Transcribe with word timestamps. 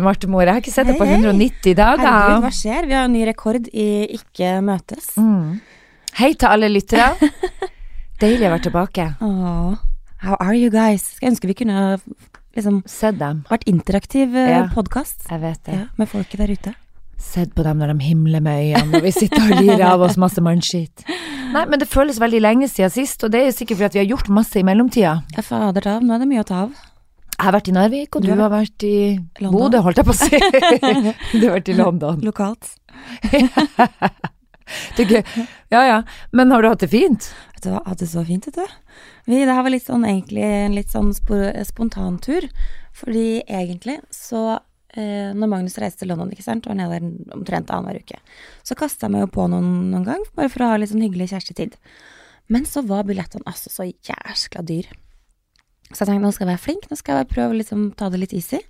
Marte 0.00 0.28
Moe. 0.30 0.44
Jeg 0.44 0.54
har 0.54 0.60
ikke 0.62 0.72
sett 0.74 0.86
deg 0.88 0.96
på 0.98 1.04
Hei, 1.04 1.16
hei. 1.18 1.22
190 1.26 1.74
dager. 1.76 2.06
Herregud, 2.06 2.42
hva 2.46 2.50
skjer? 2.56 2.86
Vi 2.88 2.94
har 2.96 3.04
en 3.08 3.12
ny 3.12 3.24
rekord 3.28 3.68
i 3.72 3.88
ikke 4.16 4.54
møtes. 4.64 5.10
Mm. 5.20 5.60
Hei 6.18 6.32
til 6.34 6.48
alle 6.48 6.68
lyttere. 6.72 7.30
Deilig 8.22 8.46
å 8.46 8.52
være 8.54 8.64
tilbake. 8.68 9.06
Oh, 9.24 9.74
how 10.22 10.36
are 10.38 10.54
you 10.56 10.70
guys? 10.70 11.16
Skal 11.18 11.32
ønske 11.32 11.48
vi 11.50 11.56
kunne 11.58 11.98
liksom 12.56 12.82
Sett 12.86 13.18
dem. 13.18 13.44
vært 13.50 13.64
interaktiv 13.70 14.34
eh, 14.36 14.50
Ja. 14.52 14.62
podkast 14.74 15.28
Jeg 15.30 15.40
vet 15.40 15.62
det. 15.64 15.72
ja, 15.80 15.86
med 15.98 16.08
folket 16.10 16.38
der 16.42 16.52
ute. 16.52 16.74
Sett 17.22 17.52
på 17.54 17.62
dem 17.64 17.78
når 17.78 17.92
de 17.94 18.04
himler 18.04 18.40
med 18.42 18.60
øynene, 18.74 18.98
og 18.98 19.04
vi 19.06 19.12
sitter 19.14 19.40
og 19.46 19.60
lirer 19.62 19.84
av 19.92 20.00
oss 20.02 20.16
masse 20.18 20.42
mannskitt. 20.42 21.04
Nei, 21.52 21.64
men 21.70 21.78
det 21.78 21.86
føles 21.88 22.18
veldig 22.18 22.40
lenge 22.42 22.66
siden 22.68 22.90
sist, 22.90 23.22
og 23.24 23.30
det 23.30 23.40
er 23.40 23.46
jo 23.50 23.56
sikkert 23.60 23.78
fordi 23.78 23.98
vi 24.00 24.04
har 24.04 24.10
gjort 24.16 24.28
masse 24.34 24.58
i 24.58 24.64
mellomtida. 24.66 25.12
Ja, 25.36 25.42
fader 25.46 25.86
av, 25.86 26.02
nå 26.02 26.14
er 26.16 26.22
det 26.24 26.28
mye 26.32 26.42
å 26.42 26.48
ta 26.48 26.62
av. 26.66 26.72
Jeg 27.32 27.46
har 27.48 27.54
vært 27.56 27.68
i 27.68 27.74
Narvik, 27.74 28.16
og 28.16 28.22
Du 28.26 28.30
har 28.30 28.50
vært 28.52 28.84
i. 28.86 28.94
Bodø, 29.40 29.80
holdt 29.82 29.98
jeg 29.98 30.06
på 30.06 30.14
å 30.14 30.18
si. 30.20 30.38
du 31.40 31.46
har 31.48 31.56
vært 31.56 31.70
i 31.72 31.76
London. 31.78 32.20
Lokalt. 32.26 32.74
Det 34.96 35.04
er 35.04 35.10
gøy. 35.18 35.46
Ja 35.74 35.80
ja, 35.84 35.96
men 36.32 36.52
har 36.54 36.62
du 36.64 36.68
hatt 36.70 36.80
det 36.84 36.88
fint? 36.92 37.26
Vet 37.56 37.66
du 37.66 37.72
hva, 37.74 37.82
hatt 37.84 38.00
det 38.00 38.06
så 38.08 38.22
fint, 38.24 38.46
vet 38.48 38.56
du. 38.56 38.76
Vi, 39.28 39.40
det 39.44 39.52
her 39.52 39.64
var 39.66 39.72
litt 39.74 39.84
sånn 39.84 40.06
egentlig 40.08 40.44
en 40.46 40.76
litt 40.76 40.92
sånn 40.92 41.10
spo- 41.16 41.50
spontantur. 41.68 42.46
Fordi 42.96 43.42
egentlig 43.42 43.98
så 44.12 44.40
eh, 44.96 45.32
Når 45.36 45.48
Magnus 45.50 45.76
reiste 45.80 46.04
til 46.04 46.12
London, 46.12 46.30
ikke 46.32 46.44
sant, 46.46 46.68
var 46.68 46.78
nede 46.78 46.98
der 47.02 47.36
omtrent 47.36 47.72
annenhver 47.74 48.00
uke, 48.04 48.20
så 48.64 48.76
kasta 48.78 49.08
jeg 49.08 49.14
meg 49.16 49.26
jo 49.26 49.30
på 49.34 49.46
noen, 49.52 49.68
noen 49.92 50.06
gang, 50.08 50.24
bare 50.38 50.52
for 50.52 50.64
å 50.64 50.72
ha 50.72 50.80
litt 50.80 50.92
sånn 50.92 51.04
hyggelig 51.04 51.30
kjærestetid. 51.34 51.76
Men 52.52 52.64
så 52.68 52.84
var 52.86 53.04
billettene 53.08 53.44
altså 53.48 53.72
så 53.72 53.88
jæskla 53.90 54.64
dyr. 54.68 54.88
Så 55.92 56.02
jeg 56.02 56.10
tenkte 56.10 56.24
nå 56.24 56.32
skal 56.34 56.46
jeg 56.46 56.52
være 56.54 56.62
flink, 56.62 56.88
nå 56.90 56.96
skal 56.98 57.20
jeg 57.20 57.28
prøve 57.30 57.54
å 57.54 57.58
liksom 57.58 57.86
ta 57.98 58.08
det 58.12 58.20
litt 58.22 58.34
easy. 58.36 58.60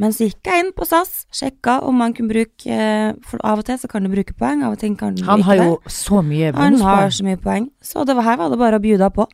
Men 0.00 0.14
så 0.14 0.26
gikk 0.26 0.48
jeg 0.48 0.64
inn 0.64 0.70
på 0.74 0.86
SAS, 0.88 1.26
sjekka 1.34 1.76
om 1.86 1.98
man 2.00 2.14
kunne 2.16 2.32
bruke 2.32 2.66
eh, 2.66 3.12
For 3.28 3.42
av 3.46 3.60
og 3.60 3.66
til 3.68 3.76
så 3.78 3.90
kan 3.90 4.06
du 4.06 4.10
bruke 4.10 4.34
poeng, 4.38 4.64
av 4.66 4.74
og 4.74 4.80
til 4.80 4.96
kan 4.98 5.14
du 5.14 5.22
Han 5.26 5.42
ikke 5.42 5.48
har 5.50 5.60
jo 5.60 5.74
så 5.92 6.22
mye 6.26 6.52
Han 6.56 6.78
har 6.82 7.12
så 7.14 7.26
mye 7.26 7.40
poeng, 7.40 7.68
så 7.84 8.06
det 8.08 8.16
var, 8.18 8.26
her 8.30 8.40
var 8.40 8.52
det 8.52 8.60
bare 8.62 8.80
å 8.80 8.82
bjuda 8.82 9.10
på. 9.14 9.28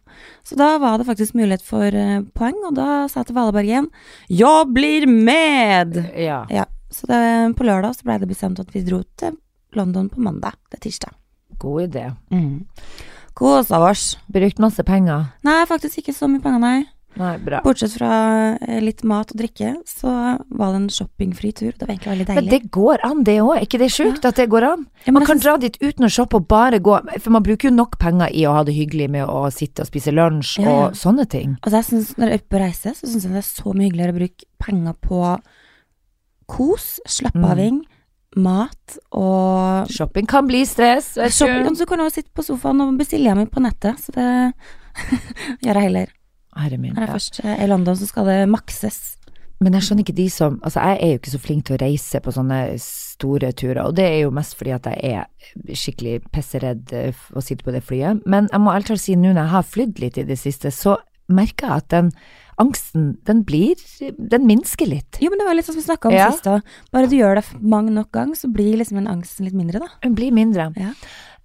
Så 0.44 0.58
da 0.58 0.74
var 0.82 0.98
det 0.98 1.06
faktisk 1.08 1.38
mulighet 1.38 1.64
for 1.64 1.86
eh, 1.86 2.20
poeng, 2.36 2.58
og 2.68 2.74
da 2.78 3.06
sa 3.08 3.22
jeg 3.22 3.30
til 3.30 3.62
igjen 3.64 3.88
'Jeg 4.28 4.72
blir 4.74 5.06
med!' 5.06 6.02
Ja. 6.16 6.44
Ja, 6.50 6.66
så 6.90 7.06
det, 7.06 7.56
på 7.56 7.64
lørdag 7.64 7.94
så 7.94 8.04
ble 8.04 8.18
det 8.18 8.28
bestemt 8.28 8.60
at 8.60 8.74
vi 8.74 8.82
dro 8.82 9.02
til 9.16 9.38
London 9.72 10.08
på 10.08 10.20
mandag. 10.20 10.56
Det 10.70 10.78
er 10.78 10.88
tirsdag. 10.88 11.12
God 11.58 11.82
idé. 11.82 12.14
Mm. 12.30 12.66
Kosa 13.34 13.78
oss. 13.90 14.18
Brukt 14.26 14.58
masse 14.58 14.82
penger. 14.82 15.30
Nei, 15.46 15.64
faktisk 15.66 15.98
ikke 15.98 16.14
så 16.16 16.28
mye 16.30 16.42
penger, 16.42 16.58
nei. 16.58 16.97
Nei, 17.18 17.32
bra. 17.42 17.58
Bortsett 17.64 17.92
fra 17.98 18.10
eh, 18.62 18.78
litt 18.84 19.02
mat 19.08 19.32
og 19.34 19.40
drikke, 19.40 19.72
så 19.88 20.12
var 20.48 20.72
det 20.74 20.78
en 20.78 20.88
shoppingfri 20.94 21.50
tur. 21.58 21.72
Det 21.74 21.82
var 21.86 21.92
egentlig 21.96 22.12
veldig 22.12 22.26
deilig. 22.28 22.44
Men 22.44 22.52
det 22.52 22.70
går 22.76 23.04
an, 23.08 23.24
det 23.26 23.36
òg. 23.42 23.52
Er 23.58 23.66
ikke 23.66 23.80
det 23.82 23.90
sjukt 23.90 24.24
at 24.28 24.38
det 24.38 24.46
går 24.52 24.66
an? 24.68 24.86
Ja, 25.06 25.12
Man 25.16 25.24
kan 25.26 25.36
synes- 25.38 25.44
dra 25.48 25.56
dit 25.66 25.78
uten 25.82 26.06
å 26.06 26.12
shoppe 26.14 26.36
og 26.38 26.46
bare 26.48 26.78
gå, 26.78 26.94
for 27.20 27.30
man 27.34 27.42
bruker 27.42 27.68
jo 27.70 27.74
nok 27.74 27.98
penger 27.98 28.30
i 28.32 28.46
å 28.46 28.52
ha 28.54 28.62
det 28.64 28.74
hyggelig 28.78 29.10
med 29.10 29.26
å 29.26 29.50
sitte 29.50 29.82
og 29.82 29.90
spise 29.90 30.14
lunsj 30.14 30.58
Ja, 30.62 30.64
ja. 30.70 30.76
og 30.86 30.92
sånne 30.94 31.28
ting. 31.28 31.56
Altså 31.62 31.76
jeg 31.82 31.84
synes, 31.90 32.14
Når 32.18 32.26
jeg 32.28 32.32
er 32.32 32.38
ute 32.42 32.48
på 32.54 32.60
reise, 32.62 32.94
så 32.94 33.06
syns 33.10 33.24
jeg 33.24 33.32
det 33.32 33.42
er 33.44 33.48
så 33.50 33.74
mye 33.74 33.88
hyggeligere 33.90 34.14
å 34.14 34.18
bruke 34.22 34.44
penger 34.62 34.94
på 35.02 35.22
kos, 36.48 37.00
slappaving, 37.08 37.82
mat 38.36 38.98
og 39.16 39.88
Shopping 39.90 40.26
kan 40.28 40.46
bli 40.46 40.62
stress, 40.68 41.14
shopping. 41.34 41.74
Så 41.76 41.86
kan 41.88 41.98
du 41.98 42.04
også 42.06 42.20
sitte 42.22 42.32
på 42.36 42.44
sofaen 42.46 42.80
og 42.84 42.96
bestille 43.00 43.28
hjemme 43.30 43.48
på 43.50 43.60
nettet. 43.64 43.98
Så 44.00 44.12
det 44.14 44.28
gjør 45.64 45.74
jeg 45.80 45.82
heller. 45.88 46.12
Herre 46.58 46.78
min. 46.80 46.94
Her 46.96 47.06
er 47.08 47.14
først 47.14 47.40
i 47.44 47.66
London, 47.70 47.96
så 47.96 48.06
skal 48.10 48.26
det 48.26 48.48
makses. 48.50 49.16
Men 49.60 49.74
jeg 49.74 49.82
skjønner 49.88 50.04
ikke 50.04 50.14
de 50.14 50.28
som 50.30 50.60
Altså, 50.62 50.78
jeg 50.86 50.98
er 51.02 51.08
jo 51.12 51.18
ikke 51.18 51.32
så 51.32 51.38
flink 51.42 51.64
til 51.66 51.74
å 51.74 51.80
reise 51.82 52.20
på 52.22 52.30
sånne 52.34 52.58
store 52.78 53.50
turer, 53.58 53.80
og 53.88 53.96
det 53.98 54.04
er 54.06 54.18
jo 54.22 54.30
mest 54.30 54.54
fordi 54.58 54.70
at 54.76 54.86
jeg 54.86 55.18
er 55.18 55.74
skikkelig 55.74 56.20
pisseredd 56.30 56.92
eh, 56.94 57.22
å 57.34 57.42
sitte 57.42 57.66
på 57.66 57.74
det 57.74 57.82
flyet. 57.82 58.22
Men 58.26 58.46
jeg 58.52 58.62
må 58.62 58.70
ærlig 58.70 58.86
talt 58.92 59.02
si 59.02 59.16
nå 59.18 59.32
når 59.32 59.42
jeg 59.42 59.54
har 59.56 59.66
flydd 59.74 59.98
litt 60.04 60.18
i 60.22 60.26
det 60.28 60.38
siste, 60.38 60.70
så 60.74 60.94
merker 61.28 61.66
jeg 61.66 61.82
at 61.82 61.88
den 61.92 62.12
angsten, 62.58 63.18
den 63.28 63.42
blir 63.46 63.74
Den 64.18 64.46
minsker 64.48 64.88
litt. 64.88 65.18
Jo, 65.22 65.28
men 65.30 65.38
det 65.42 65.46
var 65.46 65.54
litt 65.58 65.66
sånn 65.66 65.76
som 65.76 65.82
vi 65.82 65.88
snakka 65.90 66.08
om 66.08 66.14
Ja. 66.14 66.30
sist 66.32 66.46
òg. 66.50 66.62
Bare 66.94 67.06
du 67.10 67.16
gjør 67.18 67.34
det 67.38 67.44
mange 67.60 67.90
nok 67.94 68.10
ganger, 68.14 68.34
så 68.38 68.50
blir 68.52 68.78
liksom 68.78 68.96
den 69.02 69.10
angsten 69.10 69.44
litt 69.46 69.54
mindre, 69.54 69.78
da. 69.82 69.88
Den 70.02 70.14
blir 70.14 70.32
mindre. 70.32 70.72
Ja. 70.78 70.92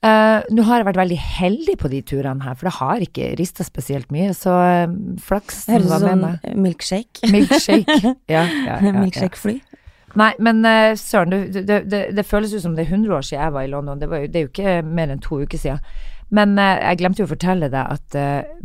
Eh, 0.03 0.43
Nå 0.51 0.63
har 0.67 0.81
jeg 0.81 0.87
vært 0.89 0.99
veldig 0.99 1.17
heldig 1.23 1.73
på 1.79 1.89
de 1.91 2.01
turene 2.03 2.43
her, 2.43 2.57
for 2.59 2.67
det 2.67 2.75
har 2.75 3.03
ikke 3.05 3.29
rista 3.39 3.63
spesielt 3.63 4.09
mye, 4.11 4.33
så 4.35 4.51
uh, 4.51 4.81
Det 4.91 5.23
flaksen 5.23 5.77
høres 5.77 5.85
ut 5.85 5.91
var 5.93 6.03
som 6.03 6.25
sånn 6.25 6.63
milkshake. 6.65 7.29
Milkshake. 7.31 8.01
Ja, 8.33 8.41
ja, 8.43 8.65
ja, 8.67 8.75
ja. 8.83 8.93
Milkshake-fly. 8.97 9.55
Nei, 10.19 10.31
men 10.43 10.59
uh, 10.67 10.91
søren, 10.99 11.31
det, 11.31 11.63
det, 11.69 11.79
det, 11.89 12.01
det 12.17 12.25
føles 12.27 12.51
jo 12.53 12.59
som 12.63 12.75
det 12.75 12.83
er 12.83 12.91
100 12.97 13.15
år 13.15 13.23
siden 13.29 13.45
jeg 13.45 13.55
var 13.55 13.63
i 13.69 13.71
London. 13.71 14.01
Det, 14.03 14.11
var 14.11 14.27
er 14.27 14.43
jo 14.43 14.51
ikke 14.51 14.75
mer 14.83 15.15
enn 15.15 15.23
to 15.23 15.39
uker 15.45 15.61
siden. 15.63 15.79
Men 16.33 16.57
jeg 16.57 16.97
glemte 16.99 17.21
jo 17.21 17.27
å 17.27 17.33
fortelle 17.33 17.67
deg 17.69 17.95
at 17.95 18.15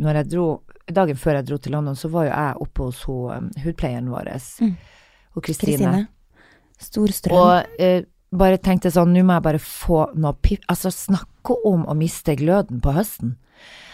når 0.01 0.19
jeg 0.19 0.29
dro, 0.31 0.45
dagen 0.89 1.17
før 1.21 1.37
jeg 1.37 1.47
dro 1.49 1.57
til 1.61 1.75
London, 1.77 1.95
så 1.97 2.09
var 2.09 2.25
jo 2.25 2.31
jeg 2.33 2.61
oppe 2.65 2.87
hos 2.87 3.01
hun, 3.05 3.25
um, 3.45 3.49
hudpleieren 3.63 4.09
vår, 4.09 4.31
Mm. 4.59 4.71
og 5.37 5.43
Kristine. 5.45 6.07
Stor 6.81 7.13
strøm. 7.13 7.37
Og 7.37 7.85
bare 8.31 8.57
tenkte 8.61 8.91
sånn, 8.93 9.13
nå 9.15 9.23
må 9.25 9.33
jeg 9.39 9.45
bare 9.47 9.59
få 9.63 10.03
noe 10.15 10.35
pip... 10.41 10.61
Altså, 10.69 10.91
snakke 10.93 11.55
om 11.65 11.85
å 11.89 11.95
miste 11.97 12.35
gløden 12.37 12.81
på 12.83 12.93
høsten. 12.93 13.37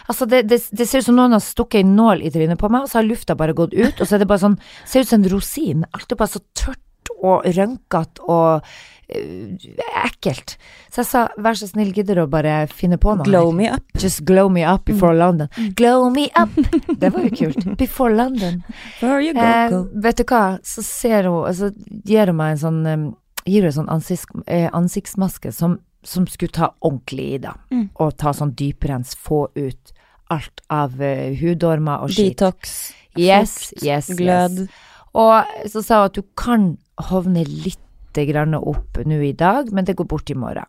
Altså, 0.06 0.26
det, 0.30 0.44
det, 0.50 0.60
det 0.76 0.86
ser 0.86 1.00
ut 1.02 1.08
som 1.08 1.16
noen 1.18 1.32
har 1.34 1.40
stukket 1.42 1.80
en 1.82 1.94
nål 1.96 2.20
i 2.22 2.30
trynet 2.30 2.60
på 2.60 2.68
meg, 2.70 2.84
og 2.84 2.90
så 2.92 3.00
har 3.00 3.08
lufta 3.08 3.34
bare 3.38 3.56
gått 3.56 3.72
ut, 3.74 3.96
og 4.00 4.04
så 4.06 4.14
er 4.14 4.22
det 4.22 4.28
bare 4.30 4.44
sånn 4.44 4.58
Ser 4.86 5.02
ut 5.02 5.08
som 5.10 5.22
en 5.24 5.30
rosin. 5.32 5.86
Alt 5.96 6.12
er 6.12 6.20
bare 6.20 6.34
så 6.36 6.42
tørt 6.54 6.82
og 7.16 7.46
rønkete 7.56 8.22
og 8.28 8.62
uh, 8.66 9.66
ekkelt. 10.04 10.56
Så 10.92 11.00
jeg 11.02 11.08
sa, 11.08 11.24
vær 11.42 11.56
så 11.58 11.68
snill, 11.70 11.92
gidder 11.96 12.18
du 12.20 12.24
å 12.26 12.30
bare 12.30 12.66
finne 12.70 12.98
på 13.02 13.14
noe 13.16 13.24
Glow 13.26 13.48
her? 13.50 13.56
me 13.56 13.68
up. 13.72 13.84
Just 13.98 14.24
glow 14.28 14.50
me 14.52 14.64
up 14.66 14.84
before 14.88 15.14
London. 15.16 15.48
Glow 15.78 16.08
me 16.12 16.28
up! 16.38 16.52
Det 17.00 17.10
var 17.14 17.26
jo 17.26 17.32
kult. 17.40 17.66
Before 17.80 18.12
London. 18.14 18.60
Where 19.00 19.20
you 19.24 19.32
go, 19.34 19.40
Eh, 19.42 19.68
go. 19.72 19.82
vet 20.06 20.20
du 20.20 20.24
hva, 20.28 20.44
så 20.66 20.84
ser 20.86 21.30
hun, 21.30 21.42
altså 21.48 21.72
gir 22.06 22.30
hun 22.30 22.36
meg 22.42 22.56
en 22.56 22.62
sånn, 22.66 22.82
em, 22.92 23.06
gir 23.46 23.62
du 23.62 23.68
en 23.70 23.76
sånn 23.78 23.90
ansiks, 23.92 24.26
eh, 24.46 24.66
ansiktsmaske 24.74 25.52
som, 25.54 25.78
som 26.06 26.26
skulle 26.30 26.52
ta 26.54 26.72
ordentlig 26.80 27.26
i 27.34 27.38
da, 27.46 27.54
Mm. 27.70 27.88
og 28.02 28.16
ta 28.18 28.32
sånn 28.34 28.54
dyprens, 28.58 29.14
få 29.14 29.46
ut 29.56 29.92
alt 30.30 30.60
av 30.70 30.96
uh, 31.00 31.30
hudormer 31.38 32.02
og 32.02 32.10
skitt. 32.10 32.38
Detox. 32.38 32.92
Yes, 33.16 33.70
fukt, 33.70 33.84
yes, 33.86 34.08
glød. 34.18 34.58
yes. 34.66 34.68
Og 35.14 35.68
så 35.70 35.82
sa 35.86 36.00
hun 36.02 36.10
at 36.10 36.16
du 36.18 36.22
kan 36.36 36.64
hovne 37.10 37.44
litt 37.46 37.78
grann 38.16 38.54
opp 38.56 38.98
nå 39.04 39.20
i 39.22 39.32
dag, 39.36 39.70
men 39.72 39.84
det 39.84 39.94
går 39.96 40.08
bort 40.08 40.30
i 40.30 40.34
morgen. 40.34 40.64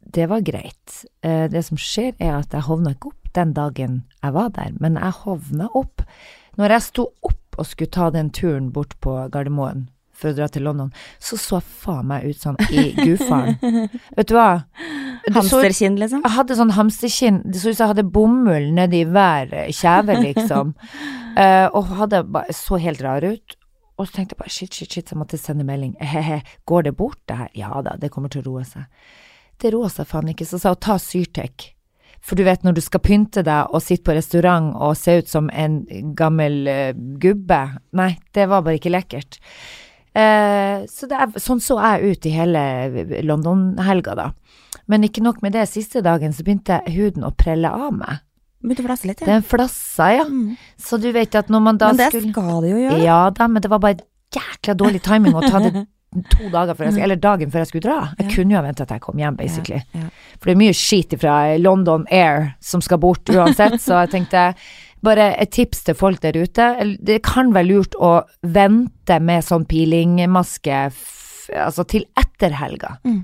Det 0.00 0.26
var 0.28 0.40
greit. 0.40 1.04
Uh, 1.24 1.46
det 1.52 1.62
som 1.68 1.78
skjer 1.78 2.14
er 2.18 2.40
at 2.40 2.52
jeg 2.56 2.66
hovna 2.66 2.94
ikke 2.96 3.12
opp 3.12 3.32
den 3.36 3.52
dagen 3.54 4.02
jeg 4.24 4.32
var 4.34 4.50
der, 4.56 4.72
men 4.80 4.96
jeg 4.98 5.12
hovna 5.22 5.68
opp 5.78 6.02
når 6.58 6.74
jeg 6.74 6.82
sto 6.88 7.04
opp 7.22 7.58
og 7.60 7.66
skulle 7.68 7.92
ta 7.94 8.10
den 8.10 8.30
turen 8.34 8.70
bort 8.74 8.96
på 9.00 9.14
Gardermoen 9.30 9.88
for 10.20 10.30
å 10.30 10.36
dra 10.36 10.48
til 10.52 10.66
London, 10.68 10.90
så 11.22 11.38
så 11.40 11.60
faen 11.60 12.10
meg 12.10 12.28
ut 12.28 12.42
sånn 12.42 12.58
i 12.70 12.90
gudfaren. 12.98 13.56
Vet 14.18 14.30
du 14.30 14.36
hva? 14.36 14.50
Hamsterkinn, 15.30 15.98
liksom. 16.00 16.24
jeg 16.24 16.34
hadde 16.36 16.56
sånn 16.58 16.74
hamsterkinn, 16.76 17.40
det 17.46 17.62
så 17.62 17.72
ut 17.72 17.78
som 17.78 17.86
jeg 17.86 17.94
hadde 17.94 18.10
bomull 18.12 18.70
nedi 18.76 19.02
hver 19.08 19.52
eh, 19.52 19.72
kjeve, 19.76 20.18
liksom. 20.24 20.74
uh, 21.36 21.66
og 21.76 21.96
hadde 22.00 22.24
så 22.56 22.80
helt 22.80 23.02
rar 23.04 23.26
ut. 23.26 23.56
Og 24.00 24.08
så 24.08 24.16
tenkte 24.16 24.32
jeg 24.32 24.40
bare 24.40 24.52
shit, 24.54 24.72
shit, 24.72 24.94
shit, 24.94 25.08
så 25.08 25.12
jeg 25.12 25.20
måtte 25.20 25.40
sende 25.40 25.66
melding. 25.68 25.92
He-he, 26.00 26.40
går 26.68 26.88
det 26.88 26.94
bort 26.96 27.20
det 27.28 27.36
her? 27.36 27.50
Ja 27.58 27.82
da, 27.84 27.98
det 28.00 28.08
kommer 28.14 28.32
til 28.32 28.40
å 28.40 28.48
roe 28.48 28.64
seg. 28.64 28.88
Det 29.60 29.74
roa 29.74 29.90
seg 29.92 30.08
faen 30.08 30.32
ikke, 30.32 30.48
så 30.48 30.60
sa 30.60 30.72
hun 30.72 30.80
ta 30.80 30.96
Syrtec. 31.00 31.68
For 32.24 32.36
du 32.36 32.44
vet 32.44 32.64
når 32.64 32.76
du 32.76 32.82
skal 32.84 33.02
pynte 33.04 33.44
deg 33.44 33.72
og 33.72 33.82
sitte 33.84 34.06
på 34.08 34.16
restaurant 34.16 34.72
og 34.76 34.96
se 34.98 35.18
ut 35.20 35.28
som 35.28 35.48
en 35.52 35.82
gammel 36.16 36.58
uh, 36.68 36.90
gubbe. 37.20 37.60
Nei, 37.96 38.14
det 38.36 38.48
var 38.48 38.64
bare 38.64 38.80
ikke 38.80 38.92
lekkert. 38.92 39.40
Eh, 40.14 40.86
så 40.90 41.06
det 41.10 41.18
er, 41.22 41.36
sånn 41.38 41.60
så 41.62 41.76
jeg 41.78 42.16
ut 42.16 42.26
i 42.26 42.32
hele 42.34 42.62
London-helga, 43.26 44.16
da. 44.18 44.30
Men 44.90 45.06
ikke 45.06 45.22
nok 45.22 45.38
med 45.44 45.54
det, 45.54 45.68
siste 45.70 46.02
dagen 46.02 46.32
så 46.34 46.42
begynte 46.46 46.80
huden 46.90 47.26
å 47.28 47.30
prelle 47.38 47.70
av 47.70 47.92
meg. 47.94 48.24
Begynte 48.60 48.82
å 48.84 48.88
flasse 48.90 49.08
litt, 49.08 49.22
ja. 49.22 49.30
Den 49.36 49.46
flassa, 49.46 50.10
ja. 50.18 50.26
Mm. 50.26 50.56
Så 50.80 50.98
du 51.00 51.08
vet 51.14 51.34
at 51.38 51.48
når 51.52 51.62
man 51.64 51.78
da 51.80 51.92
Men 51.92 52.02
det 52.02 52.10
skulle 52.10 52.32
skal 52.34 52.60
det 52.66 52.74
jo 52.74 52.82
gjøre. 52.82 52.98
Ja 53.06 53.20
da, 53.30 53.46
men 53.48 53.62
det 53.64 53.70
var 53.72 53.80
bare 53.80 54.02
jækla 54.34 54.74
dårlig 54.78 55.00
timing 55.06 55.34
å 55.38 55.42
ta 55.46 55.62
det 55.62 55.86
to 56.34 56.48
dager 56.50 56.74
før 56.74 56.88
jeg 56.88 56.92
skulle, 56.96 57.06
eller 57.06 57.22
dagen 57.22 57.50
før 57.54 57.62
jeg 57.62 57.70
skulle 57.70 57.86
dra. 57.86 57.98
Jeg 58.18 58.26
Ja. 58.26 58.34
kunne 58.34 58.50
jo 58.52 58.58
ha 58.58 58.62
venta 58.66 58.84
til 58.84 58.98
jeg 58.98 59.04
kom 59.06 59.22
hjem, 59.22 59.36
basically. 59.38 59.80
Ja, 59.94 60.00
ja. 60.02 60.08
For 60.40 60.50
det 60.50 60.56
er 60.56 60.60
mye 60.64 60.74
skit 60.74 61.14
fra 61.22 61.36
London 61.62 62.04
Air 62.10 62.54
som 62.60 62.82
skal 62.82 62.98
bort 62.98 63.30
uansett, 63.30 63.78
så 63.80 64.02
jeg 64.02 64.10
tenkte 64.16 64.44
bare 65.06 65.30
et 65.40 65.50
tips 65.56 65.84
til 65.86 65.96
folk 65.98 66.20
der 66.24 66.36
ute. 66.40 66.70
Det 67.00 67.20
kan 67.26 67.52
være 67.56 67.68
lurt 67.70 67.96
å 67.98 68.20
vente 68.42 69.20
med 69.20 69.44
sånn 69.46 69.66
peelingmaske 69.70 70.80
altså 71.50 71.84
til 71.88 72.04
etter 72.20 72.54
helga. 72.54 72.96
Mm. 73.04 73.22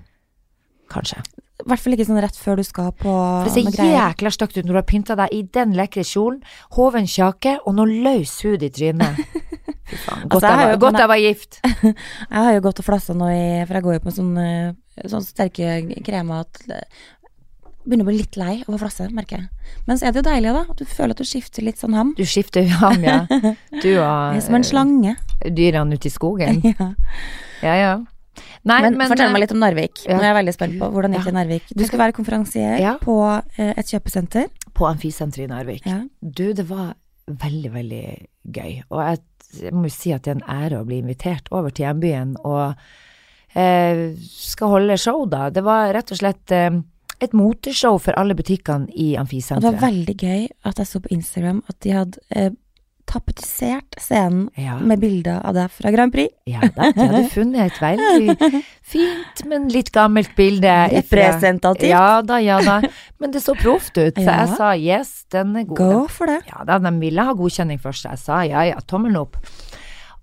Kanskje. 0.90 1.20
I 1.56 1.64
hvert 1.70 1.81
fall 1.82 1.94
ikke 1.96 2.05
sånn 2.06 2.20
rett 2.20 2.37
før 2.37 2.58
du 2.61 2.64
skal 2.67 2.90
på 2.94 3.11
For 3.11 3.49
det 3.49 3.73
ser 3.75 3.88
jækla 3.88 4.31
stygt 4.34 4.58
ut 4.58 4.67
når 4.67 4.75
du 4.75 4.78
har 4.78 4.87
pynta 4.90 5.14
deg 5.19 5.32
i 5.32 5.40
den 5.56 5.73
lekre 5.78 6.05
kjolen, 6.05 6.43
hoven 6.76 7.08
kjake 7.08 7.56
og 7.64 7.79
noe 7.79 7.88
løs 8.05 8.34
hud 8.44 8.62
i 8.67 8.69
trynet. 8.70 9.22
Fy 9.87 9.96
faen. 10.02 10.26
Altså, 10.26 10.32
Godt, 10.34 10.43
jeg 10.44 10.52
har 10.52 10.61
jeg, 10.61 10.67
jo- 10.67 10.75
var, 10.75 10.82
godt 10.84 10.99
jeg 11.00 11.08
var 11.12 11.22
gift. 11.22 11.58
Jeg 12.34 12.43
har 12.43 12.52
jo 12.56 12.62
gått 12.67 12.81
og 12.82 12.87
flassa 12.88 13.14
nå 13.14 13.29
i 13.31 13.43
For 13.69 13.76
jeg 13.79 13.84
går 13.87 13.94
jo 13.96 14.02
på 14.02 14.12
sånne, 14.17 14.46
sånne 14.99 15.29
sterke 15.29 16.00
kremer 16.06 16.43
at 16.43 16.61
det 16.67 16.81
begynner 17.87 18.05
å 18.06 18.11
bli 18.11 18.19
litt 18.19 18.37
lei 18.41 18.56
av 18.67 18.75
å 18.75 18.79
flasse, 18.81 19.06
merker 19.15 19.38
jeg. 19.38 19.73
Men 19.87 19.99
så 19.99 20.06
er 20.09 20.12
det 20.15 20.21
jo 20.21 20.27
deilig, 20.27 20.53
da. 20.56 20.65
Du 20.79 20.85
føler 20.91 21.15
at 21.15 21.23
du 21.23 21.29
skifter 21.29 21.65
litt 21.67 21.79
sånn 21.81 21.94
ham. 21.97 22.12
Du 22.19 22.25
skifter 22.29 22.67
ham, 22.83 23.05
ja. 23.06 23.21
Du 23.85 23.93
har... 24.00 24.35
og 24.37 24.43
som 24.44 24.59
en 24.59 24.67
slange. 24.67 25.15
eh, 25.41 25.53
dyrene 25.55 25.94
ute 25.97 26.11
i 26.11 26.15
skogen. 26.15 26.61
Ja. 26.77 26.91
Ja, 27.62 27.75
ja. 27.81 27.94
Nei, 28.69 28.81
Men, 28.83 28.99
men, 28.99 29.09
fortell 29.09 29.31
eh, 29.31 29.33
meg 29.33 29.41
litt 29.47 29.53
om 29.55 29.61
Narvik. 29.62 30.03
ja. 30.05 30.17
Nå 30.19 30.21
er 30.21 30.29
jeg 30.33 30.37
veldig 30.43 30.53
spent 30.59 30.75
på 30.81 30.88
hvordan 30.93 31.15
gikk 31.17 31.25
det 31.25 31.33
i 31.33 31.37
Narvik. 31.38 31.71
Du 31.73 31.85
skal 31.88 32.03
være 32.03 32.15
konferansier 32.19 32.77
Ja. 32.83 32.97
på 33.00 33.15
eh, 33.33 33.71
et 33.79 33.89
kjøpesenter. 33.94 34.50
På 34.77 34.89
Amfisenteret 34.91 35.47
i 35.47 35.53
Narvik. 35.55 35.87
Ja. 35.89 36.03
Du, 36.21 36.50
det 36.53 36.67
var 36.69 36.93
veldig, 37.27 37.71
veldig 37.79 38.03
gøy. 38.59 38.75
Og 38.91 39.00
jeg, 39.06 39.23
jeg 39.62 39.73
må 39.73 39.87
jo 39.89 39.94
si 39.94 40.12
at 40.12 40.27
det 40.27 40.35
er 40.35 40.41
en 40.43 40.49
ære 40.67 40.82
å 40.82 40.87
bli 40.91 40.99
invitert 41.00 41.49
over 41.55 41.73
til 41.73 41.87
hjembyen 41.87 42.35
og 42.44 42.75
eh, 43.56 44.03
skal 44.21 44.75
holde 44.75 44.99
show, 45.00 45.25
da. 45.31 45.47
Det 45.55 45.65
var 45.67 45.94
rett 45.97 46.12
og 46.12 46.21
slett 46.21 46.53
eh, 46.55 46.77
et 47.21 47.33
moteshow 47.33 47.99
for 48.03 48.13
alle 48.19 48.35
butikkene 48.37 48.89
i 48.95 49.15
Og 49.17 49.29
det 49.29 49.63
var 49.63 49.81
veldig 49.89 50.17
gøy 50.17 50.47
at 50.65 50.79
jeg 50.79 50.87
så 50.87 51.01
på 51.01 51.09
Instagram 51.11 51.63
at 51.69 51.77
de 51.81 51.91
hadde 51.91 52.19
eh, 52.31 52.51
tapetisert 53.07 53.95
scenen 54.03 54.49
Ja, 54.59 54.79
med 54.83 54.99
bilder 55.01 55.39
av 55.47 55.55
deg 55.55 55.71
fra 55.71 55.93
Grand 55.95 56.13
Prix. 56.13 56.33
ja 56.51 56.61
da, 56.75 56.91
de 56.93 57.05
hadde 57.07 57.29
funnet 57.37 57.71
et 57.71 57.81
veldig 57.81 58.63
fint, 58.83 59.45
men 59.47 59.69
litt 59.73 59.93
gammelt 59.95 60.33
bilde. 60.37 60.73
Representativt. 60.93 61.89
Ja 61.89 62.21
da, 62.27 62.41
ja 62.43 62.59
da. 62.67 62.81
Men 63.23 63.31
det 63.35 63.45
så 63.45 63.55
proft 63.59 63.97
ut, 63.97 64.19
så 64.19 64.27
Ja. 64.27 64.41
jeg 64.43 64.57
sa 64.59 64.73
yes, 64.75 65.13
den 65.33 65.55
er 65.57 65.69
god. 65.71 65.79
Gå 65.79 66.03
for 66.19 66.27
det. 66.27 66.41
Ja 66.51 66.65
da, 66.67 66.81
de 66.83 66.93
ville 67.01 67.23
ha 67.23 67.33
godkjenning 67.39 67.79
først, 67.83 68.03
så 68.05 68.11
jeg 68.17 68.25
sa 68.25 68.41
ja 68.47 68.67
ja, 68.73 68.83
tommelen 68.87 69.17
opp. 69.23 69.39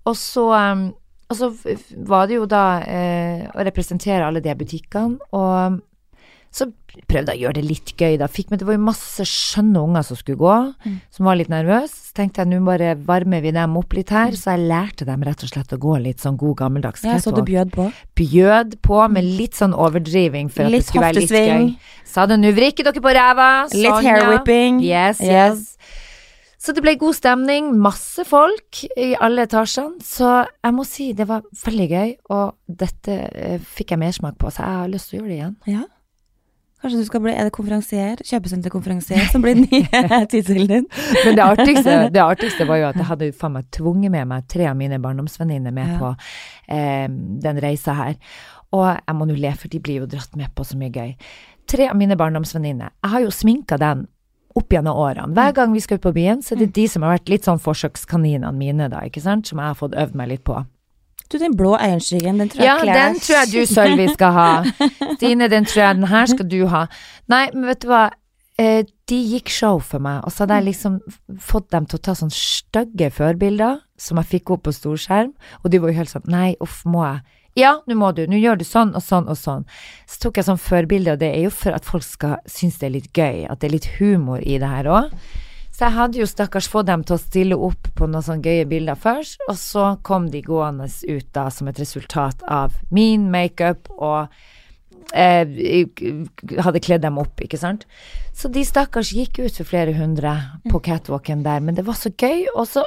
Og 0.04 0.16
så, 0.20 0.44
um, 0.52 0.90
og 1.32 1.36
så 1.40 1.48
var 2.04 2.28
det 2.28 2.36
jo 2.36 2.44
da 2.46 2.64
eh, 2.84 3.46
å 3.48 3.64
representere 3.64 4.26
alle 4.28 4.44
de 4.44 4.52
butikkene, 4.60 5.16
og 5.32 5.80
så 6.54 6.68
prøvde 7.10 7.32
jeg 7.34 7.40
å 7.40 7.42
gjøre 7.48 7.56
det 7.58 7.64
litt 7.66 7.90
gøy, 7.98 8.12
da. 8.20 8.28
Fikk 8.30 8.52
men 8.52 8.60
det 8.60 8.66
var 8.68 8.76
jo 8.76 8.82
masse 8.86 9.24
skjønne 9.26 9.80
unger 9.82 10.04
som 10.06 10.18
skulle 10.20 10.38
gå, 10.38 10.52
Mm. 10.86 11.00
som 11.10 11.26
var 11.26 11.34
litt 11.40 11.48
nervøse. 11.50 11.90
Så 11.90 12.12
tenkte 12.14 12.44
jeg 12.44 12.46
nå 12.52 12.60
bare 12.64 12.92
varmer 12.94 13.42
vi 13.42 13.50
dem 13.50 13.74
opp 13.76 13.92
litt 13.98 14.10
her, 14.14 14.30
så 14.38 14.54
jeg 14.54 14.68
lærte 14.70 15.04
dem 15.08 15.24
rett 15.26 15.42
og 15.42 15.50
slett 15.50 15.74
å 15.74 15.78
gå 15.82 15.96
litt 16.00 16.22
sånn 16.22 16.36
god 16.38 16.56
gammeldags 16.62 17.02
Ja, 17.02 17.16
så 17.18 17.34
du 17.34 17.42
bjød 17.42 17.72
på. 17.74 17.88
Bjød 18.14 18.78
på 18.86 19.00
med 19.10 19.24
litt 19.24 19.58
sånn 19.58 19.74
overdriving 19.74 20.48
for 20.48 20.62
at 20.68 20.70
det 20.70 20.84
skulle 20.86 21.08
være 21.08 21.20
litt 21.24 21.34
gøy. 21.34 21.76
Sa 22.06 22.26
det, 22.30 22.38
nå 22.38 22.52
vrikker 22.54 22.84
dere 22.86 23.02
på 23.02 23.14
ræva. 23.18 23.50
Litt 23.74 23.90
Sånn, 23.90 24.04
hair 24.06 24.28
whipping. 24.30 24.78
Yes, 24.80 25.18
yes. 25.20 25.58
yes. 25.58 25.76
Så 26.64 26.72
det 26.72 26.80
ble 26.80 26.94
god 26.96 27.12
stemning, 27.18 27.74
masse 27.76 28.22
folk 28.24 28.84
i 28.96 29.10
alle 29.20 29.42
etasjene, 29.44 29.98
så 30.00 30.46
jeg 30.48 30.72
må 30.72 30.86
si 30.86 31.10
det 31.12 31.26
var 31.28 31.42
veldig 31.66 31.88
gøy, 31.90 32.14
og 32.30 32.54
dette 32.70 33.18
eh, 33.34 33.58
fikk 33.58 33.90
jeg 33.92 33.98
mersmak 34.00 34.38
på, 34.40 34.48
så 34.54 34.62
jeg 34.62 34.78
har 34.78 34.88
lyst 34.88 35.10
til 35.10 35.18
å 35.18 35.20
gjøre 35.20 35.28
det 35.28 35.36
igjen. 35.42 35.56
Ja. 35.74 35.82
Kanskje 36.84 37.00
du 37.00 37.06
skal 37.08 37.22
bli 37.24 37.32
Er 37.32 37.48
konferansier? 37.54 38.20
Kjøpesenterkonferansier 38.28 39.30
som 39.32 39.40
blir 39.44 39.56
den 39.56 39.64
nye 39.72 40.26
tittelen 40.32 40.68
din? 40.68 40.88
Men 41.24 41.38
det 41.38 41.44
artigste, 41.46 41.94
det 42.12 42.20
artigste 42.20 42.66
var 42.68 42.76
jo 42.82 42.88
at 42.90 42.98
jeg 43.00 43.08
hadde 43.08 43.30
faen 43.40 43.54
meg 43.56 43.70
tvunget 43.72 44.12
med 44.12 44.28
meg 44.28 44.44
tre 44.52 44.66
av 44.68 44.76
mine 44.76 44.98
barndomsvenninner 45.00 45.72
med 45.72 45.94
Ja. 45.94 45.98
på 46.02 46.10
eh, 46.76 47.06
den 47.46 47.60
reisa 47.64 47.94
her. 47.96 48.18
Og 48.76 48.84
jeg 48.92 49.16
må 49.16 49.24
nå 49.30 49.36
le, 49.38 49.52
for 49.56 49.72
de 49.72 49.80
blir 49.80 50.02
jo 50.02 50.10
dratt 50.12 50.36
med 50.36 50.52
på 50.54 50.64
så 50.66 50.76
mye 50.76 50.92
gøy. 50.92 51.14
Tre 51.70 51.88
av 51.88 51.96
mine 51.96 52.16
barndomsvenninner, 52.20 52.92
jeg 53.00 53.10
har 53.16 53.24
jo 53.24 53.32
sminka 53.32 53.78
den 53.80 54.04
opp 54.54 54.70
gjennom 54.70 54.98
årene. 55.00 55.32
Hver 55.34 55.54
gang 55.56 55.72
vi 55.72 55.80
skal 55.82 55.96
ut 55.98 56.04
på 56.04 56.12
byen, 56.14 56.42
så 56.44 56.52
er 56.54 56.60
det 56.66 56.74
de 56.76 56.84
som 56.90 57.02
har 57.02 57.16
vært 57.16 57.32
litt 57.32 57.48
sånn 57.48 57.58
forsøkskaninene 57.62 58.52
mine, 58.54 58.90
da, 58.92 59.00
ikke 59.08 59.22
sant, 59.24 59.48
som 59.48 59.58
jeg 59.58 59.72
har 59.72 59.78
fått 59.78 59.96
øvd 59.98 60.14
meg 60.20 60.28
litt 60.34 60.44
på. 60.46 60.60
Du, 61.34 61.40
den 61.42 61.56
blå 61.58 61.72
øyenskyggen, 61.74 62.38
den 62.38 62.50
tror 62.52 62.62
jeg 62.62 62.68
Ja, 62.70 62.94
den 62.94 63.16
tror 63.18 63.40
jeg 63.40 63.50
du, 63.50 63.66
Sølvi, 63.74 64.04
skal 64.14 64.36
ha. 64.36 64.50
Stine, 65.16 65.48
den 65.50 65.66
tror 65.66 65.80
jeg 65.82 65.96
den 65.98 66.06
her 66.12 66.28
skal 66.30 66.46
du 66.46 66.60
ha. 66.70 66.84
Nei, 67.32 67.48
men 67.54 67.66
vet 67.72 67.82
du 67.82 67.88
hva. 67.90 68.04
Eh, 68.62 68.84
de 69.10 69.16
gikk 69.32 69.50
show 69.50 69.80
for 69.82 69.98
meg, 69.98 70.20
og 70.22 70.30
så 70.30 70.44
hadde 70.44 70.60
jeg 70.60 70.68
liksom 70.68 71.00
fått 71.42 71.72
dem 71.74 71.88
til 71.90 71.98
å 71.98 72.02
ta 72.06 72.12
sånne 72.14 72.36
stygge 72.38 73.08
førbilder 73.10 73.80
som 73.98 74.20
jeg 74.22 74.30
fikk 74.36 74.52
opp 74.54 74.62
på 74.68 74.74
storskjerm, 74.76 75.32
og 75.64 75.72
de 75.72 75.80
var 75.82 75.90
jo 75.90 75.98
helt 75.98 76.12
sånn 76.12 76.30
Nei, 76.30 76.52
uff, 76.62 76.84
må 76.86 77.02
jeg? 77.02 77.24
Ja, 77.58 77.72
nå 77.90 77.96
må 77.98 78.12
du. 78.14 78.22
Nå 78.30 78.38
gjør 78.38 78.62
du 78.62 78.64
sånn 78.66 78.94
og 78.94 79.02
sånn 79.02 79.26
og 79.30 79.38
sånn. 79.38 79.66
Så 80.10 80.22
tok 80.22 80.38
jeg 80.38 80.46
sånn 80.46 80.62
førbilde, 80.62 81.14
og 81.14 81.20
det 81.22 81.32
er 81.34 81.48
jo 81.48 81.52
for 81.54 81.74
at 81.74 81.86
folk 81.86 82.06
skal 82.06 82.38
synes 82.50 82.78
det 82.78 82.88
er 82.88 82.94
litt 82.96 83.10
gøy, 83.10 83.42
at 83.50 83.58
det 83.58 83.68
er 83.68 83.74
litt 83.74 83.90
humor 83.98 84.42
i 84.42 84.60
det 84.62 84.70
her 84.70 84.90
òg. 84.90 85.18
Så 85.74 85.88
jeg 85.88 85.96
hadde 85.96 86.20
jo 86.20 86.26
stakkars 86.30 86.68
fått 86.70 86.86
dem 86.86 87.02
til 87.02 87.16
å 87.16 87.18
stille 87.22 87.56
opp 87.58 87.88
på 87.98 88.06
noen 88.06 88.22
sånne 88.22 88.46
gøye 88.46 88.66
bilder 88.70 88.98
først, 88.98 89.40
og 89.48 89.56
så 89.58 89.86
kom 90.06 90.28
de 90.30 90.42
gående 90.44 90.86
ut 90.86 91.30
da 91.34 91.48
som 91.50 91.70
et 91.70 91.80
resultat 91.82 92.44
av 92.46 92.76
min 92.94 93.26
makeup 93.32 93.90
og 93.96 94.30
eh, 95.10 95.42
hadde 96.62 96.82
kledd 96.84 97.02
dem 97.02 97.18
opp, 97.18 97.42
ikke 97.42 97.58
sant. 97.58 97.88
Så 98.30 98.52
de 98.54 98.62
stakkars 98.66 99.10
gikk 99.18 99.42
ut 99.42 99.58
for 99.58 99.66
flere 99.66 99.96
hundre 99.98 100.36
på 100.70 100.78
catwalken 100.78 101.42
der, 101.42 101.58
men 101.58 101.74
det 101.74 101.88
var 101.88 101.98
så 101.98 102.14
gøy, 102.14 102.46
og 102.54 102.70
så 102.70 102.86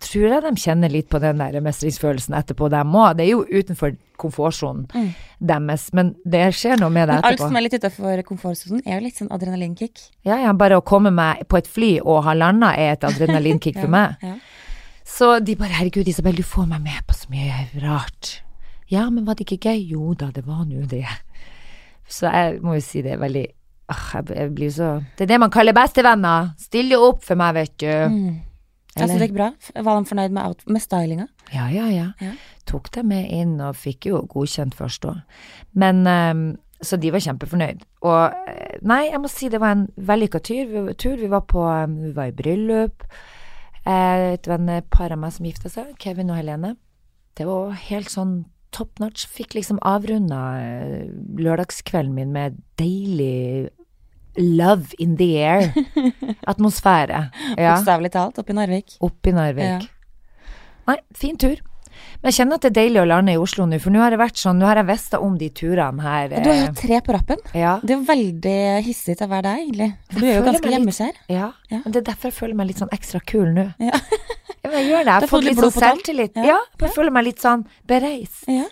tror 0.00 0.28
jeg 0.28 0.42
de 0.44 0.52
kjenner 0.62 0.92
litt 0.92 1.08
på 1.10 1.18
den 1.22 1.38
der 1.40 1.60
mestringsfølelsen 1.64 2.34
etterpå, 2.38 2.68
dem 2.70 2.92
òg. 2.94 3.16
Det 3.18 3.26
er 3.26 3.30
jo 3.32 3.44
utenfor 3.44 3.96
komfortsonen 4.18 4.86
Mm. 4.94 5.08
deres, 5.40 5.92
men 5.94 6.14
det 6.26 6.54
skjer 6.54 6.78
noe 6.80 6.90
med 6.90 7.08
det 7.08 7.16
Men 7.20 7.24
alt 7.24 7.38
som 7.38 7.56
er 7.56 7.60
litt 7.66 7.74
utenfor 7.78 8.22
komfortsonen, 8.26 8.82
er 8.86 8.98
jo 8.98 9.04
litt 9.06 9.16
sånn 9.18 9.30
adrenalinkick. 9.30 9.98
Ja, 10.24 10.36
ja, 10.42 10.52
bare 10.52 10.78
å 10.80 10.84
komme 10.84 11.10
meg 11.14 11.46
på 11.48 11.58
et 11.58 11.66
fly 11.66 12.00
og 12.00 12.24
ha 12.24 12.34
landa 12.34 12.72
er 12.76 12.92
et 12.92 13.04
adrenalinkick 13.04 13.78
for 13.82 13.88
meg. 13.88 14.16
Ja. 14.22 14.34
Så 15.04 15.38
de 15.44 15.54
bare 15.56 15.70
'herregud, 15.72 16.06
Isabel, 16.08 16.34
du 16.36 16.42
får 16.42 16.66
meg 16.68 16.82
med 16.82 17.06
på 17.06 17.14
så 17.14 17.30
mye 17.30 17.68
rart'. 17.80 18.40
Ja, 18.90 19.08
men 19.10 19.24
var 19.24 19.34
det 19.34 19.46
ikke 19.46 19.68
gøy? 19.70 19.88
Jo 19.90 20.14
da, 20.14 20.30
det 20.30 20.46
var 20.46 20.64
nå 20.64 20.86
det. 20.88 21.06
Så 22.08 22.30
jeg 22.32 22.60
må 22.62 22.74
jo 22.74 22.80
si 22.80 23.02
det 23.02 23.12
er 23.12 23.18
veldig 23.18 23.46
ah, 23.90 24.22
jeg 24.22 24.54
blir 24.54 24.70
så 24.70 25.04
Det 25.16 25.22
er 25.26 25.26
det 25.34 25.40
man 25.40 25.50
kaller 25.50 25.72
bestevenner. 25.76 26.52
Stiller 26.58 26.98
opp 27.00 27.22
for 27.24 27.36
meg, 27.36 27.54
vet 27.54 27.76
du. 27.78 27.86
Mm. 28.08 28.40
Altså, 29.00 29.14
Eller- 29.14 29.18
det 29.18 29.28
gikk 29.30 29.36
bra? 29.38 29.50
Var 29.84 29.98
de 30.02 30.08
fornøyd 30.08 30.30
med, 30.36 30.64
med 30.66 30.82
stylinga? 30.82 31.28
Ja, 31.54 31.68
ja, 31.72 31.86
ja. 31.92 32.06
Ja. 32.20 32.32
Tok 32.66 32.90
det 32.94 33.04
med 33.04 33.30
inn 33.32 33.60
og 33.60 33.76
fikk 33.76 34.06
jo 34.10 34.22
godkjent 34.28 34.74
først 34.76 35.04
òg. 35.08 35.22
Men 35.74 36.06
um, 36.06 36.56
Så 36.82 36.96
de 37.00 37.10
var 37.10 37.18
kjempefornøyd. 37.18 37.80
Og 38.06 38.34
eh, 38.48 38.76
nei, 38.86 39.08
jeg 39.10 39.18
må 39.18 39.26
si 39.28 39.48
det 39.50 39.58
var 39.60 39.72
en 39.74 39.88
vellykka 39.96 40.38
tur. 40.46 40.68
Vi, 40.70 40.94
tur. 40.94 41.16
vi 41.18 41.26
var 41.32 41.40
på 41.50 41.64
ehm, 41.66 41.96
Vi 42.04 42.12
var 42.14 42.28
i 42.30 42.36
bryllup. 42.38 43.02
Eh, 43.86 44.34
Et 44.36 44.46
vennepar 44.46 45.10
av 45.12 45.18
meg 45.18 45.32
som 45.34 45.46
gifta 45.48 45.68
seg, 45.72 45.96
Kevin 45.98 46.30
og 46.30 46.36
Helene. 46.38 46.76
Det 47.34 47.46
var 47.48 47.72
helt 47.72 48.10
sånn 48.12 48.44
top 48.70 49.00
notch. 49.00 49.26
Fikk 49.26 49.54
liksom 49.56 49.78
avrunda 49.82 50.38
eh, 50.60 51.08
lørdagskvelden 51.40 52.14
min 52.14 52.30
med 52.32 52.60
deilig 52.78 53.70
love 54.36 54.94
in 54.98 55.16
the 55.16 55.30
air. 55.42 55.72
Atmosfære. 56.52 57.22
Ja. 57.56 57.76
Bokstavelig 57.76 58.12
talt, 58.14 58.38
oppe 58.42 58.54
i 58.54 58.58
Narvik. 58.58 58.98
Opp 59.04 59.26
i 59.26 59.32
Narvik. 59.34 59.88
Ja. 59.88 60.50
Nei, 60.88 60.98
fin 61.16 61.36
tur. 61.40 61.56
Men 62.22 62.30
jeg 62.30 62.36
kjenner 62.38 62.58
at 62.58 62.62
det 62.64 62.68
er 62.70 62.76
deilig 62.76 63.00
å 63.02 63.06
lande 63.10 63.32
i 63.34 63.38
Oslo 63.38 63.64
nå, 63.66 63.78
for 63.82 63.94
nå 63.94 64.00
har 64.02 64.14
det 64.14 64.18
vært 64.20 64.38
sånn, 64.38 64.58
nå 64.60 64.66
har 64.68 64.78
jeg 64.80 64.86
visst 64.88 65.14
om 65.18 65.34
de 65.38 65.48
turene 65.54 66.02
her. 66.02 66.28
Du 66.30 66.46
har 66.48 66.54
eh, 66.54 66.60
jo 66.64 66.72
tre 66.78 67.00
på 67.06 67.14
rappen. 67.14 67.42
ja, 67.58 67.76
Det 67.82 67.94
er 67.94 67.98
jo 67.98 68.06
veldig 68.08 68.54
hissig 68.86 69.16
til 69.18 69.26
å 69.26 69.30
være 69.32 69.44
deg, 69.48 69.62
egentlig. 69.64 69.88
For 70.12 70.22
du 70.22 70.26
er 70.28 70.36
jo 70.38 70.44
ganske 70.46 70.72
hjemmeskjær. 70.74 71.18
ja. 71.34 71.48
Ja. 71.70 71.80
Men 71.84 71.94
det 71.94 72.00
er 72.02 72.06
derfor 72.12 72.30
jeg 72.30 72.36
føler 72.38 72.58
meg 72.58 72.70
litt 72.70 72.82
sånn 72.82 72.94
ekstra 72.94 73.20
kul 73.26 73.50
nå. 73.54 73.66
Ja. 73.82 73.98
Jeg 74.68 74.86
gjør 74.88 75.04
det. 75.04 75.12
Jeg 75.12 75.14
har 75.22 75.30
fått 75.30 75.46
litt 75.46 75.58
sånn 75.58 75.74
på 75.74 75.82
selvtillit. 75.84 76.42
Ja. 76.48 76.58
Jeg 76.82 76.94
føler 76.96 77.14
meg 77.18 77.26
litt 77.28 77.42
sånn 77.44 77.66
bereist. 77.90 78.44
Ja. 78.50 78.66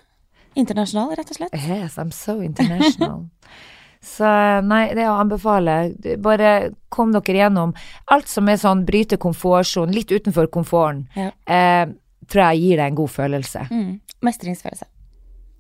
Internasjonal, 0.57 1.15
rett 1.19 1.31
og 1.35 1.37
slett. 1.43 1.59
Yes, 1.67 1.99
I'm 2.03 2.15
so 2.15 2.39
international. 2.43 3.27
Så 4.07 4.29
nei, 4.63 4.85
det 4.95 5.03
er 5.03 5.11
å 5.11 5.19
anbefale. 5.19 5.77
Bare 6.23 6.51
kom 6.95 7.11
dere 7.17 7.41
gjennom. 7.41 7.73
Alt 8.15 8.29
som 8.31 8.47
er 8.49 8.61
sånn 8.63 8.85
bryte 8.87 9.19
komfortsonen, 9.19 9.95
litt 9.97 10.13
utenfor 10.15 10.47
komforten, 10.55 11.09
Ja. 11.17 11.31
eh, 11.47 11.87
tror 12.29 12.53
jeg 12.53 12.61
gir 12.63 12.77
deg 12.77 12.87
en 12.93 12.95
god 13.01 13.11
følelse. 13.11 13.65
Mm. 13.71 14.01
Mestringsfølelse. 14.23 14.87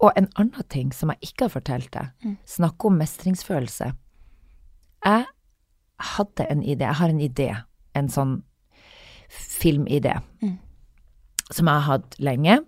Og 0.00 0.12
en 0.16 0.28
annen 0.36 0.68
ting 0.68 0.92
som 0.92 1.10
jeg 1.10 1.18
ikke 1.32 1.44
har 1.48 1.48
fortalt 1.60 1.90
deg, 1.90 2.10
Mm. 2.24 2.36
snakke 2.46 2.84
om 2.86 2.98
mestringsfølelse. 2.98 3.92
Jeg 5.04 5.26
hadde 5.98 6.46
en 6.50 6.62
idé, 6.62 6.78
jeg 6.86 6.94
har 6.94 7.08
en 7.08 7.20
idé, 7.20 7.64
en 7.94 8.08
sånn 8.08 8.42
filmidé, 9.28 10.20
Mm. 10.42 10.58
som 11.50 11.66
jeg 11.66 11.74
har 11.74 11.80
hatt 11.98 12.16
lenge, 12.18 12.58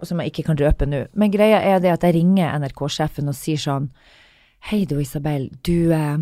og 0.00 0.06
som 0.06 0.18
jeg 0.20 0.32
ikke 0.32 0.44
kan 0.46 0.56
røpe 0.56 0.86
nå. 0.86 1.06
Men 1.14 1.30
greia 1.30 1.60
er 1.62 1.80
det 1.80 1.90
at 1.92 2.00
jeg 2.02 2.14
ringer 2.14 2.54
NRK-sjefen 2.58 3.28
og 3.28 3.34
sier 3.34 3.56
sånn, 3.56 3.90
hei 4.70 4.84
du 4.86 4.98
Isabel, 5.00 5.48
du, 5.64 5.92
eh, 5.92 6.18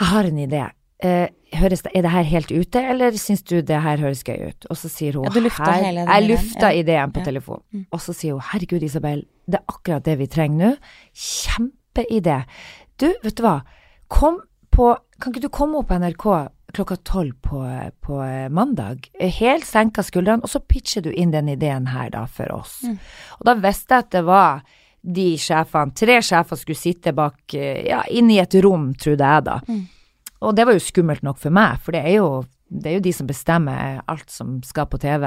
jeg 0.00 0.06
har 0.12 0.24
en 0.24 0.38
idé. 0.38 0.70
Eh, 1.02 1.28
høres 1.56 1.80
er 1.94 2.02
det 2.02 2.10
her 2.12 2.22
helt 2.28 2.50
ute, 2.52 2.80
eller 2.92 3.10
syns 3.16 3.42
du 3.42 3.62
det 3.62 3.80
her 3.82 3.96
høres 3.98 4.22
gøy 4.24 4.50
ut? 4.50 4.66
Og 4.70 4.76
så 4.76 4.88
sier 4.92 5.14
hun 5.16 5.24
Ja, 5.24 5.30
du 5.30 5.40
lufta 5.40 5.64
«Her- 5.72 5.84
hele 5.84 6.04
Jeg 6.06 6.28
lufta 6.28 6.72
ja. 6.72 6.82
ideen 6.82 7.12
på 7.12 7.20
Ja. 7.20 7.24
telefon. 7.24 7.62
Mm. 7.72 7.86
Og 7.92 8.00
så 8.00 8.12
sier 8.14 8.32
hun 8.32 8.40
herregud, 8.40 8.82
Isabel, 8.82 9.24
det 9.48 9.54
er 9.60 9.64
akkurat 9.72 10.02
det 10.04 10.18
vi 10.18 10.26
trenger 10.26 10.58
nå. 10.58 10.76
Kjempeidé. 11.14 12.44
Du, 12.98 13.06
vet 13.22 13.34
du 13.36 13.42
hva, 13.42 13.62
kom 14.08 14.40
på 14.70 14.96
Kan 15.20 15.32
ikke 15.34 15.42
du 15.42 15.48
komme 15.52 15.76
opp 15.76 15.88
på 15.88 15.98
NRK 16.00 16.48
klokka 16.72 16.96
tolv 17.04 17.34
på, 17.42 17.58
på 18.00 18.48
mandag. 18.50 19.10
Helt 19.20 19.64
senka 19.66 20.00
skuldrene, 20.02 20.40
og 20.42 20.48
så 20.48 20.60
pitcher 20.66 21.02
du 21.02 21.10
inn 21.10 21.30
den 21.34 21.48
ideen 21.48 21.88
her 21.88 22.08
da 22.14 22.22
for 22.24 22.48
oss. 22.54 22.78
Mm. 22.86 22.94
Og 23.40 23.44
da 23.44 23.54
visste 23.60 23.92
jeg 23.98 23.98
at 24.06 24.10
det 24.14 24.22
var 24.24 24.62
de 25.00 25.26
sjefene, 25.40 25.94
tre 25.96 26.18
sjefer 26.24 26.58
skulle 26.60 26.78
sitte 26.78 27.12
bak, 27.16 27.40
eh, 27.54 27.86
ja, 27.88 28.02
inne 28.12 28.36
i 28.36 28.40
et 28.42 28.56
rom, 28.64 28.90
trodde 28.94 29.32
jeg 29.32 29.46
da. 29.46 29.58
Mm. 29.68 29.84
Og 30.40 30.56
det 30.56 30.66
var 30.66 30.76
jo 30.76 30.84
skummelt 30.84 31.24
nok 31.24 31.38
for 31.40 31.52
meg, 31.52 31.80
for 31.84 31.96
det 31.96 32.02
er 32.04 32.18
jo, 32.18 32.28
det 32.68 32.90
er 32.90 32.98
jo 32.98 33.06
de 33.08 33.12
som 33.16 33.28
bestemmer 33.28 34.00
alt 34.08 34.30
som 34.32 34.58
skal 34.64 34.88
på 34.88 35.00
TV. 35.00 35.26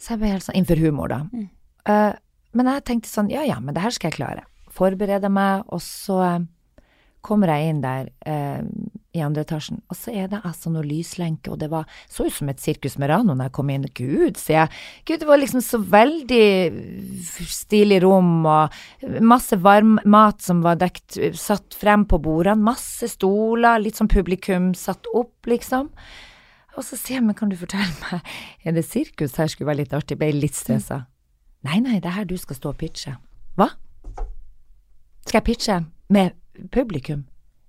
Så 0.00 0.14
jeg 0.14 0.22
ble 0.22 0.32
helt 0.32 0.44
sånn 0.44 0.58
innenfor 0.58 0.80
humor, 0.80 1.12
da. 1.12 1.22
Mm. 1.32 1.48
Uh, 1.88 2.12
men 2.54 2.70
jeg 2.70 2.84
tenkte 2.88 3.10
sånn, 3.10 3.32
ja 3.32 3.44
ja, 3.44 3.58
men 3.60 3.76
det 3.76 3.82
her 3.84 3.94
skal 3.94 4.12
jeg 4.12 4.18
klare. 4.20 4.44
Forberede 4.74 5.30
meg, 5.30 5.64
og 5.72 5.82
så 5.82 6.18
eh, 6.24 6.44
kommer 7.24 7.50
jeg 7.52 7.72
inn 7.72 7.80
der 7.84 8.10
eh, 8.28 8.60
i 9.14 9.22
andre 9.22 9.44
etasjen, 9.44 9.78
og 9.88 9.96
så 9.96 10.10
er 10.10 10.26
det 10.32 10.40
altså 10.42 10.72
noe 10.74 10.82
lyslenke, 10.86 11.52
og 11.52 11.60
det 11.62 11.68
var, 11.70 11.86
så 12.10 12.26
ut 12.26 12.34
som 12.34 12.50
et 12.50 12.60
sirkus 12.62 12.96
Merano 12.98 13.36
når 13.36 13.48
jeg 13.48 13.54
kom 13.54 13.70
inn. 13.70 13.86
Gud, 13.94 14.40
sier 14.40 14.64
jeg. 14.64 14.80
Gud, 15.06 15.22
det 15.22 15.28
var 15.28 15.40
liksom 15.40 15.62
så 15.62 15.78
veldig 15.78 16.46
stilig 17.54 18.00
rom, 18.02 18.32
og 18.50 19.08
masse 19.22 19.58
varm 19.62 19.96
mat 20.02 20.42
som 20.42 20.64
var 20.66 20.80
dekt, 20.82 21.20
satt 21.38 21.78
frem 21.78 22.08
på 22.10 22.18
bordene, 22.24 22.66
masse 22.66 23.08
stoler, 23.14 23.82
litt 23.82 24.02
sånn 24.02 24.10
publikum 24.10 24.72
satt 24.78 25.06
opp, 25.14 25.36
liksom. 25.46 25.92
Og 26.74 26.82
så 26.82 26.98
sier 26.98 27.20
jeg, 27.20 27.26
men 27.28 27.38
kan 27.38 27.52
du 27.52 27.58
fortelle 27.58 27.86
meg, 28.08 28.36
er 28.66 28.74
det 28.74 28.86
sirkus 28.88 29.38
her 29.38 29.50
skulle 29.52 29.70
være 29.70 29.84
litt 29.84 29.94
artig, 29.94 30.18
ble 30.18 30.32
litt 30.34 30.58
stressa. 30.58 31.04
Nei, 31.64 31.78
nei, 31.80 32.00
det 32.02 32.10
er 32.10 32.18
her 32.18 32.26
du 32.28 32.34
skal 32.36 32.58
stå 32.58 32.74
og 32.74 32.80
pitche. 32.82 33.14
Hva? 33.54 33.70
Skal 35.24 35.38
jeg 35.38 35.46
pitche 35.46 35.84
med 36.12 36.34
publikum? 36.74 37.24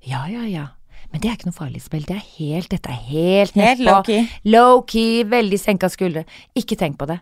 Ja, 0.05 0.25
ja, 0.29 0.45
ja. 0.49 0.67
Men 1.11 1.21
det 1.21 1.29
er 1.29 1.37
ikke 1.37 1.49
noe 1.49 1.57
farlig 1.57 1.81
spill, 1.83 2.03
det 2.07 2.15
er 2.17 2.25
helt, 2.37 2.69
dette 2.73 2.89
er 2.91 3.01
helt 3.07 3.55
Helt 3.55 3.83
low-key. 3.85 4.25
Low-key, 4.51 5.23
veldig 5.29 5.59
senka 5.61 5.89
skuldre. 5.91 6.25
Ikke 6.57 6.77
tenk 6.79 6.97
på 6.99 7.07
det. 7.09 7.19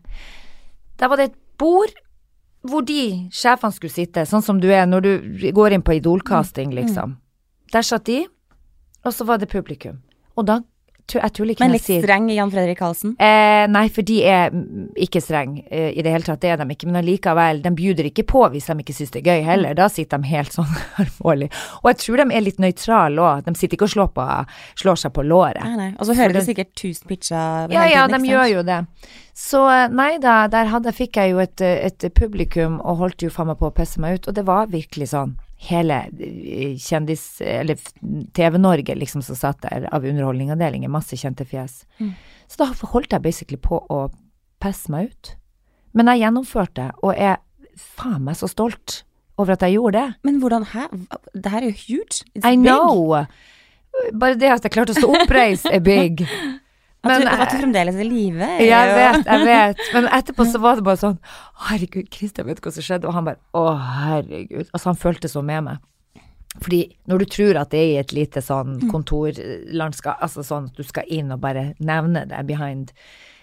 Der 0.99 1.11
var 1.11 1.19
det 1.19 1.31
et 1.31 1.39
bord 1.59 1.93
hvor 2.63 2.85
de 2.87 3.27
sjefene 3.35 3.75
skulle 3.75 3.91
sitte, 3.91 4.23
sånn 4.25 4.43
som 4.45 4.61
du 4.63 4.69
er 4.71 4.85
når 4.87 5.03
du 5.03 5.49
går 5.55 5.75
inn 5.75 5.83
på 5.83 5.97
idolcasting, 5.97 6.71
liksom. 6.75 7.17
Der 7.73 7.83
satt 7.83 8.05
de, 8.07 8.21
og 9.03 9.11
så 9.11 9.27
var 9.27 9.41
det 9.41 9.49
publikum. 9.51 9.99
Og 10.39 10.47
da, 10.47 10.61
jeg 11.11 11.33
tuller 11.35 11.53
ikke 11.53 11.65
Men 11.65 11.73
litt 11.75 11.85
sier 11.85 12.03
streng 12.03 12.29
Jan 12.31 12.51
Fredrik 12.53 12.79
Karlsen. 12.79 13.15
Eh, 13.21 13.65
nei, 13.71 13.83
for 13.93 14.07
de 14.07 14.19
er 14.29 14.53
ikke 15.03 15.21
streng 15.23 15.57
eh, 15.67 15.91
i 15.91 16.03
det 16.05 16.13
hele 16.13 16.25
tatt, 16.25 16.41
det 16.43 16.53
er 16.53 16.61
de 16.61 16.67
ikke. 16.75 16.87
Men 16.89 17.01
allikevel, 17.01 17.61
de 17.63 17.73
bjuder 17.75 18.09
ikke 18.09 18.25
på 18.29 18.45
hvis 18.53 18.69
de 18.69 18.77
ikke 18.83 18.95
syns 18.95 19.13
det 19.13 19.21
er 19.23 19.33
gøy 19.33 19.47
heller. 19.47 19.75
Da 19.77 19.89
sitter 19.91 20.21
de 20.23 20.31
helt 20.31 20.55
sånn 20.57 20.71
alvorlig. 21.03 21.49
Og 21.83 21.91
jeg 21.91 22.01
tror 22.05 22.23
de 22.23 22.27
er 22.39 22.45
litt 22.45 22.61
nøytrale 22.63 23.27
òg. 23.27 23.43
De 23.47 23.55
sitter 23.59 23.77
ikke 23.77 23.89
og 23.89 23.95
slår, 23.95 24.13
på, 24.15 24.29
slår 24.83 25.03
seg 25.03 25.15
på 25.15 25.27
låret. 25.27 25.63
Nei, 25.67 25.75
nei. 25.79 25.91
Og 25.97 26.09
så 26.09 26.17
hører 26.17 26.37
de 26.37 26.43
du 26.43 26.49
sikkert 26.51 26.73
tusen 26.79 27.09
pitcher 27.09 27.73
Ja, 27.73 27.85
ja, 27.89 28.07
de 28.11 28.23
gjør 28.27 28.49
jo 28.57 28.65
det. 28.67 28.81
Så 29.37 29.63
eh, 29.69 29.87
nei 29.91 30.17
da, 30.23 30.43
der 30.51 30.69
hadde, 30.71 30.93
fikk 30.95 31.17
jeg 31.19 31.33
jo 31.33 31.41
et, 31.43 31.61
eh, 31.61 31.89
et 31.89 32.07
publikum 32.15 32.79
og 32.81 33.01
holdt 33.01 33.25
jo 33.25 33.33
faen 33.33 33.49
meg 33.51 33.59
på 33.59 33.71
å 33.71 33.75
pisse 33.75 34.01
meg 34.01 34.19
ut, 34.19 34.29
og 34.29 34.37
det 34.37 34.45
var 34.47 34.69
virkelig 34.71 35.11
sånn. 35.13 35.35
Hele 35.69 35.99
eh, 36.19 36.75
kjendis... 36.81 37.41
Eller 37.41 37.79
TV-Norge 38.35 38.95
liksom 38.99 39.23
som 39.25 39.37
satt 39.39 39.61
der 39.63 39.87
av 39.93 40.05
underholdningsavdelingen, 40.05 40.91
masse 40.91 41.17
kjente 41.19 41.47
fjes. 41.47 41.83
Mm. 41.99 42.11
Så 42.51 42.59
da 42.63 42.69
holdt 42.91 43.15
jeg 43.15 43.23
basically 43.23 43.59
på 43.61 43.79
å 43.91 44.03
pisse 44.63 44.91
meg 44.91 45.11
ut. 45.11 45.33
Men 45.93 46.09
jeg 46.11 46.23
gjennomførte, 46.23 46.89
og 47.05 47.15
er 47.15 47.39
faen 47.77 48.23
meg 48.25 48.37
så 48.39 48.49
stolt 48.49 49.03
over 49.37 49.55
at 49.55 49.65
jeg 49.65 49.77
gjorde 49.77 49.99
det. 49.99 50.19
Men 50.27 50.39
hvordan 50.41 50.67
Hæ? 50.73 50.87
Det 51.33 51.51
her 51.51 51.61
er 51.61 51.71
jo 51.71 51.77
huge. 51.87 52.23
It's 52.35 52.45
I 52.45 52.55
big. 52.55 52.65
know! 52.65 53.25
Bare 54.13 54.37
det 54.37 54.49
at 54.49 54.65
jeg 54.65 54.73
klarte 54.73 54.93
å 54.93 54.99
stå 54.99 55.09
oppreist 55.21 55.69
er 55.69 55.81
big. 55.85 56.25
At, 57.03 57.19
du, 57.19 57.27
at 57.27 57.49
du 57.51 57.57
fremdeles 57.59 57.97
er 57.99 58.05
i 58.05 58.07
live. 58.07 58.49
Jeg 58.63 58.91
vet, 58.95 59.25
jeg 59.27 59.47
vet. 59.47 59.81
Men 59.95 60.05
etterpå 60.15 60.45
så 60.47 60.61
var 60.63 60.77
det 60.79 60.85
bare 60.87 61.01
sånn 61.01 61.17
Herregud, 61.67 62.07
Kristian 62.13 62.47
vet 62.47 62.61
hva 62.63 62.71
som 62.71 62.85
skjedde. 62.85 63.09
Og 63.09 63.17
han 63.17 63.27
bare 63.27 63.41
Å, 63.59 63.63
herregud. 64.07 64.69
Altså, 64.69 64.85
han 64.93 64.99
følte 65.01 65.31
så 65.31 65.43
med 65.43 65.65
meg. 65.67 65.81
Fordi 66.61 66.79
når 67.09 67.23
du 67.23 67.25
tror 67.33 67.57
at 67.63 67.71
det 67.73 67.81
er 67.81 67.89
i 67.89 67.99
et 67.99 68.13
lite 68.15 68.43
sånn 68.45 68.77
kontorlandskap, 68.91 70.21
altså 70.21 70.43
sånn 70.45 70.69
at 70.69 70.77
du 70.79 70.85
skal 70.85 71.09
inn 71.11 71.33
og 71.33 71.41
bare 71.43 71.71
nevne 71.81 72.27
det 72.29 72.39
behind 72.47 72.93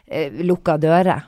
eh, 0.07 0.31
lukka 0.47 0.77
dører. 0.81 1.27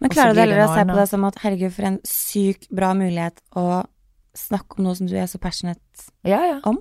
Men 0.00 0.10
klarer 0.12 0.34
du 0.34 0.40
heller 0.42 0.64
å 0.64 0.70
se 0.72 0.86
på 0.88 0.96
det 0.98 1.06
som 1.10 1.26
at 1.28 1.38
herregud, 1.44 1.74
for 1.76 1.88
en 1.90 1.98
sykt 2.08 2.66
bra 2.74 2.94
mulighet 2.96 3.38
å 3.60 3.84
snakke 4.38 4.78
om 4.78 4.88
noe 4.88 4.96
som 4.98 5.08
du 5.10 5.14
er 5.18 5.28
så 5.30 5.40
passionate 5.42 6.08
Ja, 6.26 6.40
ja. 6.46 6.58
om? 6.68 6.80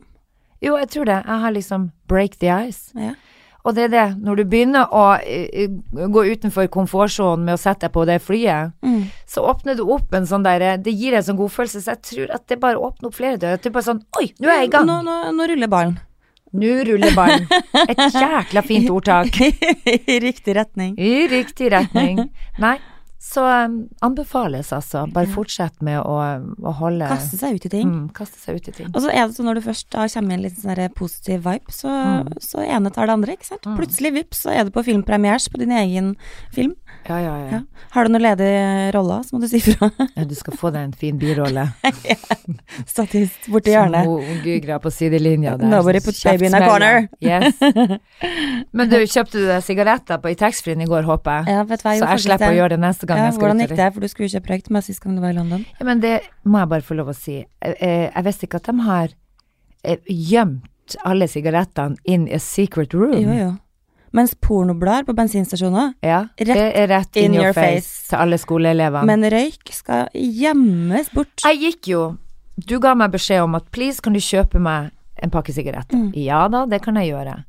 Jo, 0.63 0.77
jeg 0.79 0.89
tror 0.95 1.05
det. 1.09 1.19
Jeg 1.21 1.43
har 1.43 1.53
liksom 1.53 1.91
break 2.09 2.39
the 2.41 2.49
ice. 2.49 2.89
Ja. 2.97 3.13
Og 3.67 3.75
det 3.75 3.83
er 3.87 3.91
det, 3.91 4.03
når 4.23 4.39
du 4.39 4.43
begynner 4.47 4.93
å 4.95 5.01
eh, 5.19 5.67
gå 5.91 6.21
utenfor 6.31 6.69
komfortsonen 6.71 7.43
med 7.49 7.57
å 7.57 7.59
sette 7.59 7.87
deg 7.89 7.93
på 7.97 8.05
det 8.07 8.21
flyet, 8.23 8.71
Mm. 8.87 9.01
så 9.27 9.43
åpner 9.51 9.75
du 9.75 9.83
opp 9.91 10.13
en 10.15 10.23
sånn 10.29 10.43
derre 10.45 10.77
Det 10.79 10.93
gir 10.95 11.13
en 11.17 11.23
sånn 11.25 11.35
godfølelse, 11.37 11.81
så 11.83 11.91
jeg 11.97 12.01
tror 12.07 12.31
at 12.37 12.45
det 12.47 12.59
bare 12.63 12.79
åpner 12.79 13.09
opp 13.09 13.15
flere 13.17 13.37
dører. 13.41 13.59
At 13.59 13.63
du 13.67 13.69
bare 13.75 13.83
sånn 13.89 13.99
Oi, 14.21 14.29
nå 14.39 14.47
er 14.47 14.61
jeg 14.61 14.69
i 14.69 14.71
gang! 14.77 14.87
Nå, 14.87 15.01
nå, 15.03 15.17
nå 15.35 15.47
ruller 15.51 15.67
ballen. 15.67 15.97
Nå 16.55 16.77
ruller 16.87 17.11
ballen. 17.17 17.43
Et 17.89 17.99
jækla 18.23 18.63
fint 18.63 18.87
ordtak. 18.89 19.35
I 19.43 20.19
riktig 20.23 20.55
retning. 20.55 20.93
I 20.97 21.27
riktig 21.27 21.71
retning. 21.73 22.21
Nei, 22.63 22.77
så 23.27 23.43
um, 23.65 23.73
anbefales 24.05 24.69
altså. 24.75 25.03
Bare 25.11 25.27
fortsett 25.27 25.81
med 25.83 25.99
å, 25.99 26.15
å 26.63 26.73
holde 26.79 27.09
Kaste 27.11 27.35
seg 27.39 27.57
ut 27.57 27.65
i 27.67 27.71
ting. 27.73 27.89
mm, 27.91 28.05
Kaste 28.15 28.39
seg 28.39 28.61
ut 28.61 28.69
i 28.71 28.75
ting. 28.79 28.87
Og 28.93 29.03
så 29.03 29.11
er 29.11 29.27
det 29.27 29.35
sånn 29.35 29.49
når 29.49 29.59
du 29.59 29.65
først 29.67 29.89
da 29.91 30.05
kommer 30.13 30.31
i 30.31 30.37
en 30.37 30.45
litt 30.45 30.59
sånn 30.61 30.93
positiv 30.95 31.43
vibe, 31.47 31.73
så, 31.75 31.91
Mm. 32.07 32.29
så 32.39 32.63
ene 32.63 32.91
tar 32.93 33.07
det 33.09 33.13
andre, 33.17 33.35
ikke 33.35 33.49
sant. 33.49 33.67
Plutselig, 33.77 34.13
vips, 34.15 34.45
så 34.45 34.53
er 34.55 34.63
du 34.67 34.71
på 34.71 34.83
filmpremiers 34.87 35.49
på 35.51 35.59
din 35.59 35.71
egen 35.75 36.13
film. 36.55 36.75
Ja, 37.07 37.17
ja, 37.23 37.33
ja. 37.39 37.49
Ja. 37.57 37.59
Har 37.93 38.07
du 38.07 38.11
noen 38.11 38.23
ledige 38.25 38.91
roller, 38.95 39.21
så 39.23 39.35
må 39.35 39.39
du 39.43 39.47
si 39.47 39.61
fra. 39.63 39.87
ja 40.17 40.25
du 40.27 40.33
skal 40.35 40.57
få 40.59 40.71
deg 40.75 40.89
en 40.89 40.95
fin 40.97 41.17
birolle. 41.21 41.63
Statist 42.91 43.47
borti 43.51 43.71
hjørnet. 43.71 44.07
Som 44.07 44.41
Gugra 44.43 44.79
på 44.83 44.91
sidelinja 44.91 45.55
der. 45.59 45.69
Nobody 45.71 46.01
puts 46.03 46.19
baby 46.27 46.49
in 46.49 46.57
a 46.57 46.61
corner. 46.65 47.07
Yes. 47.23 47.55
Men 48.77 48.91
du, 48.91 48.97
kjøpte 49.07 49.39
du 49.39 49.45
deg 49.47 49.63
sigaretter 49.65 50.19
på 50.23 50.33
i 50.33 50.37
taxfree-en 50.39 50.83
i 50.83 50.89
går, 50.89 51.07
håper 51.07 51.41
jeg? 51.41 51.55
Ja, 51.57 51.65
vet 51.69 51.83
du 51.83 51.87
hva, 51.87 51.95
Så 51.97 52.09
jeg 52.11 52.25
slipper 52.27 52.45
det. 52.45 52.53
å 52.55 52.59
gjøre 52.61 52.75
det 52.75 52.81
neste 52.83 53.09
gang 53.09 53.21
Ja, 53.21 53.29
jeg 53.29 53.37
skal 53.37 53.45
hvordan 53.47 53.61
ut 53.63 53.67
gikk 53.67 53.77
det? 53.79 53.91
For 53.95 54.03
du 54.05 54.11
skulle 54.11 54.31
kjøpe 54.33 54.53
røykt 54.53 54.73
meg 54.77 54.87
sist 54.87 55.03
gang 55.03 55.15
du 55.17 55.23
var 55.23 55.35
i 55.35 55.37
London. 55.39 55.63
Ja, 55.79 55.87
men 55.87 56.03
det 56.03 56.15
må 56.43 56.63
jeg 56.63 56.71
bare 56.75 56.87
få 56.89 56.97
lov 56.99 57.13
å 57.13 57.15
si. 57.17 57.37
Jeg, 57.43 57.77
jeg, 57.79 58.09
jeg 58.11 58.27
visste 58.27 58.49
ikke 58.49 58.61
at 58.61 58.67
de 58.71 58.87
har 58.87 59.15
eh, 59.87 60.11
gjemt 60.11 60.99
alle 61.07 61.27
sigarettene 61.27 61.97
in 62.07 62.27
a 62.31 62.39
secret 62.39 62.93
room. 62.95 63.15
Jo, 63.19 63.33
jo. 63.35 63.49
Mens 64.17 64.33
pornoblader 64.41 65.05
på 65.07 65.13
bensinstasjoner, 65.17 65.93
Ja, 66.03 66.23
Rett 66.39 66.47
det 66.57 66.85
rett 66.89 67.17
in, 67.21 67.33
in 67.33 67.41
your 67.41 67.53
face, 67.53 67.85
face. 67.85 68.09
til 68.09 68.17
alle 68.23 68.37
skoleelevene. 68.41 69.05
men 69.05 69.27
røyk 69.31 69.73
skal 69.75 70.07
gjemmes 70.13 71.11
bort. 71.13 71.43
jeg 71.45 71.59
gikk 71.61 71.87
jo 71.93 72.05
Du 72.57 72.79
ga 72.81 72.95
meg 72.97 73.11
beskjed 73.13 73.43
om 73.43 73.55
at 73.55 73.67
please, 73.71 74.01
kan 74.01 74.13
du 74.13 74.19
kjøpe 74.19 74.59
meg 74.59 74.89
en 75.21 75.29
pakke 75.29 75.53
sigaretter? 75.53 75.97
Mm. 75.97 76.11
Ja 76.17 76.47
da, 76.49 76.65
det 76.65 76.81
kan 76.81 76.95
jeg 76.97 77.11
gjøre. 77.13 77.43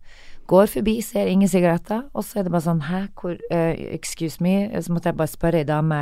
Går 0.48 0.66
forbi, 0.66 1.00
ser 1.04 1.26
ingen 1.28 1.48
sigaretter, 1.48 2.02
og 2.14 2.24
så 2.24 2.38
er 2.40 2.46
det 2.46 2.52
bare 2.52 2.64
sånn 2.64 2.80
Hæ, 2.88 3.00
hvor 3.20 3.32
uh, 3.36 3.72
Excuse 3.94 4.40
me. 4.40 4.68
Så 4.80 4.92
måtte 4.92 5.08
jeg 5.08 5.16
bare 5.16 5.28
spørre 5.32 5.60
ei 5.60 5.64
dame 5.68 5.98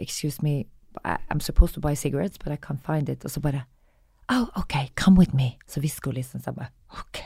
Excuse 0.00 0.40
me, 0.42 0.64
I'm 1.04 1.40
supposed 1.40 1.74
to 1.74 1.80
buy 1.80 1.94
cigarettes, 1.94 2.38
but 2.38 2.52
I 2.52 2.56
can't 2.56 2.80
find 2.84 3.08
it. 3.08 3.24
Og 3.24 3.30
så 3.30 3.40
bare 3.40 3.64
Oh, 4.30 4.46
ok, 4.56 4.74
come 4.96 5.18
with 5.18 5.34
me. 5.34 5.56
Så 5.68 5.80
vi 5.80 5.90
hun 6.04 6.14
liksom, 6.14 6.40
bare 6.54 6.68
ok. 6.98 7.20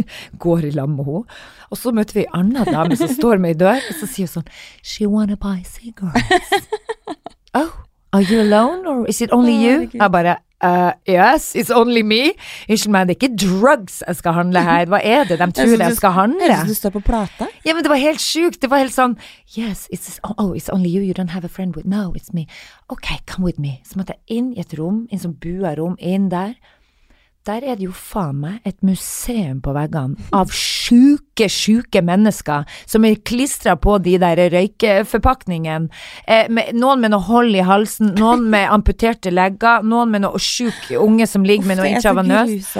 Går 0.44 0.68
i 0.68 0.70
lag 0.70 0.88
med 0.88 1.04
henne. 1.04 1.40
Og 1.70 1.80
så 1.80 1.92
møter 1.94 2.18
vi 2.18 2.26
ei 2.26 2.30
anna 2.36 2.64
dame 2.68 2.96
som 2.96 3.10
står 3.10 3.42
med 3.42 3.56
ei 3.56 3.60
dør, 3.64 3.80
og 3.80 3.98
så 3.98 4.08
sier 4.08 4.28
hun 4.28 4.36
sånn 4.38 4.48
She 4.82 5.08
wanna 5.08 5.36
buy 5.40 5.62
cigarettes. 5.66 6.68
oh, 7.60 7.72
are 8.12 8.22
you 8.22 8.40
alone, 8.40 8.86
or 8.86 9.06
is 9.08 9.20
it 9.20 9.32
only 9.32 9.56
you? 9.58 9.90
Jeg 9.92 10.12
bare 10.12 10.38
uh, 10.62 10.92
yes, 11.08 11.54
it's 11.54 11.70
only 11.70 12.02
me. 12.02 12.32
Unnskyld 12.68 12.92
meg, 12.94 13.08
det 13.08 13.16
er 13.16 13.20
ikke 13.20 13.36
drugs 13.42 14.02
jeg 14.06 14.18
skal 14.20 14.36
handle 14.38 14.62
her. 14.64 14.86
Hva 14.92 15.00
er 15.02 15.24
det 15.28 15.38
de 15.40 15.48
tror 15.58 15.84
jeg 15.84 15.96
skal 15.98 16.14
handle? 16.16 16.48
Jeg 16.48 16.58
synes 16.62 16.78
du 16.78 16.80
står 16.82 16.94
på 16.96 17.04
plata. 17.08 17.48
Ja, 17.66 17.74
men 17.74 17.84
det 17.84 17.90
var 17.92 18.00
helt 18.00 18.22
sjukt. 18.22 18.60
Det 18.62 18.70
var 18.70 18.82
helt 18.84 18.94
sånn 18.94 19.16
Yes, 19.58 19.88
it's, 19.92 20.18
oh, 20.24 20.34
oh, 20.38 20.52
it's 20.56 20.70
only 20.72 20.88
you, 20.88 21.02
you 21.02 21.14
don't 21.14 21.34
have 21.34 21.44
a 21.44 21.52
friend 21.52 21.76
with 21.76 21.86
No, 21.86 22.12
it's 22.16 22.32
me. 22.32 22.46
Ok, 22.88 23.18
come 23.26 23.44
with 23.44 23.60
me. 23.60 23.80
Så 23.84 23.98
måtte 24.00 24.16
jeg 24.16 24.38
inn 24.38 24.52
i 24.54 24.62
et 24.62 24.78
rom, 24.78 25.06
inn 25.10 25.20
som 25.20 25.34
bua 25.34 25.74
rom, 25.78 25.98
inn 26.00 26.30
der. 26.32 26.54
Der 27.42 27.64
er 27.66 27.74
det 27.74 27.88
jo 27.88 27.92
faen 27.96 28.36
meg 28.38 28.66
et 28.68 28.76
museum 28.86 29.58
på 29.64 29.72
veggene 29.74 30.14
av 30.36 30.52
sjuke, 30.54 31.48
sjuke 31.50 31.98
mennesker 32.06 32.68
som 32.86 33.02
er 33.08 33.18
klistra 33.26 33.74
på 33.74 33.96
de 34.04 34.14
der 34.22 34.38
røykeforpakningene. 34.52 35.90
Eh, 36.22 36.46
med, 36.46 36.70
noen 36.78 37.02
med 37.02 37.10
noe 37.10 37.26
hold 37.26 37.50
i 37.58 37.64
halsen, 37.66 38.12
noen 38.20 38.46
med 38.52 38.70
amputerte 38.70 39.32
legger, 39.34 39.82
noen 39.82 40.12
med 40.14 40.22
noe 40.22 40.38
sjuk 40.38 40.92
unge 41.00 41.26
som 41.26 41.42
ligger 41.42 41.66
med 41.66 41.82
noe 41.82 41.90
intravenøst. 41.96 42.78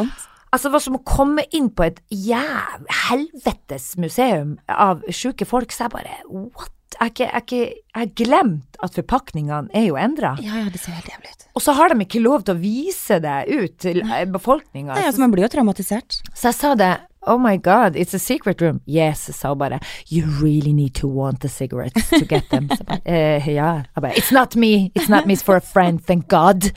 Altså, 0.53 0.69
det 0.69 0.75
var 0.77 0.85
som 0.85 1.01
å 1.01 1.03
komme 1.09 1.47
inn 1.57 1.73
på 1.75 1.89
et 1.89 1.99
jæv 2.13 2.87
helvetes 3.09 3.97
museum 3.99 4.61
av 4.71 5.03
sjuke 5.11 5.49
folk, 5.49 5.75
så 5.75 5.89
jeg 5.89 5.97
bare 5.97 6.21
what? 6.31 6.71
Jeg 6.93 7.01
har 7.01 7.11
ikke- 7.11 7.33
jeg 7.33 7.43
ikke- 7.43 7.75
jeg 7.97 8.15
glemt 8.15 8.77
at 8.83 8.95
forpakningene 8.95 9.69
er 9.75 9.87
jo 9.87 9.95
endra. 9.95 10.37
Ja, 10.43 10.59
ja, 10.63 10.69
det 10.71 10.81
ser 10.81 10.93
helt 10.93 11.07
jævlig 11.07 11.31
ut. 11.33 11.47
Og 11.57 11.63
så 11.63 11.73
har 11.75 11.89
de 11.89 11.95
ikke 12.05 12.23
lov 12.23 12.45
til 12.45 12.55
å 12.55 12.59
vise 12.61 13.21
det 13.21 13.49
ut 13.49 13.79
til 13.79 14.03
befolkninga. 14.33 14.95
Nei, 14.95 15.03
altså, 15.07 15.19
man 15.19 15.31
blir 15.33 15.43
jo 15.43 15.49
traumatisert. 15.49 16.21
Så 16.35 16.43
jeg 16.51 16.55
sa 16.55 16.75
det, 16.75 17.01
Oh 17.25 17.39
my 17.39 17.57
god, 17.57 17.95
it's 17.95 18.15
a 18.15 18.19
secret 18.19 18.61
room. 18.61 18.81
Yes, 18.85 19.31
sa 19.37 19.49
hun 19.51 19.59
bare. 19.59 19.79
You 20.11 20.25
really 20.43 20.73
need 20.73 20.95
to 20.95 21.07
want 21.07 21.39
the 21.41 21.49
cigarettes 21.49 22.09
to 22.11 22.25
get 22.25 22.49
them. 22.51 22.69
Så 22.69 22.83
bare, 22.85 23.01
eh, 23.07 23.47
ja. 23.49 23.83
Jeg 23.95 24.01
bare, 24.03 24.13
It's 24.15 24.33
not 24.33 24.57
me, 24.57 24.91
it's 24.99 25.09
not 25.09 25.27
me, 25.27 25.35
it's 25.35 25.43
for 25.45 25.55
a 25.57 25.61
friend, 25.61 26.05
thank 26.05 26.27
God. 26.29 26.73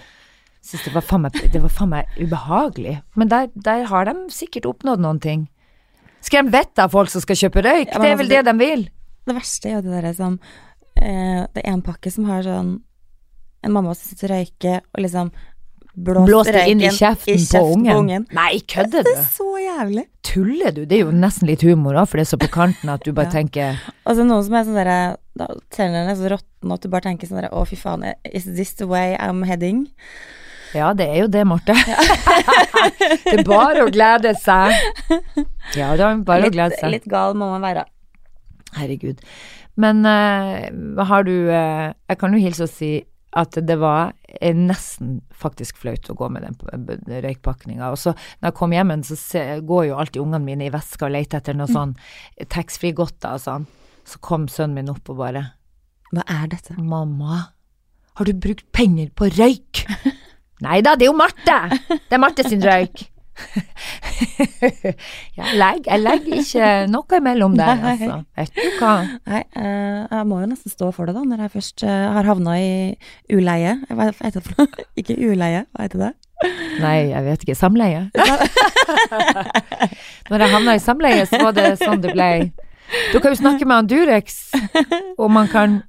Synes 0.64 0.84
det 0.86 0.94
var 0.94 1.02
faen 1.02 1.22
meg, 1.22 1.32
det 1.52 1.62
var 1.62 1.70
faen 1.70 1.90
meg 1.90 2.06
ubehagelig. 2.20 3.02
Men 3.16 3.28
der, 3.28 3.48
der 3.56 3.86
har 3.86 4.06
de 4.06 4.14
sikkert 4.30 4.66
oppnådd 4.66 5.00
noen 5.00 5.20
ting. 5.20 5.48
Skal 6.22 6.46
de 6.46 6.52
vite 6.52 6.80
av 6.84 6.92
folk 6.92 7.10
som 7.10 7.22
skal 7.22 7.36
kjøpe 7.36 7.62
røyk? 7.66 7.88
Ja, 7.92 8.00
det 8.00 8.06
er 8.10 8.16
altså, 8.16 8.18
vel 8.18 8.30
det 8.30 8.46
de 8.46 8.54
vil. 8.58 8.90
Det 9.26 9.36
verste 9.36 9.70
er 9.72 9.76
jo 9.80 9.82
det 9.88 9.94
derre 9.98 10.14
som 10.18 10.40
eh, 11.02 11.44
Det 11.56 11.64
er 11.64 11.72
en 11.74 11.82
pakke 11.86 12.12
som 12.14 12.28
har 12.30 12.44
sånn 12.46 12.76
En 13.66 13.74
mamma 13.74 13.96
som 13.98 14.12
sitter 14.12 14.30
og 14.32 14.40
røyker, 14.40 14.82
og 14.94 15.02
liksom 15.08 15.32
Blåst 15.96 16.52
det 16.52 16.66
inn 16.68 16.82
i 16.84 16.90
røyken 16.90 16.98
kjeften, 17.00 17.46
på 17.88 17.94
ungen. 18.02 18.26
Nei, 18.36 18.58
kødder 18.68 19.06
Det 19.06 19.14
du? 19.16 19.20
er 19.22 19.28
så 19.32 19.46
jævlig. 19.64 20.02
Tuller 20.28 20.74
du? 20.76 20.82
Det 20.86 20.98
er 20.98 21.06
jo 21.06 21.14
nesten 21.16 21.48
litt 21.48 21.64
humor 21.64 21.96
òg, 22.02 22.10
for 22.12 22.20
det 22.20 22.26
er 22.26 22.32
så 22.34 22.40
på 22.42 22.50
kanten 22.52 22.92
at 22.92 23.06
du 23.08 23.14
bare 23.16 23.30
Ja. 23.32 23.36
tenker 23.38 23.80
Og 24.04 24.18
så 24.18 24.26
noen 24.28 24.44
som 24.44 24.58
er 24.60 24.66
sånn 24.68 24.76
derre 24.76 24.98
da 25.40 25.48
Tennene 25.72 26.12
er 26.12 26.20
så 26.20 26.34
råtne 26.36 26.76
at 26.76 26.84
du 26.84 26.90
bare 26.92 27.08
tenker 27.08 27.30
sånn 27.32 27.40
derre 27.40 27.54
Å, 27.56 27.64
fy 27.70 27.80
faen, 27.80 28.04
is 28.28 28.44
this 28.44 28.76
the 28.76 28.90
way 28.92 29.16
I'm 29.16 29.40
heading? 29.48 29.86
Ja, 30.76 30.92
det 30.94 31.08
er 31.08 31.22
jo 31.24 31.28
det, 31.32 31.46
Marte. 31.48 31.72
det 31.80 33.38
er 33.40 33.44
bare 33.48 33.86
å 33.86 33.92
glede 33.94 34.36
seg. 34.42 34.76
Ja, 35.80 35.94
det 35.98 36.04
er 36.06 36.20
bare 36.28 36.50
å 36.50 36.54
glede 36.54 36.76
seg. 36.78 36.92
litt 36.92 37.08
gal 37.10 37.34
må 37.40 37.48
man 37.56 37.64
være. 37.64 37.88
Herregud. 38.76 39.22
Men 39.82 40.06
uh, 40.08 41.04
har 41.10 41.28
du 41.28 41.34
uh, 41.50 41.92
Jeg 42.08 42.20
kan 42.22 42.36
jo 42.36 42.40
hilse 42.40 42.68
og 42.68 42.72
si 42.72 42.94
at 43.36 43.58
det 43.68 43.76
var 43.82 44.14
eh, 44.40 44.56
nesten 44.56 45.18
faktisk 45.36 45.82
flaut 45.82 46.08
å 46.08 46.16
gå 46.16 46.30
med 46.32 46.46
den 46.46 47.18
røykpakninga. 47.26 47.90
Og 47.92 48.00
så 48.00 48.14
når 48.16 48.48
jeg 48.48 48.56
kom 48.62 48.76
hjem, 48.76 48.94
så 49.04 49.18
se, 49.20 49.42
går 49.68 49.90
jo 49.90 49.98
alltid 50.00 50.22
ungene 50.24 50.46
mine 50.46 50.70
i 50.70 50.72
veska 50.72 51.10
og 51.10 51.16
leter 51.18 51.42
etter 51.42 51.58
noe 51.58 51.68
sånn 51.68 51.98
taxfree-godter 52.54 53.36
og 53.36 53.44
sånn. 53.44 53.66
Så 54.08 54.22
kom 54.24 54.48
sønnen 54.52 54.80
min 54.80 54.94
opp 54.94 55.12
og 55.12 55.20
bare 55.20 55.44
Hva 56.14 56.24
er 56.32 56.48
dette? 56.54 56.78
Mamma, 56.80 57.42
har 58.16 58.30
du 58.30 58.40
brukt 58.40 58.70
penger 58.72 59.12
på 59.12 59.28
røyk? 59.36 59.84
Nei 60.66 60.80
da, 60.86 60.96
det 60.96 61.10
er 61.10 61.12
jo 61.12 61.20
Marte! 61.20 61.60
Det 61.92 62.16
er 62.16 62.24
Marte 62.24 62.48
sin 62.48 62.64
røyk. 62.64 63.10
Jeg, 65.36 65.56
legger, 65.60 65.90
jeg 65.90 66.02
legger 66.02 66.38
ikke 66.40 66.70
noe 66.92 67.20
imellom 67.20 67.58
der, 67.60 67.82
altså. 67.92 68.20
Vet 68.40 68.54
du 68.56 68.78
hva? 68.80 68.94
Nei, 69.28 69.42
eh, 69.60 70.02
jeg 70.12 70.28
må 70.30 70.42
jo 70.42 70.52
nesten 70.52 70.74
stå 70.74 70.92
for 70.96 71.10
det, 71.10 71.16
da, 71.18 71.24
når 71.28 71.46
jeg 71.46 71.56
først 71.56 71.86
eh, 71.88 72.06
har 72.16 72.30
havna 72.30 72.58
i 72.62 72.70
uleie. 73.34 73.76
Hva 73.90 74.12
heter 74.12 74.40
det 74.40 74.46
for 74.48 74.64
noe? 74.64 74.88
Ikke 75.02 75.18
uleie, 75.20 75.66
hva 75.72 75.88
heter 75.88 76.06
det? 76.08 76.14
Nei, 76.84 76.98
jeg 77.12 77.26
vet 77.26 77.46
ikke. 77.46 77.58
Samleie. 77.58 78.06
Når 80.30 80.44
jeg 80.44 80.52
havna 80.52 80.76
i 80.76 80.84
samleie, 80.84 81.26
så 81.30 81.40
var 81.42 81.56
det 81.56 81.70
sånn 81.80 82.04
det 82.04 82.12
ble. 82.16 82.30
Du 83.14 83.18
kan 83.18 83.32
jo 83.32 83.40
snakke 83.40 83.66
med 83.66 83.80
han 83.80 83.88
Durex 83.90 84.52
og 85.18 85.32
man 85.34 85.48
kan 85.50 85.80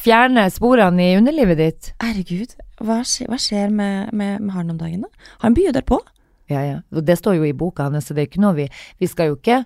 fjerne 0.00 0.46
sporene 0.54 1.10
i 1.10 1.16
underlivet 1.18 1.60
ditt. 1.60 1.90
Herregud, 2.00 2.54
hva 2.80 3.02
skjer, 3.04 3.28
hva 3.32 3.38
skjer 3.40 3.74
med, 3.74 4.14
med, 4.16 4.40
med 4.40 4.54
han 4.56 4.72
om 4.72 4.78
dagen, 4.80 5.04
da? 5.04 5.32
Han 5.44 5.56
begynner 5.56 5.84
på. 5.86 6.00
Ja, 6.52 6.62
ja. 6.62 6.80
Og 6.94 7.04
det 7.06 7.18
står 7.18 7.38
jo 7.40 7.46
i 7.48 7.54
boka 7.56 7.88
hans, 7.88 8.06
så 8.06 8.14
det 8.14 8.22
er 8.22 8.28
ikke 8.30 8.42
noe 8.44 8.54
vi 8.58 8.68
Vi 9.02 9.08
skal 9.10 9.32
jo 9.32 9.38
ikke 9.40 9.64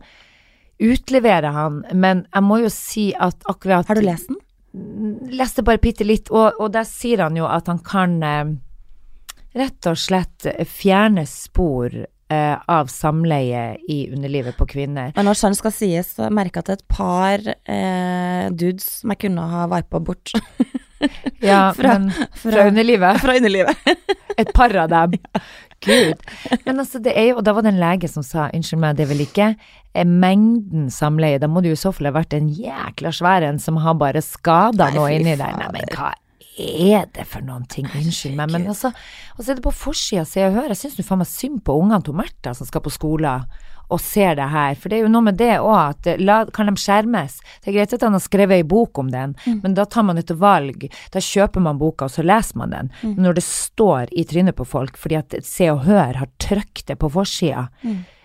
utlevere 0.80 1.50
han, 1.52 1.82
men 1.92 2.24
jeg 2.32 2.46
må 2.46 2.62
jo 2.62 2.70
si 2.72 3.10
at 3.12 3.42
akkurat 3.50 3.88
Har 3.90 4.00
du 4.00 4.06
lest 4.06 4.30
den? 4.30 4.38
leste 4.72 5.64
bare 5.66 5.80
bitte 5.82 6.06
litt, 6.06 6.30
og, 6.30 6.60
og 6.62 6.70
der 6.74 6.86
sier 6.86 7.24
han 7.24 7.34
jo 7.34 7.48
at 7.50 7.66
han 7.66 7.80
kan 7.82 8.12
eh, 8.22 8.52
rett 9.58 9.88
og 9.90 9.98
slett 9.98 10.46
fjerne 10.70 11.24
spor 11.26 11.90
eh, 12.30 12.56
av 12.70 12.90
samleie 12.92 13.64
i 13.90 14.04
underlivet 14.12 14.54
på 14.58 14.68
kvinner. 14.70 15.10
Men 15.16 15.26
når 15.26 15.40
sant 15.40 15.58
skal 15.58 15.74
sies, 15.74 16.14
så 16.16 16.30
merker 16.30 16.62
jeg 16.62 16.68
at 16.68 16.72
et 16.78 16.86
par 16.90 17.42
eh, 17.50 18.46
dudes 18.54 19.00
som 19.00 19.14
jeg 19.14 19.24
kunne 19.26 19.48
ha 19.56 19.66
vipa 19.74 20.02
bort 20.06 20.34
Ja, 21.50 21.72
Fra- 21.76 21.96
men 21.98 22.10
fra 22.36 22.66
underlivet. 22.68 23.20
fra 23.22 23.36
underlivet. 23.36 23.76
Et 24.40 24.52
par 24.56 24.74
av 24.76 24.88
dem. 24.92 25.16
Gud. 25.84 26.20
Men 26.66 26.80
altså, 26.82 26.98
det 27.00 27.14
er 27.16 27.30
jo 27.30 27.38
Og 27.40 27.44
da 27.46 27.54
var 27.56 27.64
det 27.64 27.70
en 27.72 27.80
lege 27.80 28.08
som 28.12 28.24
sa 28.26 28.50
unnskyld 28.52 28.82
meg, 28.82 28.98
det 28.98 29.06
er 29.06 29.12
vel 29.14 29.22
ikke 29.24 29.46
eh, 29.56 30.04
mengden 30.04 30.90
samleie, 30.92 31.38
da 31.40 31.48
må 31.48 31.62
det 31.64 31.72
jo 31.72 31.78
i 31.78 31.80
så 31.86 31.92
fall 31.96 32.10
ha 32.10 32.16
vært 32.18 32.36
en 32.36 32.50
jækla 32.52 33.12
svær 33.16 33.46
en 33.48 33.58
som 33.62 33.78
har 33.80 33.96
bare 34.00 34.20
skada 34.24 34.90
noe 34.92 35.14
inni 35.16 35.38
der. 35.40 35.56
Nei, 35.56 35.70
men 35.78 35.88
hva 35.96 36.10
er 36.60 37.06
det 37.16 37.24
for 37.30 37.40
noen 37.46 37.64
ting? 37.72 37.86
Unnskyld 37.96 38.36
meg, 38.36 38.52
men 38.52 38.66
altså 38.68 38.90
Og 39.38 39.40
så 39.46 39.54
er 39.54 39.56
det 39.60 39.64
på 39.64 39.72
forsida, 39.72 40.26
Se 40.28 40.44
og 40.44 40.52
Hør. 40.58 40.68
Jeg 40.74 40.82
syns 40.82 40.98
nå 41.00 41.06
faen 41.08 41.22
meg 41.22 41.30
synd 41.32 41.62
på 41.64 41.78
ungene 41.80 42.02
til 42.04 42.18
Märtha 42.20 42.52
som 42.58 42.68
skal 42.68 42.84
på 42.84 42.92
skolen 42.92 43.46
og 43.90 44.00
ser 44.02 44.36
det 44.38 44.48
her, 44.52 44.76
for 44.78 44.90
det 44.90 44.98
er 44.98 45.04
jo 45.04 45.12
noe 45.12 45.26
med 45.26 45.38
det 45.40 45.56
òg, 45.58 45.96
at 45.96 46.52
kan 46.54 46.70
de 46.70 46.74
skjermes? 46.80 47.38
Det 47.60 47.72
er 47.72 47.78
greit 47.78 47.94
at 47.96 48.04
han 48.06 48.16
har 48.16 48.22
skrevet 48.24 48.60
ei 48.60 48.66
bok 48.66 48.98
om 49.02 49.10
den, 49.12 49.34
men 49.62 49.74
da 49.76 49.86
tar 49.90 50.06
man 50.06 50.20
et 50.20 50.30
valg. 50.30 50.86
Da 51.12 51.22
kjøper 51.24 51.64
man 51.64 51.80
boka, 51.80 52.06
og 52.06 52.14
så 52.14 52.24
leser 52.26 52.60
man 52.60 52.74
den. 52.74 52.92
Men 53.02 53.22
Når 53.26 53.40
det 53.40 53.46
står 53.46 54.12
i 54.12 54.24
trynet 54.24 54.56
på 54.56 54.66
folk 54.68 54.98
fordi 55.00 55.18
at 55.18 55.34
Se 55.46 55.70
og 55.72 55.84
Hør 55.86 56.20
har 56.20 56.30
trykt 56.42 56.86
det 56.88 56.98
på 57.00 57.10
forsida, 57.12 57.68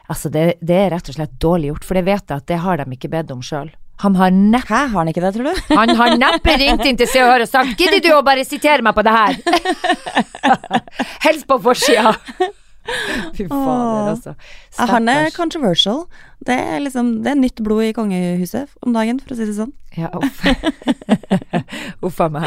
altså 0.07 0.29
det, 0.29 0.45
det 0.61 0.77
er 0.83 0.93
rett 0.93 1.09
og 1.09 1.17
slett 1.17 1.39
dårlig 1.41 1.73
gjort, 1.73 1.87
for 1.87 1.97
det 1.99 2.05
vet 2.07 2.29
jeg 2.29 2.43
at 2.43 2.47
det 2.51 2.61
har 2.65 2.81
de 2.81 2.97
ikke 2.97 3.11
bedt 3.11 3.33
om 3.33 3.43
sjøl. 3.45 3.73
Han 4.03 4.15
har 4.19 4.31
neppe 4.31 4.67
Hæ, 4.67 4.87
har 4.91 4.97
han 4.97 5.07
ikke 5.07 5.21
det, 5.23 5.33
tror 5.37 5.47
du? 5.47 5.61
han 5.79 5.95
har 5.95 6.17
neppe 6.19 6.57
ringt 6.59 6.85
inn 6.85 6.99
til 6.99 7.07
Se 7.07 7.23
og 7.23 7.31
Hør 7.31 7.45
og 7.45 7.51
sagt 7.51 7.79
'Gidder 7.79 8.03
du 8.03 8.11
å 8.17 8.21
bare 8.27 8.43
sitere 8.43 8.83
meg 8.83 8.95
på 8.97 9.05
det 9.07 9.15
her?' 9.15 9.37
Helst 11.25 11.47
på 11.47 11.57
forsida. 11.63 12.15
Fy 13.35 13.47
fader, 13.49 14.09
altså. 14.11 14.33
Stakkars. 14.69 14.89
Han 14.93 15.09
er 15.09 15.29
controversial. 15.35 16.03
Det 16.45 16.53
er 16.59 16.79
liksom 16.83 17.07
Det 17.25 17.31
er 17.31 17.39
nytt 17.39 17.61
blod 17.65 17.83
i 17.87 17.93
kongehuset 17.97 18.69
om 18.85 18.93
dagen, 18.93 19.19
for 19.23 19.33
å 19.33 19.37
si 19.39 19.47
det 19.49 19.55
sånn. 19.57 19.71
Ja, 19.97 20.09
uff. 20.13 20.43
Uff 22.05 22.19
a 22.21 22.27
meg. 22.29 22.45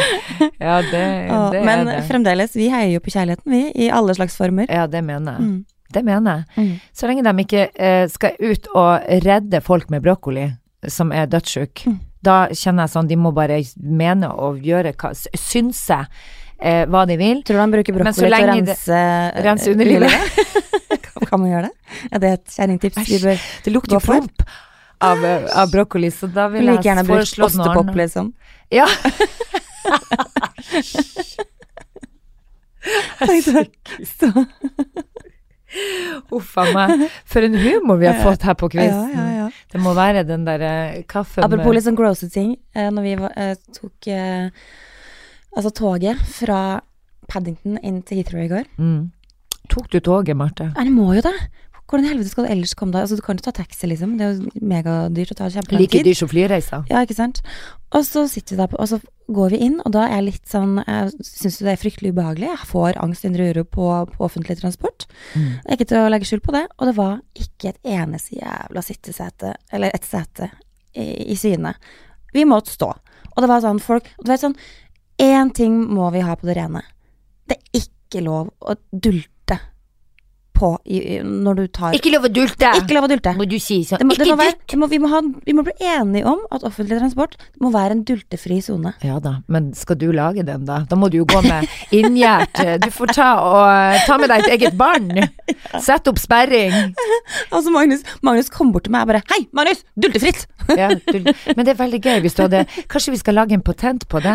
Ja, 0.61 0.79
det, 0.85 1.03
Og, 1.35 1.53
det 1.57 1.62
men 1.66 1.87
det. 1.88 1.98
fremdeles, 2.09 2.55
vi 2.59 2.68
heier 2.72 2.92
jo 2.96 3.03
på 3.05 3.12
kjærligheten, 3.14 3.51
vi. 3.53 3.62
I 3.87 3.90
alle 3.94 4.14
slags 4.18 4.37
former. 4.38 4.68
Ja, 4.70 4.87
det 4.90 5.03
mener 5.07 5.38
jeg. 5.38 5.48
Mm. 5.48 5.59
Det 5.96 6.03
mener 6.05 6.42
jeg. 6.42 6.66
Mm. 6.66 6.72
Så 6.92 7.09
lenge 7.09 7.24
de 7.24 7.44
ikke 7.46 7.62
eh, 7.81 8.03
skal 8.12 8.37
ut 8.44 8.68
og 8.77 9.07
redde 9.24 9.62
folk 9.64 9.88
med 9.90 10.05
brokkoli 10.05 10.51
som 10.92 11.11
er 11.12 11.27
dødssyke, 11.27 11.88
Mm. 11.88 11.96
da 12.22 12.35
kjenner 12.51 12.85
jeg 12.87 12.92
sånn 12.92 13.09
de 13.09 13.16
må 13.18 13.31
bare 13.35 13.57
mene 13.79 14.29
og 14.35 14.59
gjøre 14.66 14.92
hva 14.98 15.11
Synse 15.38 15.98
eh, 16.60 16.84
hva 16.90 17.04
de 17.08 17.16
vil. 17.20 17.42
Tror 17.46 17.58
du 17.58 17.62
han 17.62 17.74
bruker 17.74 17.96
brokkoli 17.96 18.14
til 18.14 18.34
å 18.34 18.46
rense, 18.52 18.86
det- 18.86 19.44
rense 19.46 19.68
eh, 19.68 19.72
underlivet. 19.76 20.12
Kan- 21.08 21.26
kan 21.28 21.40
man 21.42 21.50
gjøre 21.50 21.68
det? 21.68 21.74
Ja, 22.12 22.18
det 22.22 22.28
er 22.28 22.38
et 22.38 22.54
kjerringtips 22.54 23.08
vi 23.08 23.18
bør 23.22 23.36
Det 23.64 23.72
lukter 23.74 24.00
promp 24.00 24.42
av, 25.04 25.24
eh, 25.24 25.46
av 25.58 25.70
brokkoli, 25.72 26.10
så 26.14 26.26
da 26.32 26.48
vil 26.52 26.66
like 26.66 26.82
gjerne 26.86 27.04
jeg 27.04 27.10
brukt 27.10 27.38
ostepop, 27.48 27.94
liksom. 27.98 28.32
Ja. 28.74 28.86
Takk. 33.18 33.74
Uff 36.32 36.54
a 36.56 36.64
meg. 36.72 37.08
For 37.28 37.44
en 37.44 37.56
humor 37.60 37.98
vi 38.00 38.08
har 38.08 38.20
fått 38.22 38.46
her 38.48 38.56
på 38.58 38.70
ja, 38.72 38.74
quizen. 38.78 39.10
ja, 39.12 39.26
ja. 39.42 39.48
Det 39.72 39.80
må 39.82 39.92
være 39.96 40.24
den 40.28 40.46
der 40.46 40.60
eh, 40.64 41.02
kaffen 41.08 41.44
Apropos 41.44 41.74
litt 41.76 41.84
sånn 41.84 41.98
grosse 41.98 42.30
ting. 42.32 42.54
Når 42.74 43.02
vi 43.04 43.16
tok 43.76 44.08
altså 45.56 45.72
toget 45.74 46.20
fra 46.28 46.80
Paddington 47.28 47.78
inn 47.84 48.02
til 48.06 48.20
Heathrow 48.20 48.44
i 48.44 48.50
går 48.50 48.68
mm. 48.76 49.00
Tok 49.68 49.90
du 49.92 49.98
toget, 50.00 50.37
Marte? 50.37 50.70
Nei, 50.76 50.88
du 50.88 50.94
må 50.96 51.12
jo 51.16 51.24
det! 51.24 51.37
Hvordan 51.88 52.04
i 52.04 52.11
helvete 52.11 52.28
skal 52.28 52.44
du 52.44 52.50
ellers 52.52 52.74
komme 52.76 52.92
deg 52.92 53.04
Altså, 53.06 53.16
du 53.16 53.24
kan 53.24 53.38
jo 53.38 53.44
ta 53.46 53.52
taxi, 53.56 53.88
liksom. 53.88 54.18
Det 54.18 54.24
er 54.26 54.34
jo 54.37 54.64
megadyrt 54.68 55.30
og 55.32 55.38
tar 55.38 55.52
kjempelang 55.54 55.80
Like 55.80 55.96
tid. 55.96 56.04
dyr 56.04 56.18
som 56.18 56.28
flyreiser. 56.28 56.82
Ja, 56.90 57.00
ikke 57.00 57.16
sant. 57.16 57.40
Og 57.96 58.04
så 58.04 58.26
sitter 58.28 58.54
vi 58.54 58.58
der, 58.61 58.68
på, 58.68 58.76
og 58.76 58.90
så 58.90 58.98
går 59.32 59.54
vi 59.54 59.61
inn, 59.64 59.78
og 59.80 59.94
da 59.96 60.02
er 60.04 60.18
jeg 60.18 60.26
litt 60.26 60.50
sånn 60.52 60.82
Jeg 60.82 61.14
syns 61.24 61.56
det 61.64 61.72
er 61.72 61.80
fryktelig 61.80 62.12
ubehagelig. 62.12 62.50
Jeg 62.50 62.68
får 62.68 63.00
angst, 63.00 63.24
indre 63.24 63.48
uro 63.54 63.64
på, 63.64 63.87
på 64.12 64.26
offentlig 64.26 64.58
transport. 64.61 65.08
Mm. 65.32 65.48
Det 65.48 65.64
er 65.64 65.78
ikke 65.78 65.88
til 65.94 66.02
å 66.02 66.11
legge 66.12 66.28
skjul 66.28 66.44
på 66.44 66.56
det. 66.58 66.64
Og 66.76 66.90
det 66.90 66.94
var 67.00 67.14
ikke 67.40 67.72
et 67.72 67.92
eneste 67.96 68.37
jævla 68.37 68.84
sittesete, 68.84 69.54
eller 69.72 69.96
et 69.96 70.04
sete, 70.04 70.50
i, 70.92 71.08
i 71.32 71.38
syne. 71.40 71.72
Vi 72.37 72.44
måtte 72.44 72.76
stå. 72.76 72.92
Og 73.32 73.44
det 73.44 73.48
var 73.48 73.64
sånn 73.64 73.80
folk 73.80 74.12
du 74.18 74.28
vet 74.28 74.44
sånn 74.44 74.56
Én 75.18 75.50
ting 75.50 75.81
må 75.90 76.11
vi 76.14 76.20
ha 76.22 76.37
på 76.38 76.46
det 76.46 76.54
rene. 76.61 76.85
Det 77.48 77.59
er 77.59 77.81
ikke 77.83 78.22
lov 78.22 78.52
å 78.61 78.76
dulte 78.92 79.38
på 80.58 80.72
i, 80.84 81.00
når 81.22 81.60
du 81.60 81.64
tar 81.78 81.96
Ikke 81.96 82.12
lov 82.12 82.26
å 82.28 82.32
dulte! 82.32 82.72
Ikke 82.80 82.96
lov 82.96 83.06
å 83.06 83.10
dulte. 83.12 83.34
Må 83.38 83.46
du 83.48 83.56
si 83.62 83.80
sånn. 83.86 84.02
Det 84.02 84.08
må, 84.08 84.16
det 84.18 84.28
må 84.28 84.38
være, 84.40 84.56
dult! 84.56 84.66
det 84.72 84.80
må, 84.80 84.90
vi, 84.90 85.00
må 85.02 85.10
ha, 85.12 85.22
vi 85.46 85.54
må 85.56 85.64
bli 85.66 85.74
enige 85.94 86.26
om 86.28 86.42
at 86.54 86.66
offentlig 86.66 86.98
transport 87.00 87.38
må 87.62 87.72
være 87.74 87.96
en 87.96 88.04
dultefri 88.08 88.60
sone. 88.64 88.94
Ja 89.06 89.18
da, 89.22 89.38
men 89.50 89.70
skal 89.78 90.00
du 90.00 90.08
lage 90.14 90.44
den, 90.46 90.66
da? 90.68 90.82
Da 90.88 90.98
må 90.98 91.10
du 91.12 91.20
jo 91.20 91.28
gå 91.28 91.42
med 91.46 91.68
inngjert 91.94 92.62
eh, 92.64 92.76
Du 92.84 92.90
får 92.94 93.14
ta 93.16 93.30
og 93.44 94.02
ta 94.08 94.18
med 94.20 94.32
deg 94.32 94.46
et 94.46 94.56
eget 94.58 94.78
barn. 94.78 95.10
Sett 95.86 96.10
opp 96.10 96.20
sperring. 96.22 96.74
Altså 97.54 97.70
Magnus, 97.72 98.02
Magnus 98.24 98.48
kom 98.52 98.70
bort 98.72 98.86
til 98.86 98.92
meg 98.94 99.04
og 99.04 99.10
bare 99.12 99.20
Hei, 99.30 99.42
Magnus! 99.56 99.82
Dultefritt! 99.98 100.46
Ja, 100.76 100.90
du, 100.92 101.30
men 101.56 101.64
det 101.64 101.72
er 101.72 101.78
veldig 101.78 102.00
gøy 102.04 102.18
hvis 102.24 102.36
du 102.36 102.42
hadde 102.44 102.64
Kanskje 102.92 103.14
vi 103.14 103.20
skal 103.20 103.38
lage 103.38 103.56
en 103.56 103.64
patent 103.64 104.04
på 104.10 104.20
det? 104.24 104.34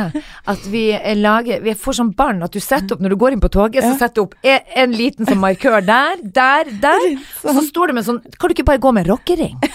At 0.50 0.66
vi 0.72 0.88
eh, 0.96 1.14
lager 1.18 1.62
Vi 1.66 1.76
får 1.78 2.00
sånn 2.00 2.14
barn 2.18 2.42
at 2.46 2.54
du 2.54 2.62
setter 2.64 2.96
opp 2.96 3.04
når 3.04 3.14
du 3.14 3.20
går 3.22 3.36
inn 3.36 3.44
på 3.44 3.52
toget, 3.54 3.86
så 3.86 3.94
setter 4.00 4.18
du 4.18 4.24
opp 4.26 4.36
en, 4.42 4.66
en 4.84 4.96
liten 4.98 5.30
sånn 5.30 5.42
markør 5.42 5.84
der, 5.86 6.13
der, 6.22 6.70
der. 6.84 7.06
Og 7.44 7.58
så 7.58 7.64
står 7.68 7.92
det 7.92 7.96
med 8.00 8.08
sånn 8.08 8.22
Kan 8.38 8.50
du 8.52 8.56
ikke 8.56 8.68
bare 8.68 8.82
gå 8.84 8.92
med 8.96 9.10
rockering? 9.10 9.58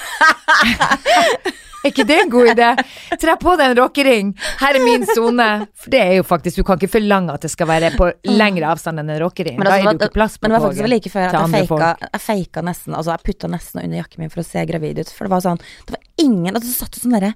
Er 1.79 1.93
ikke 1.93 2.05
det 2.09 2.17
en 2.25 2.31
god 2.31 2.49
idé? 2.51 2.69
Tre 3.23 3.35
på 3.39 3.53
deg 3.59 3.71
en 3.71 3.77
rockering. 3.79 4.31
Her 4.59 4.77
er 4.77 4.83
min 4.83 5.05
sone. 5.07 5.47
For 5.79 5.93
det 5.95 6.01
er 6.03 6.17
jo 6.19 6.25
faktisk 6.27 6.59
Du 6.59 6.65
kan 6.67 6.81
ikke 6.81 6.91
forlange 6.97 7.37
at 7.37 7.47
det 7.47 7.53
skal 7.53 7.71
være 7.71 7.93
på 7.95 8.11
lengre 8.27 8.73
avstand 8.73 8.99
enn 8.99 9.13
en 9.15 9.21
rockering. 9.23 9.61
Men, 9.61 9.69
Da 9.69 9.77
altså, 9.77 9.79
er 9.79 9.95
det 9.95 9.95
jo 9.95 10.09
ikke 10.09 10.17
plass 10.19 10.37
på 10.39 10.43
men 10.45 10.51
det 10.51 10.59
var 10.59 10.67
faktisk 10.67 10.91
like 10.91 11.13
før 11.15 11.29
at 11.29 11.55
jeg 11.55 11.71
faka, 11.71 12.11
jeg 12.11 12.25
faka 12.27 12.65
nesten 12.67 12.99
Altså, 12.99 13.15
jeg 13.15 13.27
putta 13.31 13.53
nesten 13.53 13.83
under 13.85 14.01
jakken 14.03 14.25
min 14.25 14.35
for 14.35 14.43
å 14.43 14.49
se 14.49 14.67
gravid 14.73 14.99
ut. 15.05 15.15
For 15.15 15.29
det 15.29 15.35
var 15.37 15.45
sånn 15.47 15.63
Det 15.63 15.95
var 15.95 16.03
ingen 16.27 16.51
Altså, 16.51 16.67
det 16.67 16.77
satt 16.77 16.99
jo 16.99 17.05
sånn 17.07 17.17
derre 17.21 17.33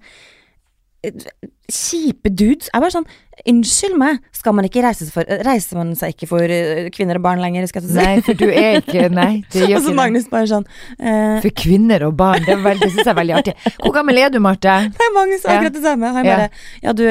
Kjipe 1.72 2.30
dudes. 2.30 2.68
Jeg 2.72 2.82
bare 2.82 2.92
sånn 2.94 3.06
Unnskyld 3.48 3.96
meg, 3.98 4.18
skal 4.36 4.54
man 4.54 4.66
ikke 4.68 4.82
reise 4.84 5.06
for 5.10 5.26
Reiser 5.46 5.78
man 5.80 5.94
seg 5.98 6.12
ikke 6.14 6.28
for 6.30 6.52
eh, 6.52 6.90
kvinner 6.94 7.18
og 7.18 7.24
barn 7.24 7.40
lenger, 7.42 7.64
skal 7.70 7.82
jeg 7.82 7.90
si? 7.90 7.96
Nei, 7.96 8.20
for 8.22 8.38
du 8.38 8.44
er 8.52 8.76
ikke 8.82 9.06
Nei, 9.10 9.30
det 9.50 9.64
gjør 9.70 9.80
Og 9.80 9.86
så. 9.88 9.94
Magnus 9.98 10.28
bare 10.30 10.50
sånn 10.50 10.66
uh, 10.68 11.38
For 11.42 11.48
kvinner 11.62 12.04
og 12.06 12.14
barn, 12.20 12.44
det, 12.46 12.54
er 12.54 12.62
veldig- 12.66 12.84
det 12.86 12.92
syns 12.92 13.06
jeg 13.08 13.14
er 13.14 13.18
veldig 13.18 13.36
artig. 13.40 13.54
Hvor 13.80 13.96
gammel 13.96 14.20
er 14.22 14.30
du, 14.34 14.38
Marte? 14.44 14.76
Nei, 15.00 15.08
Magnus 15.16 15.42
sa 15.46 15.56
akkurat 15.56 15.74
det 15.78 15.82
samme. 15.88 16.12
Han 16.18 16.28
Ja. 16.28 16.36
bare 16.36 16.50
Ja, 16.84 16.94
du, 17.00 17.04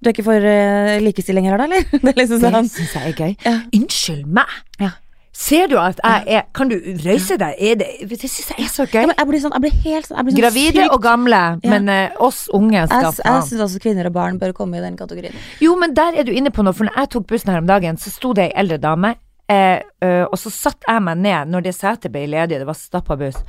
du 0.00 0.08
er 0.08 0.14
ikke 0.14 0.24
for 0.30 0.48
uh, 0.54 0.94
likestilling 1.04 1.50
her, 1.50 1.58
da, 1.60 1.66
eller? 1.68 1.84
Det 2.06 2.14
liksom 2.22 2.40
sånn. 2.46 2.56
Det 2.62 2.72
syns 2.78 2.94
jeg 2.96 3.12
er 3.12 3.18
gøy. 3.20 3.34
Ja. 3.44 3.56
Unnskyld 3.82 4.24
meg! 4.40 4.56
Ja. 4.80 4.94
Ser 5.40 5.70
du 5.70 5.76
at 5.80 6.00
jeg 6.04 6.24
er 6.36 6.42
Kan 6.56 6.68
du 6.68 6.76
reise 7.04 7.38
deg? 7.40 7.56
Det 7.80 7.88
Det 8.10 8.18
syns 8.20 8.50
jeg 8.52 8.66
er 8.66 8.68
så 8.72 8.84
gøy. 8.84 9.06
jeg 9.08 9.26
blir 9.30 9.40
sånn 9.40 9.54
Jeg 9.56 9.64
blir 9.64 9.76
helt 9.86 10.08
sånn 10.08 10.20
blir 10.26 10.34
sånn 10.34 10.42
Gravide 10.42 10.82
sykt- 10.84 10.94
og 10.96 11.02
gamle, 11.02 11.40
men 11.64 11.88
ja. 11.88 12.10
oss 12.20 12.42
unge 12.52 12.84
skal 12.86 13.08
jeg 13.08 13.24
jeg 13.24 13.48
syns 13.48 13.64
også 13.66 13.80
kvinner 13.80 14.10
og 14.10 14.12
barn 14.12 14.38
bør 14.38 14.52
komme 14.56 14.76
i 14.78 14.84
den 14.84 14.96
kategorien. 15.00 15.34
Jo, 15.64 15.76
men 15.80 15.94
der 15.96 16.18
er 16.20 16.24
du 16.28 16.32
inne 16.32 16.52
på 16.52 16.64
noe, 16.66 16.76
for 16.76 16.84
når 16.88 16.96
jeg 17.00 17.10
tok 17.16 17.26
bussen 17.26 17.52
her 17.52 17.60
om 17.62 17.66
dagen, 17.66 17.96
så 17.96 18.12
sto 18.12 18.32
det 18.36 18.50
ei 18.50 18.54
eldre 18.62 18.78
dame, 18.82 19.14
eh, 19.48 19.80
ø, 20.04 20.10
og 20.28 20.36
så 20.38 20.50
satt 20.52 20.84
jeg 20.88 21.02
meg 21.02 21.18
ned 21.18 21.48
når 21.52 21.64
det 21.66 21.74
setet 21.74 22.12
ble 22.12 22.26
ledig, 22.26 22.58
det 22.60 22.66
var 22.68 22.76
stappa 22.78 23.16
buss. 23.20 23.40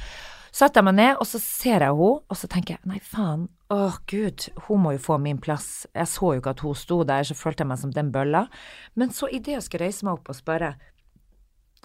Satt 0.52 0.76
jeg 0.76 0.84
meg 0.84 0.96
ned, 0.96 1.16
og 1.20 1.28
så 1.28 1.40
ser 1.40 1.80
jeg 1.80 1.92
henne, 1.96 2.12
og 2.28 2.36
så 2.38 2.48
tenker 2.52 2.76
jeg 2.76 2.80
nei, 2.92 3.00
faen, 3.00 3.48
å 3.72 3.92
gud, 4.12 4.50
hun 4.68 4.82
må 4.84 4.92
jo 4.98 5.00
få 5.00 5.20
min 5.22 5.38
plass. 5.40 5.86
Jeg 5.96 6.08
så 6.12 6.34
jo 6.36 6.42
ikke 6.42 6.56
at 6.56 6.64
hun 6.66 6.76
sto 6.76 7.04
der, 7.08 7.24
så 7.24 7.38
følte 7.40 7.64
jeg 7.64 7.70
meg 7.72 7.80
som 7.80 7.92
den 7.96 8.12
bølla. 8.12 8.48
Men 9.00 9.14
så 9.16 9.30
idet 9.32 9.56
jeg 9.56 9.64
skulle 9.64 9.88
reise 9.88 10.04
meg 10.08 10.18
opp 10.20 10.30
og 10.34 10.36
spørre, 10.36 10.74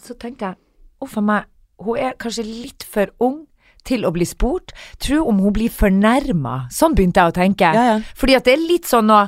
så 0.03 0.17
tenkte 0.21 0.51
jeg, 0.51 0.61
å 1.03 1.09
for 1.11 1.25
meg, 1.25 1.49
hun 1.83 2.01
er 2.01 2.17
kanskje 2.21 2.47
litt 2.47 2.87
for 2.89 3.13
ung 3.23 3.45
til 3.87 4.07
å 4.07 4.13
bli 4.15 4.27
spurt. 4.27 4.75
Tro 5.03 5.23
om 5.31 5.41
hun 5.45 5.55
blir 5.55 5.73
fornærma. 5.73 6.67
Sånn 6.75 6.97
begynte 6.97 7.23
jeg 7.23 7.33
å 7.33 7.37
tenke. 7.37 7.71
Ja, 7.77 7.85
ja. 7.93 7.99
Fordi 8.19 8.37
at 8.39 8.49
det 8.49 8.57
er 8.57 8.65
litt 8.65 8.89
sånn 8.91 9.07
nå 9.11 9.21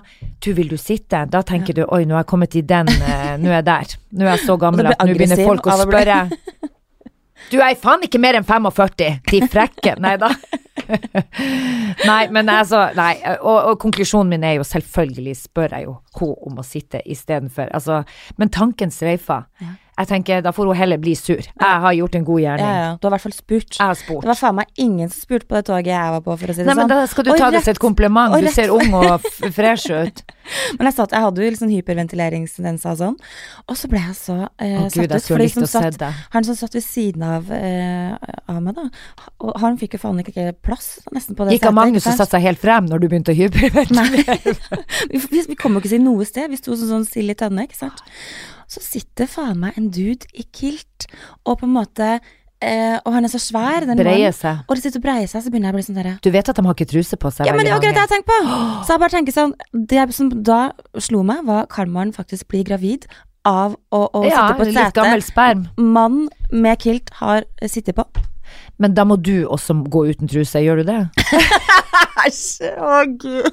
Du, 0.42 0.52
vil 0.54 0.70
du 0.70 0.76
sitte? 0.78 1.24
Da 1.31 1.42
tenker 1.46 1.76
du 1.76 1.85
oi, 1.85 2.04
nå 2.07 2.16
har 2.16 2.24
jeg 2.24 2.31
kommet 2.31 2.57
i 2.59 2.62
den 2.62 2.90
eh, 2.90 3.37
Nå 3.38 3.50
er 3.50 3.61
jeg 3.61 3.68
der. 3.68 3.94
Nå 4.14 4.26
er 4.26 4.33
jeg 4.37 4.44
så 4.46 4.59
gammel 4.61 4.90
at 4.90 5.02
nå 5.02 5.14
begynner 5.14 5.44
folk 5.44 5.66
å 5.66 5.78
spørre. 5.83 6.18
Du 7.48 7.61
er 7.62 7.76
faen 7.81 8.02
ikke 8.04 8.20
mer 8.20 8.37
enn 8.38 8.46
45, 8.46 9.20
de 9.31 9.38
frekke. 9.48 9.94
Nei 10.02 10.16
da. 10.20 10.31
Nei, 12.11 12.22
men 12.35 12.48
altså 12.52 12.88
Nei, 12.96 13.12
og, 13.38 13.57
og 13.57 13.74
konklusjonen 13.83 14.35
min 14.35 14.46
er 14.46 14.59
jo 14.59 14.66
selvfølgelig 14.66 15.35
spør 15.42 15.76
jeg 15.76 15.87
jo 15.87 15.94
hun 16.18 16.35
om 16.50 16.61
å 16.61 16.66
sitte 16.66 17.02
istedenfor. 17.07 17.70
Altså, 17.76 18.02
men 18.40 18.52
tanken 18.54 18.92
streifa. 18.94 19.44
Ja. 19.62 19.74
Jeg 19.99 20.07
tenker 20.07 20.43
da 20.47 20.53
får 20.55 20.69
hun 20.71 20.77
heller 20.79 20.99
bli 21.03 21.15
sur. 21.19 21.41
Jeg 21.43 21.81
har 21.83 21.93
gjort 21.99 22.15
en 22.15 22.25
god 22.25 22.41
gjerning. 22.41 22.67
ja. 22.79 22.91
Du 23.01 23.07
har 23.09 23.11
i 23.11 23.15
hvert 23.17 23.25
fall 23.27 23.35
spurt. 23.35 23.79
Jeg 23.79 23.83
har 23.87 23.99
spurt. 23.99 24.23
Det 24.23 24.31
var 24.31 24.39
faen 24.39 24.55
meg 24.61 24.67
ingen 24.79 25.09
som 25.11 25.25
spurte 25.27 25.49
på 25.51 25.57
det 25.59 25.65
toget 25.67 25.91
jeg 25.91 26.13
var 26.15 26.21
på, 26.23 26.37
for 26.39 26.53
å 26.53 26.55
si 26.55 26.63
det 26.63 26.67
Nei, 26.69 26.75
men 26.79 26.85
sånn. 26.87 26.93
da 26.95 27.07
skal 27.11 27.25
du 27.27 27.31
Og 27.33 27.39
ta 27.43 27.51
det 27.51 27.63
som 27.65 27.73
et 27.75 27.81
kompliment. 27.83 28.37
Du 28.39 28.49
ser 28.55 28.71
ung 28.71 28.95
og 28.95 29.27
fresh 29.59 29.91
ut. 29.91 30.23
Men 30.79 30.87
jeg, 30.89 30.95
satt, 30.97 31.13
jeg 31.13 31.21
hadde 31.27 31.43
jo 31.43 31.51
liksom 31.51 31.67
sånn 31.67 31.75
hyperventileringstendenser 31.77 32.95
og 32.95 32.99
sånn. 33.03 33.17
Og 33.69 33.77
så 33.77 33.91
ble 33.91 34.01
jeg 34.01 34.15
så 34.17 34.37
eh, 34.57 34.77
Å 34.79 34.85
satt 34.87 34.95
gud, 35.03 35.11
jeg 35.11 35.23
ut. 35.23 35.27
fordi 35.33 35.49
å 35.49 35.55
som 35.57 35.67
satt- 35.75 35.99
det. 36.01 36.13
Han 36.37 36.47
som 36.47 36.57
satt 36.63 36.79
ved 36.79 36.85
siden 36.87 37.25
av, 37.27 37.51
eh, 37.53 38.15
av 38.49 38.63
meg, 38.63 38.79
da, 38.79 38.87
og 39.45 39.59
han 39.61 39.77
fikk 39.83 39.99
jo 39.99 40.03
faen 40.07 40.23
ikke 40.23 40.47
plass 40.65 41.01
nesten 41.13 41.37
på 41.37 41.45
det 41.49 41.59
Gikk 41.59 41.67
av 41.69 41.75
Magnus 41.77 42.07
og 42.07 42.17
satte 42.17 42.37
seg 42.39 42.47
helt 42.47 42.63
frem 42.63 42.87
når 42.89 43.03
du 43.03 43.09
begynte 43.11 43.35
å 43.35 43.39
hyperventilere? 43.39 44.55
vi, 45.11 45.19
vi, 45.27 45.43
vi 45.53 45.59
kom 45.59 45.75
jo 45.77 45.83
ikke 45.83 45.93
til 45.97 46.03
noe 46.07 46.25
sted. 46.29 46.49
Vi 46.55 46.57
sto 46.63 46.77
som 46.79 46.89
sånn 46.95 47.09
sild 47.09 47.35
i 47.35 47.37
tønne, 47.39 47.67
ikke 47.69 47.77
sant. 47.83 48.01
Så 48.68 48.83
sitter 48.85 49.28
faen 49.31 49.61
meg 49.62 49.78
en 49.81 49.88
dude 49.94 50.28
i 50.37 50.44
kilt, 50.52 51.09
og 51.44 51.62
på 51.62 51.68
en 51.68 51.78
måte 51.78 52.18
Uh, 52.59 52.98
Og 53.07 53.12
han 53.14 53.22
er 53.22 53.31
så 53.31 53.38
svær, 53.38 53.85
den 53.87 54.00
Breier 54.00 54.33
seg. 54.35 54.64
Og 54.66 54.74
det 54.74 54.83
sitter 54.83 54.98
og 54.98 55.04
breier 55.04 55.28
seg, 55.31 55.44
så 55.44 55.50
begynner 55.54 55.68
jeg 55.70 55.76
å 55.76 55.78
bli 55.78 55.85
sånn 55.87 55.98
derre 56.00 56.14
Du 56.24 56.26
vet 56.35 56.48
at 56.50 56.59
de 56.59 56.64
har 56.66 56.74
ikke 56.74 56.88
truse 56.90 57.14
på 57.14 57.31
seg 57.31 57.46
Ja, 57.46 57.52
men 57.54 57.62
det 57.62 57.70
er 57.70 57.76
akkurat 57.76 57.94
det 57.94 58.02
jeg 58.02 58.11
tenker 58.16 58.33
på! 58.33 58.57
Så 58.83 58.96
jeg 58.96 59.02
bare 59.04 59.14
tenker 59.14 59.37
sånn 59.37 59.52
Det 59.92 60.07
som 60.16 60.33
da 60.42 60.59
slo 60.98 61.22
meg, 61.22 61.44
var 61.46 61.68
kan 61.70 61.94
faktisk 62.16 62.48
blir 62.50 62.66
gravid 62.66 63.07
av 63.46 63.76
å, 63.94 64.00
å 64.11 64.24
Ja, 64.26 64.48
sitte 64.48 64.59
på 64.59 64.66
et 64.66 65.28
sete 65.31 65.54
mann 65.78 66.24
med 66.50 66.83
kilt 66.83 67.14
har 67.20 67.46
sittet 67.62 67.94
på? 67.94 68.09
Men 68.83 68.94
da 68.98 69.07
må 69.07 69.14
du 69.22 69.46
også 69.46 69.78
gå 69.87 70.09
uten 70.11 70.26
truse, 70.26 70.59
gjør 70.59 70.83
du 70.83 70.90
det? 70.90 71.00
Æsj, 72.26 72.72
å 72.74 73.04
gud. 73.22 73.46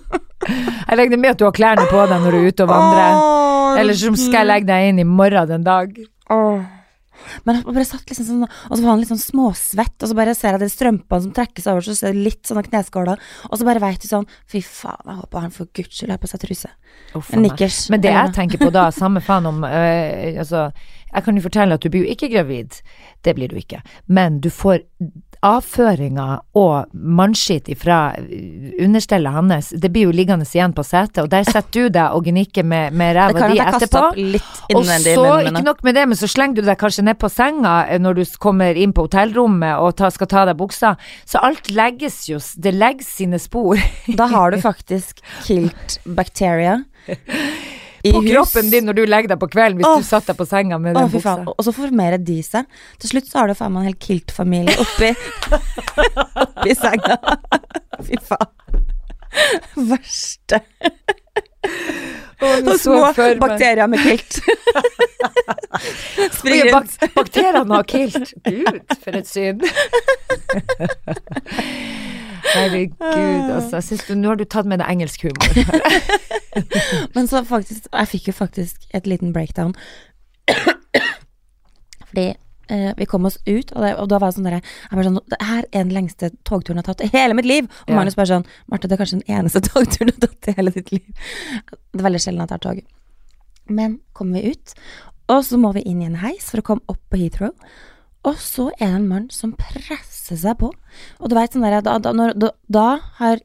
Jeg 0.50 0.98
regner 0.98 1.22
med 1.22 1.36
at 1.36 1.42
du 1.42 1.46
har 1.46 1.54
klærne 1.54 1.86
på 1.92 2.06
deg 2.10 2.26
når 2.26 2.34
du 2.34 2.40
er 2.40 2.50
ute 2.50 2.66
og 2.66 2.74
vandrer. 2.74 3.55
Eller 3.80 3.98
så 4.00 4.14
skal 4.18 4.42
jeg 4.44 4.52
legge 4.52 4.72
deg 4.72 4.90
inn 4.92 5.04
i 5.04 5.08
morgen 5.08 5.52
den 5.52 5.68
dag. 5.68 5.94
Men 7.44 7.56
han 7.56 7.74
bare 7.74 7.86
satt 7.88 8.10
liksom 8.10 8.28
sånn, 8.28 8.44
og 8.46 8.74
så 8.74 8.82
var 8.84 8.92
han 8.92 9.02
litt 9.02 9.12
sånn 9.12 9.22
småsvett, 9.22 9.96
og 10.04 10.12
så 10.12 10.18
bare 10.18 10.36
ser 10.38 10.56
jeg 10.56 10.64
det 10.66 10.72
strømpene 10.74 11.26
som 11.26 11.34
trekkes 11.36 11.70
over, 11.72 11.86
så 11.86 11.96
ser 11.98 12.14
jeg 12.14 12.26
litt 12.28 12.50
sånne 12.50 12.66
kneskåler, 12.68 13.22
og 13.50 13.56
så 13.60 13.68
bare 13.68 13.84
vet 13.84 14.04
du 14.04 14.10
sånn, 14.10 14.28
fy 14.52 14.62
faen, 14.66 15.06
jeg 15.08 15.22
håper 15.22 15.46
han 15.46 15.56
for 15.56 15.72
guds 15.78 15.96
skyld 15.96 16.14
har 16.14 16.22
på 16.22 16.32
seg 16.32 16.44
truse. 16.44 16.72
Oh, 17.16 17.24
En 17.34 17.46
nikkers. 17.46 17.86
Men 17.94 18.04
det 18.04 18.14
jeg 18.14 18.36
tenker 18.36 18.62
på 18.62 18.72
da, 18.74 18.90
samme 18.96 19.24
faen 19.24 19.48
om 19.50 19.64
øh, 19.68 20.40
Altså, 20.42 20.70
jeg 21.16 21.24
kan 21.26 21.38
jo 21.38 21.44
fortelle 21.46 21.78
at 21.78 21.84
du 21.84 21.90
blir 21.92 22.04
jo 22.04 22.12
ikke 22.12 22.30
gravid. 22.32 22.80
Det 23.24 23.36
blir 23.38 23.52
du 23.52 23.56
ikke. 23.60 23.82
Men 24.12 24.42
du 24.44 24.50
får 24.52 24.84
avføringer 25.46 26.42
og 26.58 26.92
mannskitt 26.94 27.70
fra 27.80 28.00
understellet 28.82 29.36
hans. 29.36 29.70
Det 29.78 29.92
blir 29.94 30.10
jo 30.10 30.16
liggende 30.16 30.48
igjen 30.48 30.74
på 30.76 30.84
setet, 30.86 31.24
og 31.24 31.30
der 31.34 31.46
setter 31.48 31.88
du 31.88 31.94
deg 31.94 32.16
og 32.16 32.26
gnikker 32.26 32.66
med, 32.66 32.96
med 32.96 33.16
ræva 33.18 33.50
di 33.52 33.60
etterpå. 33.62 34.04
Og 34.76 34.86
så, 34.86 35.28
ikke 35.46 35.66
nok 35.66 35.84
med 35.86 35.98
det, 35.98 36.08
men 36.10 36.20
så 36.20 36.30
slenger 36.32 36.62
du 36.62 36.70
deg 36.70 36.80
kanskje 36.82 37.06
ned 37.08 37.20
på 37.22 37.30
senga 37.32 37.76
eh, 37.90 38.02
når 38.02 38.20
du 38.20 38.24
kommer 38.42 38.78
inn 38.80 38.96
på 38.96 39.08
hotellrommet 39.08 39.82
og 39.82 39.96
ta, 40.00 40.10
skal 40.14 40.32
ta 40.32 40.46
deg 40.50 40.60
buksa. 40.60 40.96
Så 41.28 41.42
alt 41.46 41.72
legges 41.74 42.24
jo, 42.30 42.42
det 42.62 42.76
legges 42.76 43.10
sine 43.20 43.40
spor 43.42 43.80
Da 44.18 44.30
har 44.32 44.54
du 44.54 44.62
faktisk 44.70 45.22
kilt 45.46 46.00
bacteria 46.06 46.82
på 48.14 48.22
hus. 48.22 48.30
kroppen 48.32 48.70
din 48.70 48.86
når 48.88 48.98
du 49.00 49.04
legger 49.08 49.34
deg 49.34 49.42
på 49.42 49.50
kvelden 49.54 49.80
hvis 49.80 49.90
oh. 49.90 50.02
du 50.02 50.08
satt 50.08 50.30
deg 50.30 50.38
på 50.40 50.48
senga 50.50 50.80
med 50.82 50.96
den 50.98 51.08
oh, 51.08 51.12
buksa. 51.14 51.38
Og 51.56 51.66
så 51.66 51.74
formerer 51.76 52.22
de 52.22 52.38
seg. 52.46 52.68
Til 53.02 53.16
slutt 53.16 53.32
så 53.32 53.42
har 53.42 53.52
du 53.52 53.58
faen 53.58 53.74
meg 53.74 53.86
en 53.86 53.90
hel 53.92 54.00
kilt-familie 54.08 54.78
oppi, 54.82 55.12
oppi 56.46 56.78
senga. 56.78 57.20
Fy 58.08 58.20
faen. 58.26 58.84
Verste. 59.90 60.62
Og 62.46 62.80
små 62.80 63.00
bakterier 63.42 63.88
med 63.88 64.00
kilt. 64.00 64.40
Springer 66.38 66.72
bak 66.72 67.12
bakteriene 67.16 67.76
har 67.76 67.88
kilt. 67.90 68.34
Gud, 68.46 68.80
for 69.04 69.18
et 69.18 69.28
syn. 69.28 69.62
Herregud, 72.56 73.52
altså. 73.56 74.16
Nå 74.16 74.34
har 74.34 74.40
du 74.40 74.46
tatt 74.46 74.70
med 74.70 74.84
deg 74.84 74.92
engelsk 74.94 75.26
humor. 75.28 76.45
Men 77.16 77.28
så 77.28 77.42
faktisk 77.48 77.88
Jeg 77.92 78.12
fikk 78.12 78.28
jo 78.32 78.34
faktisk 78.38 78.86
et 78.96 79.08
liten 79.10 79.34
breakdown. 79.36 79.74
Fordi 82.10 82.26
eh, 82.70 82.92
vi 82.98 83.06
kom 83.10 83.26
oss 83.28 83.38
ut, 83.46 83.72
og, 83.72 83.82
det, 83.84 83.94
og 84.00 84.10
da 84.12 84.20
var 84.22 84.32
jeg 84.32 84.38
sånn 84.38 84.48
derre 84.50 84.62
Jeg 84.62 84.94
bare 84.94 85.08
sånn 85.10 85.20
Det 85.32 85.40
her 85.42 85.64
er 85.66 85.74
den 85.88 85.96
lengste 85.96 86.30
togturen 86.48 86.80
jeg 86.80 86.86
har 86.86 86.94
tatt 86.94 87.06
i 87.08 87.12
hele 87.16 87.38
mitt 87.38 87.50
liv. 87.50 87.68
Og 87.86 87.94
Ja. 87.94 87.98
Magnus 88.00 88.18
bare 88.20 88.32
sånn 88.34 88.48
Marte, 88.72 88.88
det 88.90 88.98
er 88.98 89.04
kanskje 89.04 89.22
den 89.22 89.40
eneste 89.40 89.64
togturen 89.70 90.14
du 90.14 90.16
har 90.20 90.30
tatt 90.30 90.52
i 90.52 90.56
hele 90.60 90.76
ditt 90.76 90.94
liv. 90.94 91.10
Det 91.92 92.00
er 92.02 92.08
veldig 92.10 92.24
sjelden 92.24 92.46
jeg 92.46 92.54
tar 92.54 92.64
tog. 92.68 92.86
Men 93.66 94.00
kommer 94.14 94.42
vi 94.42 94.54
ut, 94.54 94.76
og 95.34 95.42
så 95.48 95.58
må 95.58 95.72
vi 95.74 95.82
inn 95.90 96.04
i 96.04 96.10
en 96.10 96.20
heis 96.22 96.52
for 96.52 96.62
å 96.62 96.66
komme 96.68 96.86
opp 96.92 97.02
på 97.10 97.18
Heathrow. 97.18 97.54
Og 98.26 98.38
så 98.42 98.68
er 98.80 98.90
det 98.92 99.00
en 99.00 99.08
mann 99.10 99.26
som 99.34 99.52
presser 99.58 100.38
seg 100.42 100.60
på. 100.62 100.72
Og 101.22 101.30
du 101.30 101.36
vet 101.38 101.54
sånn 101.54 101.66
der, 101.66 101.80
da, 101.86 101.98
da, 102.02 102.14
når, 102.14 102.34
da, 102.42 102.52
da 102.70 102.86
har 103.20 103.42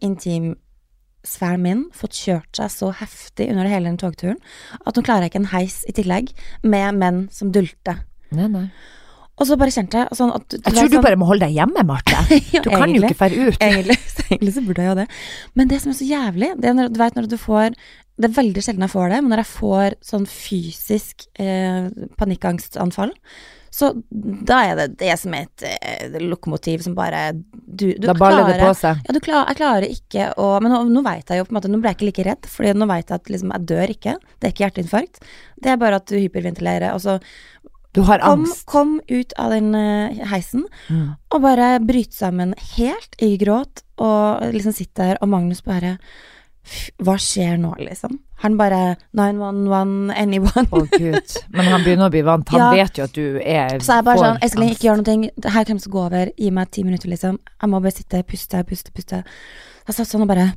intimsfæren 1.21 1.63
min 1.63 1.91
fått 1.93 2.17
kjørt 2.17 2.57
seg 2.57 2.71
så 2.71 2.91
heftig 2.93 3.51
under 3.51 3.69
hele 3.69 3.89
den 3.89 3.99
togturen 3.99 4.39
at 4.87 4.97
hun 4.97 5.05
klarer 5.05 5.29
ikke 5.29 5.39
en 5.39 5.53
heis 5.53 5.85
i 5.89 5.93
tillegg 5.93 6.33
med 6.63 6.95
menn 6.97 7.29
som 7.31 7.53
dulter. 7.53 8.05
Nei, 8.33 8.49
nei. 8.49 8.71
Og 9.41 9.49
så 9.49 9.57
bare 9.57 9.73
kjente 9.73 10.03
jeg 10.03 10.19
sånn 10.19 10.35
at 10.37 10.45
du 10.53 10.57
Jeg 10.59 10.65
tror 10.67 10.77
tror 10.77 10.91
du 10.91 10.97
sånn- 10.99 11.07
bare 11.09 11.17
må 11.21 11.29
holde 11.31 11.47
deg 11.49 11.55
hjemme, 11.57 11.85
Marte. 11.89 12.19
Ja, 12.55 12.61
Du 12.61 12.69
kan 12.71 12.93
jo 12.93 13.01
ikke 13.03 13.17
fære 13.23 13.47
ut. 13.49 13.57
Egentlig, 13.65 13.97
så 14.13 14.27
egentlig 14.29 14.53
så 14.59 14.65
burde 14.67 14.85
jeg 14.85 14.91
jo 14.93 14.99
det. 15.01 15.07
Men 15.57 15.71
det 15.73 15.79
som 15.81 15.93
er 15.95 15.97
så 16.01 16.09
jævlig, 16.11 16.51
det 16.61 16.69
er 16.71 16.77
når, 16.77 16.93
du 16.93 16.99
vet 17.01 17.17
når 17.17 17.29
du 17.33 17.39
får 17.41 17.73
Det 18.21 18.29
er 18.29 18.35
veldig 18.37 18.63
sjelden 18.67 18.85
jeg 18.85 18.93
får 18.93 19.09
det, 19.15 19.23
men 19.25 19.33
når 19.33 19.41
jeg 19.41 19.49
får 19.55 19.95
sånn 20.05 20.27
fysisk 20.29 21.25
eh, 21.41 21.89
panikkangstanfall, 22.21 23.15
så 23.71 23.93
da 24.11 24.57
er 24.67 24.75
det 24.81 24.87
det 24.99 25.15
som 25.21 25.35
er 25.39 25.45
et 25.47 25.63
eh, 25.69 26.17
lokomotiv 26.27 26.83
som 26.83 26.97
bare 26.99 27.21
Du, 27.39 27.87
du 27.95 28.03
Da 28.09 28.17
baller 28.19 28.49
det 28.51 28.57
på 28.65 28.73
seg. 28.75 28.99
Ja, 29.07 29.15
du 29.15 29.21
klar, 29.23 29.47
jeg 29.47 29.59
klarer 29.61 29.87
ikke 29.87 30.25
å 30.43 30.49
Men 30.61 30.75
nå, 30.75 30.81
nå 30.91 31.05
veit 31.07 31.31
jeg 31.31 31.39
jo 31.39 31.47
på 31.47 31.55
en 31.55 31.59
måte 31.61 31.71
Nå 31.71 31.79
ble 31.79 31.93
jeg 31.93 32.01
ikke 32.01 32.09
like 32.09 32.25
redd, 32.27 32.49
Fordi 32.51 32.73
nå 32.75 32.89
veit 32.91 33.07
jeg 33.13 33.21
at 33.23 33.31
liksom, 33.31 33.53
jeg 33.55 33.69
dør 33.71 33.93
ikke. 33.95 34.17
Det 34.43 34.49
er 34.49 34.55
ikke 34.57 34.65
hjerteinfarkt. 34.67 35.23
Det 35.63 35.71
er 35.71 35.79
bare 35.85 36.01
at 36.03 36.11
du 36.11 36.17
hyperventilerer. 36.19 36.91
Og 36.97 37.05
så 37.07 37.15
Du 37.93 38.03
har 38.07 38.19
kom, 38.23 38.45
angst. 38.45 38.67
kom 38.67 39.01
ut 39.09 39.33
av 39.39 39.51
den 39.51 39.75
eh, 39.75 40.25
heisen 40.31 40.67
Mm. 40.89 41.17
og 41.35 41.43
bare 41.43 41.81
bryte 41.81 42.15
sammen 42.15 42.55
helt 42.77 43.17
i 43.23 43.37
gråt, 43.37 43.83
og 43.99 44.43
liksom 44.55 44.73
sitte 44.73 45.03
der, 45.03 45.19
og 45.21 45.29
Magnus 45.29 45.61
bare 45.63 45.99
Hva 47.03 47.15
skjer 47.19 47.57
nå, 47.59 47.73
liksom? 47.81 48.19
Han 48.45 48.57
bare 48.57 48.97
911, 49.17 50.13
anyone. 50.15 50.67
Å 50.71 50.83
gud. 50.93 51.33
Men 51.51 51.65
han 51.67 51.83
begynner 51.83 52.07
å 52.07 52.11
bli 52.13 52.21
vant. 52.23 52.49
Han 52.53 52.61
Ja. 52.61 52.71
vet 52.85 52.99
jo 52.99 53.05
at 53.05 53.13
du 53.17 53.39
er 53.41 53.79
Så 53.81 53.97
jeg 53.97 54.05
bare 54.05 54.19
sånn 54.19 54.39
Eskelin, 54.45 54.71
ikke 54.77 54.87
gjør 54.89 55.01
noe. 55.01 55.31
Det 55.41 55.51
her 55.53 55.65
kommer 55.65 55.81
til 55.83 55.91
å 55.91 55.95
gå 55.97 56.05
over. 56.07 56.31
Gi 56.39 56.51
meg 56.51 56.71
ti 56.71 56.85
minutter, 56.85 57.09
liksom. 57.09 57.39
Jeg 57.63 57.71
må 57.71 57.81
bare 57.83 57.93
sitte, 57.97 58.23
puste, 58.29 58.63
puste, 58.69 58.93
puste. 58.93 59.25
Jeg 59.89 59.97
satt 59.97 60.07
sånn 60.07 60.23
og 60.23 60.29
bare 60.29 60.53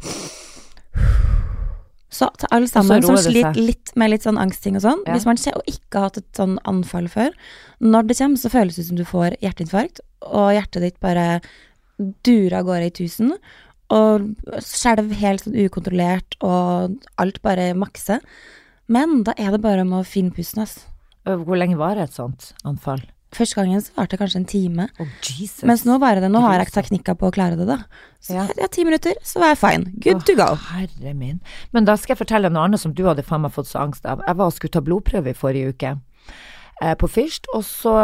Så 2.14 2.30
til 2.38 2.52
alle 2.54 2.70
sammen 2.70 3.02
som 3.02 3.18
sliter 3.18 3.58
litt 3.58 3.92
med 3.98 4.12
litt 4.14 4.26
sånn 4.26 4.38
angstting 4.38 4.78
og 4.78 4.84
sånn, 4.86 5.02
Ja. 5.08 5.16
hvis 5.16 5.26
man 5.26 5.40
ser, 5.42 5.56
og 5.58 5.66
ikke 5.66 5.98
har 5.98 6.10
hatt 6.12 6.20
et 6.22 6.38
sånn 6.38 6.60
anfall 6.70 7.08
før, 7.10 7.34
når 7.82 8.08
det 8.08 8.18
kommer, 8.20 8.38
så 8.38 8.52
føles 8.54 8.76
det 8.78 8.86
som 8.86 8.98
du 9.00 9.04
får 9.04 9.38
hjerteinfarkt, 9.42 10.00
og 10.22 10.54
hjertet 10.54 10.82
ditt 10.86 11.00
bare 11.02 11.42
durer 12.24 12.60
av 12.60 12.66
gårde 12.70 12.86
i 12.86 12.96
tusen, 13.02 13.34
og 13.90 14.30
skjelver 14.62 15.14
helt 15.20 15.44
sånn 15.44 15.58
ukontrollert, 15.58 16.38
og 16.42 16.96
alt 17.18 17.42
bare 17.42 17.74
makser. 17.74 18.22
Men 18.88 19.24
da 19.24 19.34
er 19.38 19.52
det 19.52 19.62
bare 19.62 19.82
om 19.82 19.94
å 19.98 20.06
finne 20.06 20.34
pusten, 20.34 20.62
ass. 20.62 20.86
Hvor 21.26 21.58
lenge 21.58 21.78
varer 21.80 22.04
et 22.04 22.14
sånt 22.14 22.54
anfall? 22.64 23.02
Første 23.34 23.56
gangen 23.58 23.82
så 23.82 23.92
varte 23.98 24.14
det 24.14 24.20
kanskje 24.22 24.40
en 24.42 24.46
time. 24.46 24.88
Oh, 25.02 25.08
Jesus. 25.26 25.64
Mens 25.66 25.84
nå 25.90 25.96
varer 26.02 26.22
det, 26.22 26.30
nå 26.32 26.40
har 26.44 26.60
jeg 26.62 26.72
teknikker 26.76 27.16
på 27.18 27.32
å 27.32 27.34
klare 27.34 27.58
det, 27.58 27.66
da. 27.66 27.80
Så 28.22 28.36
Ja. 28.38 28.48
ja, 28.60 28.68
ti 28.72 28.84
minutter, 28.86 29.16
så 29.26 29.40
var 29.42 29.56
jeg 29.56 29.58
fine. 29.58 29.94
Good 30.06 30.26
to 30.30 30.36
go. 30.38 30.54
Herre 30.70 31.14
min. 31.18 31.40
Men 31.74 31.86
da 31.86 31.96
skal 31.98 32.14
jeg 32.16 32.22
fortelle 32.28 32.50
noe 32.54 32.64
annet 32.68 32.80
som 32.80 32.94
du 32.94 33.04
hadde 33.06 33.24
faen 33.26 33.42
meg 33.42 33.52
fått 33.56 33.68
så 33.72 33.82
angst 33.82 34.06
av. 34.06 34.22
Jeg 34.28 34.36
var 34.38 34.46
og 34.46 34.54
skulle 34.54 34.72
ta 34.72 34.82
blodprøve 34.86 35.34
i 35.34 35.34
forrige 35.34 35.74
uke 35.74 35.96
eh, 36.82 36.94
på 36.96 37.10
Fyrst, 37.10 37.50
og 37.56 37.64
så 37.66 37.98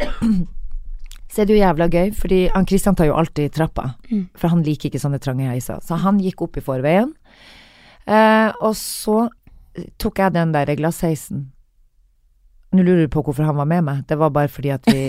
så 1.34 1.42
er 1.42 1.46
det 1.48 1.56
jo 1.56 1.62
jævla 1.62 1.88
gøy, 1.90 2.12
fordi 2.14 2.40
han 2.54 2.66
Kristian 2.66 2.94
tar 2.96 3.08
jo 3.10 3.16
alltid 3.18 3.52
trappa, 3.56 3.94
Mm. 4.10 4.28
for 4.38 4.48
han 4.48 4.62
liker 4.62 4.88
ikke 4.90 5.00
sånne 5.02 5.18
trange 5.20 5.48
heiser. 5.50 5.80
Så 5.82 5.96
han 5.98 6.20
gikk 6.22 6.42
opp 6.46 6.56
i 6.56 6.62
forveien, 6.62 7.12
eh, 8.06 8.52
og 8.62 8.74
så 8.78 9.28
tok 9.98 10.18
jeg 10.22 10.32
den 10.36 10.52
der 10.54 10.66
glassheisen. 10.78 11.50
Nå 12.74 12.82
lurer 12.82 13.04
du 13.06 13.10
på 13.12 13.22
hvorfor 13.22 13.46
han 13.46 13.56
var 13.56 13.68
med 13.70 13.84
meg. 13.86 14.02
Det 14.10 14.16
var 14.18 14.32
bare 14.34 14.50
fordi 14.50 14.72
at 14.74 14.88
vi 14.90 15.02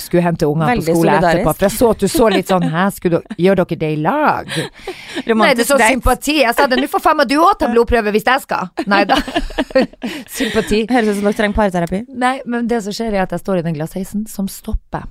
skulle 0.00 0.24
hente 0.24 0.48
ungene 0.48 0.74
på 0.80 0.86
skole 0.88 0.98
solidarisk. 0.98 1.42
etterpå. 1.42 1.54
For 1.54 1.66
jeg 1.68 1.74
så 1.76 1.90
at 1.94 2.02
du 2.02 2.08
så 2.10 2.28
litt 2.32 2.50
sånn 2.50 2.66
Hæ, 2.72 2.84
skulle 2.96 3.20
dere, 3.20 3.36
gjør 3.44 3.60
dere 3.62 3.78
det 3.82 3.90
i 3.92 3.98
lag? 4.02 4.50
Nei, 5.42 5.52
det 5.54 5.64
er 5.64 5.68
så 5.68 5.76
sånn 5.76 5.86
sympati. 5.98 6.36
Jeg 6.40 6.56
sa 6.58 6.66
det, 6.70 6.80
nå 6.82 6.90
får 6.90 7.04
faen 7.06 7.20
meg 7.20 7.30
du 7.30 7.36
òg 7.38 7.54
ta 7.60 7.70
blodprøve 7.70 8.14
hvis 8.16 8.26
jeg 8.26 8.44
skal. 8.44 8.70
Nei 8.90 9.02
da. 9.08 9.18
sympati. 10.38 10.84
Høres 10.90 11.12
ut 11.12 11.20
som 11.20 11.30
dere 11.30 11.38
trenger 11.38 11.58
parterapi. 11.58 12.04
Nei, 12.26 12.36
men 12.46 12.70
det 12.70 12.82
som 12.86 12.96
skjer 12.96 13.14
er 13.14 13.26
at 13.26 13.34
jeg 13.36 13.44
står 13.44 13.62
i 13.62 13.66
den 13.68 13.78
glassheisen 13.78 14.26
som 14.30 14.50
stopper. 14.50 15.06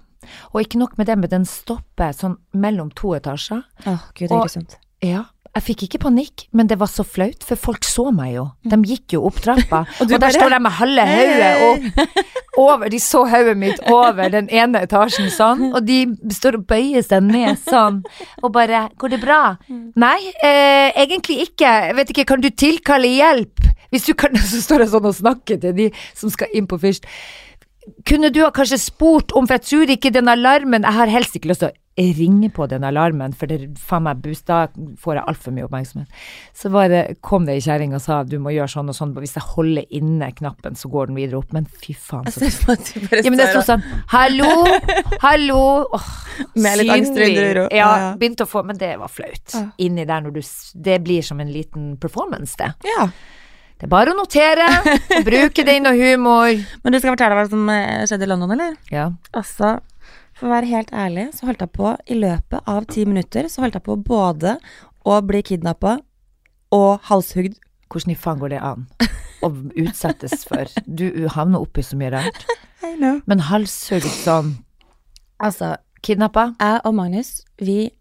Og 0.54 0.62
ikke 0.66 0.80
nok 0.82 0.98
med 1.00 1.10
det, 1.10 1.18
men 1.18 1.32
den 1.32 1.48
stopper 1.50 2.16
sånn 2.16 2.38
mellom 2.54 2.92
to 2.98 3.16
etasjer. 3.18 3.64
Åh, 3.86 4.10
gud, 4.14 4.28
det 4.28 4.36
er 4.36 4.42
ikke 4.44 4.58
sunt. 4.60 4.78
Ja. 5.06 5.24
Jeg 5.52 5.64
fikk 5.66 5.82
ikke 5.84 6.00
panikk, 6.06 6.46
men 6.56 6.70
det 6.70 6.78
var 6.80 6.88
så 6.88 7.04
flaut, 7.04 7.44
for 7.44 7.60
folk 7.60 7.84
så 7.84 8.06
meg 8.16 8.38
jo. 8.38 8.46
De 8.72 8.78
gikk 8.88 9.18
jo 9.18 9.26
opp 9.28 9.42
trappa, 9.44 9.82
og, 10.00 10.06
og, 10.06 10.12
der 10.14 10.22
bare, 10.24 10.36
står 10.38 10.54
de 10.54 10.60
med 10.64 10.76
halve 10.78 11.08
hodet 11.10 12.28
over, 12.62 12.86
de 12.92 13.00
så 13.04 13.26
hodet 13.28 13.58
mitt 13.60 13.82
over 13.92 14.32
den 14.32 14.48
ene 14.48 14.86
etasjen 14.88 15.28
sånn, 15.34 15.74
og 15.76 15.84
de 15.88 16.06
står 16.32 16.62
og 16.62 16.66
bøyer 16.72 17.04
seg 17.04 17.28
ned 17.28 17.60
sånn, 17.66 18.00
og 18.40 18.56
bare 18.56 18.88
'Går 18.96 19.12
det 19.12 19.22
bra?' 19.22 19.58
Nei, 20.00 20.20
eh, 20.44 20.92
egentlig 20.96 21.42
ikke. 21.50 21.68
Jeg 21.68 21.96
vet 21.96 22.10
ikke, 22.14 22.26
kan 22.32 22.42
du 22.42 22.50
tilkalle 22.50 23.12
hjelp? 23.12 23.68
Hvis 23.92 24.08
du 24.08 24.14
kan, 24.16 24.36
så 24.52 24.64
står 24.64 24.86
jeg 24.86 24.94
sånn 24.96 25.10
og 25.12 25.20
snakker 25.20 25.60
til 25.60 25.76
de 25.76 25.92
som 26.16 26.32
skal 26.32 26.52
inn 26.56 26.68
på 26.68 26.80
Fyrst. 26.80 27.08
Kunne 28.08 28.32
du 28.32 28.44
ha 28.46 28.52
kanskje 28.54 28.80
spurt 28.80 29.34
om, 29.36 29.48
for 29.50 29.58
jeg 29.58 29.68
tror 29.68 29.90
ikke 29.90 30.14
den 30.14 30.30
alarmen 30.30 30.86
Jeg 30.86 30.94
har 30.94 31.10
helst 31.10 31.36
ikke 31.36 31.50
lyst 31.50 31.64
til 31.66 31.72
å 31.72 31.81
ringe 31.98 32.50
på 32.54 32.66
den 32.72 32.86
alarmen, 32.88 33.34
for 33.36 33.52
det 33.52 33.74
faen 33.80 34.06
meg 34.06 34.22
boost, 34.24 34.46
da 34.48 34.68
får 35.02 35.18
jeg 35.18 35.26
altfor 35.28 35.56
mye 35.56 35.66
oppmerksomhet. 35.68 36.22
Så 36.56 36.72
var 36.72 36.88
det, 36.92 37.02
kom 37.26 37.46
det 37.48 37.58
ei 37.58 37.64
kjerring 37.66 37.96
og 37.98 38.04
sa 38.04 38.22
du 38.24 38.38
må 38.40 38.54
gjøre 38.56 38.72
sånn 38.72 38.92
og 38.94 38.96
sånn, 38.96 39.12
hvis 39.20 39.36
jeg 39.36 39.48
holder 39.52 39.90
inne 40.00 40.32
knappen, 40.38 40.78
så 40.80 40.92
går 40.92 41.12
den 41.12 41.20
videre 41.20 41.42
opp. 41.42 41.52
Men 41.56 41.68
fy 41.68 41.96
faen, 41.98 42.30
så 42.32 42.48
ja, 42.48 43.28
men 43.28 43.40
det 43.40 43.50
sto 43.52 43.66
sånn 43.66 43.84
Hallo, 44.14 44.48
hallo. 45.24 45.62
Oh, 45.92 46.08
Med 46.56 46.80
litt 46.80 46.94
angst 46.94 47.12
rundt 47.12 47.36
synlig. 47.36 47.68
Ja, 47.76 47.92
begynte 48.20 48.48
å 48.48 48.50
få 48.50 48.64
Men 48.68 48.80
det 48.80 48.94
var 49.02 49.12
flaut. 49.12 49.58
Inni 49.84 50.08
der 50.08 50.24
når 50.24 50.40
du 50.40 50.42
Det 50.88 50.98
blir 51.04 51.26
som 51.26 51.40
en 51.44 51.52
liten 51.52 51.94
performance, 52.02 52.56
det. 52.58 52.72
Ja. 52.88 53.10
Det 53.82 53.88
er 53.88 53.92
bare 53.96 54.14
å 54.14 54.18
notere 54.18 54.68
og 54.86 55.24
bruke 55.26 55.64
det 55.66 55.74
i 55.80 55.82
noe 55.82 55.98
humor. 55.98 56.54
Men 56.84 56.94
du 56.94 57.00
skal 57.00 57.16
fortelle 57.16 57.38
hva 57.38 57.48
som 57.50 57.70
eh, 57.74 58.04
skjedde 58.06 58.28
i 58.28 58.30
London, 58.30 58.54
eller? 58.54 58.76
Ja. 58.94 59.08
Altså, 59.34 59.80
for 60.42 60.50
å 60.50 60.56
være 60.56 60.72
helt 60.72 60.90
ærlig, 60.98 61.28
så 61.38 61.46
holdt 61.46 61.62
jeg 61.62 61.74
på 61.78 61.92
i 62.10 62.16
løpet 62.18 62.70
av 62.74 62.88
ti 62.90 63.06
minutter, 63.06 63.46
så 63.46 63.62
holdt 63.62 63.78
jeg 63.78 63.86
på 63.86 63.98
både 64.02 64.56
å 65.06 65.20
bli 65.22 65.44
kidnappa 65.46 66.00
og 66.74 67.06
halshugd. 67.12 67.60
Hvordan 67.92 68.14
i 68.16 68.18
faen 68.18 68.40
går 68.42 68.56
det 68.56 68.62
an 68.66 68.88
å 69.46 69.50
utsettes 69.78 70.46
for 70.48 70.70
Du 70.88 71.28
havner 71.36 71.62
oppi 71.62 71.84
så 71.86 71.98
mye 72.00 72.14
rart. 72.14 72.46
Men 73.30 73.46
halshugd 73.52 74.08
sånn 74.24 74.56
Altså, 75.42 75.76
Kidnappa? 76.06 76.52
jeg 76.62 76.82
og 76.86 76.94
Magnus, 76.98 77.42
vi 77.62 77.92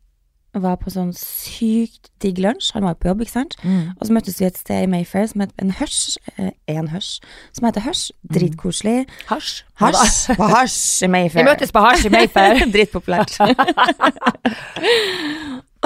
var 0.54 0.76
på 0.82 0.90
sånn 0.90 1.12
sykt 1.14 2.08
digg 2.20 2.38
lunsj. 2.42 2.72
Han 2.74 2.82
var 2.82 2.96
jo 2.96 3.00
på 3.04 3.08
jobb, 3.10 3.20
ikke 3.22 3.30
sant? 3.36 3.54
Mm. 3.62 3.92
Og 4.00 4.06
så 4.08 4.12
møttes 4.16 4.40
vi 4.40 4.46
et 4.48 4.56
sted 4.58 4.82
i 4.82 4.88
Mayfair 4.90 5.28
som 5.30 5.40
het 5.44 5.52
en 5.62 5.70
Hush. 5.78 6.16
eh, 6.38 6.50
En 6.66 6.88
Hush. 6.90 7.20
Som 7.52 7.66
heter 7.68 7.80
Hush. 7.86 8.10
Dritkoselig. 8.34 9.06
Hasj? 9.30 9.62
Hasj. 9.78 10.34
På 10.36 10.48
Hasj 10.50 11.04
i 11.06 11.08
Vi 11.08 11.42
møttes 11.46 11.70
på 11.72 11.80
hasj 11.84 12.06
i 12.06 12.10
Mayfair. 12.10 12.58
Dritpopulært. 12.74 13.38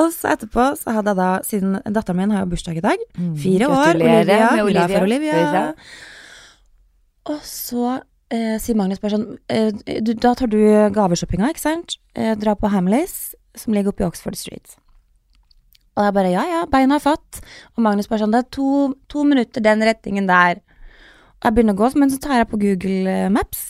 og 0.01 0.09
så 0.15 0.33
etterpå 0.35 0.65
så 0.81 0.91
hadde 0.97 1.13
jeg 1.13 1.19
da, 1.21 1.29
siden 1.47 1.77
datteren 1.95 2.19
min 2.19 2.33
har 2.35 2.41
jo 2.45 2.51
bursdag 2.55 2.77
i 2.81 2.85
dag, 2.85 2.99
fire 3.39 3.69
år, 3.69 3.73
Mm. 3.95 4.01
Olivia, 4.01 4.51
med 4.57 4.73
glad 4.73 4.91
for 4.91 5.03
Olivia. 5.07 5.35
Olivia. 5.39 5.65
Og 7.31 7.41
så 7.47 8.01
eh, 8.31 8.57
sier 8.61 8.77
Magnus 8.77 8.99
bare 9.01 9.15
sånn, 9.17 9.39
eh, 9.49 9.71
du, 10.03 10.13
da 10.15 10.35
tar 10.35 10.47
du 10.51 10.59
gaveshoppinga, 10.93 11.49
ikke 11.55 11.61
sant? 11.63 11.97
Eh, 12.17 12.35
dra 12.41 12.55
på 12.59 12.69
Hamleys, 12.73 13.35
som 13.59 13.77
ligger 13.77 13.95
oppe 13.95 14.05
i 14.05 14.09
Oxford 14.09 14.39
Street. 14.39 14.77
Og 15.95 16.03
jeg 16.03 16.15
bare, 16.17 16.33
ja, 16.33 16.43
ja, 16.51 16.65
beina 16.71 16.99
er 16.99 17.05
fatt. 17.05 17.41
Og 17.77 17.85
Magnus 17.87 18.11
bare 18.11 18.25
sånn, 18.25 18.35
det 18.35 18.43
er 18.43 18.51
to, 18.57 18.91
to 19.11 19.23
minutter 19.29 19.63
den 19.63 19.85
retningen 19.87 20.27
der. 20.31 20.61
Og 21.39 21.47
jeg 21.47 21.57
begynner 21.57 21.77
å 21.77 21.83
gå, 21.85 21.91
men 22.01 22.11
så 22.11 22.19
tar 22.23 22.41
jeg 22.41 22.51
på 22.51 22.59
Google 22.63 23.11
eh, 23.13 23.31
Maps, 23.31 23.69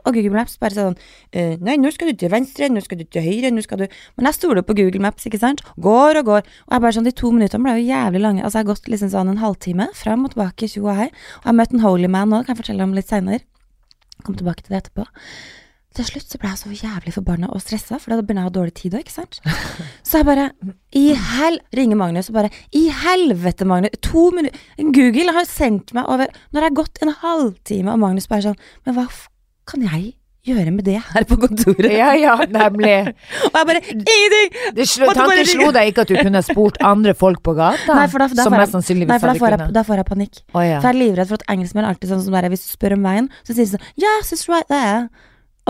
og 0.00 0.16
Google 0.16 0.32
Maps 0.32 0.56
bare 0.60 0.76
sånn 0.76 0.94
eh, 1.36 1.58
Nei, 1.60 1.76
nå 1.80 1.90
skal 1.92 2.08
du 2.10 2.20
til 2.20 2.32
venstre, 2.32 2.70
nå 2.72 2.82
skal 2.84 3.00
du 3.00 3.04
til 3.04 3.24
høyre, 3.24 3.50
nå 3.52 3.60
skal 3.64 3.82
du 3.82 3.86
Men 4.16 4.30
jeg 4.30 4.38
stoler 4.38 4.64
på 4.66 4.76
Google 4.78 5.02
Maps, 5.04 5.26
ikke 5.28 5.40
sant? 5.42 5.62
Går 5.82 6.22
og 6.22 6.30
går. 6.30 6.50
Og 6.66 6.74
jeg 6.76 6.84
bare 6.86 6.96
sånn, 6.96 7.08
de 7.08 7.14
to 7.16 7.32
minuttene 7.34 7.66
ble 7.66 7.76
jo 7.78 7.86
jævlig 7.90 8.24
lange. 8.24 8.44
Altså, 8.44 8.60
jeg 8.60 8.66
har 8.66 8.72
gått 8.72 8.90
liksom 8.90 9.12
sånn 9.12 9.34
en 9.34 9.42
halvtime 9.42 9.90
frem 9.96 10.26
og 10.26 10.34
tilbake, 10.34 10.70
tjo 10.72 10.86
og 10.86 10.96
hei. 11.02 11.08
Og 11.10 11.44
jeg 11.44 11.50
har 11.50 11.58
møtt 11.60 11.76
en 11.76 11.84
holy 11.84 12.10
man 12.10 12.32
nå, 12.32 12.42
kan 12.46 12.54
jeg 12.54 12.62
fortelle 12.62 12.86
om 12.86 12.96
litt 12.96 13.10
seinere. 13.12 13.44
Kom 14.24 14.36
tilbake 14.36 14.64
til 14.64 14.74
det 14.74 14.84
etterpå. 14.84 15.06
Til 15.98 16.06
slutt 16.06 16.30
så 16.30 16.38
ble 16.38 16.52
jeg 16.52 16.60
så 16.60 16.70
jævlig 16.86 17.12
forbanna 17.16 17.48
og 17.50 17.62
stressa, 17.64 17.98
for 17.98 18.12
da 18.12 18.20
begynner 18.22 18.44
jeg 18.44 18.46
å 18.46 18.50
ha 18.52 18.54
dårlig 18.60 18.74
tid 18.78 18.94
òg, 18.94 19.02
ikke 19.02 19.14
sant. 19.16 19.40
Så 20.06 20.20
jeg 20.20 20.28
bare 20.28 20.46
I 20.94 21.02
hel... 21.18 21.58
Ringer 21.74 21.98
Magnus 21.98 22.30
og 22.30 22.38
bare 22.38 22.52
I 22.78 22.84
helvete, 22.94 23.66
Magnus! 23.66 23.98
To 24.06 24.28
minutter 24.34 24.94
Google 24.94 25.34
har 25.34 25.48
sendt 25.50 25.90
meg 25.96 26.06
over 26.06 26.30
Når 26.54 26.62
det 26.62 26.68
er 26.68 26.78
gått 26.78 27.02
en 27.02 27.12
halvtime, 27.24 27.90
og 27.90 28.02
Magnus 28.04 28.30
bare 28.30 28.46
sånn 28.46 28.58
Men 28.86 28.96
hva 29.00 29.08
kan 29.70 29.82
jeg 29.86 30.12
gjøre 30.46 30.72
med 30.72 30.86
det 30.86 30.96
her 31.04 31.26
på 31.28 31.36
kontoret? 31.42 31.90
Ja, 31.92 32.12
ja, 32.16 32.36
nemlig. 32.48 32.94
Og 33.50 33.58
jeg 33.58 33.68
bare 33.68 33.82
Ingenting! 33.90 34.54
Det 34.78 34.86
slo, 34.88 35.10
tante 35.14 35.44
slo 35.50 35.68
deg 35.74 35.90
ikke 35.90 36.06
at 36.06 36.12
du 36.12 36.16
kunne 36.16 36.42
spurt 36.46 36.78
andre 36.86 37.14
folk 37.18 37.42
på 37.46 37.54
gata? 37.58 37.98
Nei, 37.98 38.06
for 38.12 38.22
da, 38.22 38.30
da, 38.32 38.46
som 38.46 38.56
mest 38.56 38.74
sannsynligvis 38.78 39.10
nei, 39.10 39.18
hadde 39.20 39.42
får 39.42 39.56
jeg, 39.56 39.72
da 39.76 39.84
får 39.86 40.00
jeg 40.00 40.08
panikk. 40.08 40.40
Oh, 40.54 40.62
ja. 40.64 40.78
For 40.78 40.88
jeg 40.88 40.94
er 40.94 41.00
livredd 41.02 41.30
for 41.30 41.42
at 41.42 41.50
engelskmenn 41.54 41.84
er 41.84 41.92
alltid 41.92 42.14
sånn 42.14 42.24
som 42.24 42.38
der, 42.38 42.48
hvis 42.54 42.64
du 42.64 42.70
spør 42.72 42.96
om 42.96 43.10
veien, 43.10 43.28
så 43.42 43.52
sier 43.52 43.66
de 43.66 43.74
sånn 43.74 43.90
Yes, 44.00 44.32
it's 44.32 44.46
right 44.50 44.70
there. 44.72 45.10